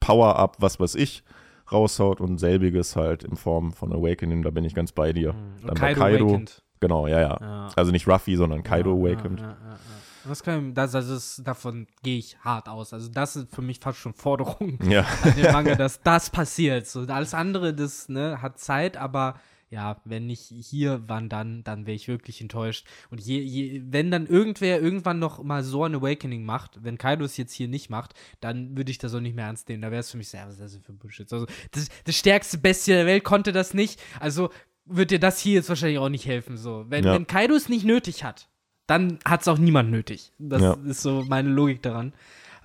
Power-Up, 0.00 0.56
was 0.58 0.80
weiß 0.80 0.96
ich, 0.96 1.22
raushaut 1.70 2.20
und 2.20 2.38
selbiges 2.38 2.96
halt 2.96 3.24
in 3.24 3.36
Form 3.36 3.72
von 3.72 3.92
Awakening, 3.92 4.42
da 4.42 4.50
bin 4.50 4.64
ich 4.64 4.74
ganz 4.74 4.92
bei 4.92 5.12
dir. 5.12 5.30
Und 5.30 5.68
Dann 5.68 5.78
bei 5.78 5.94
Kaido. 5.94 6.26
awakened. 6.26 6.62
Genau, 6.80 7.06
ja, 7.06 7.20
ja. 7.20 7.38
Ja. 7.40 7.68
Also 7.76 7.92
nicht 7.92 8.06
Ruffy, 8.08 8.36
sondern 8.36 8.62
Kaido 8.62 8.90
Ja, 8.90 9.14
Awakened. 9.14 9.40
Ja, 9.40 9.46
ja, 9.46 9.52
ja, 9.52 9.70
ja. 9.70 9.78
Das 10.26 10.42
kann, 10.42 10.74
das, 10.74 10.94
also 10.94 11.14
das, 11.14 11.40
davon 11.44 11.86
gehe 12.02 12.18
ich 12.18 12.38
hart 12.38 12.68
aus. 12.68 12.92
Also 12.92 13.08
das 13.08 13.34
sind 13.34 13.50
für 13.50 13.62
mich 13.62 13.78
fast 13.80 13.98
schon 13.98 14.14
Forderungen 14.14 14.78
Ja. 14.90 15.06
an 15.22 15.34
den 15.36 15.52
Manga, 15.52 15.74
dass 15.74 16.00
das 16.02 16.30
passiert. 16.30 16.86
So, 16.86 17.00
alles 17.02 17.34
andere, 17.34 17.74
das 17.74 18.08
ne, 18.08 18.40
hat 18.42 18.58
Zeit, 18.58 18.96
aber 18.96 19.38
ja, 19.70 20.00
wenn 20.04 20.26
nicht 20.26 20.42
hier, 20.42 21.02
wann 21.08 21.28
dann, 21.28 21.64
dann 21.64 21.84
wäre 21.86 21.96
ich 21.96 22.06
wirklich 22.06 22.40
enttäuscht. 22.40 22.86
Und 23.10 23.20
je, 23.20 23.40
je, 23.40 23.82
wenn 23.86 24.10
dann 24.10 24.26
irgendwer 24.26 24.80
irgendwann 24.80 25.18
noch 25.18 25.42
mal 25.42 25.64
so 25.64 25.82
ein 25.84 25.94
Awakening 25.96 26.44
macht, 26.44 26.84
wenn 26.84 26.96
Kaido 26.96 27.24
es 27.24 27.36
jetzt 27.36 27.52
hier 27.52 27.66
nicht 27.66 27.90
macht, 27.90 28.14
dann 28.40 28.76
würde 28.76 28.92
ich 28.92 28.98
das 28.98 29.14
auch 29.14 29.20
nicht 29.20 29.34
mehr 29.34 29.46
ernst 29.46 29.68
nehmen. 29.68 29.82
Da 29.82 29.90
wäre 29.90 30.00
es 30.00 30.10
für 30.12 30.16
mich 30.16 30.28
so, 30.28 30.36
ja, 30.36 30.44
was 30.46 30.52
ist 30.54 30.60
das 30.62 30.72
denn 30.74 30.82
für 30.82 30.92
Bullshit? 30.92 31.32
Also, 31.32 31.46
das, 31.72 31.88
das 32.04 32.14
stärkste 32.16 32.58
Bestie 32.58 32.92
der 32.92 33.06
Welt 33.06 33.24
konnte 33.24 33.50
das 33.50 33.74
nicht. 33.74 34.00
Also 34.20 34.50
wird 34.84 35.10
dir 35.10 35.18
das 35.18 35.40
hier 35.40 35.54
jetzt 35.54 35.68
wahrscheinlich 35.70 35.98
auch 35.98 36.08
nicht 36.10 36.26
helfen. 36.26 36.56
So. 36.56 36.84
Wenn, 36.88 37.02
Ja. 37.04 37.14
wenn 37.14 37.26
Kaido 37.26 37.54
es 37.54 37.68
nicht 37.68 37.84
nötig 37.84 38.22
hat, 38.22 38.48
dann 38.86 39.18
hat 39.24 39.42
es 39.42 39.48
auch 39.48 39.58
niemand 39.58 39.90
nötig. 39.90 40.32
Das 40.38 40.62
Ja. 40.62 40.76
ist 40.86 41.02
so 41.02 41.24
meine 41.26 41.48
Logik 41.50 41.82
daran. 41.82 42.12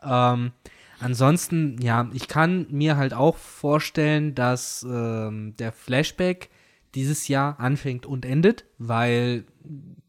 Ähm, 0.03 0.51
ansonsten, 0.99 1.77
ja, 1.81 2.09
ich 2.13 2.27
kann 2.27 2.67
mir 2.69 2.97
halt 2.97 3.13
auch 3.13 3.37
vorstellen, 3.37 4.35
dass 4.35 4.85
ähm, 4.89 5.55
der 5.57 5.71
Flashback 5.71 6.49
dieses 6.95 7.27
Jahr 7.27 7.59
anfängt 7.59 8.05
und 8.05 8.25
endet, 8.25 8.65
weil, 8.77 9.45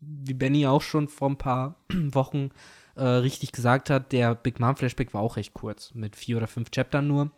wie 0.01 0.35
Benny 0.35 0.67
auch 0.67 0.83
schon 0.83 1.09
vor 1.09 1.31
ein 1.31 1.37
paar 1.39 1.77
Wochen 1.93 2.51
äh, 2.97 3.05
richtig 3.05 3.53
gesagt 3.53 3.91
hat, 3.91 4.13
der 4.13 4.35
Big 4.35 4.59
Mom 4.61 4.77
Flashback 4.77 5.15
war 5.15 5.21
auch 5.21 5.37
recht 5.37 5.55
kurz, 5.55 5.95
mit 5.95 6.17
vier 6.17 6.37
oder 6.39 6.47
fünf 6.47 6.71
Chaptern 6.71 7.07
nur. 7.07 7.31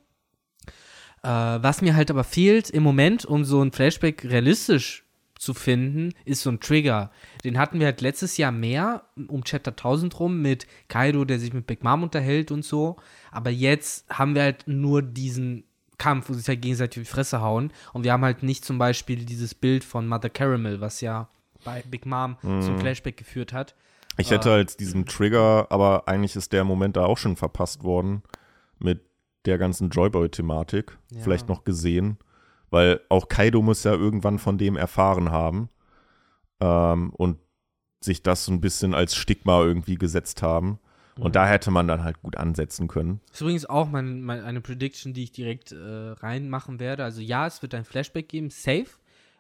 Äh, 1.23 1.29
was 1.29 1.83
mir 1.83 1.95
halt 1.95 2.11
aber 2.11 2.25
fehlt 2.25 2.71
im 2.71 2.83
Moment, 2.83 3.25
um 3.25 3.45
so 3.45 3.63
ein 3.63 3.73
Flashback 3.73 4.25
realistisch 4.25 5.02
zu 5.43 5.55
finden, 5.55 6.15
ist 6.25 6.43
so 6.43 6.51
ein 6.51 6.61
Trigger. 6.61 7.11
Den 7.45 7.59
hatten 7.59 7.81
wir 7.81 7.87
halt 7.87 8.01
letztes 8.01 8.37
Jahr 8.37 8.53
mehr 8.53 9.03
um 9.29 9.43
Chapter 9.43 9.73
1000 9.73 10.19
rum 10.21 10.41
mit 10.41 10.67
Kaido, 10.89 11.25
der 11.25 11.41
sich 11.41 11.53
mit 11.53 11.67
Big 11.67 11.83
Mom 11.83 12.05
unterhält 12.05 12.53
und 12.53 12.65
so. 12.65 12.97
Aber 13.33 13.51
jetzt 13.51 14.09
haben 14.09 14.35
wir 14.37 14.43
halt 14.43 14.69
nur 14.69 15.03
diesen 15.03 15.65
Kampf, 15.99 16.29
wo 16.29 16.33
sie 16.33 16.41
sich 16.41 16.49
halt 16.49 16.63
gegenseitig 16.63 17.03
die 17.03 17.11
Fresse 17.11 17.41
hauen. 17.41 17.73
Und 17.93 18.05
wir 18.05 18.13
haben 18.13 18.25
halt 18.25 18.45
nicht 18.45 18.65
zum 18.65 18.79
Beispiel 18.79 19.25
dieses 19.25 19.55
Bild 19.55 19.83
von 19.83 20.07
Mother 20.07 20.31
Caramel, 20.31 20.81
was 20.81 21.01
ja 21.01 21.29
bei 21.65 21.83
Big 21.83 22.07
Mom 22.07 22.37
zum 22.41 22.79
Flashback 22.79 23.17
geführt 23.17 23.53
hat. 23.53 23.75
Ich 24.19 24.31
hätte 24.31 24.51
halt 24.51 24.79
diesen 24.79 25.07
Trigger, 25.07 25.67
aber 25.71 26.07
eigentlich 26.07 26.37
ist 26.37 26.53
der 26.53 26.65
Moment 26.65 26.97
da 26.97 27.05
auch 27.05 27.19
schon 27.19 27.35
verpasst 27.37 27.83
worden 27.83 28.23
mit 28.79 29.01
der 29.45 29.59
ganzen 29.59 29.91
Joyboy-Thematik. 29.91 30.97
Ja. 31.11 31.23
Vielleicht 31.23 31.49
noch 31.49 31.65
gesehen, 31.65 32.19
weil 32.73 33.01
auch 33.11 33.29
Kaido 33.29 33.63
muss 33.63 33.85
ja 33.85 33.93
irgendwann 33.93 34.39
von 34.39 34.57
dem 34.57 34.77
erfahren 34.77 35.31
haben 35.31 35.69
ähm, 36.61 37.11
und 37.11 37.39
sich 38.01 38.23
das 38.23 38.47
so 38.47 38.53
ein 38.53 38.61
bisschen 38.61 38.95
als 38.95 39.15
Stigma 39.15 39.63
irgendwie 39.63 39.97
gesetzt 39.97 40.43
haben. 40.43 40.81
Und 41.19 41.37
da 41.37 41.47
hätte 41.47 41.71
man 41.71 41.87
dann 41.87 42.03
halt 42.03 42.23
gut 42.23 42.39
ansetzen 42.39 42.89
können. 42.89 43.21
Das 43.27 43.37
ist 43.37 43.41
übrigens 43.43 43.67
auch 43.67 43.91
mein, 43.91 44.23
mein, 44.23 44.43
eine 44.43 44.63
Prediction, 44.63 45.13
die 45.13 45.25
ich 45.25 45.33
direkt 45.33 45.71
äh, 45.71 45.77
reinmachen 45.77 46.81
werde. 46.81 47.05
Also 47.05 47.21
ja, 47.21 47.47
es 47.47 47.61
wird 47.61 47.75
ein 47.75 47.85
Flashback 47.85 48.31
geben, 48.31 48.49
safe. 48.49 48.87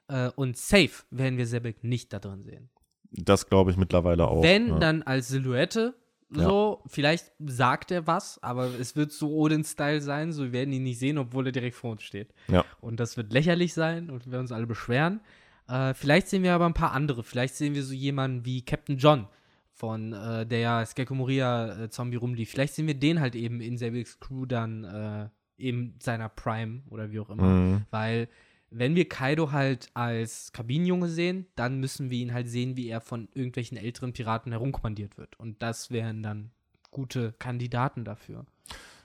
Äh, 0.09 0.29
und 0.37 0.59
safe 0.59 1.05
werden 1.11 1.39
wir 1.39 1.47
Sebek 1.47 1.83
nicht 1.83 2.13
da 2.13 2.19
drin 2.19 2.43
sehen. 2.43 2.69
Das 3.11 3.49
glaube 3.49 3.71
ich 3.71 3.79
mittlerweile 3.79 4.29
auch. 4.29 4.43
Wenn, 4.43 4.69
ja. 4.69 4.79
dann 4.79 5.03
als 5.03 5.29
Silhouette. 5.29 5.95
So, 6.35 6.83
vielleicht 6.87 7.33
sagt 7.45 7.91
er 7.91 8.07
was, 8.07 8.43
aber 8.43 8.67
es 8.79 8.97
wird 8.97 9.13
so 9.13 9.35
Odin-Style 9.35 10.01
sein, 10.01 10.33
so 10.33 10.45
wir 10.45 10.53
werden 10.53 10.73
ihn 10.73 10.83
nicht 10.83 10.99
sehen, 10.99 11.19
obwohl 11.19 11.47
er 11.47 11.53
direkt 11.53 11.77
vor 11.77 11.93
uns 11.93 12.03
steht. 12.03 12.33
Ja. 12.49 12.65
Und 12.81 13.01
das 13.01 13.17
wird 13.17 13.33
lächerlich 13.33 13.75
sein 13.75 14.11
und 14.11 14.25
wir 14.25 14.33
werden 14.33 14.43
uns 14.43 14.53
alle 14.53 14.67
beschweren. 14.67 15.21
Äh, 15.69 15.95
vielleicht 15.95 16.29
sehen 16.29 16.43
wir 16.43 16.55
aber 16.55 16.67
ein 16.67 16.75
paar 16.75 16.93
andere. 16.93 17.23
Vielleicht 17.23 17.55
sehen 17.55 17.75
wir 17.75 17.83
so 17.83 17.95
jemanden 17.95 18.45
wie 18.45 18.63
Captain 18.63 18.97
John, 18.97 19.27
von 19.73 20.13
äh, 20.13 20.47
der 20.47 20.59
ja 20.59 20.87
Skeko 20.87 21.15
Moria 21.15 21.85
äh, 21.85 21.91
Zombie 21.91 22.17
rumlief. 22.17 22.51
Vielleicht 22.51 22.75
sehen 22.75 22.87
wir 22.87 22.95
den 22.95 23.21
halt 23.21 23.35
eben 23.35 23.61
in 23.61 23.79
Sebeks 23.79 24.21
Crew 24.21 24.47
dann 24.47 24.85
äh, 24.85 25.29
in 25.57 25.95
seiner 25.99 26.29
Prime 26.29 26.83
oder 26.91 27.11
wie 27.11 27.21
auch 27.21 27.31
immer. 27.31 27.43
Mhm. 27.43 27.83
Weil 27.91 28.29
wenn 28.73 28.97
wir 28.97 29.09
Kaido 29.09 29.53
halt 29.53 29.89
als 29.95 30.53
Kabinenjunge 30.53 31.09
sehen, 31.09 31.47
dann 31.57 31.79
müssen 31.79 32.11
wir 32.11 32.19
ihn 32.19 32.33
halt 32.33 32.49
sehen, 32.49 32.77
wie 32.77 32.89
er 32.89 33.01
von 33.01 33.29
irgendwelchen 33.35 33.77
älteren 33.77 34.13
Piraten 34.13 34.53
herumkommandiert 34.53 35.19
wird. 35.19 35.39
Und 35.39 35.63
das 35.63 35.91
wären 35.91 36.23
dann 36.23 36.51
gute 36.91 37.33
Kandidaten 37.39 38.05
dafür. 38.05 38.47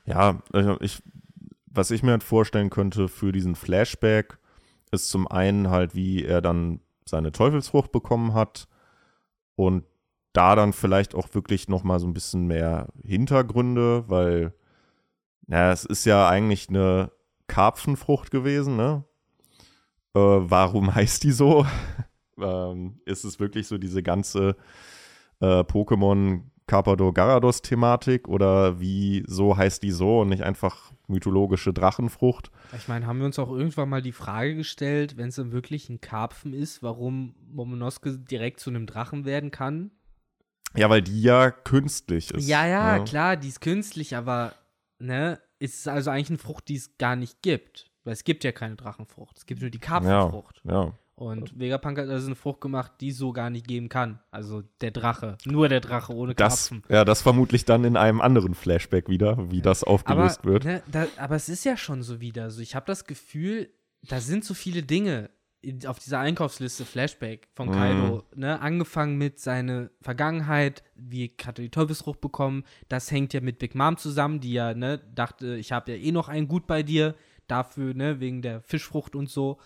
Ja, 0.05 0.41
also 0.53 0.77
ich, 0.79 1.01
was 1.65 1.91
ich 1.91 2.01
mir 2.01 2.11
halt 2.11 2.23
vorstellen 2.23 2.69
könnte 2.69 3.07
für 3.07 3.31
diesen 3.31 3.55
Flashback, 3.55 4.37
ist 4.91 5.09
zum 5.09 5.27
einen 5.27 5.69
halt, 5.69 5.95
wie 5.95 6.23
er 6.23 6.41
dann 6.41 6.79
seine 7.05 7.31
Teufelsfrucht 7.31 7.91
bekommen 7.91 8.33
hat 8.33 8.67
und 9.55 9.83
da 10.33 10.55
dann 10.55 10.71
vielleicht 10.71 11.15
auch 11.15 11.33
wirklich 11.33 11.67
noch 11.67 11.83
mal 11.83 11.99
so 11.99 12.07
ein 12.07 12.13
bisschen 12.13 12.47
mehr 12.47 12.87
Hintergründe, 13.03 14.05
weil 14.07 14.53
na, 15.47 15.71
es 15.71 15.83
ist 15.83 16.05
ja 16.05 16.29
eigentlich 16.29 16.69
eine 16.69 17.11
Karpfenfrucht 17.47 18.31
gewesen, 18.31 18.75
ne? 18.75 19.03
Äh, 20.17 20.49
warum 20.49 20.93
heißt 20.93 21.23
die 21.23 21.31
so? 21.31 21.65
ähm, 22.41 22.99
ist 23.05 23.23
es 23.23 23.39
wirklich 23.39 23.67
so 23.67 23.77
diese 23.77 24.01
ganze 24.01 24.55
äh, 25.39 25.61
Pokémon 25.61 26.41
Carpador 26.65 27.13
Garados 27.13 27.61
Thematik 27.61 28.27
oder 28.27 28.79
wie 28.79 29.23
so 29.25 29.55
heißt 29.55 29.81
die 29.83 29.91
so 29.91 30.21
und 30.21 30.29
nicht 30.29 30.43
einfach 30.43 30.91
mythologische 31.07 31.71
Drachenfrucht? 31.71 32.51
Ich 32.75 32.89
meine, 32.89 33.07
haben 33.07 33.19
wir 33.19 33.25
uns 33.25 33.39
auch 33.39 33.49
irgendwann 33.49 33.87
mal 33.87 34.01
die 34.01 34.11
Frage 34.11 34.55
gestellt, 34.55 35.15
wenn 35.15 35.29
es 35.29 35.35
dann 35.35 35.53
wirklich 35.53 35.89
ein 35.89 36.01
Karpfen 36.01 36.53
ist, 36.53 36.83
warum 36.83 37.35
Momonosuke 37.49 38.17
direkt 38.17 38.59
zu 38.59 38.69
einem 38.69 38.85
Drachen 38.85 39.23
werden 39.23 39.51
kann? 39.51 39.91
Ja, 40.75 40.89
weil 40.89 41.01
die 41.01 41.21
ja 41.21 41.51
künstlich 41.51 42.31
ist. 42.31 42.47
Ja, 42.47 42.67
ja, 42.67 42.97
ne? 42.97 43.05
klar, 43.05 43.37
die 43.37 43.47
ist 43.47 43.61
künstlich, 43.61 44.17
aber 44.17 44.53
ne, 44.99 45.39
ist 45.59 45.87
also 45.87 46.09
eigentlich 46.09 46.29
eine 46.31 46.37
Frucht, 46.37 46.67
die 46.67 46.75
es 46.75 46.97
gar 46.97 47.15
nicht 47.15 47.41
gibt. 47.41 47.86
Weil 48.07 48.13
es 48.13 48.23
gibt 48.23 48.45
ja 48.45 48.53
keine 48.53 48.77
Drachenfrucht. 48.77 49.37
Es 49.37 49.45
gibt 49.45 49.59
nur 49.59 49.69
die 49.69 49.79
Karpfenfrucht. 49.79 50.61
Ja, 50.63 50.93
Und 51.15 51.59
Vegapunk 51.59 51.97
hat 51.99 52.07
also 52.07 52.27
eine 52.27 52.35
Frucht 52.35 52.61
gemacht, 52.61 52.93
die 53.01 53.09
es 53.09 53.17
so 53.17 53.33
gar 53.33 53.49
nicht 53.49 53.67
geben 53.67 53.89
kann. 53.89 54.21
Also 54.31 54.63
der 54.79 54.91
Drache. 54.91 55.37
Nur 55.43 55.67
der 55.67 55.81
Drache 55.81 56.13
ohne 56.15 56.33
das, 56.33 56.69
Karpfen. 56.69 56.83
ja, 56.87 57.03
das 57.03 57.21
vermutlich 57.21 57.65
dann 57.65 57.83
in 57.83 57.97
einem 57.97 58.21
anderen 58.21 58.53
Flashback 58.55 59.09
wieder, 59.09 59.51
wie 59.51 59.61
das 59.61 59.83
aufgelöst 59.83 60.39
aber, 60.43 60.53
wird. 60.53 60.63
Ne, 60.63 60.83
da, 60.89 61.05
aber 61.17 61.35
es 61.35 61.49
ist 61.49 61.65
ja 61.65 61.75
schon 61.75 62.01
so 62.01 62.21
wieder. 62.21 62.43
Also 62.43 62.61
ich 62.61 62.75
habe 62.75 62.85
das 62.85 63.03
Gefühl, 63.03 63.69
da 64.03 64.21
sind 64.21 64.45
so 64.45 64.53
viele 64.53 64.83
Dinge 64.83 65.29
in, 65.59 65.85
auf 65.85 65.99
dieser 65.99 66.19
Einkaufsliste 66.19 66.85
Flashback 66.85 67.49
von 67.55 67.67
Mhm. 67.67 67.73
Kaido. 67.73 68.23
Ne? 68.35 68.61
Angefangen 68.61 69.17
mit 69.17 69.37
seiner 69.39 69.89
Vergangenheit, 70.01 70.81
wie 70.95 71.33
hat 71.45 71.59
er 71.59 71.63
die 71.63 71.71
Teufelsfrucht 71.71 72.21
bekommen. 72.21 72.63
Das 72.87 73.11
hängt 73.11 73.33
ja 73.33 73.41
mit 73.41 73.59
Big 73.59 73.75
Mom 73.75 73.97
zusammen, 73.97 74.39
die 74.39 74.53
ja 74.53 74.73
ne, 74.73 74.97
dachte, 75.13 75.57
ich 75.57 75.73
habe 75.73 75.91
ja 75.91 75.97
eh 75.97 76.13
noch 76.13 76.29
ein 76.29 76.47
Gut 76.47 76.67
bei 76.67 76.83
dir. 76.83 77.15
Dafür, 77.47 77.93
ne, 77.93 78.19
wegen 78.19 78.41
der 78.41 78.61
Fischfrucht 78.61 79.15
und 79.15 79.29
so. 79.29 79.57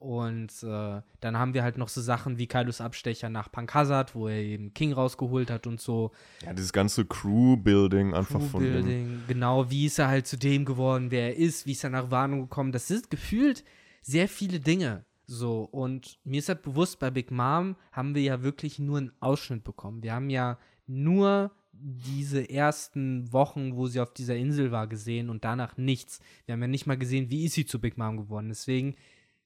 Und 0.00 0.62
äh, 0.62 1.02
dann 1.20 1.38
haben 1.38 1.52
wir 1.52 1.62
halt 1.62 1.76
noch 1.76 1.90
so 1.90 2.00
Sachen 2.00 2.38
wie 2.38 2.46
Kaidos 2.46 2.80
Abstecher 2.80 3.28
nach 3.28 3.52
Pankazat, 3.52 4.14
wo 4.14 4.28
er 4.28 4.38
eben 4.38 4.72
King 4.72 4.94
rausgeholt 4.94 5.50
hat 5.50 5.66
und 5.66 5.78
so. 5.78 6.10
Ja, 6.42 6.54
dieses 6.54 6.72
ganze 6.72 7.04
Crew-Building 7.04 8.14
einfach 8.14 8.40
von 8.40 8.62
dem. 8.62 8.72
Crewbuilding, 8.72 9.22
genau, 9.28 9.70
wie 9.70 9.84
ist 9.84 9.98
er 9.98 10.08
halt 10.08 10.26
zu 10.26 10.38
dem 10.38 10.64
geworden, 10.64 11.10
wer 11.10 11.28
er 11.28 11.36
ist, 11.36 11.66
wie 11.66 11.72
ist 11.72 11.84
er 11.84 11.90
nach 11.90 12.10
Warnung 12.10 12.40
gekommen. 12.40 12.72
Das 12.72 12.88
sind 12.88 13.10
gefühlt 13.10 13.62
sehr 14.00 14.26
viele 14.26 14.58
Dinge. 14.58 15.04
So, 15.26 15.64
und 15.64 16.18
mir 16.24 16.38
ist 16.38 16.48
halt 16.48 16.62
bewusst, 16.62 16.98
bei 16.98 17.10
Big 17.10 17.30
Mom 17.30 17.76
haben 17.92 18.14
wir 18.14 18.22
ja 18.22 18.42
wirklich 18.42 18.78
nur 18.78 18.96
einen 18.96 19.12
Ausschnitt 19.20 19.64
bekommen. 19.64 20.02
Wir 20.02 20.14
haben 20.14 20.30
ja 20.30 20.58
nur 20.86 21.52
diese 21.82 22.48
ersten 22.50 23.32
Wochen, 23.32 23.76
wo 23.76 23.86
sie 23.86 24.00
auf 24.00 24.12
dieser 24.12 24.36
Insel 24.36 24.70
war, 24.70 24.86
gesehen 24.86 25.30
und 25.30 25.44
danach 25.44 25.76
nichts. 25.76 26.20
Wir 26.44 26.52
haben 26.52 26.62
ja 26.62 26.68
nicht 26.68 26.86
mal 26.86 26.98
gesehen, 26.98 27.30
wie 27.30 27.46
ist 27.46 27.54
sie 27.54 27.66
zu 27.66 27.80
Big 27.80 27.96
Mom 27.96 28.16
geworden. 28.16 28.48
Deswegen, 28.48 28.96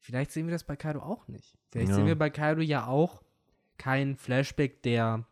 vielleicht 0.00 0.32
sehen 0.32 0.46
wir 0.46 0.52
das 0.52 0.64
bei 0.64 0.76
Kaido 0.76 1.00
auch 1.00 1.28
nicht. 1.28 1.56
Vielleicht 1.70 1.90
Ja. 1.90 1.94
sehen 1.96 2.06
wir 2.06 2.18
bei 2.18 2.30
Kaido 2.30 2.60
ja 2.60 2.86
auch 2.86 3.22
keinen 3.78 4.16
Flashback, 4.16 4.82
der 4.82 5.26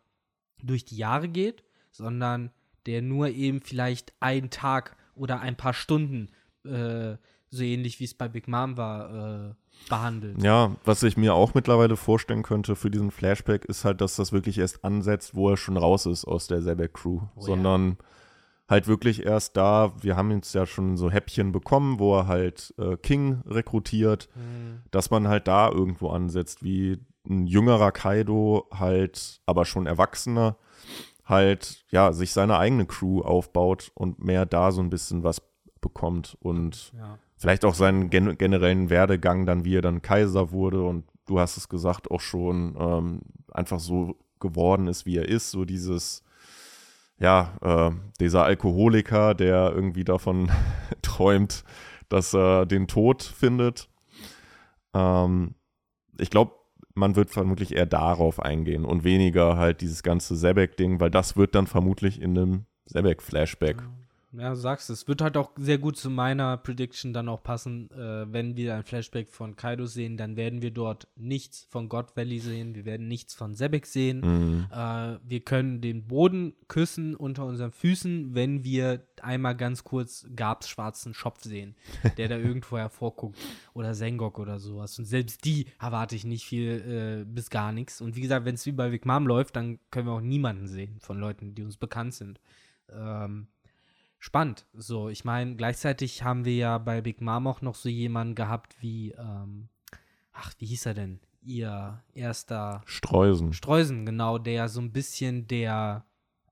durch 0.61 0.85
die 0.85 0.97
Jahre 0.97 1.27
geht, 1.29 1.63
sondern 1.91 2.51
der 2.85 3.01
nur 3.01 3.29
eben 3.29 3.61
vielleicht 3.61 4.13
einen 4.19 4.49
Tag 4.49 4.95
oder 5.15 5.41
ein 5.41 5.55
paar 5.57 5.73
Stunden, 5.73 6.29
äh, 6.65 7.17
so 7.49 7.63
ähnlich 7.63 7.99
wie 7.99 8.05
es 8.05 8.13
bei 8.13 8.27
Big 8.27 8.47
Mom 8.47 8.77
war, 8.77 9.49
äh, 9.51 9.55
behandelt. 9.89 10.41
Ja, 10.41 10.71
was 10.85 11.03
ich 11.03 11.17
mir 11.17 11.33
auch 11.35 11.53
mittlerweile 11.53 11.95
vorstellen 11.97 12.43
könnte 12.43 12.75
für 12.75 12.89
diesen 12.89 13.11
Flashback, 13.11 13.65
ist 13.65 13.85
halt, 13.85 14.01
dass 14.01 14.15
das 14.15 14.31
wirklich 14.31 14.57
erst 14.57 14.83
ansetzt, 14.85 15.35
wo 15.35 15.49
er 15.49 15.57
schon 15.57 15.77
raus 15.77 16.05
ist 16.05 16.25
aus 16.25 16.47
der 16.47 16.61
Sebek-Crew. 16.61 17.19
Oh 17.21 17.39
ja. 17.39 17.41
sondern 17.45 17.97
halt 18.69 18.87
wirklich 18.87 19.25
erst 19.25 19.57
da, 19.57 19.91
wir 20.01 20.15
haben 20.15 20.31
jetzt 20.31 20.53
ja 20.55 20.65
schon 20.65 20.95
so 20.97 21.11
Häppchen 21.11 21.51
bekommen, 21.51 21.99
wo 21.99 22.15
er 22.17 22.27
halt 22.27 22.73
äh, 22.77 22.95
King 22.97 23.41
rekrutiert, 23.45 24.29
Mhm. 24.35 24.81
dass 24.91 25.11
man 25.11 25.27
halt 25.27 25.47
da 25.47 25.69
irgendwo 25.69 26.09
ansetzt, 26.09 26.63
wie 26.63 26.99
ein 27.29 27.45
jüngerer 27.45 27.91
Kaido 27.91 28.67
halt, 28.73 29.41
aber 29.45 29.65
schon 29.65 29.85
erwachsener, 29.85 30.55
halt, 31.25 31.85
ja, 31.89 32.11
sich 32.13 32.31
seine 32.33 32.57
eigene 32.57 32.85
Crew 32.85 33.21
aufbaut 33.21 33.91
und 33.95 34.23
mehr 34.23 34.45
da 34.45 34.71
so 34.71 34.81
ein 34.81 34.89
bisschen 34.89 35.23
was 35.23 35.41
bekommt 35.81 36.37
und 36.41 36.93
Ja. 36.97 37.17
Vielleicht 37.43 37.65
auch 37.65 37.75
seinen 37.75 38.09
gen 38.09 38.37
generellen 38.37 38.89
Werdegang 38.89 39.45
dann, 39.45 39.65
wie 39.65 39.75
er 39.75 39.81
dann 39.81 40.01
Kaiser 40.01 40.51
wurde 40.51 40.81
und 40.81 41.03
du 41.25 41.41
hast 41.41 41.57
es 41.57 41.67
gesagt, 41.67 42.09
auch 42.09 42.21
schon 42.21 42.77
ähm, 42.79 43.19
einfach 43.51 43.81
so 43.81 44.15
geworden 44.39 44.87
ist, 44.87 45.05
wie 45.05 45.17
er 45.17 45.27
ist, 45.27 45.51
so 45.51 45.65
dieses, 45.65 46.23
ja, 47.19 47.57
äh, 47.61 47.91
dieser 48.21 48.45
Alkoholiker, 48.45 49.33
der 49.33 49.73
irgendwie 49.75 50.05
davon 50.05 50.51
träumt, 51.01 51.65
dass 52.07 52.33
er 52.33 52.65
den 52.65 52.87
Tod 52.87 53.21
findet. 53.21 53.89
Ähm, 54.93 55.55
ich 56.17 56.29
glaube, 56.29 56.53
man 56.93 57.17
wird 57.17 57.29
vermutlich 57.29 57.75
eher 57.75 57.87
darauf 57.87 58.39
eingehen 58.39 58.85
und 58.85 59.03
weniger 59.03 59.57
halt 59.57 59.81
dieses 59.81 60.01
ganze 60.01 60.37
Sebek-Ding, 60.37 61.01
weil 61.01 61.11
das 61.11 61.35
wird 61.35 61.55
dann 61.55 61.67
vermutlich 61.67 62.21
in 62.21 62.37
einem 62.37 62.65
Sebek-Flashback. 62.85 63.83
Ja, 64.35 64.49
du 64.49 64.55
sagst 64.55 64.89
es. 64.89 65.07
Wird 65.07 65.21
halt 65.21 65.37
auch 65.37 65.51
sehr 65.57 65.77
gut 65.77 65.95
zu 65.95 66.09
meiner 66.09 66.57
Prediction 66.57 67.13
dann 67.13 67.29
auch 67.29 67.43
passen. 67.43 67.91
Äh, 67.91 68.31
wenn 68.31 68.57
wir 68.57 68.75
ein 68.75 68.83
Flashback 68.83 69.29
von 69.29 69.55
Kaido 69.55 69.85
sehen, 69.85 70.17
dann 70.17 70.35
werden 70.35 70.63
wir 70.63 70.71
dort 70.71 71.07
nichts 71.15 71.67
von 71.69 71.87
God 71.87 72.17
Valley 72.17 72.39
sehen. 72.39 72.73
Wir 72.73 72.85
werden 72.85 73.07
nichts 73.07 73.35
von 73.35 73.53
Sebek 73.53 73.85
sehen. 73.85 74.21
Mhm. 74.21 74.67
Äh, 74.71 75.19
wir 75.23 75.41
können 75.41 75.81
den 75.81 76.07
Boden 76.07 76.53
küssen 76.67 77.15
unter 77.15 77.45
unseren 77.45 77.71
Füßen, 77.71 78.33
wenn 78.33 78.63
wir 78.63 79.05
einmal 79.21 79.55
ganz 79.55 79.83
kurz 79.83 80.25
Gabs 80.35 80.67
schwarzen 80.67 81.13
Schopf 81.13 81.43
sehen, 81.43 81.75
der 82.17 82.27
da 82.27 82.37
irgendwo 82.37 82.77
hervorguckt. 82.77 83.37
Oder 83.75 83.93
Sengok 83.93 84.39
oder 84.39 84.59
sowas. 84.59 84.97
Und 84.97 85.05
selbst 85.05 85.45
die 85.45 85.67
erwarte 85.79 86.15
ich 86.15 86.25
nicht 86.25 86.45
viel 86.45 87.23
äh, 87.23 87.25
bis 87.25 87.51
gar 87.51 87.71
nichts. 87.71 88.01
Und 88.01 88.15
wie 88.15 88.21
gesagt, 88.21 88.45
wenn 88.45 88.55
es 88.55 88.65
wie 88.65 88.71
bei 88.71 88.89
Big 88.89 89.05
Mom 89.05 89.27
läuft, 89.27 89.55
dann 89.55 89.77
können 89.91 90.07
wir 90.07 90.13
auch 90.13 90.21
niemanden 90.21 90.67
sehen 90.67 90.97
von 90.99 91.19
Leuten, 91.19 91.53
die 91.53 91.61
uns 91.61 91.77
bekannt 91.77 92.15
sind. 92.15 92.39
Ähm, 92.91 93.47
spannend. 94.23 94.65
So, 94.73 95.09
ich 95.09 95.25
meine, 95.25 95.55
gleichzeitig 95.57 96.23
haben 96.23 96.45
wir 96.45 96.55
ja 96.55 96.77
bei 96.77 97.01
Big 97.01 97.19
Mom 97.19 97.45
auch 97.45 97.61
noch 97.61 97.75
so 97.75 97.89
jemanden 97.89 98.35
gehabt 98.35 98.77
wie, 98.79 99.11
ähm, 99.11 99.67
ach, 100.31 100.53
wie 100.59 100.65
hieß 100.65 100.85
er 100.85 100.93
denn? 100.93 101.19
Ihr 101.41 102.01
erster 102.13 102.81
Streusen. 102.85 103.51
Streusen, 103.51 104.05
genau, 104.05 104.37
der 104.37 104.69
so 104.69 104.79
ein 104.79 104.93
bisschen 104.93 105.45
der 105.49 106.05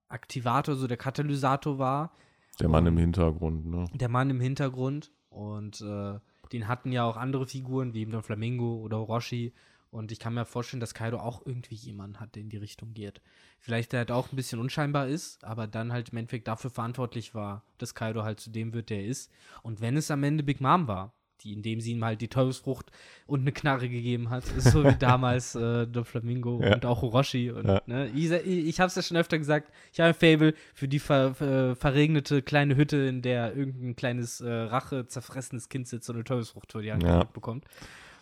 Aktivator, 0.10 0.76
so 0.76 0.85
der 0.85 0.98
Katalysator 0.98 1.80
war. 1.80 2.11
Der 2.60 2.68
Mann 2.68 2.85
im 2.88 2.95
Und- 2.95 2.99
Hintergrund, 2.99 3.65
ne? 3.65 3.85
Der 3.93 4.10
Mann 4.10 4.30
im 4.30 4.41
Hintergrund. 4.41 5.11
Und 5.30 5.80
äh, 5.80 6.19
den 6.52 6.68
hatten 6.68 6.91
ja 6.91 7.06
auch 7.06 7.15
andere 7.15 7.48
Figuren, 7.48 7.93
wie 7.93 8.02
eben 8.02 8.11
der 8.11 8.22
Flamingo 8.22 8.81
oder 8.81 8.99
Orochi. 8.99 9.53
Und 9.91 10.11
ich 10.13 10.19
kann 10.19 10.34
mir 10.34 10.45
vorstellen, 10.45 10.80
dass 10.80 10.93
Kaido 10.93 11.19
auch 11.19 11.45
irgendwie 11.45 11.76
jemanden 11.76 12.19
hat, 12.22 12.35
der 12.35 12.41
in 12.43 12.49
die 12.49 12.57
Richtung 12.57 12.93
geht. 12.93 13.22
Vielleicht 13.59 13.91
der 13.91 13.99
halt 13.99 14.11
auch 14.11 14.31
ein 14.31 14.38
bisschen 14.38 14.59
unscheinbar 14.59 15.07
ist, 15.07 15.43
aber 15.43 15.68
dann 15.68 15.91
halt 15.91 16.09
im 16.09 16.18
Endeffekt 16.18 16.47
dafür 16.47 16.69
verantwortlich 16.72 17.35
war, 17.35 17.63
dass 17.77 17.93
Kaido 17.93 18.23
halt 18.23 18.39
zu 18.39 18.49
dem 18.51 18.73
wird, 18.73 18.89
der 18.89 18.99
er 19.01 19.07
ist. 19.07 19.31
Und 19.63 19.81
wenn 19.81 19.97
es 19.97 20.09
am 20.09 20.23
Ende 20.23 20.43
Big 20.43 20.61
Mom 20.61 20.88
war, 20.88 21.13
die, 21.43 21.53
indem 21.53 21.81
sie 21.81 21.91
ihm 21.91 22.05
halt 22.05 22.22
die 22.22 22.27
Teufelsfrucht 22.27 22.91
und 23.26 23.41
eine 23.41 23.51
Knarre 23.51 23.89
gegeben 23.89 24.30
hat, 24.30 24.43
so 24.45 24.88
wie 24.88 24.95
damals 24.99 25.55
äh, 25.55 25.88
der 25.88 26.05
Flamingo 26.05 26.61
Ja. 26.61 26.76
und 26.76 26.85
auch 26.85 27.03
Orochi. 27.03 27.51
Und, 27.51 27.68
Ja. 27.68 27.81
ne, 27.85 28.09
ich, 28.15 28.31
ich, 28.31 28.80
habe 28.80 28.88
es 28.88 28.95
ja 28.95 29.01
schon 29.01 29.18
öfter 29.18 29.38
gesagt, 29.39 29.72
ich 29.91 29.99
habe 29.99 30.09
ein 30.09 30.13
Fable 30.13 30.53
für 30.73 30.88
die 30.88 30.99
ver, 30.99 31.34
ver, 31.34 31.76
verregnete 31.76 32.41
kleine 32.41 32.76
Hütte, 32.76 32.97
in 32.97 33.22
der 33.22 33.55
irgendein 33.55 33.95
kleines 33.95 34.39
äh, 34.39 34.49
Rache 34.51 35.07
zerfressenes 35.07 35.68
Kind 35.68 35.88
sitzt 35.88 36.09
und 36.09 36.15
eine 36.15 36.23
Teufelsfrucht 36.23 36.72
vor 36.72 36.81
die 36.81 36.91
Hand 36.93 37.03
Ja. 37.03 37.23
bekommt. 37.26 37.65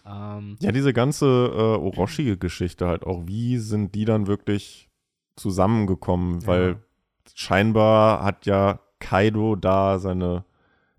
Ähm, 0.09 0.55
Ja, 0.61 0.71
diese 0.71 0.93
ganze 0.93 1.25
äh, 1.25 1.77
Orochi-Geschichte 1.77 2.87
halt 2.87 3.03
auch, 3.05 3.27
wie 3.27 3.57
sind 3.57 3.93
die 3.95 4.05
dann 4.05 4.27
wirklich 4.27 4.89
zusammengekommen? 5.35 6.45
Weil 6.47 6.69
Ja. 6.69 6.75
scheinbar 7.35 8.23
hat 8.23 8.45
ja 8.45 8.79
Kaido 8.99 9.55
da 9.55 9.99
seine, 9.99 10.43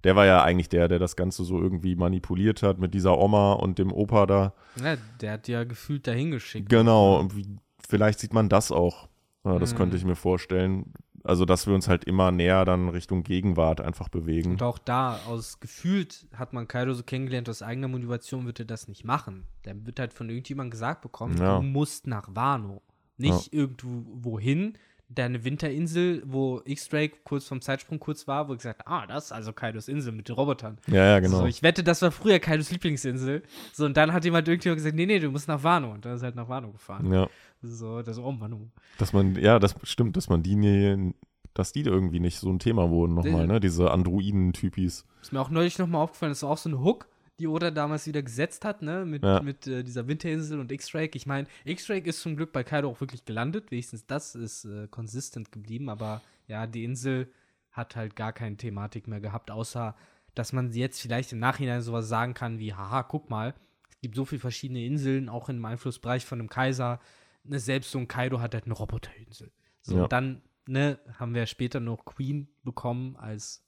der 0.05 0.17
war 0.17 0.27
ja 0.27 0.43
eigentlich 0.43 0.69
der, 0.69 0.89
der 0.89 0.99
das 0.99 1.17
Ganze 1.17 1.45
so 1.45 1.61
irgendwie 1.61 1.97
manipuliert 1.97 2.63
hat 2.63 2.79
mit 2.79 2.95
dieser 2.95 3.19
Oma 3.19 3.53
und 3.55 3.79
dem 3.79 3.93
Opa 3.93 4.27
da. 4.27 4.55
ja, 4.83 4.97
der 5.21 5.33
hat 5.33 5.49
ja 5.49 5.65
gefühlt 5.65 6.07
dahin 6.07 6.31
geschickt. 6.31 6.69
Genau, 6.69 7.19
und 7.19 7.37
wie, 7.37 7.47
vielleicht 7.87 8.21
sieht 8.21 8.33
man 8.33 8.49
das 8.49 8.73
auch. 8.73 9.09
Ja, 9.45 9.59
das 9.59 9.73
Mhm. 9.75 9.79
könnte 9.79 9.97
ich 9.97 10.05
mir 10.05 10.17
vorstellen. 10.17 10.93
Also, 11.23 11.45
dass 11.45 11.67
wir 11.67 11.75
uns 11.75 11.87
halt 11.89 12.05
immer 12.05 12.31
näher 12.31 12.65
dann 12.65 12.89
Richtung 12.89 13.23
Gegenwart 13.23 13.81
einfach 13.81 14.09
bewegen. 14.09 14.53
Und 14.53 14.63
auch 14.63 14.79
da, 14.79 15.19
aus 15.27 15.61
gefühlt 15.61 16.27
hat 16.35 16.53
man 16.53 16.67
Kaido 16.67 16.95
so 16.95 17.03
kennengelernt, 17.03 17.49
aus 17.49 17.63
eigener 17.63 17.89
Motivation 17.89 18.47
wird 18.47 18.59
er 18.61 18.65
das 18.65 18.89
nicht 18.89 19.05
machen. 19.05 19.47
Der 19.65 19.85
wird 19.87 20.01
halt 20.01 20.13
von 20.15 20.29
irgendjemandem 20.31 20.71
gesagt 20.71 21.03
bekommen, 21.03 21.37
Ja. 21.37 21.57
du 21.59 21.63
musst 21.63 22.07
nach 22.07 22.29
Wano. 22.35 22.83
Nicht 23.19 23.53
irgendwo 23.53 24.03
wohin, 24.25 24.79
deine 25.13 25.43
Winterinsel, 25.45 26.23
wo 26.25 26.63
X-Drake 26.65 27.17
kurz 27.25 27.47
vom 27.47 27.61
Zeitsprung 27.61 27.99
kurz 27.99 28.29
war, 28.29 28.47
wo 28.49 28.53
er 28.53 28.57
gesagt 28.57 28.83
ah, 28.87 29.07
das 29.07 29.25
ist 29.27 29.33
also 29.33 29.53
Kaidos 29.53 29.89
Insel 29.89 30.13
mit 30.13 30.29
den 30.29 30.37
Robotern. 30.37 30.79
Ja, 30.87 31.05
ja, 31.05 31.21
genau. 31.21 31.39
So, 31.41 31.47
ich 31.47 31.63
wette, 31.63 31.83
das 31.83 32.01
war 32.03 32.13
früher 32.13 32.39
Kaidos 32.39 32.71
Lieblingsinsel. 32.71 33.43
So, 33.73 33.85
und 33.87 33.97
dann 33.97 34.13
hat 34.13 34.25
jemand 34.25 34.47
irgendjemand 34.47 34.79
gesagt, 34.79 34.95
nee, 34.95 35.07
nee, 35.07 35.19
du 35.19 35.31
musst 35.31 35.49
nach 35.49 35.63
Wano. 35.65 35.93
Und 35.93 36.05
dann 36.05 36.15
ist 36.15 36.23
er 36.23 36.27
halt 36.27 36.37
nach 36.37 36.49
Wano 36.49 36.71
gefahren. 36.71 37.13
ja, 37.13 37.29
So, 37.61 38.03
das, 38.03 38.19
oh 38.19 38.31
Manu. 38.33 38.69
dass 38.99 39.13
man, 39.13 39.35
ja, 39.35 39.59
das 39.59 39.75
stimmt, 39.83 40.17
dass 40.17 40.29
man 40.29 40.43
die, 40.43 40.55
nie- 40.55 41.13
dass 41.55 41.73
die 41.73 41.81
irgendwie 41.81 42.21
nicht 42.21 42.39
so 42.39 42.49
ein 42.49 42.61
Thema 42.61 42.89
wurden 42.91 43.15
nochmal, 43.15 43.49
ne? 43.49 43.59
Diese 43.59 43.91
Androiden-Typis. 43.91 45.05
Ist 45.21 45.33
mir 45.33 45.41
auch 45.41 45.51
neulich 45.51 45.79
nochmal 45.79 46.03
aufgefallen, 46.03 46.31
das 46.31 46.43
war 46.45 46.51
auch 46.51 46.59
so 46.59 46.69
ein 46.71 46.79
Hook, 46.79 47.09
die 47.41 47.49
Oda 47.49 47.71
damals 47.71 48.07
wieder 48.07 48.23
gesetzt 48.23 48.65
hat, 48.65 48.83
ne, 48.83 49.05
mit, 49.05 49.23
Ja. 49.25 49.43
mit 49.43 49.67
äh, 49.67 49.83
dieser 49.83 50.07
Winterinsel 50.07 50.61
und 50.61 50.71
X-Drake. 50.71 51.17
Ich 51.17 51.27
meine, 51.27 51.49
X-Drake 51.65 52.09
ist 52.09 52.21
zum 52.21 52.37
Glück 52.37 52.53
bei 52.53 52.63
Kaido 52.63 52.89
auch 52.91 53.01
wirklich 53.01 53.25
gelandet, 53.25 53.71
wenigstens 53.71 54.07
das 54.07 54.35
ist 54.35 54.65
äh, 54.67 54.87
konsistent 54.89 55.51
geblieben, 55.51 55.89
aber 55.89 56.21
ja, 56.47 56.67
die 56.67 56.85
Insel 56.85 57.33
hat 57.73 57.97
halt 57.97 58.15
gar 58.17 58.33
keine 58.33 58.57
Thematik 58.57 59.09
mehr 59.09 59.21
gehabt, 59.21 59.51
außer, 59.51 59.97
dass 60.35 60.53
man 60.53 60.73
jetzt 60.73 61.01
vielleicht 61.01 61.33
im 61.33 61.39
Nachhinein 61.39 61.83
sowas 61.83 62.09
sagen 62.09 62.35
kann 62.35 62.59
wie, 62.59 62.75
haha, 62.75 63.03
guck 63.03 63.31
mal, 63.31 63.55
es 63.91 63.99
gibt 64.01 64.15
so 64.17 64.25
viele 64.25 64.41
verschiedene 64.41 64.85
Inseln, 64.85 65.29
auch 65.29 65.49
im 65.49 65.65
Einflussbereich 65.65 66.25
von 66.25 66.39
einem 66.41 66.49
Kaiser, 66.49 67.01
ne, 67.45 67.59
selbst 67.59 67.91
so 67.91 67.99
ein 67.99 68.09
Kaido 68.09 68.41
hat 68.41 68.55
halt 68.55 68.65
eine 68.67 68.75
Roboterinsel. 68.75 69.51
So, 69.83 69.97
Ja. 69.97 70.03
und 70.05 70.13
dann, 70.13 70.43
ne, 70.67 70.99
haben 71.19 71.35
wir 71.35 71.47
später 71.47 71.81
noch 71.81 72.05
Queen 72.05 72.49
bekommen 72.65 73.17
als 73.17 73.63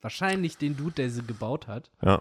wahrscheinlich 0.00 0.58
den 0.58 0.76
Dude, 0.76 0.92
der 0.96 1.10
sie 1.10 1.22
gebaut 1.22 1.66
hat. 1.66 1.90
Ja. 2.02 2.20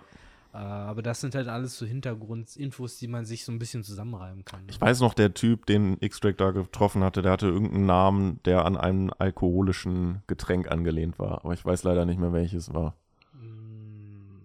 Äh, 0.53 0.57
aber 0.57 1.01
das 1.01 1.19
sind 1.19 1.33
halt 1.33 1.47
alles 1.47 1.77
so 1.77 1.85
Hintergrundinfos, 1.85 2.97
die 2.97 3.07
man 3.07 3.25
sich 3.25 3.43
so 3.43 3.51
ein 3.51 3.57
bisschen 3.57 3.83
zusammenreiben 3.83 4.45
kann. 4.45 4.61
ne? 4.61 4.67
Ich 4.69 4.79
weiß 4.79 4.99
noch, 4.99 5.15
der 5.15 5.33
Typ, 5.33 5.65
den 5.65 5.97
X-Drake 5.99 6.35
da 6.37 6.51
getroffen 6.51 7.03
hatte, 7.03 7.23
der 7.23 7.31
hatte 7.31 7.47
irgendeinen 7.47 7.87
Namen, 7.87 8.39
der 8.45 8.65
an 8.65 8.77
einem 8.77 9.11
alkoholischen 9.17 10.21
Getränk 10.27 10.71
angelehnt 10.71 11.17
war. 11.17 11.43
Aber 11.43 11.53
ich 11.53 11.65
weiß 11.65 11.83
leider 11.83 12.05
nicht 12.05 12.19
mehr, 12.19 12.33
welches 12.33 12.71
war. 12.73 12.95
Mm, 13.33 14.41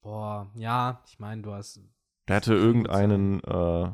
Boah, 0.00 0.50
ja, 0.54 1.02
ich 1.06 1.18
meine, 1.18 1.42
du 1.42 1.52
hast. 1.52 1.80
Der 2.26 2.36
hatte 2.36 2.54
irgendeinen, 2.54 3.40
äh, 3.44 3.90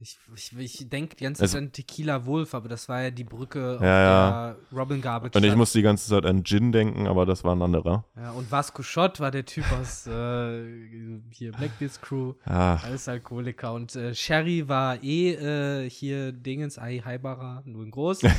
Ich, 0.00 0.16
ich, 0.36 0.56
ich 0.56 0.88
denke 0.88 1.16
die 1.16 1.24
ganze 1.24 1.44
Es- 1.44 1.50
Zeit 1.50 1.60
an 1.60 1.72
Tequila 1.72 2.24
Wolf, 2.24 2.54
aber 2.54 2.68
das 2.68 2.88
war 2.88 3.02
ja 3.02 3.10
die 3.10 3.24
Brücke, 3.24 3.78
auf 3.78 3.82
Ja, 3.82 4.00
ja. 4.00 4.54
der 4.70 4.78
Robin 4.78 5.00
Garbage 5.00 5.34
und 5.34 5.42
ich 5.42 5.48
stand. 5.48 5.58
muss 5.58 5.72
die 5.72 5.82
ganze 5.82 6.08
Zeit 6.08 6.24
an 6.24 6.44
Gin 6.44 6.70
denken, 6.70 7.08
aber 7.08 7.26
das 7.26 7.42
war 7.42 7.52
ein 7.56 7.62
anderer. 7.62 8.04
ja, 8.16 8.30
Und 8.30 8.48
Vasco 8.52 8.84
Schott 8.84 9.18
war 9.18 9.32
der 9.32 9.44
Typ 9.44 9.64
aus 9.72 10.06
äh, 10.06 11.20
hier 11.30 11.50
Blackbeard's 11.50 12.00
Crew. 12.00 12.34
Ah, 12.44 12.76
Alles 12.76 13.08
Alkoholiker. 13.08 13.72
Und 13.74 13.96
äh, 13.96 14.14
Sherry 14.14 14.68
war 14.68 15.02
eh 15.02 15.32
äh, 15.32 15.90
hier 15.90 16.30
Dingens, 16.30 16.78
Ai 16.78 17.02
Haibara, 17.04 17.62
nur 17.64 17.82
in 17.82 17.90
groß. 17.90 18.22
und 18.22 18.30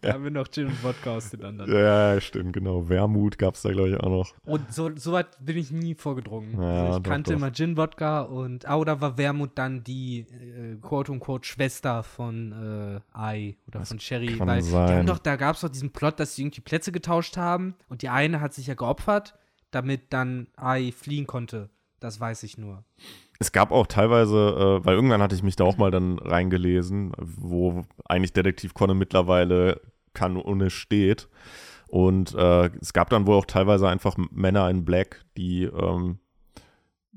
da 0.00 0.12
haben 0.14 0.24
wir 0.24 0.30
noch 0.30 0.48
Gin 0.50 0.68
und 0.68 0.82
Wodka 0.82 1.16
aus 1.16 1.28
den 1.28 1.44
anderen. 1.44 1.70
ja, 1.70 2.18
stimmt, 2.18 2.54
genau. 2.54 2.88
Wermut 2.88 3.38
gab 3.38 3.56
es 3.56 3.62
da, 3.62 3.72
glaube 3.72 3.90
ich, 3.90 3.96
auch 3.98 4.08
noch. 4.08 4.32
Und 4.46 4.72
so, 4.72 4.90
so 4.96 5.12
weit 5.12 5.26
bin 5.44 5.58
ich 5.58 5.70
nie 5.70 5.94
vorgedrungen. 5.94 6.54
Ja, 6.58 6.84
also 6.84 6.96
ich 6.96 7.02
doch, 7.02 7.10
kannte 7.10 7.32
doch. 7.32 7.36
immer 7.38 7.52
Gin 7.52 7.76
Wodka 7.76 8.22
und, 8.22 8.66
ah, 8.66 8.76
oder 8.76 9.01
war 9.02 9.18
Wermut 9.18 9.50
dann 9.56 9.84
die 9.84 10.20
äh, 10.20 10.76
quote-unquote 10.80 11.46
Schwester 11.46 12.02
von 12.02 12.52
äh, 12.52 13.00
Ai 13.12 13.56
oder 13.66 13.84
von 13.84 14.00
Sherry? 14.00 14.38
Weil 14.38 15.04
doch, 15.04 15.18
da 15.18 15.36
gab 15.36 15.56
es 15.56 15.60
doch 15.60 15.68
diesen 15.68 15.90
Plot, 15.90 16.18
dass 16.18 16.34
sie 16.34 16.42
irgendwie 16.42 16.62
Plätze 16.62 16.92
getauscht 16.92 17.36
haben 17.36 17.74
und 17.88 18.00
die 18.00 18.08
eine 18.08 18.40
hat 18.40 18.54
sich 18.54 18.68
ja 18.68 18.74
geopfert, 18.74 19.34
damit 19.70 20.12
dann 20.12 20.46
Ai 20.56 20.92
fliehen 20.92 21.26
konnte. 21.26 21.68
Das 22.00 22.18
weiß 22.18 22.42
ich 22.44 22.56
nur. 22.56 22.84
Es 23.38 23.52
gab 23.52 23.72
auch 23.72 23.86
teilweise, 23.86 24.36
äh, 24.80 24.84
weil 24.84 24.94
irgendwann 24.94 25.22
hatte 25.22 25.34
ich 25.34 25.42
mich 25.42 25.56
da 25.56 25.64
auch 25.64 25.76
mal 25.76 25.90
dann 25.90 26.18
reingelesen, 26.18 27.12
wo 27.18 27.84
eigentlich 28.04 28.32
Detektiv 28.32 28.72
Conne 28.72 28.94
mittlerweile 28.94 29.80
kanonisch 30.14 30.76
steht. 30.76 31.28
Und 31.88 32.34
äh, 32.34 32.70
es 32.80 32.92
gab 32.92 33.10
dann 33.10 33.26
wohl 33.26 33.36
auch 33.36 33.44
teilweise 33.44 33.88
einfach 33.88 34.16
Männer 34.30 34.70
in 34.70 34.84
Black, 34.84 35.24
die 35.36 35.64
ähm, 35.64 36.18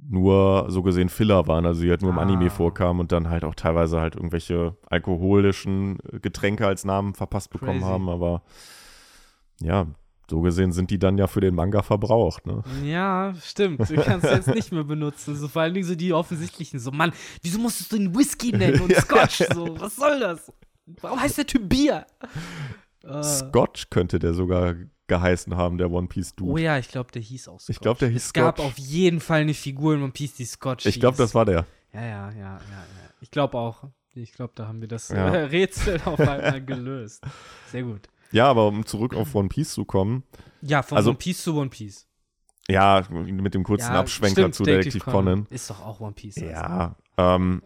nur 0.07 0.65
so 0.69 0.83
gesehen 0.83 1.09
Filler 1.09 1.47
waren, 1.47 1.65
also 1.65 1.81
die 1.81 1.89
halt 1.89 2.01
nur 2.01 2.11
im 2.11 2.19
Ah. 2.19 2.21
Anime 2.21 2.49
vorkamen 2.49 2.99
und 2.99 3.11
dann 3.11 3.29
halt 3.29 3.43
auch 3.43 3.55
teilweise 3.55 3.99
halt 4.01 4.15
irgendwelche 4.15 4.77
alkoholischen 4.89 5.97
Getränke 6.21 6.67
als 6.67 6.85
Namen 6.85 7.15
verpasst 7.15 7.49
bekommen 7.49 7.79
Crazy. 7.79 7.91
haben. 7.91 8.09
Aber 8.09 8.43
ja, 9.61 9.87
so 10.29 10.41
gesehen 10.41 10.71
sind 10.71 10.89
die 10.91 10.99
dann 10.99 11.17
ja 11.17 11.27
für 11.27 11.41
den 11.41 11.55
Manga 11.55 11.81
verbraucht. 11.81 12.45
Ne? 12.45 12.63
Ja, 12.83 13.33
stimmt. 13.41 13.89
Du 13.89 13.95
kannst 13.95 14.25
jetzt 14.25 14.47
nicht 14.53 14.71
mehr 14.71 14.83
benutzen. 14.83 15.35
So 15.35 15.47
vor 15.47 15.61
allen 15.63 15.73
Dingen 15.73 15.85
so 15.87 15.95
die 15.95 16.13
offensichtlichen. 16.13 16.79
So, 16.79 16.91
Mann, 16.91 17.11
wieso 17.41 17.59
musstest 17.59 17.91
du 17.91 17.95
ihn 17.97 18.15
Whisky 18.15 18.51
nennen 18.51 18.81
und 18.81 18.95
Scotch? 18.97 19.43
So, 19.53 19.79
was 19.79 19.95
soll 19.95 20.19
das? 20.19 20.51
Warum 21.01 21.19
heißt 21.19 21.37
der 21.39 21.47
Typ 21.47 21.67
Bier? 21.69 22.05
Scotch 23.21 23.89
könnte 23.89 24.17
der 24.19 24.33
sogar 24.33 24.73
geheißen 25.07 25.55
haben, 25.55 25.77
der 25.77 25.91
One 25.91 26.07
Piece 26.07 26.35
Dude. 26.35 26.51
oh 26.51 26.57
ja, 26.57 26.77
ich 26.79 26.87
glaube, 26.89 27.11
der 27.11 27.21
hieß 27.21 27.47
auch 27.47 27.59
Scotch. 27.59 27.69
Ich 27.75 27.79
glaub, 27.79 27.99
der 27.99 28.09
hieß 28.09 28.25
Es 28.25 28.33
gab 28.33 28.57
Scotch. 28.57 28.67
auf 28.67 28.77
jeden 28.77 29.19
Fall 29.19 29.41
eine 29.41 29.53
Figur 29.53 29.93
in 29.95 30.01
One 30.03 30.11
Piece, 30.11 30.33
die 30.35 30.45
Scotch 30.45 30.85
Ich 30.85 30.99
glaube, 30.99 31.17
das 31.17 31.35
war 31.35 31.45
der. 31.45 31.65
Ja, 31.93 32.01
ja, 32.01 32.31
ja, 32.31 32.37
ja, 32.39 32.59
ja. 32.59 32.85
Ich 33.21 33.31
glaube 33.31 33.57
auch. 33.57 33.83
Ich 34.13 34.31
glaube, 34.33 34.53
da 34.55 34.67
haben 34.67 34.79
wir 34.81 34.87
das 34.87 35.09
Ja. 35.09 35.27
äh, 35.27 35.37
Rätsel 35.45 35.99
auf 36.05 36.19
einmal 36.19 36.63
gelöst. 36.63 37.21
Sehr 37.71 37.83
gut. 37.83 38.07
Ja, 38.31 38.47
aber 38.47 38.67
um 38.67 38.85
zurück 38.85 39.13
auf 39.13 39.35
One 39.35 39.49
Piece 39.49 39.73
zu 39.73 39.83
kommen, 39.85 40.23
Ja, 40.61 40.81
von 40.83 40.97
Also- 40.97 41.09
One 41.11 41.17
Piece 41.19 41.43
zu 41.43 41.55
One 41.57 41.69
Piece. 41.69 42.07
ja, 42.67 43.03
mit 43.11 43.53
dem 43.53 43.63
kurzen 43.63 43.91
ja, 43.93 43.99
Abschwenker 43.99 44.41
stimmt, 44.41 44.55
zu 44.55 44.63
Detektiv 44.63 45.03
Conan. 45.05 45.45
Ist 45.49 45.69
doch 45.69 45.85
auch 45.85 45.99
One 45.99 46.13
Piece. 46.13 46.37
also. 46.37 46.49
Ja, 46.49 46.95
ähm, 47.17 47.61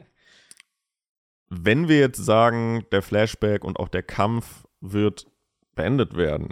wenn 1.50 1.88
wir 1.88 2.00
jetzt 2.00 2.18
sagen, 2.24 2.84
der 2.92 3.02
Flashback 3.02 3.64
und 3.64 3.80
auch 3.80 3.88
der 3.88 4.04
Kampf 4.04 4.66
wird 4.82 5.28
beendet 5.76 6.16
werden, 6.16 6.50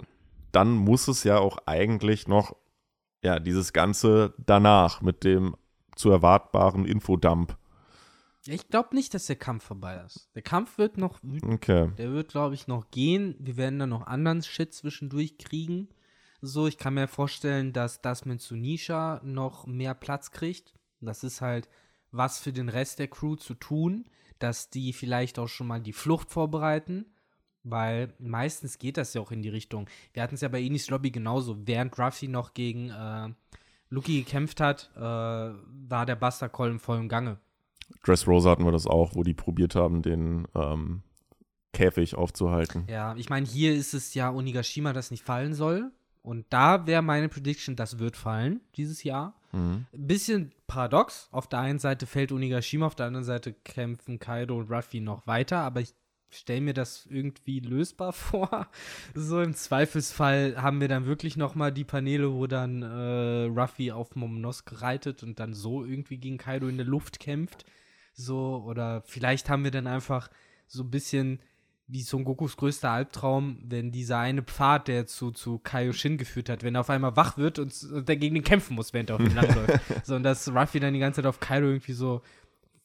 dann 0.52 0.72
muss 0.72 1.08
es 1.08 1.24
ja 1.24 1.38
auch 1.38 1.58
eigentlich 1.66 2.28
noch, 2.28 2.56
ja, 3.22 3.38
dieses 3.38 3.72
Ganze 3.72 4.34
danach 4.38 5.02
mit 5.02 5.24
dem 5.24 5.56
zu 5.96 6.10
erwartbaren 6.10 6.84
Infodump. 6.84 7.56
Ich 8.46 8.68
glaube 8.68 8.94
nicht, 8.94 9.12
dass 9.12 9.26
der 9.26 9.36
Kampf 9.36 9.64
vorbei 9.64 10.02
ist. 10.06 10.30
Der 10.34 10.42
Kampf 10.42 10.78
wird 10.78 10.96
noch. 10.96 11.20
Okay. 11.42 11.90
Der 11.98 12.12
wird, 12.12 12.30
glaube 12.30 12.54
ich, 12.54 12.66
noch 12.66 12.90
gehen. 12.90 13.34
Wir 13.38 13.56
werden 13.56 13.78
dann 13.78 13.90
noch 13.90 14.06
anderen 14.06 14.42
Shit 14.42 14.72
zwischendurch 14.72 15.36
kriegen. 15.36 15.88
So, 16.40 16.66
ich 16.66 16.78
kann 16.78 16.94
mir 16.94 17.08
vorstellen, 17.08 17.72
dass 17.72 18.00
das 18.00 18.24
mit 18.24 18.40
Sunisha 18.40 19.20
noch 19.24 19.66
mehr 19.66 19.94
Platz 19.94 20.30
kriegt. 20.30 20.72
Das 21.00 21.24
ist 21.24 21.40
halt 21.40 21.68
was 22.10 22.38
für 22.38 22.52
den 22.52 22.68
Rest 22.68 23.00
der 23.00 23.08
Crew 23.08 23.36
zu 23.36 23.54
tun, 23.54 24.06
dass 24.38 24.70
die 24.70 24.92
vielleicht 24.92 25.38
auch 25.38 25.48
schon 25.48 25.66
mal 25.66 25.80
die 25.80 25.92
Flucht 25.92 26.30
vorbereiten. 26.30 27.06
Weil 27.64 28.14
meistens 28.18 28.78
geht 28.78 28.96
das 28.96 29.14
ja 29.14 29.20
auch 29.20 29.32
in 29.32 29.42
die 29.42 29.48
Richtung. 29.48 29.88
Wir 30.12 30.22
hatten 30.22 30.36
es 30.36 30.40
ja 30.40 30.48
bei 30.48 30.62
Enis 30.62 30.88
Lobby 30.90 31.10
genauso. 31.10 31.66
Während 31.66 31.98
Ruffy 31.98 32.28
noch 32.28 32.54
gegen 32.54 32.90
äh, 32.90 33.28
Lucky 33.90 34.22
gekämpft 34.22 34.60
hat, 34.60 34.90
äh, 34.96 35.00
war 35.00 36.06
der 36.06 36.16
Buster 36.16 36.48
Call 36.48 36.70
im 36.70 36.80
vollen 36.80 37.08
Gange. 37.08 37.38
Dressrosa 38.04 38.50
hatten 38.50 38.64
wir 38.64 38.72
das 38.72 38.86
auch, 38.86 39.14
wo 39.14 39.22
die 39.22 39.34
probiert 39.34 39.74
haben, 39.74 40.02
den 40.02 40.46
ähm, 40.54 41.02
Käfig 41.72 42.14
aufzuhalten. 42.14 42.86
Ja, 42.88 43.14
ich 43.16 43.30
meine, 43.30 43.46
hier 43.46 43.74
ist 43.74 43.94
es 43.94 44.14
ja 44.14 44.30
Onigashima, 44.30 44.92
das 44.92 45.10
nicht 45.10 45.24
fallen 45.24 45.54
soll. 45.54 45.90
Und 46.22 46.46
da 46.50 46.86
wäre 46.86 47.02
meine 47.02 47.28
Prediction, 47.28 47.76
das 47.76 47.98
wird 47.98 48.16
fallen 48.16 48.60
dieses 48.76 49.02
Jahr. 49.02 49.34
Mhm. 49.52 49.86
Ein 49.92 50.06
bisschen 50.06 50.52
paradox. 50.66 51.28
Auf 51.30 51.46
der 51.46 51.60
einen 51.60 51.78
Seite 51.78 52.06
fällt 52.06 52.32
Onigashima, 52.32 52.86
auf 52.86 52.94
der 52.94 53.06
anderen 53.06 53.24
Seite 53.24 53.52
kämpfen 53.52 54.18
Kaido 54.18 54.58
und 54.58 54.70
Ruffy 54.70 55.00
noch 55.00 55.26
weiter, 55.26 55.58
aber 55.58 55.80
ich 55.80 55.94
stelle 56.30 56.60
mir 56.60 56.74
das 56.74 57.06
irgendwie 57.06 57.60
lösbar 57.60 58.12
vor. 58.12 58.68
So 59.14 59.40
im 59.40 59.54
Zweifelsfall 59.54 60.60
haben 60.60 60.80
wir 60.80 60.88
dann 60.88 61.06
wirklich 61.06 61.36
noch 61.36 61.54
mal 61.54 61.72
die 61.72 61.84
Paneele, 61.84 62.32
wo 62.32 62.46
dann 62.46 62.82
äh, 62.82 63.44
Ruffy 63.44 63.92
auf 63.92 64.16
Momonosuke 64.16 64.80
reitet 64.82 65.22
und 65.22 65.40
dann 65.40 65.54
so 65.54 65.84
irgendwie 65.84 66.18
gegen 66.18 66.38
Kaido 66.38 66.68
in 66.68 66.76
der 66.76 66.86
Luft 66.86 67.20
kämpft. 67.20 67.64
So, 68.12 68.64
oder 68.66 69.02
vielleicht 69.06 69.48
haben 69.48 69.64
wir 69.64 69.70
dann 69.70 69.86
einfach 69.86 70.28
so 70.66 70.82
ein 70.82 70.90
bisschen 70.90 71.40
wie 71.86 72.02
Son 72.02 72.24
Gokus 72.24 72.56
größter 72.56 72.90
Albtraum, 72.90 73.58
wenn 73.62 73.90
dieser 73.90 74.18
eine 74.18 74.42
Pfad, 74.42 74.88
der 74.88 75.06
zu, 75.06 75.30
zu 75.30 75.58
Kaioshin 75.58 76.18
geführt 76.18 76.50
hat, 76.50 76.62
wenn 76.62 76.74
er 76.74 76.82
auf 76.82 76.90
einmal 76.90 77.16
wach 77.16 77.38
wird 77.38 77.58
und, 77.58 77.72
und 77.90 78.08
der 78.08 78.16
gegen 78.16 78.36
ihn 78.36 78.44
kämpfen 78.44 78.74
muss, 78.74 78.92
während 78.92 79.08
er 79.08 79.16
auf 79.16 79.22
ihn 79.22 79.34
langläuft. 79.34 79.80
so, 80.04 80.14
und 80.14 80.22
dass 80.22 80.52
Ruffy 80.54 80.80
dann 80.80 80.92
die 80.92 81.00
ganze 81.00 81.22
Zeit 81.22 81.26
auf 81.26 81.40
Kaido 81.40 81.66
irgendwie 81.66 81.94
so 81.94 82.20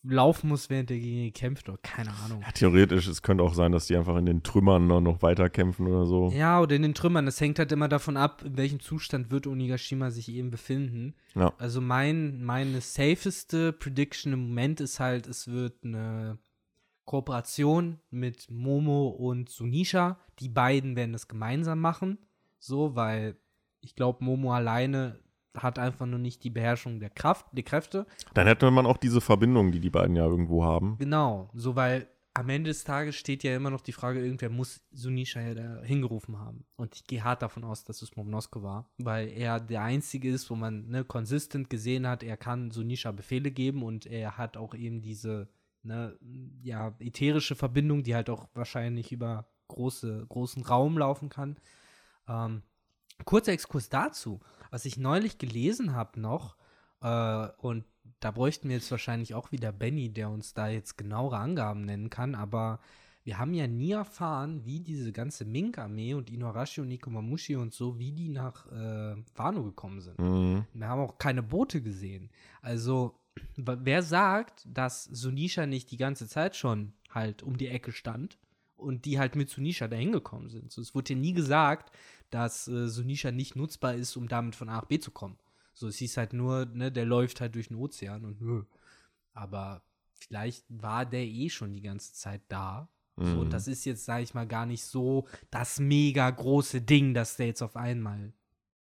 laufen 0.03 0.49
muss, 0.49 0.69
während 0.69 0.91
er 0.91 0.99
gegen 0.99 1.17
ihn 1.17 1.34
kämpft 1.34 1.69
oder 1.69 1.77
keine 1.81 2.11
Ahnung. 2.25 2.41
Ja, 2.41 2.51
theoretisch, 2.51 3.07
es 3.07 3.21
könnte 3.21 3.43
auch 3.43 3.53
sein, 3.53 3.71
dass 3.71 3.88
die 3.88 3.95
einfach 3.95 4.17
in 4.17 4.25
den 4.25 4.43
Trümmern 4.43 4.88
noch, 4.88 5.01
noch 5.01 5.21
weiter 5.21 5.49
kämpfen 5.49 5.88
oder 5.88 6.05
so. 6.05 6.30
Ja, 6.35 6.59
oder 6.59 6.75
in 6.75 6.81
den 6.81 6.93
Trümmern. 6.93 7.25
Das 7.25 7.39
hängt 7.39 7.57
halt 7.57 7.71
immer 7.71 7.88
davon 7.88 8.17
ab, 8.17 8.43
in 8.43 8.57
welchem 8.57 8.80
Zustand 8.80 9.31
wird 9.31 9.47
Onigashima 9.47 10.11
sich 10.11 10.30
eben 10.30 10.51
befinden. 10.51 11.15
Ja. 11.35 11.53
Also 11.57 11.80
mein, 11.80 12.43
meine 12.43 12.81
safeste 12.81 13.71
Prediction 13.71 14.34
im 14.34 14.47
Moment 14.47 14.81
ist 14.81 14.99
halt, 14.99 15.25
es 15.27 15.47
wird 15.47 15.84
eine 15.84 16.38
Kooperation 17.05 17.99
mit 18.09 18.51
Momo 18.51 19.07
und 19.07 19.49
Sunisha. 19.49 20.19
Die 20.39 20.49
beiden 20.49 20.95
werden 20.95 21.13
das 21.13 21.27
gemeinsam 21.27 21.80
machen. 21.80 22.17
So, 22.59 22.95
weil 22.95 23.38
ich 23.80 23.95
glaube, 23.95 24.23
Momo 24.23 24.53
alleine 24.53 25.19
hat 25.57 25.80
einfach 25.80 26.05
nur 26.05 26.19
nicht 26.19 26.43
die 26.43 26.49
Beherrschung 26.49 26.99
der 26.99 27.09
Kraft, 27.09 27.45
der 27.51 27.63
Kräfte. 27.63 28.05
Dann 28.34 28.47
hätte 28.47 28.69
man 28.71 28.85
auch 28.85 28.97
diese 28.97 29.21
Verbindung, 29.21 29.71
die 29.71 29.80
die 29.80 29.89
beiden 29.89 30.15
ja 30.15 30.25
irgendwo 30.25 30.63
haben. 30.63 30.97
Genau, 30.99 31.49
so 31.53 31.75
weil 31.75 32.07
am 32.35 32.49
Ende 32.49 32.69
des 32.69 32.84
Tages 32.84 33.15
steht 33.15 33.43
ja 33.43 33.55
immer 33.55 33.69
noch 33.69 33.81
die 33.81 33.91
Frage, 33.91 34.19
irgendwer 34.19 34.49
muss 34.49 34.81
Sunisha 34.91 35.39
ja 35.39 35.53
da 35.53 35.81
hingerufen 35.84 36.39
haben. 36.39 36.65
Und 36.75 36.95
ich 36.95 37.05
gehe 37.05 37.23
hart 37.23 37.43
davon 37.43 37.63
aus, 37.63 37.84
dass 37.84 38.01
es 38.01 38.15
Momnosko 38.15 38.63
war, 38.63 38.89
weil 38.97 39.30
er 39.30 39.59
der 39.59 39.84
Einzige 39.84 40.31
ist, 40.31 40.49
wo 40.49 40.55
man 40.55 40.88
ne, 40.88 41.03
konsistent 41.03 41.69
gesehen 41.69 42.07
hat, 42.07 42.23
er 42.23 42.38
kann 42.38 42.71
Sunisha 42.71 43.11
Befehle 43.11 43.51
geben 43.51 43.84
und 43.84 44.07
er 44.07 44.38
hat 44.38 44.57
auch 44.57 44.73
eben 44.73 45.01
diese 45.01 45.47
ne, 45.84 46.17
ja, 46.63 46.95
ätherische 46.99 47.55
Verbindung, 47.55 48.01
die 48.01 48.15
halt 48.15 48.30
auch 48.31 48.47
wahrscheinlich 48.55 49.11
über 49.11 49.45
große, 49.67 50.25
großen 50.27 50.63
Raum 50.63 50.97
laufen 50.97 51.30
kann. 51.30 51.57
Ähm, 52.27 52.63
kurzer 53.25 53.51
Exkurs 53.51 53.89
dazu, 53.89 54.39
was 54.73 54.85
ich 54.85 54.97
neulich 54.97 55.37
gelesen 55.37 55.93
habe 55.93 56.19
noch, 56.19 56.55
äh, 57.01 57.47
und 57.57 57.85
da 58.19 58.31
bräuchten 58.31 58.69
wir 58.69 58.77
jetzt 58.77 58.89
wahrscheinlich 58.89 59.35
auch 59.35 59.51
wieder 59.51 59.71
Benny, 59.71 60.09
der 60.09 60.31
uns 60.31 60.55
da 60.55 60.67
jetzt 60.67 60.97
genauere 60.97 61.37
Angaben 61.37 61.81
nennen 61.81 62.09
kann, 62.09 62.33
aber 62.33 62.79
wir 63.23 63.37
haben 63.37 63.53
ja 63.53 63.67
nie 63.67 63.91
erfahren, 63.91 64.65
wie 64.65 64.79
diese 64.79 65.11
ganze 65.11 65.45
Mink-Armee 65.45 66.15
und 66.15 66.31
Inuarashi 66.31 66.81
und 66.81 66.87
Nikomamushi 66.87 67.55
und 67.55 67.71
so, 67.71 67.99
wie 67.99 68.13
die 68.13 68.29
nach 68.29 68.65
äh, 68.71 69.15
Wano 69.35 69.63
gekommen 69.63 70.01
sind. 70.01 70.17
Mhm. 70.17 70.65
Wir 70.73 70.87
haben 70.87 71.01
auch 71.01 71.19
keine 71.19 71.43
Boote 71.43 71.83
gesehen. 71.83 72.31
Also, 72.63 73.19
wer 73.55 74.01
sagt, 74.01 74.67
dass 74.67 75.03
Sunisha 75.03 75.67
nicht 75.67 75.91
die 75.91 75.97
ganze 75.97 76.27
Zeit 76.27 76.55
schon 76.55 76.93
halt 77.11 77.43
um 77.43 77.57
die 77.57 77.67
Ecke 77.67 77.91
stand 77.91 78.39
und 78.84 79.05
die 79.05 79.19
halt 79.19 79.35
mit 79.35 79.49
Sunisha 79.49 79.88
dahin 79.88 80.11
gekommen 80.11 80.49
sind? 80.49 80.72
So, 80.72 80.81
es 80.81 80.93
wurde 80.93 81.14
ja 81.14 81.19
nie 81.19 81.34
gesagt, 81.34 81.95
dass 82.30 82.68
äh, 82.68 82.88
Sunisha 82.88 83.31
nicht 83.31 83.55
nutzbar 83.55 83.95
ist, 83.95 84.15
um 84.15 84.27
damit 84.27 84.55
von 84.55 84.69
A 84.69 84.77
nach 84.77 84.85
B 84.85 84.99
zu 84.99 85.11
kommen. 85.11 85.38
So, 85.73 85.88
es 85.88 85.97
hieß 85.97 86.18
halt 86.18 86.34
nur, 86.34 86.65
ne, 86.65 86.91
der 86.91 87.05
läuft 87.05 87.41
halt 87.41 87.55
durch 87.55 87.69
den 87.69 87.77
Ozean 87.77 88.26
und 88.26 88.41
nö. 88.41 88.64
Aber 89.34 89.84
vielleicht 90.14 90.65
war 90.69 91.05
der 91.05 91.26
eh 91.26 91.49
schon 91.49 91.73
die 91.73 91.81
ganze 91.81 92.14
Zeit 92.14 92.41
da. 92.47 92.89
So, 93.15 93.23
Mhm. 93.23 93.39
und 93.39 93.53
das 93.53 93.68
ist 93.68 93.85
jetzt, 93.85 94.05
sag 94.05 94.23
ich 94.23 94.34
mal, 94.34 94.47
gar 94.47 94.65
nicht 94.65 94.84
so 94.84 95.27
das 95.51 95.80
mega 95.80 96.30
große 96.30 96.81
Ding, 96.81 97.14
dass 97.14 97.38
der 97.38 97.47
jetzt 97.47 97.61
auf 97.61 97.76
einmal 97.76 98.34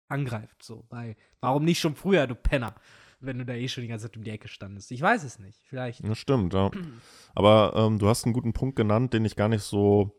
angreift. 0.08 0.62
So, 0.62 0.86
weil, 0.88 1.16
warum 1.40 1.64
nicht 1.64 1.80
schon 1.80 1.96
früher, 1.96 2.26
du 2.26 2.34
Penner, 2.34 2.74
wenn 3.22 3.38
du 3.38 3.44
da 3.46 3.54
eh 3.54 3.68
schon 3.68 3.82
die 3.82 3.88
ganze 3.88 4.06
Zeit 4.06 4.16
um 4.16 4.24
die 4.24 4.30
Ecke 4.30 4.48
standest? 4.48 4.90
Ich 4.90 5.00
weiß 5.00 5.22
es 5.24 5.38
nicht. 5.38 5.58
Vielleicht. 5.68 6.06
Das 6.06 6.18
stimmt, 6.18 6.54
ja. 6.54 6.70
Aber 7.34 7.72
ähm, 7.76 7.98
du 7.98 8.08
hast 8.08 8.24
einen 8.24 8.32
guten 8.34 8.52
Punkt 8.52 8.76
genannt, 8.76 9.12
den 9.14 9.24
ich 9.24 9.36
gar 9.36 9.48
nicht 9.48 9.62
so 9.62 10.12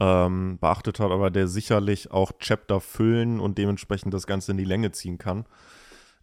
ähm, 0.00 0.58
beachtet 0.60 1.00
habe, 1.00 1.14
aber 1.14 1.28
der 1.30 1.48
sicherlich 1.48 2.12
auch 2.12 2.30
Chapter 2.38 2.80
füllen 2.80 3.40
und 3.40 3.58
dementsprechend 3.58 4.14
das 4.14 4.28
Ganze 4.28 4.52
in 4.52 4.56
die 4.58 4.64
Länge 4.64 4.92
ziehen 4.92 5.18
kann. 5.18 5.44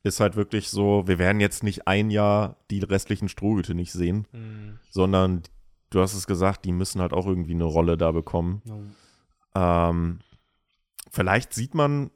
Ist 0.04 0.20
halt 0.22 0.36
wirklich 0.38 0.70
so, 0.70 1.04
wir 1.08 1.18
werden 1.20 1.42
jetzt 1.42 1.62
nicht 1.64 1.86
ein 1.88 2.10
Jahr 2.10 2.58
die 2.72 2.80
restlichen 2.80 3.28
Strohhüte 3.28 3.76
nicht 3.76 3.92
sehen, 3.92 4.28
Hm, 4.32 4.80
sondern 4.92 5.42
du 5.90 6.00
hast 6.00 6.14
es 6.14 6.26
gesagt, 6.28 6.64
die 6.64 6.72
müssen 6.72 7.02
halt 7.02 7.12
auch 7.12 7.26
irgendwie 7.28 7.54
eine 7.54 7.64
Rolle 7.66 7.98
da 7.98 8.12
bekommen. 8.12 8.62
no. 8.66 8.82
Ähm, 9.56 10.20
vielleicht 11.12 11.54
sieht 11.54 11.74
man 11.76 12.12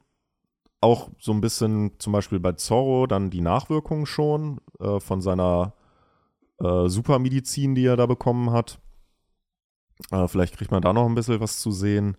auch 0.81 1.10
so 1.19 1.31
ein 1.34 1.41
bisschen 1.41 1.99
zum 1.99 2.14
Beispiel 2.14 2.39
bei 2.39 2.53
Zorro 2.53 3.06
dann 3.07 3.30
die 3.30 3.41
Nachwirkungen 3.41 4.06
schon 4.06 4.61
äh, 4.80 4.99
von 4.99 5.22
seiner 5.22 5.73
äh, 6.61 6.88
Supermedizin, 6.88 7.76
die 7.76 7.85
er 7.85 7.97
da 7.97 8.06
bekommen 8.06 8.51
hat. 8.51 8.80
Äh, 10.11 10.27
vielleicht 10.27 10.56
kriegt 10.57 10.72
man 10.72 10.81
da 10.81 10.93
noch 10.93 11.06
ein 11.06 11.15
bisschen 11.15 11.39
was 11.41 11.60
zu 11.60 11.72
sehen. 11.72 12.18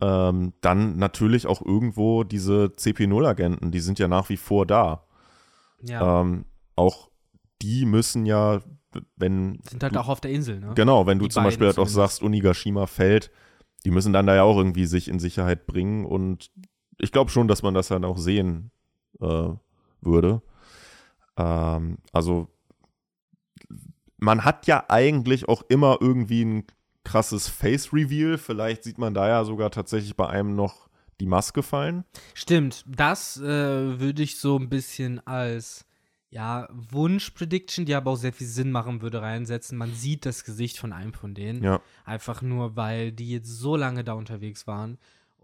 Ähm, 0.00 0.52
dann 0.60 0.96
natürlich 0.98 1.46
auch 1.46 1.62
irgendwo 1.64 2.22
diese 2.24 2.66
CP0-Agenten, 2.76 3.72
die 3.72 3.80
sind 3.80 3.98
ja 3.98 4.06
nach 4.06 4.28
wie 4.28 4.36
vor 4.36 4.66
da. 4.66 5.04
Ja, 5.80 6.20
Ähm, 6.20 6.44
auch 6.76 7.10
die 7.62 7.84
müssen 7.84 8.26
ja, 8.26 8.60
wenn 9.16 9.58
sind 9.68 9.82
halt 9.82 9.94
du- 9.96 10.00
auch 10.00 10.08
auf 10.08 10.20
der 10.20 10.30
Insel, 10.30 10.60
ne? 10.60 10.72
Genau, 10.76 11.06
wenn 11.06 11.18
du 11.18 11.24
Die 11.26 11.30
zum 11.30 11.42
Beispiel 11.44 11.66
halt 11.66 11.78
auch 11.78 11.88
sagst, 11.88 12.22
Onigashima 12.22 12.86
fällt, 12.86 13.30
die 13.84 13.90
müssen 13.90 14.12
dann 14.12 14.26
da 14.26 14.34
ja 14.36 14.42
auch 14.44 14.56
irgendwie 14.56 14.86
sich 14.86 15.08
in 15.08 15.18
Sicherheit 15.18 15.66
bringen 15.66 16.04
und 16.04 16.50
ich 16.98 17.12
glaube 17.12 17.30
schon, 17.30 17.48
dass 17.48 17.62
man 17.62 17.74
das 17.74 17.88
dann 17.88 18.04
auch 18.04 18.18
sehen 18.18 18.70
äh, 19.20 19.50
würde. 20.00 20.42
Ähm, 21.36 21.98
also 22.12 22.48
man 24.18 24.44
hat 24.44 24.66
ja 24.66 24.84
eigentlich 24.88 25.48
auch 25.48 25.62
immer 25.68 25.98
irgendwie 26.00 26.44
ein 26.44 26.64
krasses 27.04 27.48
Face-Reveal. 27.48 28.36
Vielleicht 28.36 28.84
sieht 28.84 28.98
man 28.98 29.14
da 29.14 29.28
ja 29.28 29.44
sogar 29.44 29.70
tatsächlich 29.70 30.16
bei 30.16 30.28
einem 30.28 30.54
noch 30.54 30.88
die 31.20 31.26
Maske 31.26 31.62
fallen. 31.62 32.04
Stimmt, 32.34 32.84
das 32.86 33.38
äh, 33.38 34.00
würde 34.00 34.22
ich 34.22 34.38
so 34.38 34.58
ein 34.58 34.68
bisschen 34.68 35.24
als 35.26 35.84
ja, 36.30 36.68
Wunsch-Prediction, 36.70 37.86
die 37.86 37.94
aber 37.94 38.10
auch 38.10 38.16
sehr 38.16 38.34
viel 38.34 38.46
Sinn 38.46 38.70
machen 38.70 39.00
würde, 39.00 39.22
reinsetzen. 39.22 39.78
Man 39.78 39.94
sieht 39.94 40.26
das 40.26 40.44
Gesicht 40.44 40.78
von 40.78 40.92
einem 40.92 41.14
von 41.14 41.34
denen. 41.34 41.64
Ja. 41.64 41.80
Einfach 42.04 42.42
nur, 42.42 42.76
weil 42.76 43.12
die 43.12 43.30
jetzt 43.30 43.48
so 43.48 43.76
lange 43.76 44.04
da 44.04 44.12
unterwegs 44.12 44.66
waren. 44.66 44.98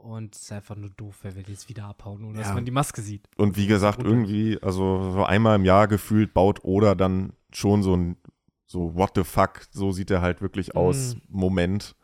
Und 0.04 0.34
es 0.36 0.42
ist 0.42 0.52
einfach 0.52 0.76
nur 0.76 0.90
doof, 0.90 1.16
wenn 1.22 1.34
wir 1.34 1.42
die 1.42 1.52
jetzt 1.52 1.68
wieder 1.70 1.84
abhauen, 1.86 2.24
ohne 2.24 2.38
dass 2.38 2.48
Ja. 2.48 2.54
man 2.54 2.64
die 2.66 2.70
Maske 2.70 3.00
sieht. 3.00 3.22
Und 3.38 3.56
wie 3.56 3.66
gesagt, 3.66 4.02
irgendwie, 4.02 4.58
also 4.62 5.12
so 5.12 5.24
einmal 5.24 5.56
im 5.56 5.64
Jahr 5.64 5.88
gefühlt 5.88 6.34
baut 6.34 6.62
Oda 6.62 6.94
dann 6.94 7.32
schon 7.52 7.82
so 7.82 7.96
ein, 7.96 8.16
so 8.66 8.94
what 8.94 9.12
the 9.14 9.24
fuck, 9.24 9.62
so 9.70 9.92
sieht 9.92 10.10
er 10.10 10.20
halt 10.20 10.42
wirklich 10.42 10.76
aus, 10.76 11.14
Mhm. 11.14 11.20
Moment 11.28 11.96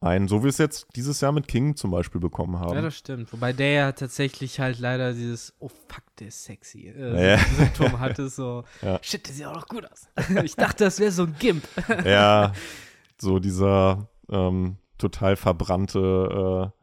ein. 0.00 0.28
So 0.28 0.38
wie 0.38 0.42
wir 0.44 0.50
es 0.50 0.58
jetzt 0.58 0.86
dieses 0.94 1.20
Jahr 1.20 1.32
mit 1.32 1.48
King 1.48 1.74
zum 1.74 1.90
Beispiel 1.90 2.20
bekommen 2.20 2.60
haben. 2.60 2.74
Ja, 2.74 2.82
das 2.82 2.96
stimmt. 2.96 3.32
Wobei 3.32 3.52
der 3.52 3.72
ja 3.72 3.90
tatsächlich 3.92 4.60
halt 4.60 4.78
leider 4.78 5.12
dieses, 5.12 5.52
oh 5.58 5.66
fuck, 5.68 6.04
der 6.20 6.28
ist 6.28 6.44
sexy, 6.44 6.86
äh, 6.96 7.30
Ja. 7.32 7.38
Symptom 7.56 7.98
hatte. 7.98 8.28
So, 8.28 8.62
Ja. 8.82 9.00
shit, 9.02 9.26
der 9.26 9.34
sieht 9.34 9.46
auch 9.46 9.54
noch 9.56 9.66
gut 9.66 9.84
aus. 9.90 10.06
ich 10.44 10.54
dachte, 10.54 10.84
das 10.84 11.00
wäre 11.00 11.10
so 11.10 11.24
ein 11.24 11.34
Gimp. 11.40 11.64
ja, 12.04 12.52
so 13.20 13.40
dieser 13.40 14.06
ähm, 14.30 14.76
total 14.98 15.34
verbrannte 15.34 16.70
äh, 16.72 16.77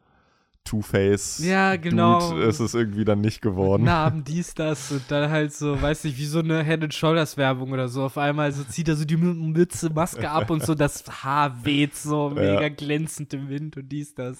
Two-Face. 0.66 1.40
Ja, 1.46 1.76
genau. 1.76 2.32
Dude 2.32 2.44
ist 2.44 2.60
es 2.60 2.74
irgendwie 2.74 3.06
dann 3.06 3.22
nicht 3.22 3.42
geworden. 3.42 3.84
Narben, 3.84 4.24
dies, 4.28 4.54
das 4.54 4.92
und 4.92 5.04
dann 5.10 5.30
halt 5.30 5.54
so, 5.54 5.82
weiß 5.82 6.04
nicht, 6.04 6.18
wie 6.18 6.26
so 6.26 6.40
eine 6.40 6.64
Head 6.64 6.94
Shoulders 6.94 7.38
Werbung 7.38 7.72
oder 7.72 7.88
so. 7.88 8.04
Auf 8.04 8.18
einmal 8.18 8.52
so 8.52 8.64
zieht 8.64 8.88
er 8.90 8.96
so 8.96 9.06
die 9.06 9.16
Mütze, 9.16 9.90
Maske 9.92 10.30
ab 10.30 10.50
und 10.50 10.66
so 10.66 10.76
das 10.76 11.04
Haar 11.24 11.64
weht 11.64 11.96
so 11.96 12.30
mega 12.36 12.70
glänzend 12.70 13.34
im 13.34 13.48
Wind 13.48 13.78
und 13.78 13.90
dies, 13.90 14.14
das. 14.14 14.38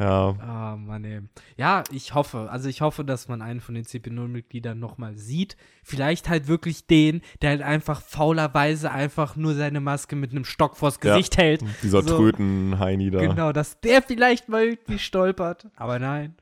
Ja, 0.00 0.30
Ah, 0.40 0.76
Mann, 0.76 1.04
ey. 1.04 1.20
Ja, 1.56 1.84
ich 1.92 2.14
hoffe, 2.14 2.48
also 2.50 2.68
ich 2.68 2.80
hoffe, 2.80 3.04
dass 3.04 3.28
man 3.28 3.42
einen 3.42 3.60
von 3.60 3.74
den 3.74 3.84
CP0-Mitgliedern 3.84 4.78
nochmal 4.78 5.16
sieht. 5.16 5.56
Vielleicht 5.84 6.28
halt 6.28 6.48
wirklich 6.48 6.86
den, 6.86 7.20
der 7.42 7.50
halt 7.50 7.62
einfach 7.62 8.00
faulerweise 8.02 8.90
einfach 8.90 9.36
nur 9.36 9.54
seine 9.54 9.80
Maske 9.80 10.16
mit 10.16 10.30
einem 10.32 10.44
Stock 10.44 10.76
vors 10.76 10.98
Ja. 11.02 11.14
Gesicht 11.16 11.36
hält. 11.36 11.62
dieser 11.82 12.02
So. 12.02 12.16
Tröten-Heini 12.16 13.10
da. 13.10 13.20
Genau, 13.20 13.52
dass 13.52 13.80
der 13.80 14.02
vielleicht 14.02 14.48
mal 14.48 14.64
irgendwie 14.64 14.98
stolpert. 14.98 15.68
Aber 15.76 15.98
nein. 15.98 16.34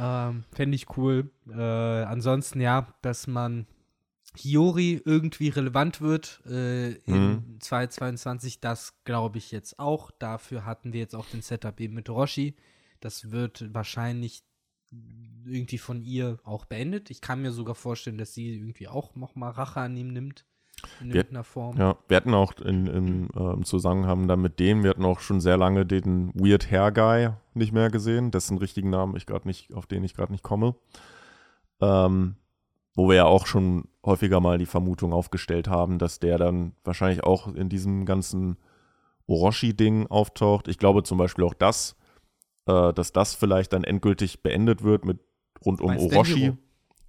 ähm, 0.00 0.44
Fände 0.52 0.74
ich 0.74 0.86
cool. 0.96 1.30
Äh, 1.48 1.60
ansonsten 1.60 2.60
ja, 2.60 2.86
dass 3.02 3.26
man 3.26 3.66
Hiyori 4.36 5.00
irgendwie 5.04 5.48
relevant 5.48 6.00
wird 6.00 6.40
äh, 6.46 6.92
in 6.92 7.14
Mhm. 7.28 7.56
2022, 7.60 8.58
das 8.60 8.94
glaube 9.04 9.38
ich 9.38 9.52
jetzt 9.52 9.78
auch. 9.78 10.10
Dafür 10.18 10.64
hatten 10.64 10.92
wir 10.92 11.00
jetzt 11.00 11.14
auch 11.14 11.26
den 11.26 11.40
Setup 11.42 11.78
eben 11.80 11.94
mit 11.94 12.10
Roshi. 12.10 12.56
Das 13.04 13.30
wird 13.30 13.72
wahrscheinlich 13.74 14.42
irgendwie 15.44 15.78
von 15.78 16.02
ihr 16.02 16.38
auch 16.44 16.64
beendet. 16.64 17.10
Ich 17.10 17.20
kann 17.20 17.42
mir 17.42 17.52
sogar 17.52 17.74
vorstellen, 17.74 18.16
dass 18.18 18.32
sie 18.32 18.54
irgendwie 18.54 18.88
auch 18.88 19.14
nochmal 19.14 19.50
Rache 19.50 19.80
an 19.80 19.96
ihm 19.96 20.12
nimmt. 20.12 20.46
In 21.00 21.08
Wir- 21.08 21.16
irgendeiner 21.16 21.44
Form. 21.44 21.76
Ja, 21.78 21.96
wir 22.08 22.16
hatten 22.16 22.34
auch 22.34 22.52
in, 22.60 22.86
in, 22.86 23.28
äh, 23.30 23.52
im 23.52 23.64
Zusammenhang 23.64 24.28
dann 24.28 24.40
mit 24.42 24.58
dem, 24.58 24.82
wir 24.82 24.90
hatten 24.90 25.04
auch 25.04 25.20
schon 25.20 25.40
sehr 25.40 25.56
lange 25.56 25.86
den 25.86 26.32
Weird 26.34 26.70
Hair 26.70 26.92
Guy 26.92 27.30
nicht 27.54 27.72
mehr 27.72 27.90
gesehen, 27.90 28.30
dessen 28.30 28.58
richtigen 28.58 28.90
Namen 28.90 29.16
ich 29.16 29.26
gerade 29.26 29.46
nicht, 29.48 29.72
auf 29.74 29.86
den 29.86 30.04
ich 30.04 30.14
gerade 30.14 30.32
nicht 30.32 30.42
komme. 30.44 30.74
Ähm, 31.80 32.36
wo 32.94 33.08
wir 33.08 33.16
ja 33.16 33.24
auch 33.24 33.46
schon 33.46 33.88
häufiger 34.04 34.40
mal 34.40 34.58
die 34.58 34.66
Vermutung 34.66 35.12
aufgestellt 35.12 35.68
haben, 35.68 35.98
dass 35.98 36.20
der 36.20 36.38
dann 36.38 36.72
wahrscheinlich 36.84 37.24
auch 37.24 37.48
in 37.54 37.68
diesem 37.68 38.04
ganzen 38.06 38.56
Orochi-Ding 39.26 40.06
auftaucht. 40.08 40.68
Ich 40.68 40.78
glaube 40.78 41.02
zum 41.02 41.18
Beispiel 41.18 41.44
auch 41.44 41.54
das, 41.54 41.96
äh, 42.66 42.92
dass 42.92 43.12
das 43.12 43.34
vielleicht 43.34 43.72
dann 43.72 43.84
endgültig 43.84 44.42
beendet 44.42 44.82
wird 44.82 45.04
mit 45.04 45.20
rund 45.64 45.80
um 45.80 45.96
Orochi. 45.96 46.34
Denjiro? 46.34 46.58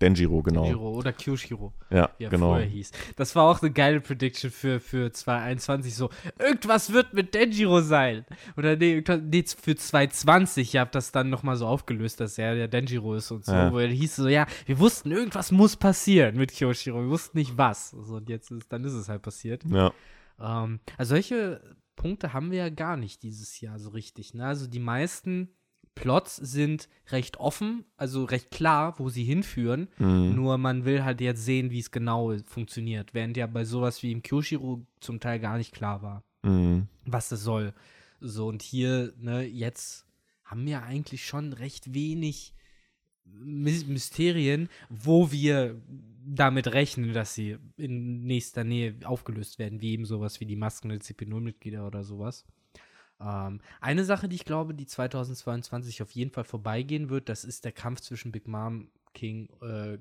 Denjiro, 0.01 0.41
genau. 0.43 0.63
Denjiro 0.63 0.91
oder 0.91 1.13
Kyoshiro, 1.13 1.73
Ja, 1.89 2.09
wie 2.17 2.25
er 2.25 2.29
genau. 2.29 2.55
früher 2.55 2.65
hieß. 2.65 2.91
Das 3.15 3.33
war 3.35 3.49
auch 3.49 3.61
eine 3.61 3.71
geile 3.71 4.01
Prediction 4.01 4.51
für, 4.51 4.81
für 4.81 5.11
2021. 5.11 5.95
So, 5.95 6.09
irgendwas 6.37 6.91
wird 6.91 7.13
mit 7.13 7.33
Denjiro 7.33 7.79
sein. 7.79 8.25
Oder 8.57 8.75
nee, 8.75 9.01
nee 9.21 9.43
für 9.43 9.75
2020. 9.75 10.67
Ich 10.73 10.77
habe 10.77 10.91
das 10.91 11.13
dann 11.13 11.29
nochmal 11.29 11.55
so 11.55 11.65
aufgelöst, 11.65 12.19
dass 12.19 12.37
er 12.37 12.55
der 12.55 12.67
Denjiro 12.67 13.15
ist 13.15 13.31
und 13.31 13.45
so. 13.45 13.53
Ja. 13.53 13.71
Wo 13.71 13.79
er 13.79 13.87
hieß 13.87 14.17
so, 14.17 14.27
ja, 14.27 14.47
wir 14.65 14.79
wussten, 14.79 15.11
irgendwas 15.11 15.53
muss 15.53 15.77
passieren 15.77 16.35
mit 16.35 16.51
Kyoshiro. 16.53 17.01
Wir 17.01 17.09
wussten 17.09 17.37
nicht 17.37 17.57
was. 17.57 17.91
So, 17.91 18.15
und 18.15 18.29
jetzt 18.29 18.51
ist, 18.51 18.71
dann 18.73 18.83
ist 18.83 18.93
es 18.93 19.07
halt 19.07 19.21
passiert. 19.21 19.63
Ja, 19.63 19.93
Ähm, 20.41 20.81
also 20.97 21.15
solche 21.15 21.61
Punkte 21.95 22.33
haben 22.33 22.51
wir 22.51 22.57
ja 22.59 22.69
gar 22.69 22.97
nicht 22.97 23.23
dieses 23.23 23.59
Jahr 23.61 23.79
so 23.79 23.89
richtig. 23.89 24.33
Ne? 24.33 24.45
Also 24.45 24.67
die 24.67 24.79
meisten 24.79 25.49
Plots 25.95 26.35
sind 26.35 26.89
recht 27.07 27.37
offen, 27.37 27.85
also 27.95 28.25
recht 28.25 28.51
klar, 28.51 28.99
wo 28.99 29.07
sie 29.09 29.23
hinführen. 29.23 29.87
Mhm. 29.97 30.35
Nur 30.35 30.57
man 30.57 30.83
will 30.83 31.03
halt 31.05 31.21
jetzt 31.21 31.45
sehen, 31.45 31.71
wie 31.71 31.79
es 31.79 31.89
genau 31.91 32.35
funktioniert. 32.45 33.13
Während 33.13 33.37
ja 33.37 33.47
bei 33.47 33.63
sowas 33.63 34.03
wie 34.03 34.11
im 34.11 34.21
Kyoshiro 34.21 34.85
zum 34.99 35.19
Teil 35.21 35.39
gar 35.39 35.57
nicht 35.57 35.73
klar 35.73 36.01
war, 36.01 36.23
Mhm. 36.43 36.87
was 37.05 37.29
das 37.29 37.41
soll. 37.43 37.73
So, 38.19 38.47
und 38.47 38.61
hier, 38.61 39.13
ne, 39.17 39.43
jetzt 39.43 40.05
haben 40.43 40.65
wir 40.65 40.83
eigentlich 40.83 41.25
schon 41.25 41.53
recht 41.53 41.93
wenig 41.93 42.53
Mysterien, 43.25 44.69
wo 44.89 45.31
wir 45.31 45.81
damit 46.25 46.67
rechnen, 46.67 47.13
dass 47.13 47.35
sie 47.35 47.57
in 47.77 48.23
nächster 48.23 48.63
Nähe 48.63 48.95
aufgelöst 49.03 49.59
werden, 49.59 49.81
wie 49.81 49.91
eben 49.91 50.05
sowas 50.05 50.39
wie 50.39 50.45
die 50.45 50.55
Masken 50.55 50.89
der 50.89 50.99
CP0-Mitglieder 50.99 51.85
oder 51.85 52.03
sowas. 52.03 52.45
Ähm, 53.19 53.61
eine 53.79 54.03
Sache, 54.03 54.27
die 54.27 54.35
ich 54.35 54.45
glaube, 54.45 54.73
die 54.73 54.87
2022 54.87 56.01
auf 56.01 56.11
jeden 56.11 56.31
Fall 56.31 56.43
vorbeigehen 56.43 57.09
wird, 57.09 57.29
das 57.29 57.43
ist 57.43 57.65
der 57.65 57.71
Kampf 57.71 58.01
zwischen 58.01 58.31
Big 58.31 58.47
Mom, 58.47 58.89
King, 59.13 59.49
äh, 59.61 59.97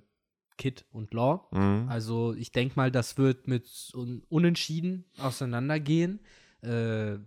Kid 0.57 0.85
und 0.93 1.13
Law. 1.13 1.47
Mhm. 1.53 1.89
Also 1.89 2.35
ich 2.35 2.53
denke 2.53 2.77
mal, 2.77 2.91
das 2.91 3.19
wird 3.19 3.47
mit 3.47 3.93
un 3.95 4.23
Unentschieden 4.29 5.05
auseinandergehen. 5.19 6.21
Äh, 6.63 7.19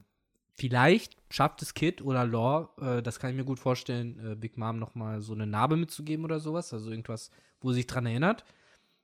vielleicht 0.58 1.16
schafft 1.30 1.62
es 1.62 1.74
Kid 1.74 2.02
oder 2.02 2.26
Law, 2.26 2.70
äh, 2.82 3.02
das 3.02 3.20
kann 3.20 3.30
ich 3.30 3.36
mir 3.36 3.46
gut 3.46 3.60
vorstellen, 3.60 4.20
äh, 4.20 4.36
Big 4.36 4.58
Mom 4.58 4.80
noch 4.80 4.96
mal 4.96 5.22
so 5.22 5.34
eine 5.34 5.48
Narbe 5.48 5.78
mitzugeben 5.78 6.26
oder 6.26 6.40
sowas. 6.40 6.74
Also 6.74 6.90
irgendwas, 6.90 7.32
wo 7.62 7.70
sie 7.70 7.78
sich 7.78 7.88
dran 7.88 8.06
erinnert. 8.06 8.44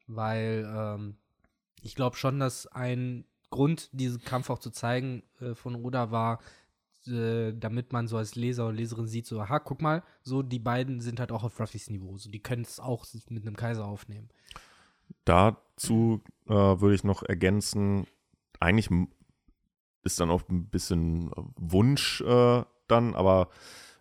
Weil 0.08 0.68
ähm, 0.76 1.18
ich 1.82 1.96
glaube 1.96 2.18
schon, 2.18 2.40
dass 2.40 2.68
ein 2.68 3.26
Grund, 3.52 3.90
diesen 3.94 4.24
Kampf 4.24 4.50
auch 4.50 4.60
zu 4.60 4.72
zeigen 4.72 5.24
äh, 5.40 5.54
von 5.54 5.76
Oda 5.76 6.12
war, 6.12 6.40
äh, 7.08 7.54
damit 7.54 7.94
man 7.94 8.08
so 8.08 8.18
als 8.18 8.36
Leser 8.36 8.66
oder 8.66 8.76
Leserin 8.76 9.08
sieht, 9.08 9.28
so, 9.28 9.40
aha, 9.40 9.60
guck 9.60 9.82
mal, 9.82 10.04
so 10.24 10.42
die 10.42 10.60
beiden 10.60 11.02
sind 11.02 11.20
halt 11.20 11.32
auch 11.32 11.44
auf 11.44 11.60
Ruffys 11.60 11.90
Niveau. 11.90 12.18
So, 12.18 12.32
die 12.32 12.42
können 12.42 12.64
es 12.64 12.80
auch 12.80 13.06
mit 13.30 13.46
einem 13.46 13.56
Kaiser 13.56 13.86
aufnehmen. 13.86 14.30
Dazu 15.24 16.22
äh, 16.48 16.52
würde 16.52 16.96
ich 16.96 17.04
noch 17.04 17.22
ergänzen, 17.22 18.08
eigentlich 18.60 18.90
ist 20.04 20.20
dann 20.20 20.30
auch 20.30 20.44
ein 20.50 20.66
bisschen 20.70 21.32
Wunsch 21.58 22.22
äh, 22.22 22.64
dann, 22.88 23.16
aber 23.16 23.50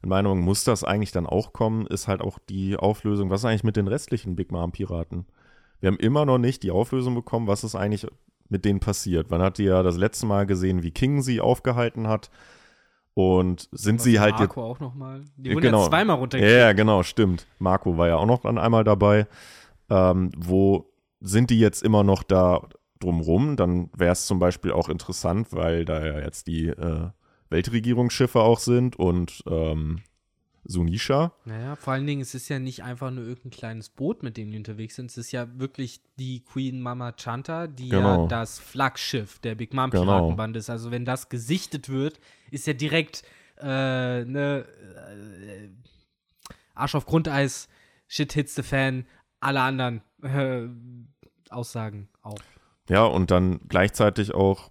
in 0.02 0.08
meiner 0.08 0.28
Meinung 0.30 0.44
muss 0.44 0.64
das 0.64 0.82
eigentlich 0.84 1.12
dann 1.12 1.26
auch 1.26 1.52
kommen, 1.52 1.86
ist 1.86 2.08
halt 2.08 2.20
auch 2.20 2.38
die 2.38 2.76
Auflösung, 2.76 3.30
was 3.30 3.42
ist 3.42 3.44
eigentlich 3.44 3.64
mit 3.64 3.76
den 3.76 3.86
restlichen 3.88 4.34
Big 4.36 4.50
Mom 4.50 4.72
Piraten? 4.72 5.26
Wir 5.80 5.88
haben 5.88 5.98
immer 5.98 6.24
noch 6.26 6.38
nicht 6.38 6.62
die 6.62 6.70
Auflösung 6.70 7.14
bekommen, 7.14 7.46
was 7.46 7.64
ist 7.64 7.74
eigentlich 7.74 8.06
mit 8.48 8.64
denen 8.64 8.80
passiert. 8.80 9.30
Man 9.30 9.40
hat 9.40 9.58
die 9.58 9.64
ja 9.64 9.82
das 9.82 9.96
letzte 9.96 10.26
Mal 10.26 10.46
gesehen, 10.46 10.82
wie 10.82 10.90
King 10.90 11.22
sie 11.22 11.40
aufgehalten 11.40 12.08
hat 12.08 12.30
und 13.14 13.68
sind 13.72 14.00
sie 14.00 14.20
halt 14.20 14.38
jetzt 14.40 14.56
Marco 14.56 14.62
auch 14.64 14.80
noch 14.80 14.94
mal. 14.94 15.24
Die 15.36 15.50
wurden 15.50 15.62
genau. 15.62 15.82
ja 15.84 15.88
zweimal 15.88 16.16
Ja, 16.16 16.20
runtergekriegt. 16.20 16.58
ja, 16.58 16.72
genau, 16.72 17.02
stimmt. 17.02 17.46
Marco 17.58 17.96
war 17.96 18.08
ja 18.08 18.16
auch 18.16 18.26
noch 18.26 18.40
dann 18.42 18.58
einmal 18.58 18.84
dabei. 18.84 19.26
Ähm, 19.90 20.30
wo 20.36 20.90
sind 21.20 21.50
die 21.50 21.58
jetzt 21.58 21.82
immer 21.82 22.04
noch 22.04 22.22
da 22.22 22.68
drumrum? 23.02 23.56
Dann 23.56 23.90
wäre 23.96 24.12
es 24.12 24.26
zum 24.26 24.38
Beispiel 24.38 24.72
auch 24.72 24.88
interessant, 24.88 25.48
weil 25.52 25.84
da 25.84 26.04
ja 26.04 26.20
jetzt 26.20 26.46
die 26.46 26.66
äh, 26.68 27.08
Weltregierungsschiffe 27.50 28.40
auch 28.40 28.58
sind 28.58 28.96
und 28.96 29.42
ähm, 29.46 30.00
Sunisha. 30.64 31.32
Naja, 31.44 31.74
vor 31.76 31.92
allen 31.92 32.06
Dingen, 32.06 32.22
es 32.22 32.34
ist 32.34 32.48
ja 32.48 32.58
nicht 32.58 32.84
einfach 32.84 33.10
nur 33.10 33.24
irgendein 33.24 33.50
kleines 33.50 33.88
Boot, 33.88 34.22
mit 34.22 34.36
dem 34.36 34.50
die 34.50 34.56
unterwegs 34.56 34.94
sind. 34.94 35.10
Es 35.10 35.16
ist 35.18 35.32
ja 35.32 35.48
wirklich 35.58 36.00
die 36.18 36.44
Queen 36.44 36.80
Mama 36.80 37.12
Chanta, 37.12 37.66
die 37.66 37.88
Genau. 37.88 38.22
ja 38.22 38.28
das 38.28 38.58
Flaggschiff 38.60 39.40
der 39.40 39.56
Big 39.56 39.74
Mom 39.74 39.90
Genau. 39.90 40.04
Piratenbande 40.04 40.58
ist. 40.60 40.70
Also 40.70 40.90
wenn 40.92 41.04
das 41.04 41.28
gesichtet 41.28 41.88
wird, 41.88 42.20
ist 42.50 42.66
ja 42.66 42.74
direkt 42.74 43.24
äh, 43.60 44.24
ne 44.24 44.64
äh, 44.64 45.68
Arsch 46.74 46.94
auf 46.94 47.06
Grundeis, 47.06 47.68
Shit 48.06 48.32
hits 48.32 48.54
the 48.54 48.62
fan, 48.62 49.06
alle 49.40 49.60
anderen 49.62 50.02
äh, 50.22 50.68
Aussagen 51.50 52.08
auch. 52.22 52.38
Ja, 52.88 53.04
und 53.04 53.30
dann 53.30 53.60
gleichzeitig 53.68 54.34
auch 54.34 54.70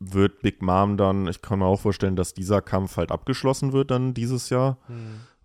wird 0.00 0.42
Big 0.42 0.62
Mom 0.62 0.96
dann, 0.96 1.28
ich 1.28 1.42
kann 1.42 1.60
mir 1.60 1.66
auch 1.66 1.80
vorstellen, 1.80 2.16
dass 2.16 2.34
dieser 2.34 2.60
Kampf 2.60 2.96
halt 2.96 3.12
abgeschlossen 3.12 3.72
wird 3.72 3.90
dann 3.90 4.14
dieses 4.14 4.50
Jahr. 4.50 4.78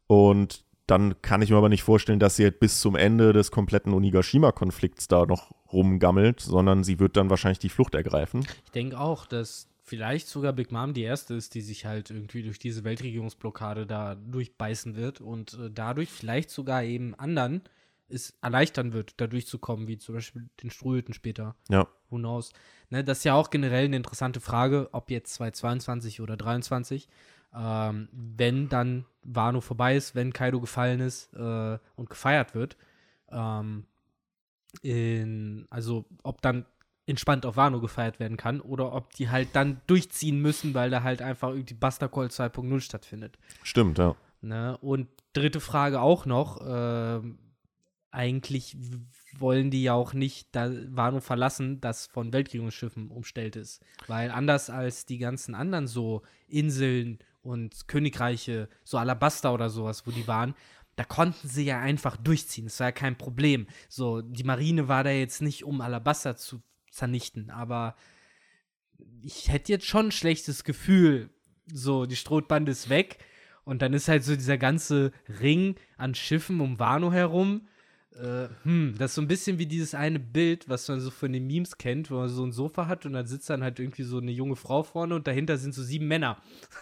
Und 0.07 0.65
dann 0.87 1.21
kann 1.21 1.41
ich 1.41 1.49
mir 1.51 1.57
aber 1.57 1.69
nicht 1.69 1.83
vorstellen, 1.83 2.19
dass 2.19 2.35
sie 2.35 2.43
halt 2.43 2.59
bis 2.59 2.81
zum 2.81 2.95
Ende 2.95 3.33
des 3.33 3.51
kompletten 3.51 3.93
Onigashima-Konflikts 3.93 5.07
da 5.07 5.25
noch 5.25 5.51
rumgammelt, 5.71 6.41
sondern 6.41 6.83
sie 6.83 6.99
wird 6.99 7.15
dann 7.17 7.29
wahrscheinlich 7.29 7.59
die 7.59 7.69
Flucht 7.69 7.95
ergreifen. 7.95 8.45
Ich 8.65 8.71
denke 8.71 8.99
auch, 8.99 9.25
dass 9.25 9.67
vielleicht 9.83 10.27
sogar 10.27 10.53
Big 10.53 10.71
Mom 10.71 10.93
die 10.93 11.03
erste 11.03 11.33
ist, 11.35 11.55
die 11.55 11.61
sich 11.61 11.85
halt 11.85 12.09
irgendwie 12.09 12.43
durch 12.43 12.59
diese 12.59 12.83
Weltregierungsblockade 12.83 13.85
da 13.85 14.15
durchbeißen 14.15 14.95
wird 14.95 15.21
und 15.21 15.53
äh, 15.53 15.69
dadurch 15.73 16.09
vielleicht 16.09 16.49
sogar 16.49 16.83
eben 16.83 17.15
anderen 17.15 17.61
es 18.13 18.37
erleichtern 18.41 18.93
wird, 18.93 19.13
da 19.17 19.27
durchzukommen, 19.27 19.87
wie 19.87 19.97
zum 19.97 20.15
Beispiel 20.15 20.49
den 20.61 20.69
Struhüten 20.69 21.13
später. 21.13 21.55
Ja. 21.69 21.87
Who 22.09 22.17
knows? 22.17 22.51
Ne, 22.89 23.03
das 23.03 23.19
ist 23.19 23.23
ja 23.23 23.35
auch 23.35 23.49
generell 23.49 23.85
eine 23.85 23.97
interessante 23.97 24.39
Frage, 24.39 24.89
ob 24.91 25.09
jetzt 25.11 25.33
2022 25.35 26.21
oder 26.21 26.37
2023. 26.37 27.07
Ähm, 27.53 28.07
wenn 28.11 28.69
dann 28.69 29.05
Wano 29.23 29.61
vorbei 29.61 29.95
ist, 29.95 30.15
wenn 30.15 30.33
Kaido 30.33 30.61
gefallen 30.61 30.99
ist 30.99 31.33
äh, 31.33 31.77
und 31.95 32.09
gefeiert 32.09 32.55
wird. 32.55 32.77
Ähm, 33.29 33.85
in, 34.81 35.67
also 35.69 36.05
ob 36.23 36.41
dann 36.41 36.65
entspannt 37.07 37.45
auf 37.45 37.57
Wano 37.57 37.81
gefeiert 37.81 38.19
werden 38.19 38.37
kann 38.37 38.61
oder 38.61 38.93
ob 38.93 39.13
die 39.13 39.29
halt 39.29 39.49
dann 39.53 39.81
durchziehen 39.87 40.41
müssen, 40.41 40.73
weil 40.73 40.89
da 40.89 41.03
halt 41.03 41.21
einfach 41.21 41.49
irgendwie 41.49 41.73
Buster 41.73 42.07
Call 42.07 42.27
2.0 42.27 42.79
stattfindet. 42.79 43.37
Stimmt, 43.63 43.97
ja. 43.97 44.15
Ne? 44.41 44.77
Und 44.81 45.07
dritte 45.33 45.59
Frage 45.59 46.01
auch 46.01 46.25
noch, 46.25 46.61
ähm, 46.65 47.37
eigentlich 48.11 48.77
wollen 49.37 49.71
die 49.71 49.83
ja 49.83 49.93
auch 49.93 50.13
nicht 50.13 50.49
da 50.51 50.69
Wano 50.89 51.21
verlassen, 51.21 51.81
das 51.81 52.07
von 52.07 52.33
Weltregierungsschiffen 52.33 53.09
umstellt 53.09 53.55
ist. 53.55 53.81
Weil 54.07 54.31
anders 54.31 54.69
als 54.69 55.05
die 55.05 55.17
ganzen 55.17 55.55
anderen 55.55 55.87
so 55.87 56.21
Inseln 56.47 57.19
und 57.41 57.87
Königreiche, 57.87 58.69
so 58.83 58.97
Alabasta 58.97 59.51
oder 59.51 59.69
sowas, 59.69 60.05
wo 60.05 60.11
die 60.11 60.27
waren, 60.27 60.53
da 60.95 61.05
konnten 61.05 61.47
sie 61.47 61.65
ja 61.65 61.79
einfach 61.79 62.17
durchziehen. 62.17 62.65
Das 62.65 62.79
war 62.79 62.87
ja 62.87 62.91
kein 62.91 63.17
Problem. 63.17 63.67
So, 63.89 64.21
die 64.21 64.43
Marine 64.43 64.87
war 64.87 65.03
da 65.03 65.11
jetzt 65.11 65.41
nicht, 65.41 65.63
um 65.63 65.81
Alabasta 65.81 66.35
zu 66.35 66.61
vernichten, 66.91 67.49
aber 67.49 67.95
ich 69.23 69.49
hätte 69.49 69.71
jetzt 69.71 69.85
schon 69.85 70.07
ein 70.07 70.11
schlechtes 70.11 70.63
Gefühl, 70.63 71.29
so, 71.71 72.05
die 72.05 72.15
Strohbande 72.15 72.71
ist 72.71 72.89
weg 72.89 73.19
und 73.63 73.81
dann 73.81 73.93
ist 73.93 74.07
halt 74.07 74.23
so 74.23 74.35
dieser 74.35 74.57
ganze 74.57 75.11
Ring 75.39 75.75
an 75.97 76.15
Schiffen 76.15 76.59
um 76.59 76.79
Wano 76.79 77.11
herum. 77.11 77.67
Äh, 78.19 78.49
hm, 78.63 78.95
das 78.97 79.11
ist 79.11 79.15
so 79.15 79.21
ein 79.21 79.27
bisschen 79.27 79.57
wie 79.57 79.65
dieses 79.65 79.95
eine 79.95 80.19
Bild, 80.19 80.67
was 80.67 80.87
man 80.89 80.99
so 80.99 81.09
von 81.11 81.31
den 81.31 81.47
Memes 81.47 81.77
kennt, 81.77 82.11
wo 82.11 82.15
man 82.15 82.27
so 82.27 82.43
ein 82.43 82.51
Sofa 82.51 82.87
hat 82.87 83.05
und 83.05 83.13
dann 83.13 83.25
sitzt 83.25 83.49
dann 83.49 83.63
halt 83.63 83.79
irgendwie 83.79 84.03
so 84.03 84.17
eine 84.17 84.31
junge 84.31 84.57
Frau 84.57 84.83
vorne 84.83 85.15
und 85.15 85.27
dahinter 85.27 85.57
sind 85.57 85.73
so 85.73 85.81
sieben 85.81 86.07
Männer. 86.07 86.37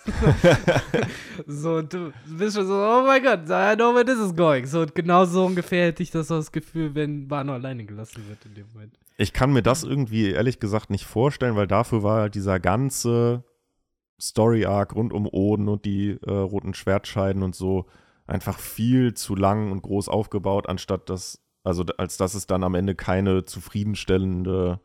so, 1.47 1.75
und 1.75 1.93
du 1.93 2.11
bist 2.25 2.57
schon 2.57 2.65
so, 2.65 2.73
oh 2.73 3.03
mein 3.05 3.21
Gott, 3.21 3.41
I 3.43 3.75
know 3.75 3.93
where 3.93 4.03
this 4.03 4.17
is 4.17 4.35
going. 4.35 4.65
So, 4.65 4.81
und 4.81 4.95
genau 4.95 5.25
so 5.25 5.45
ungefähr 5.45 5.87
hätte 5.87 6.01
ich 6.01 6.09
das, 6.09 6.29
so 6.29 6.35
das 6.35 6.51
Gefühl, 6.51 6.95
wenn 6.95 7.29
Wano 7.29 7.53
alleine 7.53 7.85
gelassen 7.85 8.23
wird 8.27 8.43
in 8.45 8.55
dem 8.55 8.65
Moment. 8.73 8.97
Ich 9.17 9.31
kann 9.31 9.53
mir 9.53 9.61
das 9.61 9.83
irgendwie 9.83 10.31
ehrlich 10.31 10.59
gesagt 10.59 10.89
nicht 10.89 11.05
vorstellen, 11.05 11.55
weil 11.55 11.67
dafür 11.67 12.01
war 12.01 12.21
halt 12.21 12.35
dieser 12.35 12.59
ganze 12.59 13.43
Story-Arc 14.19 14.95
rund 14.95 15.13
um 15.13 15.27
Oden 15.27 15.67
und 15.67 15.85
die 15.85 16.17
äh, 16.25 16.31
roten 16.31 16.73
Schwertscheiden 16.73 17.43
und 17.43 17.55
so 17.55 17.85
einfach 18.29 18.59
viel 18.59 19.13
zu 19.13 19.35
lang 19.35 19.71
und 19.71 19.81
groß 19.81 20.07
aufgebaut, 20.07 20.69
anstatt 20.69 21.09
dass, 21.09 21.41
also 21.63 21.83
als 21.97 22.17
dass 22.17 22.35
es 22.35 22.47
dann 22.47 22.63
am 22.63 22.75
Ende 22.75 22.95
keine 22.95 23.45
zufriedenstellende 23.45 24.79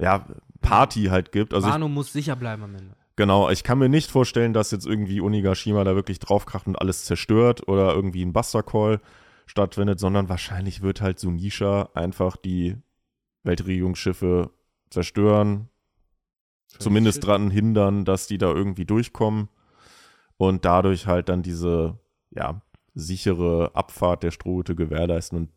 ja, 0.00 0.26
Party 0.60 1.04
halt 1.04 1.32
gibt. 1.32 1.54
Also 1.54 1.68
ich, 1.68 1.74
Wano 1.74 1.88
muss 1.88 2.12
sicher 2.12 2.36
bleiben 2.36 2.62
am 2.64 2.74
Ende. 2.74 2.96
genau, 3.16 3.50
ich 3.50 3.64
kann 3.64 3.78
mir 3.78 3.88
nicht 3.88 4.10
vorstellen, 4.10 4.52
dass 4.52 4.70
jetzt 4.70 4.86
irgendwie 4.86 5.20
Onigashima 5.20 5.84
da 5.84 5.94
wirklich 5.94 6.18
draufkracht 6.18 6.66
und 6.66 6.76
alles 6.76 7.04
zerstört 7.04 7.66
oder 7.68 7.94
irgendwie 7.94 8.24
ein 8.24 8.32
Buster 8.32 8.62
Call 8.62 9.00
stattfindet, 9.46 9.98
sondern 9.98 10.28
wahrscheinlich 10.28 10.82
wird 10.82 11.00
halt 11.00 11.18
Sunisha 11.18 11.88
einfach 11.94 12.36
die 12.36 12.76
Weltregierungsschiffe 13.44 14.50
zerstören, 14.90 15.68
zumindest 16.66 17.16
shit. 17.16 17.26
dran 17.26 17.50
hindern, 17.50 18.04
dass 18.04 18.26
die 18.26 18.38
da 18.38 18.52
irgendwie 18.52 18.84
durchkommen 18.84 19.48
und 20.36 20.64
dadurch 20.64 21.06
halt 21.06 21.28
dann 21.28 21.42
diese, 21.42 21.98
ja, 22.30 22.62
sichere 22.94 23.70
Abfahrt 23.74 24.22
der 24.22 24.30
Strohhütte 24.30 24.74
gewährleisten 24.74 25.38
und 25.38 25.50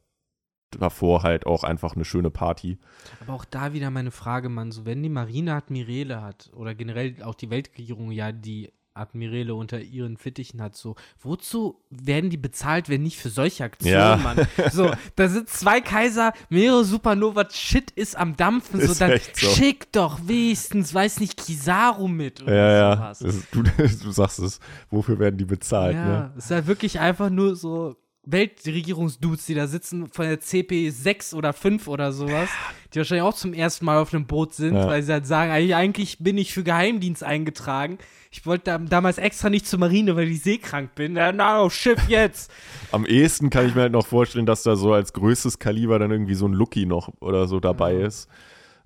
davor 0.79 1.23
halt 1.23 1.45
auch 1.45 1.63
einfach 1.63 1.95
eine 1.95 2.05
schöne 2.05 2.29
Party. 2.29 2.77
Aber 3.21 3.33
auch 3.33 3.45
da 3.45 3.73
wieder 3.73 3.89
meine 3.89 4.11
Frage, 4.11 4.49
Mann, 4.49 4.71
so 4.71 4.85
wenn 4.85 5.03
die 5.03 5.09
Marine 5.09 5.55
Admirale 5.55 6.21
hat 6.21 6.49
oder 6.53 6.75
generell 6.75 7.21
auch 7.23 7.35
die 7.35 7.49
Weltregierung 7.49 8.11
ja 8.11 8.31
die 8.31 8.71
Admirale 8.93 9.55
unter 9.55 9.79
ihren 9.79 10.17
Fittichen 10.17 10.61
hat, 10.61 10.75
so, 10.75 10.95
wozu 11.21 11.81
werden 11.89 12.29
die 12.29 12.37
bezahlt, 12.37 12.89
wenn 12.89 13.03
nicht 13.03 13.17
für 13.17 13.29
solche 13.29 13.63
Aktionen, 13.63 13.93
Ja. 13.95 14.17
Mann? 14.17 14.47
So, 14.71 14.91
da 15.15 15.27
sind 15.29 15.47
zwei 15.49 15.81
Kaiser, 15.81 16.33
mehrere 16.49 16.83
Supernova, 16.83 17.47
Shit 17.49 17.91
ist 17.91 18.17
am 18.17 18.35
Dampfen, 18.35 18.81
so, 18.81 18.91
Ist 18.91 19.01
dann 19.01 19.11
echt 19.11 19.35
so. 19.37 19.47
schick 19.49 19.91
doch 19.93 20.19
wenigstens, 20.27 20.93
weiß 20.93 21.19
nicht, 21.21 21.37
Kizaru 21.37 22.07
mit 22.07 22.41
oder 22.41 22.53
Ja, 22.55 22.71
ja. 22.71 22.95
sowas. 22.95 23.21
Es- 23.21 23.49
Du, 23.51 23.63
du 24.03 24.11
sagst 24.11 24.39
es, 24.39 24.59
wofür 24.89 25.19
werden 25.19 25.37
die 25.37 25.45
bezahlt, 25.45 25.95
ja, 25.95 26.05
ne? 26.05 26.33
es 26.37 26.45
ist 26.45 26.51
halt 26.51 26.67
wirklich 26.67 26.99
einfach 26.99 27.29
nur 27.29 27.55
so 27.55 27.95
Weltregierungsdudes, 28.23 29.45
die 29.45 29.55
da 29.55 29.67
sitzen 29.67 30.07
von 30.07 30.25
der 30.25 30.39
CP 30.39 30.89
6 30.89 31.33
oder 31.33 31.53
5 31.53 31.87
oder 31.87 32.11
sowas, 32.11 32.49
die 32.93 32.97
wahrscheinlich 32.99 33.23
auch 33.23 33.33
zum 33.33 33.53
ersten 33.53 33.85
Mal 33.85 33.97
auf 33.99 34.13
einem 34.13 34.27
Boot 34.27 34.53
sind, 34.53 34.75
Ja. 34.75 34.87
weil 34.87 35.01
sie 35.03 35.11
halt 35.11 35.25
sagen, 35.25 35.51
eigentlich, 35.51 36.19
bin 36.19 36.37
ich 36.37 36.53
für 36.53 36.63
Geheimdienst 36.63 37.23
eingetragen. 37.23 37.97
Ich 38.31 38.45
wollte 38.45 38.65
da, 38.65 38.77
damals 38.77 39.17
extra 39.17 39.49
nicht 39.49 39.67
zur 39.67 39.79
Marine, 39.79 40.15
weil 40.15 40.27
ich 40.29 40.41
seekrank 40.41 40.95
bin. 40.95 41.13
Na, 41.13 41.57
auf 41.59 41.73
Schiff 41.73 42.07
jetzt. 42.07 42.51
Am 42.91 43.05
ehesten 43.05 43.49
kann 43.49 43.67
ich 43.67 43.75
mir 43.75 43.81
halt 43.81 43.91
noch 43.91 44.05
vorstellen, 44.07 44.45
dass 44.45 44.63
da 44.63 44.75
so 44.75 44.93
als 44.93 45.13
größtes 45.13 45.59
Kaliber 45.59 45.99
dann 45.99 46.11
irgendwie 46.11 46.35
so 46.35 46.47
ein 46.47 46.53
Lucky 46.53 46.85
noch 46.85 47.09
oder 47.19 47.47
so 47.47 47.59
dabei 47.59 47.93
Ja. 47.93 48.07
ist. 48.07 48.29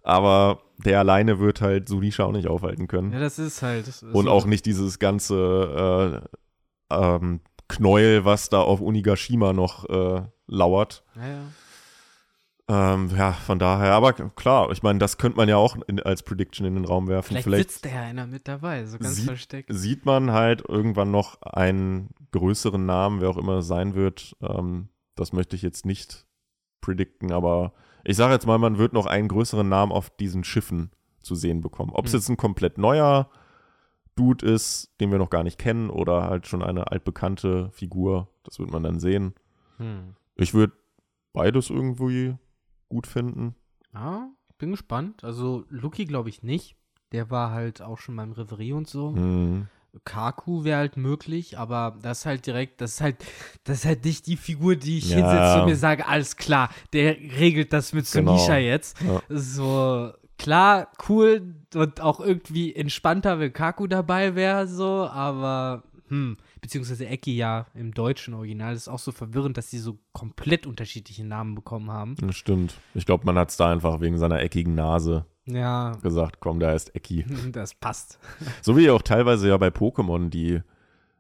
Aber 0.02 0.62
der 0.78 1.00
alleine 1.00 1.40
wird 1.40 1.62
halt 1.62 1.90
Sulisha 1.90 2.24
auch 2.26 2.32
nicht 2.32 2.48
aufhalten 2.48 2.88
können. 2.88 3.12
Ja, 3.12 3.20
das 3.20 3.40
ist 3.40 3.62
halt. 3.62 3.88
Das 3.88 4.02
ist 4.04 4.14
Und 4.16 4.26
so- 4.26 4.32
auch 4.32 4.46
nicht 4.46 4.66
dieses 4.66 5.00
ganze 5.00 6.22
äh, 6.92 6.96
ähm, 6.96 7.40
Knäuel, 7.68 8.26
was 8.26 8.50
da 8.50 8.62
auf 8.62 8.82
Unigashima 8.82 9.54
noch 9.54 9.90
äh, 9.90 10.22
lauert. 10.48 11.04
Ja, 11.16 11.28
ja. 11.28 11.42
Ähm, 12.68 13.12
ja, 13.16 13.32
von 13.32 13.60
daher, 13.60 13.94
aber 13.94 14.14
klar, 14.14 14.72
ich 14.72 14.82
meine, 14.82 14.98
das 14.98 15.20
könnte 15.20 15.38
man 15.38 15.48
ja 15.48 15.56
auch 15.58 15.78
in, 15.88 16.00
als 16.02 16.24
Prediction 16.24 16.66
in 16.66 16.74
den 16.74 16.86
Raum 16.86 17.08
werfen. 17.08 17.28
Vielleicht, 17.30 17.44
Vielleicht, 17.44 17.70
sitzt 17.72 17.86
da 17.86 17.90
ja 17.90 18.02
einer 18.02 18.26
mit 18.26 18.48
dabei, 18.48 18.86
so 18.86 18.98
ganz 18.98 19.18
sieht- 19.18 19.26
versteckt. 19.26 19.70
sieht 19.72 20.06
man 20.08 20.32
halt 20.32 20.64
irgendwann 20.68 21.12
noch 21.12 21.40
einen 21.44 22.10
größeren 22.32 22.84
Namen, 22.84 23.22
wer 23.22 23.30
auch 23.30 23.38
immer 23.38 23.58
es 23.60 23.68
sein 23.68 23.94
wird. 23.94 24.36
Ähm, 24.42 24.90
das 25.14 25.32
möchte 25.32 25.56
ich 25.56 25.62
jetzt 25.62 25.86
nicht 25.86 26.26
predikten, 26.82 27.32
aber 27.32 27.74
ich 28.04 28.18
sage 28.18 28.34
jetzt 28.34 28.48
mal, 28.48 28.58
man 28.58 28.80
wird 28.80 28.94
noch 28.94 29.06
einen 29.06 29.28
größeren 29.28 29.70
Namen 29.70 29.92
auf 29.92 30.10
diesen 30.10 30.44
Schiffen 30.44 30.92
zu 31.22 31.36
sehen 31.36 31.62
bekommen. 31.62 31.92
Ob 31.94 32.06
es 32.08 32.14
Hm. 32.14 32.20
jetzt 32.20 32.30
ein 32.30 32.38
komplett 32.38 32.80
neuer 32.80 33.30
Dude 34.16 34.46
ist, 34.46 34.92
den 35.00 35.12
wir 35.12 35.18
noch 35.18 35.30
gar 35.30 35.44
nicht 35.44 35.60
kennen, 35.60 35.90
oder 35.90 36.24
halt 36.24 36.48
schon 36.48 36.64
eine 36.64 36.92
altbekannte 36.92 37.70
Figur, 37.72 38.30
das 38.44 38.60
wird 38.60 38.72
man 38.72 38.84
dann 38.84 39.00
sehen. 39.00 39.34
Hm. 39.78 40.16
Ich 40.36 40.54
würde 40.54 40.74
beides 41.34 41.70
irgendwie 41.70 42.36
gut 42.90 43.08
finden. 43.08 43.56
Ja, 43.94 44.30
ich 44.50 44.56
bin 44.58 44.72
gespannt. 44.72 45.24
Also, 45.24 45.66
Lucky 45.70 46.06
glaube 46.06 46.30
ich 46.30 46.44
nicht. 46.44 46.76
Der 47.12 47.30
war 47.30 47.52
halt 47.52 47.82
auch 47.82 47.98
schon 47.98 48.16
beim 48.16 48.32
Reverie 48.32 48.74
und 48.74 48.88
so. 48.88 49.14
Hm. 49.14 49.68
Kaku 50.04 50.66
wäre 50.66 50.80
halt 50.80 50.98
möglich, 50.98 51.58
aber 51.58 51.98
das 52.02 52.20
ist 52.20 52.26
halt 52.26 52.46
direkt, 52.46 52.82
das 52.82 52.96
ist 52.96 53.02
halt, 53.02 53.24
das 53.64 53.80
ist 53.80 53.86
halt 53.86 54.04
nicht 54.04 54.28
die 54.28 54.36
Figur, 54.36 54.76
die 54.76 54.98
ich 54.98 55.10
Ja, 55.10 55.18
hinsetze 55.18 55.62
und 55.62 55.66
mir 55.70 55.78
sage, 55.78 56.06
alles 56.06 56.36
klar, 56.36 56.70
der 56.92 57.16
regelt 57.16 57.72
das 57.72 57.94
mit 57.94 58.12
Genau. 58.12 58.36
Sunisha 58.36 58.58
jetzt. 58.58 58.98
Ja. 59.02 59.22
So, 59.30 60.12
klar, 60.38 60.88
cool 61.10 61.56
und 61.76 62.02
auch 62.02 62.20
irgendwie 62.20 62.76
entspannter, 62.76 63.40
wenn 63.40 63.54
Kaku 63.54 63.88
dabei 63.88 64.36
wäre, 64.36 64.68
so, 64.68 65.08
aber, 65.08 65.84
hm, 66.08 66.38
beziehungsweise 66.62 67.08
Eki 67.08 67.36
ja 67.36 67.66
im 67.74 67.94
deutschen 67.94 68.34
Original 68.34 68.74
ist 68.74 68.88
auch 68.88 69.00
so 69.00 69.12
verwirrend, 69.12 69.58
dass 69.58 69.70
sie 69.72 69.80
so 69.80 69.98
komplett 70.14 70.66
unterschiedliche 70.68 71.26
Namen 71.26 71.56
bekommen 71.56 71.92
haben. 71.92 72.16
Das 72.22 72.36
stimmt. 72.36 72.76
Ich 72.94 73.06
glaube, 73.06 73.26
man 73.26 73.38
hat 73.38 73.50
es 73.50 73.58
da 73.58 73.72
einfach 73.72 74.02
wegen 74.02 74.18
seiner 74.18 74.40
eckigen 74.42 74.76
Nase 74.76 75.26
Ja, 75.46 75.92
gesagt, 76.02 76.40
komm, 76.40 76.60
der 76.60 76.70
heißt 76.72 76.96
Ecki. 76.96 77.26
das 77.52 77.74
passt. 77.74 78.20
So 78.62 78.78
wie 78.78 78.90
auch 78.90 79.02
teilweise 79.02 79.50
ja 79.50 79.58
bei 79.58 79.68
Pokémon, 79.70 80.30
die 80.30 80.62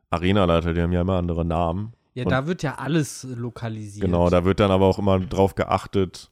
Arenaleiter, 0.09 0.73
die 0.73 0.81
haben 0.81 0.91
ja 0.93 1.01
immer 1.01 1.17
andere 1.17 1.45
Namen. 1.45 1.93
Ja, 2.13 2.23
Und- 2.23 2.31
da 2.31 2.47
wird 2.47 2.63
ja 2.63 2.75
alles 2.75 3.23
lokalisiert. 3.29 4.05
Genau, 4.05 4.29
da 4.29 4.45
wird 4.45 4.59
dann 4.59 4.71
aber 4.71 4.85
auch 4.85 4.99
immer 4.99 5.19
drauf 5.19 5.55
geachtet, 5.55 6.31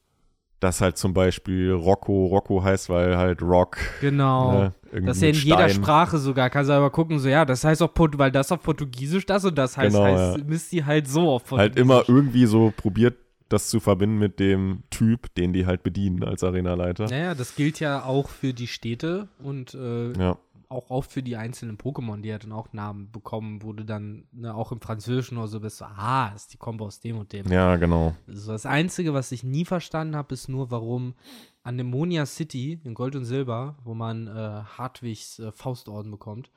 dass 0.64 0.80
halt 0.80 0.96
zum 0.98 1.14
Beispiel 1.14 1.70
Rocco 1.72 2.26
Rocco 2.26 2.62
heißt, 2.64 2.88
weil 2.88 3.16
halt 3.16 3.40
Rock. 3.42 3.76
Genau. 4.00 4.62
Ne, 4.92 5.02
Das 5.02 5.16
ist 5.18 5.22
ja 5.22 5.28
in 5.28 5.34
mit 5.36 5.44
jeder 5.44 5.68
Stein. 5.68 5.82
Sprache 5.82 6.18
sogar. 6.18 6.50
Kannst 6.50 6.70
du 6.70 6.74
aber 6.74 6.90
gucken, 6.90 7.18
so, 7.18 7.28
ja, 7.28 7.44
das 7.44 7.62
heißt 7.64 7.82
auch, 7.82 7.92
Port 7.94 8.18
weil 8.18 8.32
das 8.32 8.50
auf 8.50 8.62
Portugiesisch 8.62 9.26
das 9.26 9.44
und 9.44 9.56
das 9.56 9.76
heißt, 9.76 9.94
Genau, 9.94 10.04
heißt 10.06 10.38
ja. 10.38 10.44
Misty 10.44 10.78
halt 10.78 11.06
so 11.06 11.30
auf 11.30 11.44
Portugiesisch. 11.44 11.70
Halt 11.76 11.78
immer 11.78 12.04
irgendwie 12.08 12.46
so 12.46 12.72
probiert, 12.76 13.14
das 13.50 13.68
zu 13.68 13.78
verbinden 13.78 14.18
mit 14.18 14.40
dem 14.40 14.82
Typ, 14.90 15.32
den 15.34 15.52
die 15.52 15.66
halt 15.66 15.82
bedienen 15.82 16.24
als 16.24 16.42
Arenaleiter. 16.42 17.04
Naja, 17.04 17.34
das 17.34 17.54
gilt 17.54 17.78
ja 17.78 18.02
auch 18.04 18.28
für 18.30 18.52
die 18.54 18.66
Städte 18.66 19.28
und 19.42 19.74
äh, 19.74 20.12
Ja. 20.18 20.38
Auch 20.74 20.90
oft 20.90 21.12
für 21.12 21.22
die 21.22 21.36
einzelnen 21.36 21.78
Pokémon, 21.78 22.20
die 22.20 22.28
ja 22.28 22.38
dann 22.38 22.52
auch 22.52 22.72
Namen 22.72 23.10
bekommen, 23.10 23.60
du 23.72 23.84
dann 23.84 24.26
ne, 24.32 24.54
auch 24.54 24.72
im 24.72 24.80
Französischen 24.80 25.38
oder 25.38 25.48
so 25.48 25.60
bist, 25.60 25.78
so, 25.78 25.84
ah, 25.84 26.32
ist 26.34 26.52
die 26.52 26.56
Kombo 26.56 26.86
aus 26.86 27.00
dem 27.00 27.18
und 27.18 27.32
dem. 27.32 27.46
ja, 27.50 27.76
genau. 27.76 28.14
So, 28.26 28.52
das 28.52 28.66
Einzige, 28.66 29.14
was 29.14 29.32
ich 29.32 29.44
nie 29.44 29.64
verstanden 29.64 30.16
habe, 30.16 30.34
ist 30.34 30.48
nur, 30.48 30.70
warum 30.70 31.14
Anemonia 31.62 32.26
City 32.26 32.80
in 32.84 32.94
Gold 32.94 33.16
und 33.16 33.24
Silber, 33.24 33.76
wo 33.84 33.94
man 33.94 34.26
äh, 34.26 34.30
Hartwigs 34.30 35.38
äh, 35.38 35.52
Faustorden 35.52 36.10
bekommt, 36.10 36.50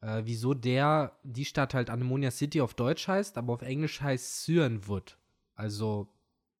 äh, 0.00 0.22
wieso 0.24 0.54
der, 0.54 1.12
die 1.22 1.44
Stadt 1.44 1.74
halt 1.74 1.90
Anemonia 1.90 2.30
City 2.30 2.60
auf 2.60 2.74
Deutsch 2.74 3.08
heißt, 3.08 3.38
aber 3.38 3.54
auf 3.54 3.62
Englisch 3.62 4.00
heißt 4.00 4.44
Cyanwood. 4.44 5.16
Also 5.54 6.08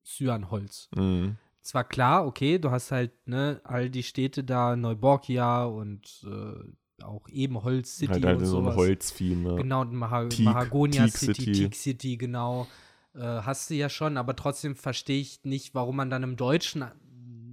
Cyanholz. 0.04 0.88
Mhm. 0.94 1.36
Zwar 1.60 1.84
klar, 1.84 2.26
okay, 2.26 2.58
du 2.58 2.70
hast 2.70 2.90
halt, 2.92 3.12
ne, 3.26 3.60
all 3.64 3.90
die 3.90 4.02
Städte 4.02 4.42
da, 4.42 4.74
Neuborgia 4.74 5.64
und 5.64 6.26
äh, 6.26 6.64
auch 7.02 7.28
eben 7.28 7.62
Holz 7.62 7.96
City 7.98 8.12
Halt, 8.12 8.24
halt 8.24 8.38
und 8.38 8.46
so 8.46 8.58
ein 8.58 8.64
sowas. 8.64 8.76
Holztheme. 8.76 9.56
Genau, 9.56 9.84
Maha 9.84 10.24
Teak- 10.26 10.44
Mahagonia 10.44 11.04
Teak 11.04 11.16
City, 11.16 11.34
City. 11.34 11.52
Teak 11.52 11.74
City, 11.74 12.16
genau. 12.16 12.66
Äh, 13.14 13.20
hast 13.20 13.70
du 13.70 13.74
ja 13.74 13.88
schon, 13.88 14.16
aber 14.16 14.36
trotzdem 14.36 14.76
verstehe 14.76 15.20
ich 15.20 15.40
nicht, 15.44 15.74
warum 15.74 15.96
man 15.96 16.10
dann 16.10 16.22
im 16.22 16.36
Deutschen 16.36 16.82
äh, 16.82 16.90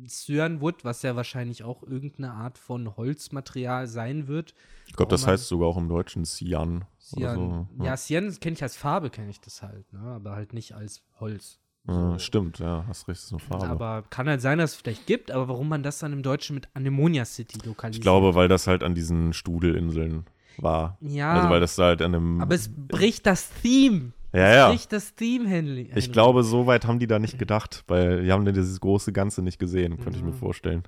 Cyanwood, 0.08 0.84
was 0.84 1.02
ja 1.02 1.16
wahrscheinlich 1.16 1.64
auch 1.64 1.82
irgendeine 1.84 2.32
Art 2.34 2.58
von 2.58 2.96
Holzmaterial 2.96 3.88
sein 3.88 4.28
wird. 4.28 4.54
Ich 4.88 4.94
glaube, 4.94 5.10
das 5.10 5.26
heißt 5.26 5.48
sogar 5.48 5.68
auch 5.70 5.78
im 5.78 5.90
Deutschen 5.90 6.26
Cyan. 6.26 6.86
Cyan, 7.00 7.68
so. 7.78 7.84
ja, 7.84 7.96
Cyan 7.96 8.40
kenne 8.40 8.54
ich 8.56 8.64
als 8.64 8.78
Farbe, 8.78 9.10
kenne 9.10 9.30
ich 9.30 9.40
das 9.42 9.62
halt, 9.62 9.92
ne? 9.94 10.00
aber 10.00 10.32
halt 10.34 10.54
nicht 10.54 10.74
als 10.74 11.04
Holz. 11.20 11.60
Ja, 11.88 12.18
stimmt, 12.18 12.57
ja, 12.60 12.84
hast 12.88 13.07
recht, 13.07 13.20
ist 13.22 13.32
eine 13.32 13.40
Farbe. 13.40 13.68
Aber 13.70 14.03
kann 14.10 14.28
halt 14.28 14.41
sein, 14.41 14.57
dass 14.57 14.72
es 14.72 14.78
vielleicht 14.78 15.06
gibt, 15.06 15.30
aber 15.30 15.48
warum 15.48 15.70
man 15.70 15.84
das 15.84 15.99
dann 15.99 16.14
im 16.14 16.24
Deutschen 16.24 16.56
mit 16.56 16.68
Anemonia 16.74 17.26
City 17.26 17.60
lokalisiert? 17.66 17.95
ich 17.98 18.02
glaube, 18.02 18.34
weil 18.34 18.48
das 18.48 18.66
halt 18.68 18.82
an 18.84 18.95
diesen 18.95 19.34
Studelinseln 19.34 20.26
war. 20.57 20.98
ja, 21.02 21.34
Also 21.34 21.49
weil 21.49 21.60
das 21.60 21.76
da 21.76 21.84
halt 21.86 22.02
an 22.02 22.16
einem. 22.16 22.41
aber 22.41 22.56
es 22.56 22.70
bricht 22.74 23.26
das 23.28 23.49
Theme. 23.62 24.14
ja, 24.34 24.53
ja. 24.56 24.70
Bricht 24.70 24.91
das 24.94 25.14
Theme, 25.14 25.48
Henry. 25.48 25.91
Ich 25.95 26.12
glaube, 26.12 26.44
so 26.44 26.66
weit 26.66 26.86
haben 26.88 26.98
die 26.98 27.07
da 27.07 27.20
nicht 27.20 27.38
gedacht, 27.38 27.84
weil 27.88 28.24
die 28.24 28.32
haben 28.32 28.45
dieses 28.45 28.80
große 28.80 29.14
Ganze 29.14 29.41
nicht 29.44 29.60
gesehen, 29.60 29.98
könnte 29.99 30.18
ich 30.18 30.24
mir 30.24 30.32
Ja. 30.32 30.38
vorstellen. 30.38 30.84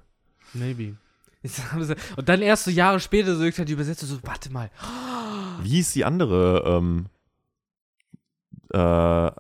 Maybe. 0.53 0.95
Und 2.17 2.27
dann 2.27 2.41
erst 2.41 2.63
so 2.65 2.71
Jahre 2.71 2.99
später 2.99 3.35
so 3.35 3.43
irgendwann 3.43 3.67
die 3.67 3.73
Übersetzer 3.73 4.05
so, 4.07 4.17
warte 4.23 4.51
mal. 4.51 4.71
Wie 5.61 5.69
hieß 5.69 5.93
die 5.93 6.03
andere 6.05 6.63
ähm, 6.65 7.05
äh, 8.73 9.31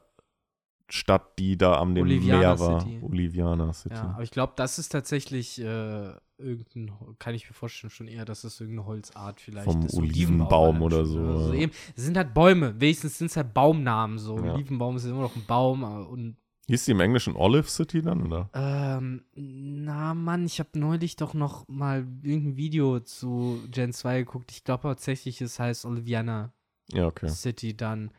Stadt, 0.89 1.37
die 1.39 1.57
da 1.57 1.77
am 1.79 1.95
dem 1.95 2.03
Oliviana 2.03 2.39
Meer 2.39 2.59
war? 2.59 2.81
City. 2.81 2.99
Oliviana 3.01 3.73
City. 3.73 3.95
Ja, 3.95 4.11
aber 4.13 4.23
ich 4.23 4.31
glaube, 4.31 4.53
das 4.55 4.79
ist 4.79 4.89
tatsächlich 4.89 5.59
äh, 5.61 6.11
irgendein, 6.37 6.91
kann 7.19 7.35
ich 7.35 7.47
mir 7.49 7.53
vorstellen, 7.53 7.91
schon 7.91 8.07
eher, 8.07 8.23
dass 8.25 8.43
es 8.43 8.59
irgendeine 8.61 8.87
Holzart 8.87 9.41
vielleicht 9.41 9.69
Vom 9.71 9.81
ist. 9.81 9.95
Olivenbaum 9.95 10.81
oder 10.81 11.05
so, 11.05 11.19
Also 11.19 11.53
ja. 11.53 11.59
eben, 11.61 11.71
es 11.95 12.03
sind 12.05 12.15
halt 12.15 12.33
Bäume, 12.33 12.79
wenigstens 12.79 13.17
sind 13.17 13.27
es 13.27 13.37
halt 13.37 13.53
Baumnamen 13.53 14.17
so. 14.17 14.37
Ja. 14.37 14.53
Olivenbaum 14.53 14.95
ist 14.95 15.05
immer 15.05 15.21
noch 15.21 15.35
ein 15.35 15.45
Baum 15.45 15.83
und 15.83 16.37
Hieß 16.69 16.83
die 16.83 16.91
im 16.91 16.99
Englischen 16.99 17.35
Olive 17.37 17.69
City 17.69 18.01
dann, 18.01 18.25
oder? 18.25 18.49
ähm, 18.53 19.23
na 19.35 20.13
Mann, 20.13 20.45
ich 20.45 20.59
habe 20.59 20.77
neulich 20.77 21.15
doch 21.15 21.33
noch 21.33 21.65
mal 21.69 22.05
irgendein 22.23 22.57
Video 22.57 22.99
zu 22.99 23.61
Gen 23.71 23.93
2 23.93 24.19
geguckt. 24.19 24.51
Ich 24.51 24.65
glaube 24.65 24.83
tatsächlich, 24.83 25.39
es 25.41 25.59
heißt 25.59 25.85
Oliviana 25.85 26.51
Ja, 26.91 27.07
okay. 27.07 27.29
City 27.29 27.75
dann. 27.75 28.11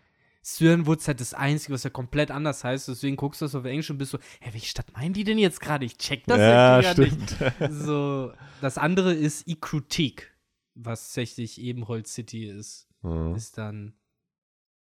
Cyanwood 0.48 1.00
ist 1.00 1.08
halt 1.08 1.20
das 1.20 1.34
Einzige, 1.34 1.74
was 1.74 1.84
ja 1.84 1.90
komplett 1.90 2.30
anders 2.30 2.64
heißt. 2.64 2.88
Deswegen 2.88 3.16
guckst 3.16 3.40
du 3.40 3.44
das 3.44 3.54
auf 3.54 3.66
Englisch 3.66 3.90
und 3.90 3.98
bist 3.98 4.12
so, 4.12 4.18
hä, 4.40 4.50
welche 4.52 4.66
Stadt 4.66 4.90
meinen 4.94 5.12
die 5.12 5.24
denn 5.24 5.36
jetzt 5.36 5.60
gerade? 5.60 5.84
Ich 5.84 5.98
check 5.98 6.24
das 6.26 6.38
ja, 6.38 6.82
stimmt. 6.92 7.38
nicht. 7.40 7.54
So, 7.70 8.32
das 8.62 8.78
andere 8.78 9.12
ist 9.12 9.46
Ikrutik, 9.46 10.34
was 10.74 11.02
tatsächlich 11.02 11.60
Ebenholz 11.60 12.14
City 12.14 12.46
ist. 12.46 12.88
Ja. 13.02 13.34
Ist 13.34 13.58
dann. 13.58 13.94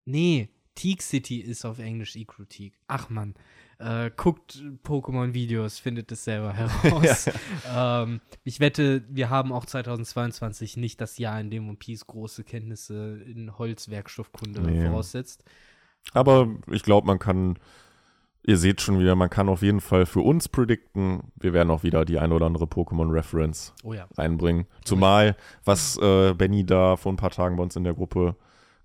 Nee, 0.04 0.50
Teak 0.76 1.02
City 1.02 1.40
ist 1.40 1.64
auf 1.64 1.78
Englisch 1.80 2.14
Ikrutik. 2.14 2.78
Ach 2.86 3.10
man. 3.10 3.34
Äh, 3.80 4.10
guckt 4.14 4.62
Pokémon-Videos, 4.84 5.78
findet 5.78 6.12
es 6.12 6.24
selber 6.24 6.52
heraus. 6.54 7.30
ähm, 7.74 8.20
ich 8.44 8.60
wette, 8.60 9.02
wir 9.08 9.30
haben 9.30 9.52
auch 9.52 9.64
2022 9.64 10.76
nicht 10.76 11.00
das 11.00 11.16
Jahr, 11.16 11.40
in 11.40 11.50
dem 11.50 11.66
One 11.68 11.78
Piece 11.78 12.06
große 12.06 12.44
Kenntnisse 12.44 13.20
in 13.26 13.56
Holzwerkstoffkunde 13.58 14.60
Nee. 14.60 14.86
voraussetzt. 14.86 15.44
Aber 16.12 16.48
ich 16.70 16.82
glaube, 16.82 17.06
man 17.06 17.18
kann, 17.18 17.58
ihr 18.46 18.58
seht 18.58 18.82
schon 18.82 18.98
wieder, 18.98 19.14
man 19.16 19.30
kann 19.30 19.48
auf 19.48 19.62
jeden 19.62 19.80
Fall 19.80 20.04
für 20.04 20.20
uns 20.20 20.48
predikten, 20.48 21.22
wir 21.36 21.52
werden 21.54 21.70
auch 21.70 21.82
wieder 21.82 22.04
die 22.04 22.18
ein 22.18 22.32
oder 22.32 22.46
andere 22.46 22.64
Pokémon-Reference 22.66 23.74
Oh 23.82 23.94
ja. 23.94 24.06
reinbringen. 24.18 24.66
Zumal, 24.84 25.36
was 25.64 25.96
äh, 25.98 26.34
Benny 26.34 26.64
da 26.66 26.96
vor 26.96 27.12
ein 27.12 27.16
paar 27.16 27.30
Tagen 27.30 27.56
bei 27.56 27.62
uns 27.62 27.76
in 27.76 27.84
der 27.84 27.94
Gruppe 27.94 28.36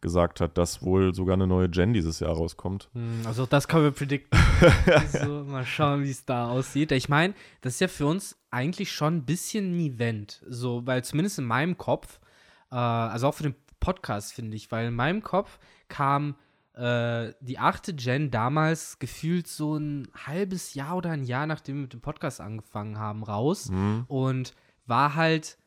gesagt 0.05 0.39
hat, 0.39 0.57
dass 0.57 0.81
wohl 0.83 1.13
sogar 1.13 1.33
eine 1.33 1.47
neue 1.47 1.67
Gen 1.67 1.91
dieses 1.93 2.19
Jahr 2.21 2.31
rauskommt. 2.33 2.89
Hm, 2.93 3.21
Also 3.25 3.45
das 3.45 3.67
können 3.67 3.83
wir 3.83 3.91
predikten. 3.91 4.39
so, 5.11 5.43
mal 5.43 5.65
schauen, 5.65 6.03
wie 6.03 6.11
es 6.11 6.23
da 6.25 6.47
aussieht. 6.47 6.91
Ich 6.93 7.09
meine, 7.09 7.33
das 7.61 7.73
ist 7.73 7.79
ja 7.81 7.87
für 7.87 8.05
uns 8.05 8.37
eigentlich 8.51 8.91
schon 8.91 9.17
ein 9.17 9.25
bisschen 9.25 9.75
ein 9.75 9.79
Event. 9.79 10.41
So, 10.47 10.85
weil 10.87 11.03
zumindest 11.03 11.39
in 11.39 11.45
meinem 11.45 11.77
Kopf, 11.77 12.19
äh, 12.71 12.75
also 12.75 13.27
auch 13.27 13.33
für 13.33 13.43
den 13.43 13.55
Podcast, 13.79 14.33
finde 14.33 14.55
ich, 14.55 14.71
weil 14.71 14.87
in 14.87 14.93
meinem 14.95 15.21
Kopf 15.23 15.59
kam 15.89 16.35
äh, 16.75 17.33
die 17.41 17.57
achte 17.59 17.93
Gen 17.93 18.31
damals 18.31 18.99
gefühlt 18.99 19.47
so 19.47 19.75
ein 19.77 20.07
halbes 20.25 20.73
Jahr 20.73 20.97
oder 20.97 21.11
ein 21.11 21.23
Jahr, 21.23 21.47
nachdem 21.47 21.75
wir 21.77 21.81
mit 21.83 21.93
dem 21.93 22.01
Podcast 22.01 22.41
angefangen 22.41 22.97
haben, 22.99 23.23
raus 23.23 23.69
Mhm. 23.69 24.05
und 24.07 24.53
war 24.85 25.15
halt 25.15 25.57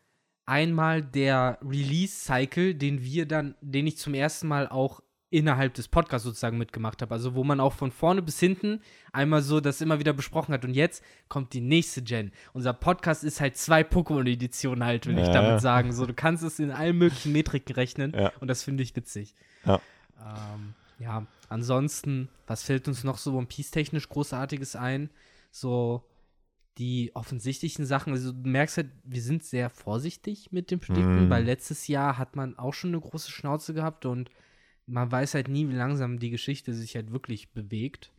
einmal 0.49 1.03
der 1.03 1.59
Release-Cycle, 1.63 2.75
den 2.75 3.03
wir 3.03 3.27
dann, 3.27 3.55
den 3.61 3.87
ich 3.87 3.99
zum 3.99 4.15
ersten 4.15 4.49
Mal 4.49 4.67
auch 4.69 5.01
innerhalb 5.31 5.75
des 5.75 5.89
Podcasts 5.89 6.25
sozusagen 6.25 6.57
mitgemacht 6.57 7.03
habe. 7.03 7.13
Also 7.13 7.35
wo 7.35 7.45
man 7.45 7.61
auch 7.61 7.75
von 7.75 7.91
vorne 7.93 8.23
bis 8.23 8.41
hinten 8.41 8.81
einmal 9.13 9.43
so 9.43 9.61
das 9.61 9.83
immer 9.83 9.99
wieder 9.99 10.15
besprochen 10.15 10.55
hat. 10.55 10.65
Und 10.65 10.73
jetzt 10.73 11.05
kommt 11.29 11.53
die 11.53 11.61
nächste 11.61 12.01
Gen. 12.03 12.33
Unser 12.55 12.73
Podcast 12.73 13.25
ist 13.25 13.39
halt 13.43 13.59
zwei 13.59 13.83
Pokémon-Editionen 13.83 14.83
halt, 14.85 15.07
will 15.07 15.19
ich 15.19 15.27
Ja. 15.27 15.33
damit 15.35 15.61
sagen. 15.61 15.93
So, 15.93 16.07
du 16.07 16.15
kannst 16.15 16.43
es 16.43 16.59
in 16.59 16.71
allen 16.71 16.97
möglichen 16.97 17.33
Metriken 17.33 17.75
rechnen 17.75 18.15
Ja. 18.15 18.33
und 18.41 18.49
das 18.49 18.63
finde 18.63 18.83
ich 18.83 18.97
witzig. 18.97 19.35
Ja. 19.67 19.81
Ähm, 20.19 20.73
ja, 20.99 21.27
ansonsten, 21.51 22.31
was 22.47 22.63
fällt 22.63 22.89
uns 22.89 23.05
noch 23.05 23.19
so 23.19 23.35
One 23.37 23.47
Piece 23.47 23.71
technisch 23.71 24.09
Großartiges 24.09 24.77
ein? 24.77 25.11
So 25.51 26.03
die 26.79 27.11
offensichtlichen 27.15 27.85
Sachen, 27.85 28.13
also 28.13 28.33
du 28.33 28.49
merkst 28.49 28.77
halt, 28.79 28.91
wir 29.05 29.21
sind 29.23 29.43
sehr 29.45 29.69
vorsichtig 29.69 30.53
mit 30.53 30.71
dem 30.71 30.79
Predikten, 30.81 31.27
Mhm. 31.27 31.31
weil 31.31 31.45
letztes 31.45 31.89
Jahr 31.89 32.19
hat 32.19 32.37
man 32.37 32.57
auch 32.59 32.73
schon 32.75 32.91
eine 32.91 33.01
große 33.01 33.31
Schnauze 33.31 33.75
gehabt 33.75 34.07
und 34.07 34.31
man 34.87 35.11
weiß 35.11 35.35
halt 35.35 35.49
nie, 35.49 35.69
wie 35.69 35.75
langsam 35.75 36.19
die 36.19 36.31
Geschichte 36.31 36.73
sich 36.73 36.95
halt 36.95 37.11
wirklich 37.13 37.53
bewegt. 37.53 38.13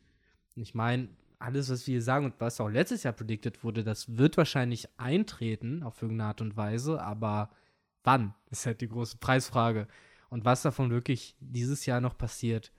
Ich 0.56 0.76
meine, 0.76 1.08
alles, 1.40 1.70
was 1.70 1.88
wir 1.88 1.94
hier 1.94 2.02
sagen 2.02 2.26
und 2.26 2.36
was 2.40 2.60
auch 2.60 2.68
letztes 2.70 3.04
Jahr 3.04 3.14
prediktet 3.14 3.64
wurde, 3.64 3.84
das 3.84 4.18
wird 4.18 4.36
wahrscheinlich 4.36 4.88
eintreten 4.98 5.82
auf 5.84 6.02
irgendeine 6.02 6.28
Art 6.28 6.42
und 6.42 6.58
Weise, 6.58 7.02
aber 7.02 7.50
wann 8.04 8.34
ist 8.52 8.66
halt 8.66 8.82
die 8.82 8.90
große 8.90 9.18
Preisfrage. 9.18 9.88
Und 10.30 10.44
was 10.46 10.62
davon 10.62 10.92
wirklich 10.92 11.36
dieses 11.40 11.86
Jahr 11.86 12.02
noch 12.02 12.18
passiert, 12.18 12.72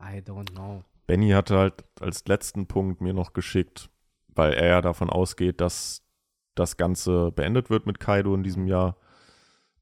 I 0.00 0.18
don't 0.18 0.52
know. 0.52 0.84
Benny 1.06 1.30
hatte 1.30 1.58
halt 1.58 1.84
als 2.00 2.26
letzten 2.26 2.66
Punkt 2.66 3.00
mir 3.00 3.12
noch 3.14 3.32
geschickt, 3.32 3.88
weil 4.34 4.52
er 4.54 4.68
ja 4.68 4.82
davon 4.82 5.10
ausgeht, 5.10 5.60
dass 5.60 6.02
das 6.54 6.76
Ganze 6.76 7.32
beendet 7.32 7.70
wird 7.70 7.86
mit 7.86 8.00
Kaido 8.00 8.34
in 8.34 8.42
diesem 8.42 8.66
Jahr, 8.66 8.96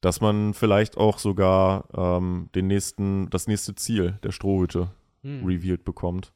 dass 0.01 0.21
man 0.21 0.55
vielleicht 0.55 0.97
auch 0.97 1.19
sogar 1.19 1.89
ähm, 1.95 2.49
den 2.55 2.69
nächsten, 2.69 3.29
das 3.31 3.47
nächste 3.47 3.75
Ziel 3.75 4.19
der 4.23 4.33
Strohhüte 4.33 4.91
Hm. 5.23 5.45
revealed 5.45 5.85
bekommt. 5.85 6.33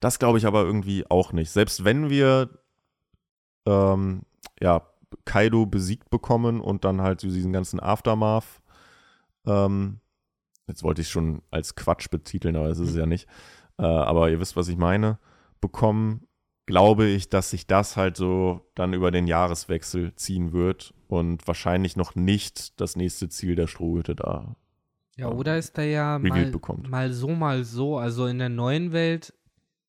Das 0.00 0.18
glaube 0.18 0.38
ich 0.38 0.46
aber 0.46 0.62
irgendwie 0.62 1.08
auch 1.08 1.32
nicht. 1.32 1.50
Selbst 1.50 1.84
wenn 1.84 2.10
wir 2.10 2.50
ähm, 3.66 4.22
ja, 4.60 4.82
Kaido 5.24 5.66
besiegt 5.66 6.10
bekommen 6.10 6.60
und 6.60 6.84
dann 6.84 7.00
halt 7.00 7.20
so 7.20 7.28
diesen 7.28 7.52
ganzen 7.52 7.78
Aftermath, 7.78 8.60
ähm, 9.46 10.00
jetzt 10.66 10.82
wollte 10.82 11.02
ich 11.02 11.08
schon 11.08 11.42
als 11.50 11.76
Quatsch 11.76 12.10
betiteln, 12.10 12.56
aber 12.56 12.68
das 12.68 12.80
ist 12.80 12.90
es 12.90 12.96
ja 12.96 13.06
nicht. 13.06 13.28
Äh, 13.78 13.84
aber 13.84 14.30
ihr 14.30 14.40
wisst, 14.40 14.56
was 14.56 14.68
ich 14.68 14.76
meine, 14.76 15.18
bekommen, 15.60 16.26
glaube 16.66 17.06
ich, 17.06 17.28
dass 17.28 17.50
sich 17.50 17.66
das 17.66 17.96
halt 17.96 18.16
so 18.16 18.70
dann 18.74 18.92
über 18.94 19.10
den 19.10 19.26
Jahreswechsel 19.26 20.14
ziehen 20.14 20.52
wird 20.52 20.94
und 21.08 21.46
wahrscheinlich 21.46 21.96
noch 21.96 22.14
nicht 22.14 22.80
das 22.80 22.96
nächste 22.96 23.28
Ziel 23.28 23.54
der 23.56 23.66
Strohhüte 23.66 24.14
da 24.14 24.56
Ja, 25.16 25.28
oder 25.28 25.58
ist 25.58 25.76
er 25.78 25.84
ja 25.84 26.18
mal, 26.18 26.50
bekommt. 26.50 26.88
mal 26.88 27.12
so, 27.12 27.28
mal 27.28 27.64
so. 27.64 27.98
Also 27.98 28.26
in 28.26 28.38
der 28.38 28.48
neuen 28.48 28.92
Welt 28.92 29.34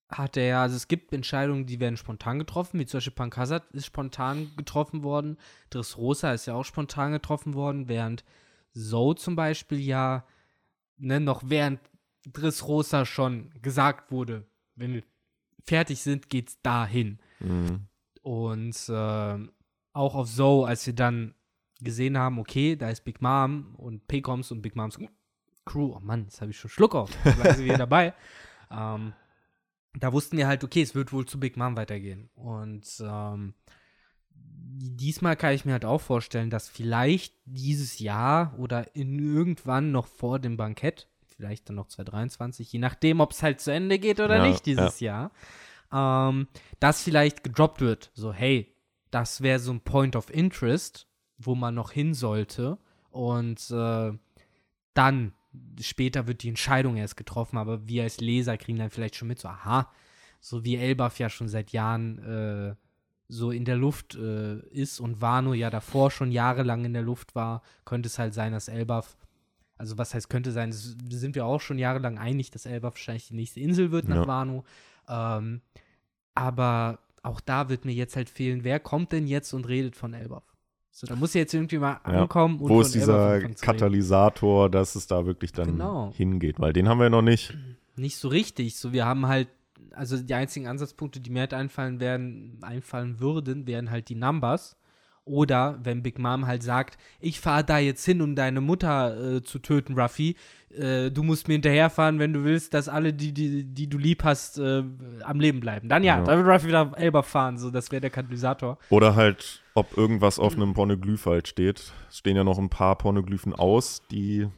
hat 0.09 0.37
er 0.37 0.45
ja, 0.45 0.61
also 0.61 0.75
es 0.75 0.87
gibt 0.87 1.13
Entscheidungen, 1.13 1.65
die 1.65 1.79
werden 1.79 1.97
spontan 1.97 2.37
getroffen, 2.39 2.79
wie 2.79 2.85
zum 2.85 2.97
Beispiel 2.99 3.13
Pankasat 3.13 3.63
ist 3.71 3.85
spontan 3.87 4.51
getroffen 4.57 5.03
worden, 5.03 5.37
Dressrosa 5.71 6.33
ist 6.33 6.45
ja 6.45 6.53
auch 6.53 6.65
spontan 6.65 7.13
getroffen 7.13 7.53
worden, 7.55 7.87
während 7.87 8.23
So 8.73 9.13
zum 9.13 9.35
Beispiel 9.35 9.79
ja, 9.79 10.25
ne, 10.97 11.19
noch 11.19 11.43
während 11.45 11.79
Dressrosa 12.31 13.05
schon 13.05 13.51
gesagt 13.61 14.11
wurde, 14.11 14.45
wenn 14.75 15.01
fertig 15.65 16.02
sind, 16.02 16.30
geht's 16.30 16.61
dahin. 16.61 17.19
Mhm. 17.40 17.88
Und 18.22 18.77
ähm, 18.90 19.52
auch 19.94 20.15
auf 20.15 20.27
So, 20.27 20.65
als 20.65 20.85
wir 20.85 20.94
dann 20.94 21.35
gesehen 21.80 22.18
haben, 22.18 22.40
okay, 22.40 22.76
da 22.76 22.90
ist 22.90 23.03
Big 23.03 23.22
Mom 23.22 23.76
und 23.76 24.07
Paycoms 24.07 24.52
und 24.52 24.61
Big 24.61 24.76
Moms 24.76 24.98
Crew, 25.65 25.94
oh 25.95 25.99
Mann, 25.99 26.23
jetzt 26.23 26.41
habe 26.41 26.52
ich 26.52 26.60
schon 26.60 26.69
Schluck 26.69 26.95
auf, 26.95 27.10
da 27.23 27.53
sind 27.53 27.65
wir 27.65 27.77
dabei. 27.77 28.14
Ähm, 28.72 29.14
da 29.99 30.11
wussten 30.11 30.38
wir 30.38 30.48
halt, 30.48 30.64
okay, 30.64 30.81
es 30.81 30.95
wird 30.95 31.14
wohl 31.14 31.26
zu 31.26 31.40
Big 31.40 31.57
Mom 31.57 31.77
weitergehen. 31.77 32.30
Und 32.34 32.85
ähm, 33.02 33.53
diesmal 34.31 35.35
kann 35.35 35.53
ich 35.53 35.65
mir 35.65 35.73
halt 35.73 35.85
auch 35.85 36.02
vorstellen, 36.02 36.49
dass 36.49 36.69
vielleicht 36.69 37.35
dieses 37.45 37.99
Jahr 37.99 38.57
oder 38.57 38.95
in 38.95 39.19
irgendwann 39.19 39.91
noch 39.91 40.07
vor 40.07 40.40
dem 40.40 40.57
Bankett, 40.57 41.10
vielleicht 41.44 41.68
dann 41.68 41.76
noch 41.76 41.88
2023, 41.88 42.72
je 42.72 42.80
nachdem, 42.80 43.20
ob 43.20 43.32
es 43.32 43.44
halt 43.44 43.60
zu 43.60 43.72
Ende 43.72 43.99
geht 43.99 44.22
oder 44.22 44.38
Ja, 44.38 44.48
nicht 44.48 44.65
dieses 44.65 45.02
Jahr, 45.02 45.32
ähm, 45.91 46.48
das 46.80 47.03
vielleicht 47.03 47.44
gedroppt 47.44 47.82
wird. 47.82 48.11
So, 48.14 48.32
hey, 48.32 48.74
das 49.11 49.41
wäre 49.41 49.60
so 49.60 49.74
ein 49.74 49.82
Point 49.82 50.15
of 50.15 50.34
Interest, 50.34 51.06
wo 51.38 51.53
man 51.53 51.76
noch 51.76 51.91
hin 51.91 52.14
sollte. 52.14 52.78
Und 53.11 53.70
äh, 53.72 54.14
dann, 54.94 55.34
später 55.82 56.28
wird 56.28 56.44
die 56.44 56.49
Entscheidung 56.49 56.95
erst 56.95 57.18
getroffen, 57.18 57.57
aber 57.57 57.90
wir 57.90 58.03
als 58.03 58.22
Leser 58.22 58.57
kriegen 58.57 58.80
dann 58.80 58.90
vielleicht 58.90 59.18
schon 59.18 59.28
mit, 59.28 59.40
so, 59.40 59.49
aha, 59.49 59.91
so 60.40 60.64
wie 60.64 60.78
Elbaf 60.78 61.20
ja 61.20 61.30
schon 61.30 61.49
seit 61.49 61.74
Jahren 61.74 62.20
äh, 62.20 62.76
so 63.28 63.52
in 63.52 63.65
der 63.65 63.76
Luft 63.76 64.15
äh, 64.15 64.60
ist 64.70 65.02
und 65.02 65.20
Wano 65.20 65.53
ja 65.53 65.70
davor 65.70 66.10
schon 66.10 66.32
jahrelang 66.32 66.86
in 66.86 66.94
der 66.94 67.02
Luft 67.02 67.36
war, 67.36 67.64
könnte 67.84 68.07
es 68.07 68.18
halt 68.18 68.34
sein, 68.34 68.53
dass 68.53 68.70
Elbaf, 68.70 69.18
also 69.77 69.97
was 69.97 70.13
heißt 70.13 70.29
könnte 70.29 70.51
sein, 70.51 70.69
das 70.71 70.95
sind 71.09 71.35
wir 71.35 71.45
auch 71.45 71.61
schon 71.61 71.77
jahrelang 71.79 72.17
einig, 72.17 72.51
dass 72.51 72.65
Elbaf 72.65 72.93
wahrscheinlich 72.93 73.27
die 73.27 73.35
nächste 73.35 73.59
Insel 73.59 73.91
wird 73.91 74.07
nach 74.07 74.17
Ja. 74.17 74.27
Wano. 74.27 74.63
Ähm, 75.09 75.61
aber 76.35 76.99
auch 77.21 77.39
da 77.41 77.69
wird 77.69 77.85
mir 77.85 77.93
jetzt 77.93 78.15
halt 78.15 78.29
fehlen, 78.29 78.63
wer 78.63 78.79
kommt 78.79 79.11
denn 79.11 79.27
jetzt 79.27 79.53
und 79.53 79.67
redet 79.67 79.95
von 79.95 80.13
Elbaf? 80.13 80.43
So, 80.91 81.07
da 81.07 81.15
muss 81.15 81.33
jetzt 81.33 81.53
irgendwie 81.53 81.79
mal 81.79 81.99
Ja. 82.05 82.21
ankommen 82.21 82.59
und 82.59 82.69
Wo 82.69 82.81
ist 82.81 82.93
dieser. 82.93 83.39
Katalysator, 83.49 84.69
dass 84.69 84.95
es 84.95 85.07
da 85.07 85.25
wirklich 85.25 85.51
dann 85.51 85.65
Genau. 85.69 86.13
hingeht? 86.15 86.59
Weil 86.59 86.73
den 86.73 86.87
haben 86.87 86.99
wir 86.99 87.09
noch 87.09 87.21
nicht. 87.23 87.57
nicht 87.95 88.17
so 88.17 88.27
richtig. 88.27 88.75
So, 88.75 88.93
wir 88.93 89.05
haben 89.05 89.27
halt, 89.27 89.47
also 89.91 90.17
die 90.17 90.33
einzigen 90.33 90.67
Ansatzpunkte, 90.67 91.19
die 91.19 91.29
mir 91.31 91.41
halt 91.41 91.53
einfallen 91.53 91.99
werden, 91.99 92.59
einfallen 92.61 93.19
würden, 93.19 93.65
wären 93.65 93.89
halt 93.89 94.09
die 94.09 94.15
Numbers. 94.15 94.75
Oder 95.25 95.79
wenn 95.83 96.03
Big 96.03 96.19
Mom 96.19 96.47
halt 96.47 96.63
sagt, 96.63 96.97
ich 97.21 97.39
fahre 97.39 97.63
da 97.63 97.77
jetzt 97.77 98.03
hin, 98.03 98.21
um 98.21 98.35
deine 98.35 98.59
Mutter 98.59 99.35
äh, 99.37 99.41
zu 99.41 99.59
töten, 99.59 99.97
Ruffy. 99.97 100.35
Äh, 100.69 101.11
du 101.11 101.23
musst 101.23 101.47
mir 101.47 101.53
hinterherfahren, 101.53 102.19
wenn 102.19 102.33
du 102.33 102.43
willst, 102.43 102.73
dass 102.73 102.89
alle, 102.89 103.13
die, 103.13 103.31
die, 103.33 103.63
die 103.63 103.87
du 103.87 103.97
lieb 103.97 104.25
hast, 104.25 104.57
äh, 104.59 104.83
am 105.23 105.39
Leben 105.39 105.61
bleiben. 105.61 105.87
Dann 105.87 106.03
ja, 106.03 106.17
Ja. 106.17 106.23
dann 106.25 106.43
wird 106.43 106.53
Ruffy 106.53 106.67
wieder 106.67 106.91
Elber 106.97 107.23
fahren. 107.23 107.57
So, 107.57 107.71
das 107.71 107.89
wäre 107.91 108.01
der 108.01 108.09
Katalysator. 108.09 108.77
Oder 108.89 109.15
halt, 109.15 109.63
ob 109.75 109.95
irgendwas 109.97 110.39
auf 110.39 110.55
einem 110.55 110.73
Pornoglyph 110.73 111.25
halt 111.25 111.47
steht. 111.47 111.93
Es 112.09 112.17
stehen 112.17 112.35
ja 112.35 112.43
noch 112.43 112.57
ein 112.59 112.69
paar 112.69 112.97
Pornoglyphen 112.97 113.53
aus, 113.53 114.01
die, 114.11 114.49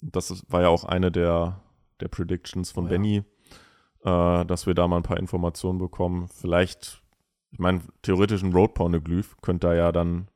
das 0.00 0.44
war 0.48 0.62
ja 0.62 0.68
auch 0.68 0.84
eine 0.84 1.12
der, 1.12 1.60
der 2.00 2.08
Predictions 2.08 2.70
von 2.70 2.84
Oh 2.84 2.86
ja. 2.86 2.92
Benny, 2.92 3.22
äh, 4.04 4.44
dass 4.46 4.66
wir 4.66 4.72
da 4.72 4.88
mal 4.88 4.96
ein 4.98 5.02
paar 5.02 5.18
Informationen 5.18 5.78
bekommen. 5.78 6.28
Vielleicht, 6.28 7.02
ich 7.50 7.58
meine, 7.58 7.80
theoretisch 8.02 8.42
ein 8.42 8.52
Road-Pornoglyph 8.52 9.36
könnte 9.40 9.68
da 9.68 9.74
ja 9.74 9.92
dann 9.92 10.28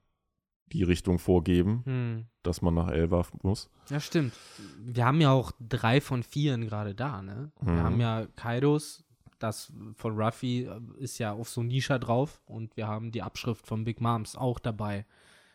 die 0.73 0.82
Richtung 0.85 1.19
vorgeben, 1.19 1.82
Hm. 1.85 2.27
dass 2.43 2.62
man 2.62 2.74
nach 2.74 2.89
Elbaf 2.89 3.32
muss. 3.43 3.69
Ja, 3.89 3.99
stimmt. 4.01 4.32
Wir 4.78 5.05
haben 5.05 5.20
ja 5.20 5.31
auch 5.32 5.53
drei 5.59 6.01
von 6.01 6.23
vieren 6.23 6.65
gerade 6.66 6.95
da, 6.95 7.23
ne? 7.23 7.51
Wir 7.61 7.73
Mhm. 7.73 7.82
haben 7.82 8.01
ja 8.01 8.27
Kaidos, 8.37 9.05
das 9.41 9.73
von 9.97 10.20
Ruffy 10.20 10.65
äh, 10.66 10.81
ist 10.99 11.19
ja 11.19 11.32
auf 11.32 11.49
so 11.49 11.62
Nisha 11.62 11.99
drauf 11.99 12.41
und 12.45 12.77
wir 12.77 12.87
haben 12.87 13.11
die 13.11 13.23
Abschrift 13.23 13.66
von 13.66 13.85
Big 13.85 14.01
Moms 14.01 14.37
auch 14.37 14.59
dabei. 14.61 15.07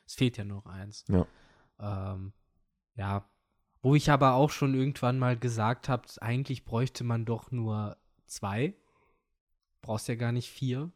Es 0.06 0.16
fehlt 0.16 0.38
ja 0.38 0.44
noch 0.44 0.66
eins. 0.66 1.06
Ja. 1.08 1.26
Ähm, 1.80 2.34
ja. 2.96 3.28
Wo 3.82 3.96
ich 3.96 4.10
aber 4.12 4.34
auch 4.34 4.50
schon 4.50 4.74
irgendwann 4.74 5.18
mal 5.20 5.38
gesagt 5.38 5.88
habe, 5.90 6.04
eigentlich 6.20 6.66
bräuchte 6.66 7.04
man 7.04 7.24
doch 7.26 7.52
nur 7.52 7.96
zwei. 8.26 8.76
brauchst 9.82 10.08
ja 10.08 10.16
gar 10.16 10.32
nicht 10.32 10.50
vier. 10.50 10.92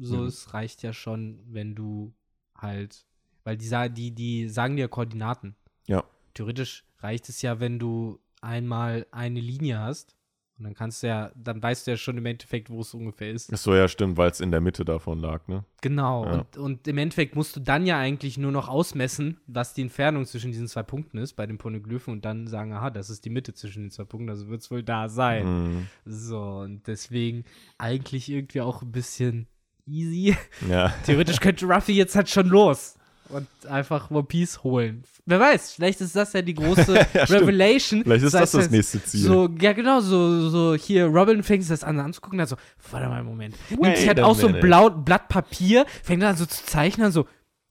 So, 0.00 0.18
Mhm. 0.18 0.26
es 0.26 0.54
reicht 0.54 0.82
ja 0.82 0.92
schon, 0.92 1.40
wenn 1.50 1.74
du 1.74 2.14
halt, 2.56 3.06
weil 3.44 3.56
die, 3.56 3.68
die, 3.92 4.10
die 4.14 4.48
sagen 4.48 4.76
dir 4.76 4.88
Koordinaten. 4.88 5.56
Ja. 5.86 6.04
Theoretisch 6.34 6.84
reicht 6.98 7.28
es 7.28 7.42
ja, 7.42 7.60
wenn 7.60 7.78
du 7.78 8.20
einmal 8.40 9.06
eine 9.10 9.40
Linie 9.40 9.78
hast. 9.80 10.16
Und 10.58 10.64
dann 10.64 10.74
kannst 10.74 11.02
du 11.02 11.08
ja, 11.08 11.32
dann 11.34 11.60
weißt 11.60 11.86
du 11.86 11.92
ja 11.92 11.96
schon 11.96 12.18
im 12.18 12.26
Endeffekt, 12.26 12.70
wo 12.70 12.82
es 12.82 12.94
ungefähr 12.94 13.32
ist. 13.32 13.52
Ach 13.52 13.58
so, 13.58 13.74
ja, 13.74 13.88
stimmt, 13.88 14.16
weil 14.16 14.30
es 14.30 14.40
in 14.40 14.52
der 14.52 14.60
Mitte 14.60 14.84
davon 14.84 15.18
lag, 15.18 15.48
ne? 15.48 15.64
Genau. 15.80 16.24
Ja. 16.24 16.32
Und, 16.32 16.56
und 16.56 16.86
im 16.86 16.98
Endeffekt 16.98 17.34
musst 17.34 17.56
du 17.56 17.60
dann 17.60 17.84
ja 17.84 17.98
eigentlich 17.98 18.38
nur 18.38 18.52
noch 18.52 18.68
ausmessen, 18.68 19.40
was 19.46 19.74
die 19.74 19.82
Entfernung 19.82 20.24
zwischen 20.24 20.52
diesen 20.52 20.68
zwei 20.68 20.84
Punkten 20.84 21.18
ist 21.18 21.32
bei 21.34 21.46
den 21.46 21.58
Poneglyphen 21.58 22.12
und 22.12 22.24
dann 22.24 22.46
sagen, 22.46 22.72
aha, 22.74 22.90
das 22.90 23.10
ist 23.10 23.24
die 23.24 23.30
Mitte 23.30 23.54
zwischen 23.54 23.84
den 23.84 23.90
zwei 23.90 24.04
Punkten, 24.04 24.30
also 24.30 24.48
wird 24.48 24.60
es 24.60 24.70
wohl 24.70 24.84
da 24.84 25.08
sein. 25.08 25.46
Mhm. 25.64 25.86
So, 26.04 26.40
und 26.40 26.86
deswegen 26.86 27.44
eigentlich 27.78 28.28
irgendwie 28.30 28.60
auch 28.60 28.82
ein 28.82 28.92
bisschen 28.92 29.48
easy. 29.86 30.36
Ja. 30.68 30.92
Theoretisch 31.06 31.40
könnte 31.40 31.66
Ruffy 31.66 31.92
jetzt 31.92 32.14
halt 32.16 32.28
schon 32.28 32.48
los 32.48 32.94
und 33.28 33.46
einfach 33.68 34.10
One 34.10 34.24
Piece 34.24 34.62
holen. 34.62 35.04
Wer 35.24 35.38
weiß, 35.38 35.72
vielleicht 35.72 36.00
ist 36.00 36.16
das 36.16 36.32
ja 36.32 36.42
die 36.42 36.54
große 36.54 36.94
Ja. 37.14 37.24
Revelation. 37.24 38.02
Vielleicht 38.02 38.24
ist 38.24 38.34
das 38.34 38.50
das 38.50 38.62
heißt, 38.62 38.70
nächste 38.72 39.02
Ziel. 39.04 39.20
So, 39.20 39.48
ja, 39.60 39.72
genau, 39.72 40.00
so, 40.00 40.48
so 40.50 40.74
hier, 40.74 41.06
Robin 41.06 41.42
fängt 41.42 41.68
das 41.70 41.84
an 41.84 42.00
anzugucken, 42.00 42.38
dann 42.38 42.48
so, 42.48 42.56
warte 42.90 43.08
mal 43.08 43.18
einen 43.18 43.28
Moment. 43.28 43.56
Nimmt 43.70 43.82
Wait 43.82 43.98
sich 43.98 44.08
halt 44.08 44.20
auch 44.20 44.34
so 44.34 44.48
ein 44.48 44.54
minute. 44.54 44.66
Blau, 44.66 44.90
Blatt 44.90 45.28
Papier, 45.28 45.86
fängt 46.02 46.22
dann 46.22 46.36
so 46.36 46.44
zu 46.44 46.64
zeichnen, 46.64 47.12
so, 47.12 47.26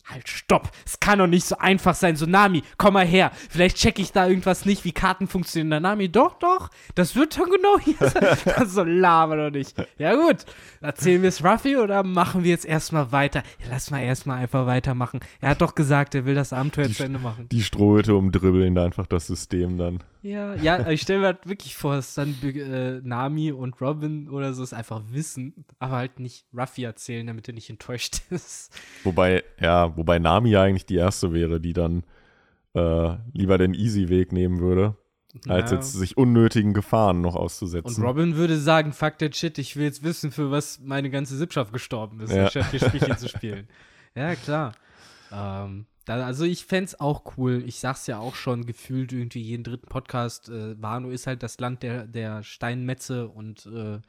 halt, 0.05 0.27
stopp, 0.27 0.71
es 0.85 0.99
kann 0.99 1.19
doch 1.19 1.27
nicht 1.27 1.45
so 1.45 1.57
einfach 1.57 1.95
sein, 1.95 2.15
so, 2.15 2.25
Nami, 2.25 2.63
komm 2.77 2.93
mal 2.93 3.05
her, 3.05 3.31
vielleicht 3.49 3.77
check 3.77 3.99
ich 3.99 4.11
da 4.11 4.27
irgendwas 4.27 4.65
nicht, 4.65 4.83
wie 4.85 4.91
Karten 4.91 5.27
funktionieren. 5.27 5.71
Dann 5.71 5.83
Nami, 5.83 6.09
doch, 6.09 6.35
doch, 6.39 6.69
das 6.95 7.15
wird 7.15 7.33
schon 7.33 7.49
genau 7.49 7.79
hier 7.79 8.09
sein. 8.09 8.67
so, 8.67 8.83
laber 8.83 9.37
doch 9.37 9.51
nicht. 9.51 9.75
Ja 9.97 10.15
gut, 10.15 10.45
erzählen 10.81 11.21
wir 11.21 11.29
es 11.29 11.43
Ruffy 11.43 11.77
oder 11.77 12.03
machen 12.03 12.43
wir 12.43 12.51
jetzt 12.51 12.65
erstmal 12.65 13.11
weiter? 13.11 13.43
Ja, 13.59 13.67
lass 13.71 13.91
mal 13.91 14.01
erstmal 14.01 14.39
einfach 14.39 14.65
weitermachen. 14.65 15.19
Er 15.39 15.49
hat 15.49 15.61
doch 15.61 15.75
gesagt, 15.75 16.15
er 16.15 16.25
will 16.25 16.35
das 16.35 16.53
Abenteuer 16.53 16.89
zu 16.89 17.03
Ende 17.03 17.19
machen. 17.19 17.47
Die 17.51 17.63
Strohhütte 17.63 18.15
umdribbeln 18.15 18.75
da 18.75 18.85
einfach 18.85 19.07
das 19.07 19.27
System 19.27 19.77
dann. 19.77 19.99
Ja, 20.23 20.53
ja, 20.55 20.87
ich 20.89 21.01
stelle 21.01 21.19
mir 21.21 21.25
halt 21.27 21.47
wirklich 21.47 21.75
vor, 21.75 21.95
dass 21.95 22.13
dann 22.13 22.35
äh, 22.43 23.01
Nami 23.03 23.51
und 23.51 23.81
Robin 23.81 24.29
oder 24.29 24.53
so 24.53 24.61
es 24.61 24.71
einfach 24.73 25.01
wissen, 25.09 25.65
aber 25.79 25.95
halt 25.95 26.19
nicht 26.19 26.45
Ruffy 26.55 26.83
erzählen, 26.83 27.25
damit 27.25 27.47
er 27.47 27.55
nicht 27.55 27.69
enttäuscht 27.71 28.21
ist. 28.29 28.71
Wobei, 29.03 29.43
ja, 29.59 29.95
wobei 29.97 30.19
Nami 30.19 30.51
ja 30.51 30.61
eigentlich 30.61 30.85
die 30.85 30.95
erste 30.97 31.33
wäre, 31.33 31.59
die 31.59 31.73
dann 31.73 32.03
äh, 32.75 33.15
lieber 33.33 33.57
den 33.57 33.73
Easy-Weg 33.73 34.31
nehmen 34.31 34.59
würde, 34.59 34.95
als 35.47 35.71
Ja. 35.71 35.77
jetzt 35.77 35.93
sich 35.93 36.17
unnötigen 36.17 36.73
Gefahren 36.75 37.21
noch 37.21 37.33
Und 37.35 37.41
auszusetzen. 37.41 38.03
Robin 38.05 38.35
würde 38.35 38.57
sagen, 38.59 38.93
fuck 38.93 39.17
that 39.17 39.35
shit, 39.35 39.57
ich 39.57 39.75
will 39.75 39.85
jetzt 39.85 40.03
wissen, 40.03 40.31
für 40.31 40.51
was 40.51 40.79
meine 40.79 41.09
ganze 41.09 41.35
Sippschaft 41.35 41.73
gestorben 41.73 42.19
ist, 42.19 42.31
Ja. 42.31 42.43
anstatt 42.43 42.69
hier 42.69 42.79
Spielchen 42.79 43.17
zu 43.17 43.27
spielen. 43.37 43.67
Ja, 44.15 44.35
klar. 44.35 44.73
Ähm, 45.31 45.87
da, 46.17 46.25
also 46.25 46.45
ich 46.45 46.65
fänd's 46.65 46.99
auch 46.99 47.37
cool. 47.37 47.63
Ich 47.65 47.79
sag's 47.79 48.07
ja 48.07 48.19
auch 48.19 48.35
schon 48.35 48.65
gefühlt 48.65 49.11
irgendwie 49.11 49.41
jeden 49.41 49.63
dritten 49.63 49.87
Podcast. 49.87 50.49
Äh, 50.49 50.81
Wano 50.81 51.09
ist 51.09 51.27
halt 51.27 51.43
das 51.43 51.59
Land 51.59 51.83
der, 51.83 52.07
der 52.07 52.43
Steinmetze 52.43 53.27
und 53.27 53.65
äh, 53.67 53.99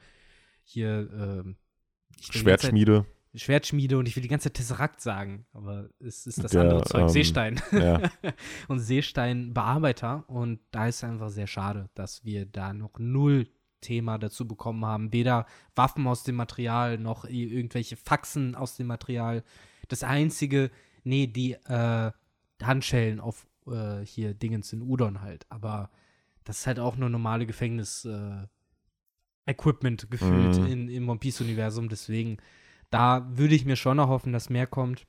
hier 0.63 1.09
Zeit- 1.11 2.35
Schwertschmiede. 2.35 3.05
Schwertschmiede 3.35 3.97
und 3.97 4.07
ich 4.07 4.15
will 4.15 4.21
die 4.21 4.29
ganze 4.29 4.49
Zeit 4.49 4.57
Tesserakt 4.57 5.01
sagen, 5.01 5.47
aber 5.53 5.89
es 5.99 6.27
ist 6.27 6.43
das 6.43 6.51
Der, 6.51 6.61
andere 6.61 6.83
Zeug, 6.83 7.01
ähm, 7.01 7.09
Seestein. 7.09 7.61
ja. 7.71 7.99
und 8.67 8.79
Seesteinbearbeiter 8.79 10.23
und 10.27 10.59
da 10.71 10.87
ist 10.87 11.03
einfach 11.03 11.29
sehr 11.29 11.47
schade, 11.47 11.89
dass 11.95 12.23
wir 12.23 12.45
da 12.45 12.73
noch 12.73 12.99
null 12.99 13.47
Thema 13.81 14.17
dazu 14.19 14.47
bekommen 14.47 14.85
haben. 14.85 15.11
Weder 15.13 15.45
Waffen 15.75 16.05
aus 16.07 16.23
dem 16.23 16.35
Material 16.35 16.97
noch 16.97 17.25
irgendwelche 17.25 17.95
Faxen 17.97 18.55
aus 18.55 18.77
dem 18.77 18.87
Material. 18.87 19.43
Das 19.89 20.03
einzige, 20.03 20.71
nee, 21.03 21.27
die 21.27 21.53
äh, 21.53 22.11
Handschellen 22.61 23.19
auf 23.19 23.47
äh, 23.67 23.99
hier 24.05 24.33
Dingens 24.33 24.73
in 24.73 24.81
Udon 24.81 25.21
halt. 25.21 25.45
Aber 25.49 25.89
das 26.43 26.59
ist 26.59 26.67
halt 26.67 26.79
auch 26.79 26.95
nur 26.95 27.09
normale 27.09 27.45
Gefängnis 27.45 28.05
äh, 28.05 28.47
gefühlt 29.45 30.57
Mhm. 30.59 30.67
in, 30.67 30.89
im 30.89 31.09
One 31.09 31.19
Piece-Universum. 31.19 31.89
Deswegen, 31.89 32.37
da 32.89 33.27
würde 33.37 33.55
ich 33.55 33.65
mir 33.65 33.75
schon 33.75 33.99
erhoffen, 33.99 34.33
dass 34.33 34.49
mehr 34.49 34.67
kommt. 34.67 35.05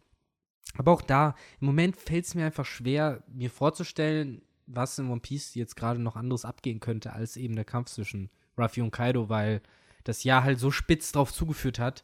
Aber 0.76 0.92
auch 0.92 1.02
da, 1.02 1.34
im 1.60 1.66
Moment 1.66 1.96
fällt 1.96 2.24
es 2.24 2.34
mir 2.34 2.46
einfach 2.46 2.64
schwer, 2.64 3.22
mir 3.28 3.50
vorzustellen, 3.50 4.42
was 4.66 4.98
in 4.98 5.08
One 5.10 5.20
Piece 5.20 5.54
jetzt 5.54 5.76
gerade 5.76 6.00
noch 6.00 6.16
anderes 6.16 6.44
abgehen 6.44 6.80
könnte, 6.80 7.12
als 7.12 7.36
eben 7.36 7.54
der 7.54 7.64
Kampf 7.66 7.90
zwischen 7.90 8.30
Ruffy 8.58 8.80
und 8.80 8.90
Kaido, 8.90 9.28
weil 9.28 9.60
das 10.04 10.24
Jahr 10.24 10.42
halt 10.42 10.58
so 10.58 10.70
spitz 10.70 11.12
drauf 11.12 11.32
zugeführt 11.32 11.78
hat, 11.78 12.02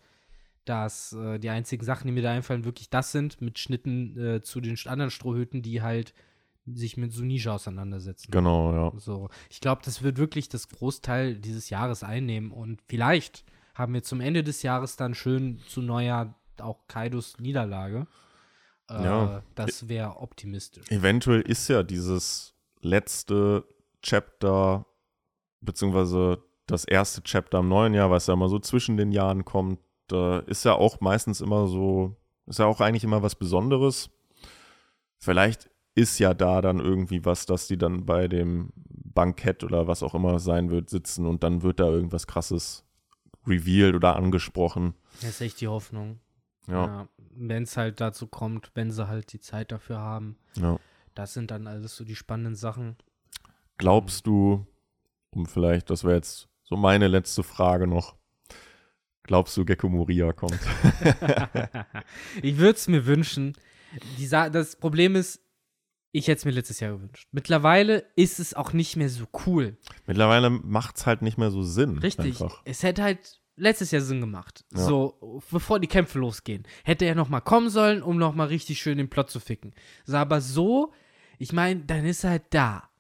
dass 0.65 1.13
äh, 1.13 1.39
die 1.39 1.51
einzigen 1.51 1.85
Sachen, 1.85 2.07
die 2.07 2.13
mir 2.13 2.23
da 2.23 2.31
einfallen, 2.31 2.65
wirklich 2.65 2.91
das 2.91 3.13
sind, 3.13 3.41
mit 3.41 3.59
Schnitten 3.59 4.19
äh, 4.19 4.43
zu 4.43 4.61
den 4.61 4.77
anderen 4.87 5.11
Strohhüten, 5.11 5.63
die 5.63 5.83
halt 5.83 6.15
sich 6.67 6.97
mit 6.97 7.13
Sunija 7.13 7.55
auseinandersetzen. 7.55 8.31
Genau, 8.31 8.73
ja. 8.73 8.93
So, 8.99 9.29
ich 9.49 9.61
glaube, 9.61 9.83
das 9.85 10.03
wird 10.03 10.19
wirklich 10.19 10.49
das 10.49 10.69
Großteil 10.69 11.37
dieses 11.37 11.71
Jahres 11.71 12.03
einnehmen 12.03 12.53
und 12.53 12.81
vielleicht 12.89 13.45
haben 13.75 13.95
wir 13.95 14.03
zum 14.03 14.21
Ende 14.21 14.43
des 14.45 14.63
Jahres 14.63 14.97
dann 14.97 15.15
schön 15.15 15.59
zu 15.67 15.81
Neujahr 15.81 16.35
auch 16.61 16.87
Kaidos 16.87 17.39
Niederlage. 17.39 18.07
Äh, 18.91 19.03
Ja. 19.05 19.43
Das 19.55 19.89
wäre 19.89 20.17
optimistisch. 20.19 20.91
Eventuell 20.91 21.41
ist 21.41 21.69
ja 21.69 21.83
dieses 21.83 22.55
letzte 22.83 23.65
Chapter, 24.03 24.87
beziehungsweise 25.61 26.43
das 26.67 26.85
erste 26.85 27.23
Chapter 27.23 27.61
im 27.61 27.69
neuen 27.69 27.95
Jahr, 27.95 28.11
was 28.11 28.27
ja 28.27 28.35
immer 28.35 28.49
so 28.49 28.59
zwischen 28.59 28.97
den 28.97 29.13
Jahren 29.13 29.45
kommt, 29.45 29.81
äh, 30.13 30.45
ist 30.47 30.65
ja 30.65 30.75
auch 30.75 31.01
meistens 31.01 31.41
immer 31.41 31.67
so, 31.67 32.17
ist 32.47 32.59
ja 32.59 32.67
auch 32.67 32.81
eigentlich 32.81 33.05
immer 33.05 33.23
was 33.23 33.35
Besonderes. 33.35 34.11
Vielleicht 35.19 35.71
ist 35.95 36.19
ja 36.19 36.35
da 36.35 36.61
dann 36.61 36.79
irgendwie 36.79 37.25
was, 37.25 37.47
dass 37.47 37.67
die 37.67 37.77
dann 37.77 38.07
bei 38.07 38.29
dem 38.29 38.71
Bankett 38.77 39.65
oder 39.65 39.87
was 39.87 40.03
auch 40.03 40.15
immer 40.15 40.39
sein 40.39 40.71
wird, 40.71 40.89
sitzen 40.89 41.27
und 41.27 41.43
dann 41.43 41.63
wird 41.63 41.81
da 41.81 41.89
irgendwas 41.89 42.27
krasses 42.27 42.85
revealed 43.47 43.95
oder 43.95 44.17
angesprochen. 44.17 44.95
Das 45.21 45.31
ist 45.31 45.41
echt 45.41 45.61
die 45.61 45.69
Hoffnung. 45.69 46.21
Ja, 46.69 47.09
Wenn 47.35 47.65
es 47.65 47.77
halt 47.77 48.01
dazu 48.01 48.27
kommt, 48.27 48.71
wenn 48.75 48.91
sie 48.91 49.09
halt 49.09 49.33
die 49.33 49.41
Zeit 49.41 49.73
dafür 49.73 49.99
haben. 49.99 50.37
ja. 50.55 50.79
Das 51.17 51.35
sind 51.35 51.51
dann 51.51 51.67
alles 51.67 51.97
so 51.97 52.05
die 52.05 52.15
spannenden 52.15 52.55
Sachen. 52.55 52.97
Glaubst 53.79 54.29
du, 54.29 54.65
um 55.31 55.45
vielleicht, 55.45 55.91
das 55.91 56.05
wäre 56.05 56.15
jetzt 56.15 56.49
so 56.63 56.77
meine 56.77 57.09
letzte 57.09 57.43
Frage 57.43 57.89
noch, 57.89 58.15
glaubst 59.31 59.57
du, 59.57 59.65
Gecko 59.65 59.89
Moria 59.89 60.33
kommt? 60.33 60.59
ich 62.43 62.57
würde 62.57 62.77
es 62.77 62.89
mir 62.89 63.07
wünschen. 63.07 63.57
Das 64.29 64.75
Problem 64.75 65.15
ist, 65.15 65.41
ich 66.11 66.27
hätte 66.27 66.39
es 66.39 66.45
mir 66.45 66.51
letztes 66.51 66.81
Jahr 66.81 66.95
gewünscht. 66.95 67.29
Mittlerweile 67.31 68.07
ist 68.17 68.41
es 68.41 68.55
auch 68.55 68.73
nicht 68.73 68.97
mehr 68.97 69.09
so 69.09 69.27
cool. 69.47 69.77
Mittlerweile 70.05 70.51
macht 70.51 70.97
es 70.97 71.07
halt 71.07 71.23
nicht 71.23 71.39
mehr 71.39 71.53
so 71.53 71.63
Sinn. 71.63 71.99
Richtig. 71.99 72.43
Einfach. 72.43 72.61
Es 72.65 72.83
hätte 72.83 73.05
halt 73.05 73.41
letztes 73.55 73.93
Jahr 73.93 74.03
Sinn 74.03 74.21
gemacht. 74.21 74.65
Ja. 74.73 74.81
So, 74.81 75.41
bevor 75.53 75.79
die 75.79 75.87
Kämpfe 75.87 76.19
losgehen. 76.19 76.65
Hätte 76.83 77.05
er 77.05 77.15
noch 77.15 77.29
mal 77.29 77.41
kommen 77.41 77.71
sollen, 77.71 78.03
um 78.03 78.17
noch 78.17 78.35
mal 78.35 78.49
richtig 78.49 78.81
schön 78.81 78.99
den 78.99 79.11
Plot 79.11 79.31
zu 79.31 79.39
ficken. 79.39 79.75
So, 80.07 80.17
aber 80.17 80.41
so, 80.41 80.93
ich 81.39 81.53
meine, 81.53 81.83
dann 81.83 82.05
ist 82.05 82.25
er 82.25 82.31
halt 82.31 82.47
da. 82.51 82.91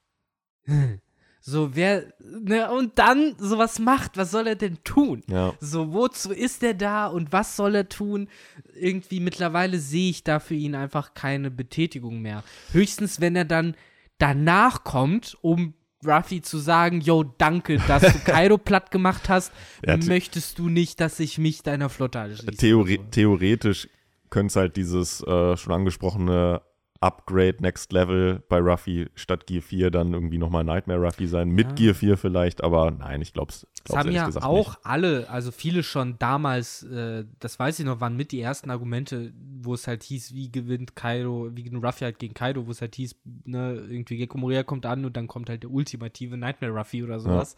So, 1.42 1.74
wer, 1.74 2.12
ne, 2.20 2.70
und 2.70 2.98
dann 2.98 3.34
sowas 3.38 3.78
macht, 3.78 4.16
was 4.18 4.30
soll 4.30 4.46
er 4.46 4.56
denn 4.56 4.78
tun? 4.84 5.22
Ja, 5.26 5.54
So, 5.58 5.92
wozu 5.92 6.32
ist 6.32 6.62
er 6.62 6.74
da 6.74 7.06
und 7.06 7.32
was 7.32 7.56
soll 7.56 7.74
er 7.74 7.88
tun? 7.88 8.28
Irgendwie 8.74 9.20
mittlerweile 9.20 9.78
sehe 9.78 10.10
ich 10.10 10.22
da 10.22 10.38
für 10.38 10.54
ihn 10.54 10.74
einfach 10.74 11.14
keine 11.14 11.50
Betätigung 11.50 12.20
mehr. 12.20 12.44
Höchstens, 12.72 13.20
wenn 13.20 13.36
er 13.36 13.46
dann 13.46 13.74
danach 14.18 14.84
kommt, 14.84 15.36
um 15.40 15.72
Ruffy 16.06 16.40
zu 16.42 16.58
sagen, 16.58 17.00
yo, 17.00 17.24
danke, 17.24 17.78
dass 17.86 18.02
du 18.02 18.18
Kaido 18.24 18.58
platt 18.58 18.90
gemacht 18.90 19.28
hast. 19.28 19.52
Ja, 19.86 19.96
Möchtest 19.96 20.58
du 20.58 20.68
nicht, 20.68 21.00
dass 21.00 21.20
ich 21.20 21.38
mich 21.38 21.62
deiner 21.62 21.88
Flotte 21.88 22.20
anschließe? 22.20 22.56
Theori 22.56 23.00
theoretisch 23.10 23.88
könnte 24.30 24.48
es 24.52 24.56
halt 24.56 24.76
dieses 24.76 25.22
äh, 25.22 25.56
schon 25.56 25.72
angesprochene 25.74 26.62
Upgrade 27.02 27.56
Next 27.60 27.92
Level 27.92 28.42
bei 28.50 28.58
Ruffy 28.58 29.08
statt 29.14 29.46
Gear 29.46 29.62
4 29.62 29.90
dann 29.90 30.12
irgendwie 30.12 30.36
nochmal 30.36 30.64
Nightmare 30.64 31.00
Ruffy 31.00 31.26
sein. 31.26 31.48
Mit 31.48 31.68
Ja. 31.68 31.74
Gear 31.74 31.94
4 31.94 32.18
vielleicht, 32.18 32.62
aber 32.62 32.90
nein, 32.90 33.22
ich 33.22 33.32
glaube 33.32 33.52
es 33.52 33.66
Das 33.84 33.96
haben 33.96 34.10
ja 34.12 34.28
auch 34.42 34.68
nicht. 34.76 34.78
alle, 34.86 35.30
also 35.30 35.50
viele 35.50 35.82
schon 35.82 36.18
damals, 36.18 36.82
äh, 36.82 37.24
das 37.38 37.58
weiß 37.58 37.78
ich 37.78 37.86
noch, 37.86 38.00
waren 38.02 38.16
mit 38.16 38.32
die 38.32 38.40
ersten 38.42 38.70
Argumente, 38.70 39.32
wo 39.62 39.72
es 39.72 39.86
halt 39.86 40.02
hieß, 40.02 40.34
wie 40.34 40.52
gewinnt 40.52 40.94
Kaido, 40.94 41.48
wie 41.54 41.62
gewinnt 41.62 41.82
Ruffy 41.82 42.04
halt 42.04 42.18
gegen 42.18 42.34
Kaido, 42.34 42.66
wo 42.66 42.70
es 42.70 42.82
halt 42.82 42.94
hieß, 42.96 43.16
ne, 43.44 43.76
irgendwie 43.88 44.18
Gekko 44.18 44.36
Moria 44.36 44.62
kommt 44.62 44.84
an 44.84 45.02
und 45.06 45.16
dann 45.16 45.26
kommt 45.26 45.48
halt 45.48 45.62
der 45.62 45.70
ultimative 45.70 46.36
Nightmare 46.36 46.72
Ruffy 46.74 47.02
oder 47.02 47.18
sowas. 47.18 47.56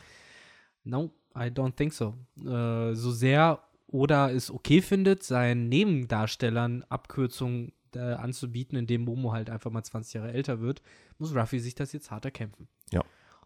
No, 0.85 1.11
I 1.37 1.49
don't 1.51 1.75
think 1.75 1.93
so. 1.93 2.15
Äh, 2.47 2.95
so 2.95 3.11
sehr 3.11 3.59
Oda 3.89 4.31
es 4.31 4.51
okay 4.51 4.81
findet, 4.83 5.23
seinen 5.25 5.69
Nebendarstellern 5.69 6.85
Abkürzungen 6.89 7.73
äh, 7.97 8.15
anzubieten, 8.15 8.77
indem 8.77 9.05
Momo 9.05 9.33
halt 9.33 9.51
einfach 9.51 9.71
mal 9.71 9.83
20 9.83 10.15
Jahre 10.15 10.33
älter 10.33 10.61
wird, 10.61 10.83
muss 11.19 11.35
Ruffy 11.35 11.59
sich 11.61 11.75
das 11.75 11.93
jetzt 11.93 12.11
hart 12.11 12.25
erkämpfen. 12.25 12.69
Ja. 12.91 13.03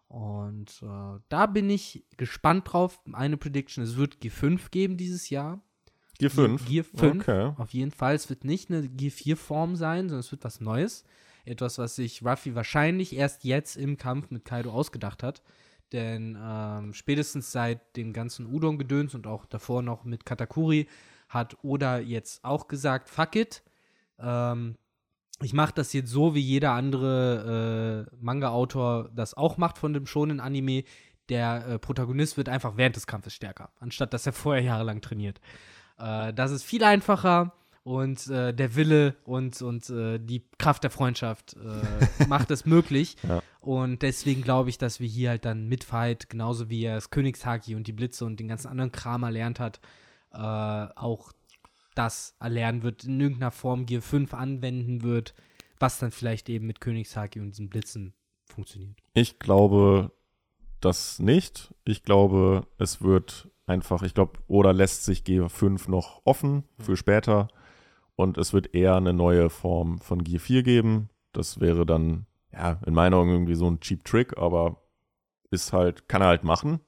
Und 0.07 0.81
äh, 0.83 1.19
da 1.29 1.45
bin 1.47 1.69
ich 1.69 2.05
gespannt 2.17 2.71
drauf. 2.71 2.99
Eine 3.11 3.37
Prediction, 3.37 3.83
es 3.83 3.97
wird 3.97 4.17
G5 4.17 4.69
geben 4.71 4.97
dieses 4.97 5.29
Jahr. 5.29 5.61
Gear 6.19 6.31
5? 6.31 6.65
Gear 6.65 6.83
5, 6.83 7.27
Okay. 7.27 7.53
auf 7.57 7.71
jeden 7.73 7.91
Fall. 7.91 8.15
Es 8.15 8.29
wird 8.29 8.43
nicht 8.43 8.69
eine 8.71 8.87
Gear 8.87 9.11
4-Form 9.11 9.75
sein, 9.75 10.09
sondern 10.09 10.21
es 10.21 10.31
wird 10.31 10.43
was 10.43 10.61
Neues. 10.61 11.03
Etwas, 11.45 11.77
was 11.77 11.95
sich 11.95 12.25
Ruffy 12.25 12.55
wahrscheinlich 12.55 13.15
erst 13.15 13.43
jetzt 13.43 13.77
im 13.77 13.97
Kampf 13.97 14.31
mit 14.31 14.43
Kaido 14.45 14.71
ausgedacht 14.71 15.23
hat. 15.23 15.43
Denn 15.93 16.37
ähm, 16.41 16.93
spätestens 16.93 17.51
seit 17.51 17.95
dem 17.95 18.11
ganzen 18.13 18.45
Udon-Gedöns 18.47 19.15
und 19.15 19.27
auch 19.27 19.45
davor 19.45 19.81
noch 19.81 20.03
mit 20.03 20.25
Katakuri 20.25 20.87
hat 21.29 21.57
Oda 21.63 21.99
jetzt 21.99 22.43
auch 22.43 22.67
gesagt, 22.67 23.09
fuck 23.09 23.35
it. 23.35 23.61
Ähm, 24.19 24.77
ich 25.41 25.53
mache 25.53 25.73
das 25.75 25.93
jetzt 25.93 26.09
so, 26.09 26.33
wie 26.33 26.41
jeder 26.41 26.71
andere 26.71 28.07
äh, 28.11 28.15
Manga-Autor 28.19 29.09
das 29.13 29.35
auch 29.35 29.57
macht 29.57 29.77
von 29.77 29.93
dem 29.93 30.07
schonen 30.07 30.39
Anime. 30.39 30.83
Der 31.29 31.67
äh, 31.67 31.79
Protagonist 31.79 32.37
wird 32.37 32.49
einfach 32.49 32.77
während 32.77 32.95
des 32.95 33.05
Kampfes 33.05 33.33
stärker, 33.33 33.69
anstatt 33.79 34.13
dass 34.13 34.25
er 34.25 34.33
vorher 34.33 34.63
jahrelang 34.63 35.01
trainiert. 35.01 35.39
Äh, 35.99 36.33
das 36.33 36.51
ist 36.51 36.63
viel 36.63 36.83
einfacher 36.83 37.53
und 37.83 38.27
äh, 38.27 38.53
der 38.53 38.75
Wille 38.75 39.15
und, 39.23 39.61
und 39.61 39.89
äh, 39.89 40.19
die 40.19 40.43
Kraft 40.57 40.83
der 40.83 40.91
Freundschaft 40.91 41.55
äh, 41.55 42.25
macht 42.27 42.49
es 42.49 42.65
möglich. 42.65 43.15
Ja. 43.27 43.41
Und 43.61 44.01
deswegen 44.01 44.41
glaube 44.41 44.69
ich, 44.69 44.77
dass 44.77 44.99
wir 44.99 45.07
hier 45.07 45.29
halt 45.29 45.45
dann 45.45 45.67
mit 45.67 45.83
Fight, 45.83 46.29
genauso 46.29 46.69
wie 46.69 46.83
er 46.83 46.95
das 46.95 47.11
Königshaki 47.11 47.75
und 47.75 47.87
die 47.87 47.93
Blitze 47.93 48.25
und 48.25 48.39
den 48.39 48.47
ganzen 48.47 48.67
anderen 48.67 48.91
Kram 48.91 49.23
erlernt 49.23 49.59
hat, 49.59 49.79
auch 50.29 51.31
das 51.97 52.35
erlernen 52.39 52.83
wird, 52.83 53.03
in 53.03 53.19
irgendeiner 53.19 53.51
Form 53.51 53.85
Gear 53.85 54.01
5 54.01 54.33
anwenden 54.33 55.03
wird, 55.03 55.33
was 55.79 55.99
dann 55.99 56.11
vielleicht 56.11 56.49
eben 56.49 56.67
mit 56.67 56.81
Königshaki 56.81 57.39
und 57.39 57.51
diesen 57.51 57.69
Blitzen 57.69 58.13
funktioniert. 58.45 58.97
Ich 59.13 59.39
glaube 59.39 60.11
das 60.81 61.19
nicht. 61.19 61.73
Ich 61.85 62.03
glaube, 62.03 62.67
es 62.77 63.01
wird 63.01 63.49
einfach, 63.65 64.03
ich 64.03 64.13
glaube, 64.13 64.39
oder 64.47 64.73
lässt 64.73 65.03
sich 65.03 65.21
G5 65.21 65.89
noch 65.89 66.21
offen 66.23 66.63
für 66.79 66.95
später 66.95 67.47
und 68.15 68.37
es 68.37 68.53
wird 68.53 68.73
eher 68.73 68.95
eine 68.95 69.13
neue 69.13 69.49
Form 69.49 69.99
von 69.99 70.23
Gear 70.23 70.39
4 70.39 70.63
geben. 70.63 71.09
Das 71.33 71.59
wäre 71.59 71.85
dann, 71.85 72.25
ja, 72.51 72.79
in 72.85 72.93
meinen 72.93 73.13
Augen 73.13 73.31
irgendwie 73.31 73.55
so 73.55 73.69
ein 73.69 73.79
Cheap 73.79 74.03
Trick, 74.05 74.37
aber 74.37 74.81
ist 75.51 75.73
halt, 75.73 76.07
kann 76.07 76.21
er 76.21 76.29
halt 76.29 76.43
machen. 76.43 76.79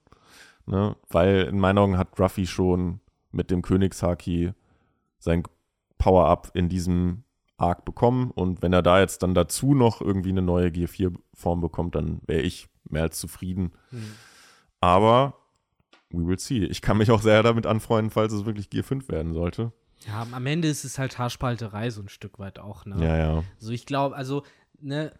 Ne? 0.65 0.95
Weil 1.09 1.43
in 1.43 1.59
meinen 1.59 1.77
Augen 1.77 1.97
hat 1.97 2.19
Ruffy 2.19 2.45
schon 2.45 2.99
mit 3.31 3.51
dem 3.51 3.61
Königshaki 3.61 4.53
sein 5.19 5.43
Power-Up 5.97 6.51
in 6.53 6.69
diesem 6.69 7.23
Arc 7.57 7.85
bekommen 7.85 8.31
und 8.31 8.61
wenn 8.61 8.73
er 8.73 8.81
da 8.81 8.99
jetzt 8.99 9.21
dann 9.21 9.33
dazu 9.33 9.73
noch 9.75 10.01
irgendwie 10.01 10.29
eine 10.29 10.41
neue 10.41 10.71
Gear 10.71 10.87
4 10.87 11.11
Form 11.33 11.59
bekommt, 11.59 11.95
dann 11.95 12.21
wäre 12.25 12.41
ich 12.41 12.69
mehr 12.89 13.03
als 13.03 13.19
zufrieden. 13.19 13.73
Aber 14.79 15.35
we 16.09 16.25
will 16.25 16.39
see. 16.39 16.63
Ich 16.65 16.81
kann 16.81 16.97
mich 16.97 17.11
auch 17.11 17.21
sehr 17.21 17.43
damit 17.43 17.65
anfreunden, 17.65 18.11
falls 18.11 18.33
es 18.33 18.45
wirklich 18.45 18.69
Gear 18.69 18.83
5 18.83 19.09
werden 19.09 19.33
sollte. 19.33 19.73
Ja, 20.07 20.25
am 20.31 20.45
Ende 20.45 20.69
ist 20.69 20.85
es 20.85 20.97
halt 20.97 21.17
Haarspalterei 21.17 21.89
so 21.89 22.01
ein 22.01 22.09
Stück 22.09 22.39
weit 22.39 22.59
auch, 22.59 22.85
ne? 22.85 23.03
Ja, 23.03 23.17
ja. 23.17 23.43
So, 23.57 23.71
ich 23.71 23.85
glaube, 23.85 24.15
also, 24.15 24.43
ne, 24.79 25.11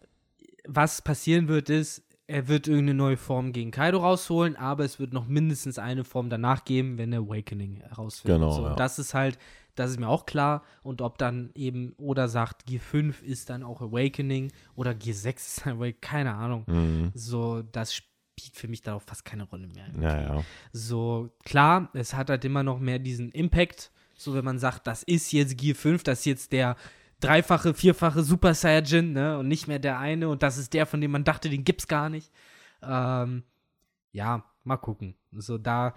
was 0.65 1.01
passieren 1.01 1.49
wird, 1.49 1.69
ist, 1.69 2.03
er 2.27 2.47
wird 2.47 2.67
irgendeine 2.67 2.93
neue 2.93 3.17
Form 3.17 3.51
gegen 3.51 3.71
Kaido 3.71 3.97
rausholen, 3.97 4.55
aber 4.55 4.85
es 4.85 4.99
wird 4.99 5.13
noch 5.13 5.27
mindestens 5.27 5.80
eine 5.80 6.03
Form 6.03 6.30
danach 6.30 6.63
geben, 6.63 6.97
wenn 6.97 7.11
er 7.11 7.19
Awakening 7.19 7.81
herausfindet. 7.81 8.39
Genau, 8.39 8.51
So, 8.51 8.63
ja. 8.67 8.76
Das 8.76 8.99
ist 8.99 9.13
halt, 9.13 9.38
das 9.80 9.91
ist 9.91 9.99
mir 9.99 10.10
auch 10.10 10.26
klar. 10.26 10.64
Und 10.84 11.01
ob 11.01 11.18
dann 11.18 11.51
eben, 11.56 11.93
oder 11.97 12.27
sagt, 12.27 12.65
Gear 12.65 12.81
5 12.81 13.23
ist 13.23 13.49
dann 13.49 13.64
auch 13.64 13.81
Awakening 13.81 14.51
oder 14.76 14.93
Gear 14.93 15.15
6 15.15 15.47
ist 15.47 15.65
dann 15.65 15.73
Awakening, 15.77 16.01
keine 16.01 16.35
Ahnung. 16.35 16.65
Mhm. 16.68 17.11
So, 17.14 17.61
das 17.61 17.93
spielt 17.93 18.56
für 18.56 18.68
mich 18.68 18.81
darauf 18.81 19.03
fast 19.03 19.26
keine 19.26 19.43
Rolle 19.43 19.68
mehr. 19.68 19.88
Ja, 19.99 20.22
ja. 20.22 20.43
So, 20.72 21.30
klar, 21.43 21.89
es 21.93 22.14
hat 22.14 22.30
halt 22.30 22.45
immer 22.45 22.64
noch 22.64 22.80
mehr 22.80 22.99
diesen 22.99 23.31
Impact. 23.31 23.91
So, 24.15 24.34
wenn 24.34 24.45
man 24.45 24.60
sagt, 24.60 24.85
das 24.88 25.03
ist 25.03 25.31
jetzt 25.31 25.57
Gear 25.57 25.76
5, 25.76 26.03
das 26.03 26.19
ist 26.19 26.26
jetzt 26.26 26.51
der 26.51 26.76
dreifache, 27.19 27.73
vierfache 27.73 28.23
Super 28.23 28.53
Saiyajin, 28.53 29.14
ne? 29.14 29.38
Und 29.38 29.47
nicht 29.47 29.68
mehr 29.68 29.80
der 29.80 29.99
eine. 29.99 30.30
Und 30.30 30.43
das 30.43 30.57
ist 30.57 30.73
der, 30.73 30.85
von 30.85 31.01
dem 31.01 31.11
man 31.11 31.23
dachte, 31.23 31.49
den 31.49 31.64
gibt's 31.64 31.88
gar 31.88 32.10
nicht. 32.10 32.31
Ähm, 32.81 33.43
ja, 34.11 34.43
mal 34.64 34.77
gucken. 34.77 35.15
So, 35.31 35.57
da. 35.57 35.95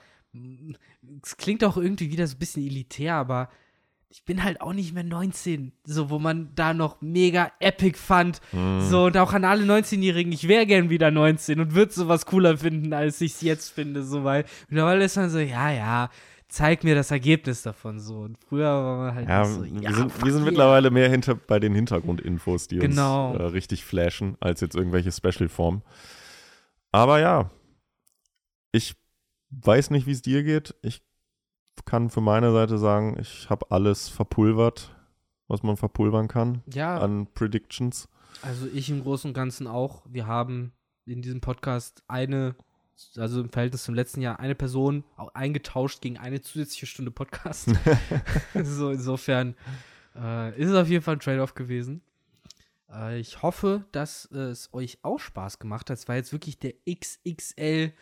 Es 1.23 1.37
klingt 1.37 1.63
auch 1.63 1.77
irgendwie 1.77 2.11
wieder 2.11 2.27
so 2.27 2.37
ein 2.37 2.39
bisschen 2.39 2.65
elitär, 2.65 3.17
aber 3.17 3.51
ich 4.15 4.27
bin 4.27 4.45
halt 4.45 4.61
auch 4.61 4.75
nicht 4.75 4.93
mehr 4.93 5.05
19. 5.05 5.73
So, 5.85 6.11
wo 6.11 6.19
man 6.19 6.55
da 6.55 6.75
noch 6.75 7.01
mega 7.01 7.51
epic 7.61 7.97
fand. 7.99 8.43
So, 8.53 9.07
und 9.07 9.17
auch 9.17 9.33
an 9.33 9.47
alle 9.47 9.65
19-Jährigen, 9.65 10.31
ich 10.33 10.49
wäre 10.49 10.67
gern 10.67 10.91
wieder 10.91 11.11
19 11.11 11.59
und 11.61 11.75
würde 11.75 11.93
sowas 11.93 12.27
cooler 12.27 12.59
finden, 12.59 12.93
als 12.93 13.23
ich 13.23 13.33
es 13.33 13.41
jetzt 13.41 13.71
finde. 13.71 14.03
So, 14.03 14.23
weil 14.23 14.45
mittlerweile 14.69 15.05
ist 15.07 15.17
man 15.17 15.31
so, 15.31 15.39
ja, 15.39 15.71
ja, 15.73 16.11
zeig 16.49 16.85
mir 16.85 16.95
das 16.95 17.11
Ergebnis 17.11 17.63
davon. 17.63 17.99
So, 18.01 18.19
und 18.19 18.37
früher 18.47 18.67
war 18.67 18.97
man 18.99 19.15
halt 19.15 19.29
Ja, 19.31 19.45
so, 19.47 19.65
wir, 19.65 19.81
ja, 19.81 19.93
sind, 19.95 20.13
fuck 20.13 20.25
wir 20.27 20.33
sind 20.35 20.45
mittlerweile 20.45 20.91
mehr 20.91 21.09
hinter 21.09 21.35
bei 21.35 21.59
den 21.59 21.75
Hintergrundinfos, 21.75 22.69
die 22.69 22.81
Genau. 22.81 23.31
uns 23.31 23.41
äh, 23.41 23.45
richtig 23.45 23.83
flashen, 23.87 24.37
als 24.41 24.61
jetzt 24.61 24.75
irgendwelche 24.77 25.11
Special-Formen. 25.11 25.81
Aber 26.91 27.19
ja, 27.19 27.51
ich 28.73 28.95
weiß 29.49 29.89
nicht, 29.89 30.07
wie 30.07 30.13
es 30.13 30.21
dir 30.21 30.43
geht. 30.43 30.75
Ich 30.83 31.01
kann 31.85 32.11
für 32.11 32.21
meine 32.21 32.53
Seite 32.53 32.79
sagen, 32.79 33.17
ich 33.21 33.49
habe 33.51 33.71
alles 33.71 34.09
verpulvert, 34.09 34.95
was 35.49 35.63
man 35.63 35.77
verpulvern 35.77 36.29
kann 36.29 36.63
Ja, 36.73 36.99
an 36.99 37.27
Predictions. 37.35 38.09
also 38.43 38.67
ich 38.73 38.89
im 38.91 39.03
Großen 39.03 39.31
und 39.31 39.35
Ganzen 39.35 39.67
auch. 39.67 40.03
Wir 40.09 40.27
haben 40.27 40.73
in 41.07 41.23
diesem 41.23 41.41
Podcast 41.41 42.03
eine, 42.09 42.55
also 43.17 43.41
im 43.41 43.51
Verhältnis 43.51 43.85
zum 43.85 43.95
letzten 43.95 44.21
Jahr, 44.21 44.39
eine 44.39 44.55
Person 44.55 45.05
auch 45.17 45.35
eingetauscht 45.35 46.01
gegen 46.01 46.19
eine 46.19 46.41
zusätzliche 46.41 46.87
Stunde 46.87 47.11
Podcast. 47.11 47.71
so, 48.63 48.91
insofern 48.91 49.55
äh, 50.15 50.59
ist 50.61 50.71
es 50.71 50.77
auf 50.77 50.89
jeden 50.89 51.03
Fall 51.03 51.17
ein 51.17 51.21
Trade-off 51.21 51.55
gewesen. 51.55 52.03
Äh, 52.91 53.19
ich 53.19 53.43
hoffe, 53.43 53.85
dass 53.93 54.27
äh, 54.33 54.39
es 54.39 54.73
euch 54.73 54.99
auch 55.03 55.19
Spaß 55.19 55.59
gemacht 55.59 55.91
hat. 55.91 55.99
Es 55.99 56.09
war 56.09 56.17
jetzt 56.17 56.33
wirklich 56.33 56.59
der 56.59 56.75
XXL 56.89 57.93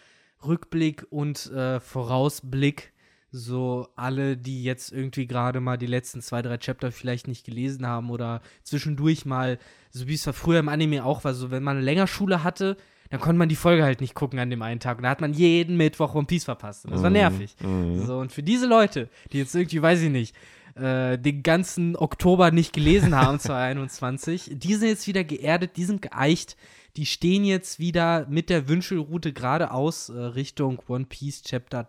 Rückblick 0.45 1.07
und 1.11 1.51
äh, 1.53 1.81
Vorausblick. 1.81 2.93
So 3.33 3.89
alle, 3.97 4.37
die 4.37 4.65
jetzt 4.65 4.93
irgendwie 4.93 5.27
gerade 5.27 5.61
mal 5.61 5.77
die 5.77 5.87
letzten 5.87 6.21
zwei, 6.21 6.43
drei 6.43 6.59
Chapter 6.59 6.91
vielleicht 6.91 7.29
nicht 7.29 7.45
gelesen 7.45 7.87
haben 7.87 8.11
oder 8.11 8.43
zwischendurch 8.65 9.25
mal, 9.25 9.59
so 9.91 10.09
wie 10.09 10.15
es 10.15 10.27
war 10.27 10.33
früher 10.33 10.59
im 10.59 10.69
Anime 10.69 11.05
auch 11.05 11.25
war, 11.25 11.35
so 11.35 11.51
wenn 11.51 11.63
man 11.63 11.81
länger 11.81 12.07
Schule 12.07 12.43
hatte, 12.43 12.77
dann 13.11 13.21
konnte 13.21 13.39
man 13.39 13.49
die 13.49 13.57
Folge 13.57 13.83
halt 13.83 14.01
nicht 14.01 14.15
gucken 14.15 14.39
an 14.39 14.51
dem 14.51 14.63
einen 14.63 14.81
Tag. 14.81 14.99
Und 14.99 15.03
da 15.05 15.11
hat 15.11 15.21
man 15.21 15.35
jeden 15.35 15.77
Mittwoch 15.77 16.15
One 16.15 16.27
Piece 16.27 16.45
verpasst. 16.45 16.85
Und 16.85 16.93
das 16.93 17.03
war 17.03 17.11
nervig. 17.11 17.57
Mhm. 17.61 18.07
So, 18.07 18.19
und 18.19 18.33
für 18.33 18.43
diese 18.43 18.67
Leute, 18.67 19.09
die 19.33 19.39
jetzt 19.39 19.55
irgendwie, 19.55 19.83
weiß 19.83 20.01
ich 20.03 20.11
nicht, 20.11 20.35
äh, 20.77 21.19
den 21.19 21.43
ganzen 21.43 21.97
Oktober 21.97 22.53
nicht 22.53 22.73
gelesen 22.73 23.17
haben, 23.17 23.39
2021, 23.41 24.53
die 24.55 24.75
sind 24.75 24.89
jetzt 24.89 25.09
wieder 25.09 25.25
geerdet, 25.25 25.77
die 25.77 25.85
sind 25.85 26.03
geeicht, 26.03 26.57
die 26.97 27.07
stehen 27.07 27.45
jetzt 27.45 27.81
wieder 27.81 28.27
mit 28.29 28.49
der 28.49 28.69
Wünschelroute 28.69 29.33
geradeaus 29.33 30.09
äh, 30.09 30.19
Richtung 30.19 30.81
One 30.87 31.07
Piece 31.07 31.43
Chapter 31.43 31.89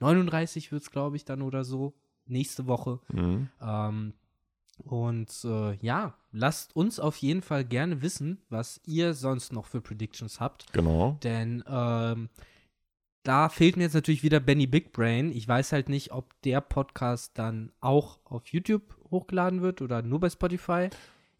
1039 0.00 0.72
wird 0.72 0.82
es, 0.82 0.90
glaube 0.90 1.16
ich, 1.16 1.24
dann 1.24 1.42
oder 1.42 1.64
so, 1.64 1.94
nächste 2.26 2.66
Woche. 2.66 3.00
Mhm. 3.12 3.48
Ähm, 3.60 4.14
und 4.84 5.30
äh, 5.44 5.74
ja, 5.76 6.14
lasst 6.32 6.74
uns 6.74 6.98
auf 6.98 7.16
jeden 7.16 7.42
Fall 7.42 7.64
gerne 7.64 8.02
wissen, 8.02 8.38
was 8.48 8.80
ihr 8.84 9.14
sonst 9.14 9.52
noch 9.52 9.66
für 9.66 9.80
Predictions 9.80 10.40
habt. 10.40 10.72
Genau. 10.72 11.18
Denn 11.22 11.62
ähm, 11.68 12.30
da 13.22 13.48
fehlt 13.48 13.76
mir 13.76 13.84
jetzt 13.84 13.94
natürlich 13.94 14.22
wieder 14.22 14.40
Benny 14.40 14.66
Big 14.66 14.92
Brain. 14.92 15.30
Ich 15.30 15.46
weiß 15.46 15.72
halt 15.72 15.88
nicht, 15.88 16.12
ob 16.12 16.32
der 16.42 16.60
Podcast 16.60 17.36
dann 17.38 17.72
auch 17.80 18.18
auf 18.24 18.46
YouTube 18.46 18.96
hochgeladen 19.10 19.60
wird 19.60 19.82
oder 19.82 20.02
nur 20.02 20.20
bei 20.20 20.30
Spotify. 20.30 20.88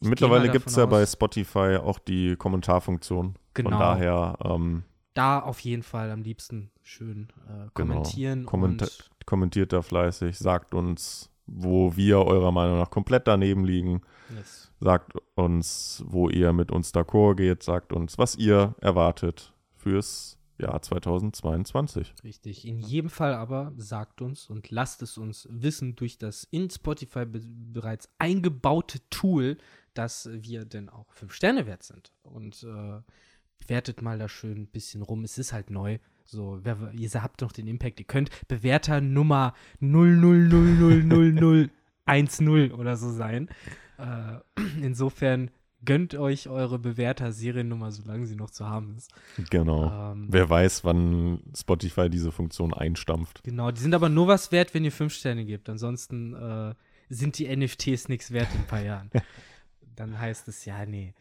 Ich 0.01 0.09
Mittlerweile 0.09 0.51
gibt 0.51 0.67
es 0.67 0.77
ja 0.77 0.87
bei 0.87 1.05
Spotify 1.07 1.79
auch 1.83 1.99
die 1.99 2.37
Kommentarfunktion. 2.37 3.37
Genau. 3.55 3.71
Von 3.71 3.79
daher 3.79 4.39
ähm, 4.45 4.85
Da 5.21 5.39
auf 5.39 5.61
jeden 5.61 5.83
Fall 5.83 6.11
am 6.13 6.23
liebsten 6.23 6.71
schön 6.81 7.29
äh, 7.47 7.69
kommentieren. 7.75 8.39
Genau. 8.39 8.51
Kommenta- 8.51 8.87
und 8.87 9.27
kommentiert 9.27 9.71
da 9.71 9.83
fleißig, 9.83 10.39
sagt 10.39 10.73
uns, 10.73 11.29
wo 11.47 11.95
wir 11.95 12.21
eurer 12.21 12.53
Meinung 12.53 12.79
nach 12.79 12.89
komplett 12.89 13.29
daneben 13.29 13.67
liegen. 13.67 14.01
yes. 14.35 14.73
Sagt 14.81 15.13
uns, 15.35 16.03
wo 16.07 16.31
ihr 16.31 16.55
mit 16.55 16.73
uns 16.73 16.95
d'accord 16.95 17.35
geht. 17.35 17.63
Sagt 17.63 17.93
uns, 17.93 18.17
was 18.17 18.35
ihr 18.37 18.75
erwartet 18.81 19.53
fürs 19.77 20.39
Jahr 20.57 20.81
2022. 20.81 22.15
Richtig. 22.25 22.67
In 22.67 22.81
jedem 22.81 23.11
Fall 23.11 23.35
aber 23.35 23.75
sagt 23.77 24.23
uns 24.23 24.49
und 24.49 24.71
lasst 24.71 25.03
es 25.03 25.19
uns 25.19 25.47
wissen 25.51 25.97
durch 25.97 26.17
das 26.17 26.45
in 26.45 26.71
Spotify 26.71 27.27
be 27.27 27.43
bereits 27.45 28.09
eingebaute 28.17 29.01
Tool, 29.11 29.59
dass 29.93 30.31
wir 30.33 30.65
denn 30.65 30.89
auch 30.89 31.13
fünf 31.13 31.35
Sterne 31.35 31.67
wert 31.67 31.83
sind. 31.83 32.11
Und 32.23 32.63
äh, 32.63 33.03
bewertet 33.61 34.03
mal 34.03 34.19
da 34.19 34.29
schön 34.29 34.63
ein 34.63 34.67
bisschen 34.67 35.03
rum. 35.03 35.23
Es 35.25 35.39
ist 35.39 35.53
halt 35.53 35.71
neu. 35.71 35.99
So, 36.25 36.59
wer, 36.63 36.93
ihr 36.93 37.11
habt 37.15 37.41
noch 37.41 37.53
den 37.53 37.67
Impact. 37.67 38.01
Ihr 38.01 38.07
könnt 38.07 38.31
Bewerter 38.49 39.01
Nummer 39.01 39.55
00000010 39.81 42.73
oder 42.73 42.97
so 42.97 43.11
sein. 43.11 43.49
Äh, 43.99 44.39
insofern 44.83 45.51
gönnt 45.85 46.15
euch 46.15 46.49
eure 46.49 46.79
bewährter 46.79 47.33
Seriennummer, 47.33 47.91
solange 47.91 48.27
sie 48.27 48.37
noch 48.37 48.51
zu 48.51 48.69
haben 48.69 48.95
ist. 48.97 49.13
Genau. 49.51 50.13
Ähm, 50.13 50.27
Wer 50.31 50.49
weiß, 50.49 50.85
wann 50.85 51.41
Spotify 51.57 52.11
diese 52.11 52.33
Funktion 52.33 52.75
einstampft. 52.75 53.43
Genau, 53.43 53.71
die 53.71 53.81
sind 53.81 53.95
aber 53.95 54.09
nur 54.09 54.29
was 54.29 54.53
wert, 54.53 54.75
wenn 54.75 54.85
ihr 54.85 54.93
fünf 54.93 55.15
Sterne 55.15 55.45
gebt. 55.45 55.69
Ansonsten 55.69 56.35
äh, 56.35 56.75
sind 57.09 57.39
die 57.39 57.55
NFTs 57.55 58.09
nichts 58.09 58.31
wert 58.31 58.49
in 58.55 58.61
ein 58.61 58.67
paar 58.67 58.83
Jahren. 58.83 59.11
Dann 59.97 60.19
heißt 60.19 60.49
es 60.49 60.65
ja, 60.65 60.87
nee. 60.87 61.15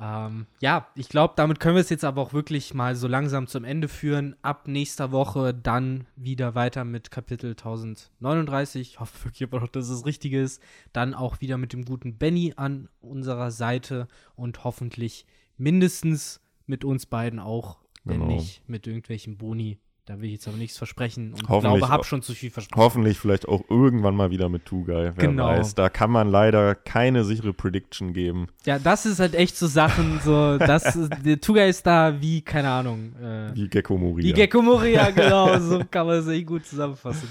Ähm, 0.00 0.46
ja, 0.60 0.88
ich 0.94 1.08
glaube, 1.08 1.34
damit 1.36 1.60
können 1.60 1.74
wir 1.76 1.80
es 1.82 1.90
jetzt 1.90 2.04
aber 2.04 2.22
auch 2.22 2.32
wirklich 2.32 2.72
mal 2.74 2.96
so 2.96 3.06
langsam 3.06 3.46
zum 3.46 3.64
Ende 3.64 3.88
führen. 3.88 4.34
Ab 4.42 4.66
nächster 4.66 5.12
Woche 5.12 5.52
dann 5.54 6.06
wieder 6.16 6.54
weiter 6.54 6.84
mit 6.84 7.10
Kapitel 7.10 7.50
1039. 7.50 8.80
Ich 8.80 9.00
hoffe 9.00 9.24
wirklich 9.26 9.42
aber 9.48 9.60
noch, 9.60 9.68
dass 9.68 9.88
es 9.88 10.06
richtig 10.06 10.32
ist. 10.32 10.62
Dann 10.92 11.14
auch 11.14 11.40
wieder 11.40 11.58
mit 11.58 11.72
dem 11.72 11.84
guten 11.84 12.16
Benny 12.16 12.54
an 12.56 12.88
unserer 13.00 13.50
Seite 13.50 14.08
und 14.34 14.64
hoffentlich 14.64 15.26
mindestens 15.58 16.40
mit 16.66 16.84
uns 16.84 17.06
beiden 17.06 17.38
auch, 17.38 17.78
wenn 18.04 18.20
Genau. 18.20 18.32
nicht 18.34 18.66
mit 18.68 18.86
irgendwelchen 18.86 19.36
Boni. 19.36 19.78
Da 20.04 20.18
will 20.18 20.24
ich 20.26 20.32
jetzt 20.32 20.48
aber 20.48 20.56
nichts 20.56 20.76
versprechen 20.78 21.32
und 21.32 21.48
Hoffentlich 21.48 21.78
glaube, 21.78 21.92
hab 21.92 22.00
auch- 22.00 22.04
schon 22.04 22.22
zu 22.22 22.32
viel 22.34 22.50
versprochen. 22.50 22.82
Hoffentlich 22.82 23.18
vielleicht 23.20 23.46
auch 23.46 23.62
irgendwann 23.70 24.16
mal 24.16 24.32
wieder 24.32 24.48
mit 24.48 24.64
Guy. 24.68 24.84
Wer 24.86 25.12
Genau. 25.12 25.46
weiß. 25.46 25.76
Da 25.76 25.88
kann 25.90 26.10
man 26.10 26.28
leider 26.28 26.74
keine 26.74 27.24
sichere 27.24 27.52
Prediction 27.52 28.12
geben. 28.12 28.48
Ja, 28.66 28.80
das 28.80 29.06
ist 29.06 29.20
halt 29.20 29.36
echt 29.36 29.56
so 29.56 29.68
Sachen, 29.68 30.18
so, 30.24 30.58
das, 30.58 30.96
ist- 30.96 31.12
der 31.24 31.40
Tuga 31.40 31.64
ist 31.66 31.86
da 31.86 32.20
wie, 32.20 32.42
keine 32.42 32.70
Ahnung, 32.70 33.14
äh, 33.22 33.54
Wie 33.54 33.68
Gecko 33.68 33.96
Moria. 33.96 34.24
wie 34.24 34.32
Gecko 34.32 34.60
Moria, 34.60 35.10
genau, 35.10 35.56
so 35.60 35.80
kann 35.88 36.06
man 36.08 36.16
es 36.18 36.26
echt 36.26 36.46
gut 36.48 36.66
zusammenfassen. 36.66 37.28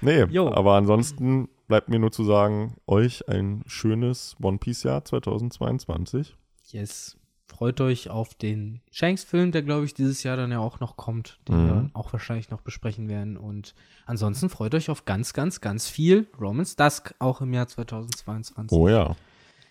Nee, 0.00 0.24
Jo. 0.30 0.50
aber 0.52 0.74
ansonsten 0.74 1.48
bleibt 1.68 1.88
mir 1.90 2.00
nur 2.00 2.10
zu 2.10 2.24
sagen, 2.24 2.74
euch 2.88 3.28
ein 3.28 3.62
schönes 3.66 4.34
One 4.42 4.58
Piece 4.58 4.82
Jahr 4.82 5.04
2022. 5.04 6.34
Yes. 6.72 7.16
Freut 7.50 7.80
euch 7.80 8.08
auf 8.10 8.34
den 8.34 8.80
Shanks-Film, 8.92 9.50
der, 9.50 9.62
glaube 9.62 9.84
ich, 9.84 9.92
dieses 9.92 10.22
Jahr 10.22 10.36
dann 10.36 10.52
ja 10.52 10.60
auch 10.60 10.78
noch 10.80 10.96
kommt, 10.96 11.40
den 11.48 11.56
Mhm. 11.62 11.66
wir 11.68 11.90
auch 11.94 12.12
wahrscheinlich 12.12 12.48
noch 12.50 12.60
besprechen 12.60 13.08
werden. 13.08 13.36
Und 13.36 13.74
ansonsten 14.06 14.48
freut 14.48 14.74
euch 14.74 14.88
auf 14.88 15.04
ganz, 15.04 15.32
ganz, 15.32 15.60
ganz 15.60 15.88
viel 15.88 16.28
Romans 16.40 16.76
Dusk, 16.76 17.12
auch 17.18 17.40
im 17.40 17.52
Jahr 17.52 17.66
2022. 17.66 18.78
Oh 18.78 18.88
ja, 18.88 19.16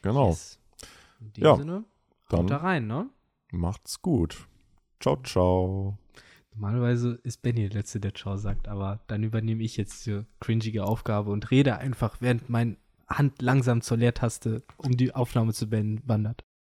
genau. 0.02 0.30
Yes. 0.30 0.60
In 1.22 1.34
dem 1.34 1.44
Ja, 1.44 1.56
Sinne, 1.56 1.84
dann- 2.30 2.48
da 2.48 2.58
rein, 2.58 2.86
ne? 2.86 3.10
Macht's 3.52 4.02
gut. 4.02 4.46
Ciao, 5.00 5.18
ciao. 5.24 5.98
Normalerweise 6.54 7.20
ist 7.24 7.42
Benny 7.42 7.70
der 7.70 7.80
Letzte, 7.80 8.00
der 8.02 8.14
Ciao 8.14 8.36
sagt, 8.36 8.68
aber 8.68 9.00
dann 9.08 9.24
übernehme 9.24 9.64
ich 9.64 9.78
jetzt 9.78 10.06
diese 10.06 10.26
cringige 10.42 10.84
Aufgabe 10.84 11.32
und 11.32 11.50
rede 11.50 11.78
einfach, 11.78 12.18
während 12.20 12.50
meine 12.50 12.76
Hand 13.08 13.42
langsam 13.42 13.82
zur 13.82 13.98
Leertaste 13.98 14.64
um 14.78 14.96
die 14.98 15.16
Aufnahme 15.16 15.54
zu 15.54 15.70
beenden 15.70 16.02
wandert. 16.08 16.44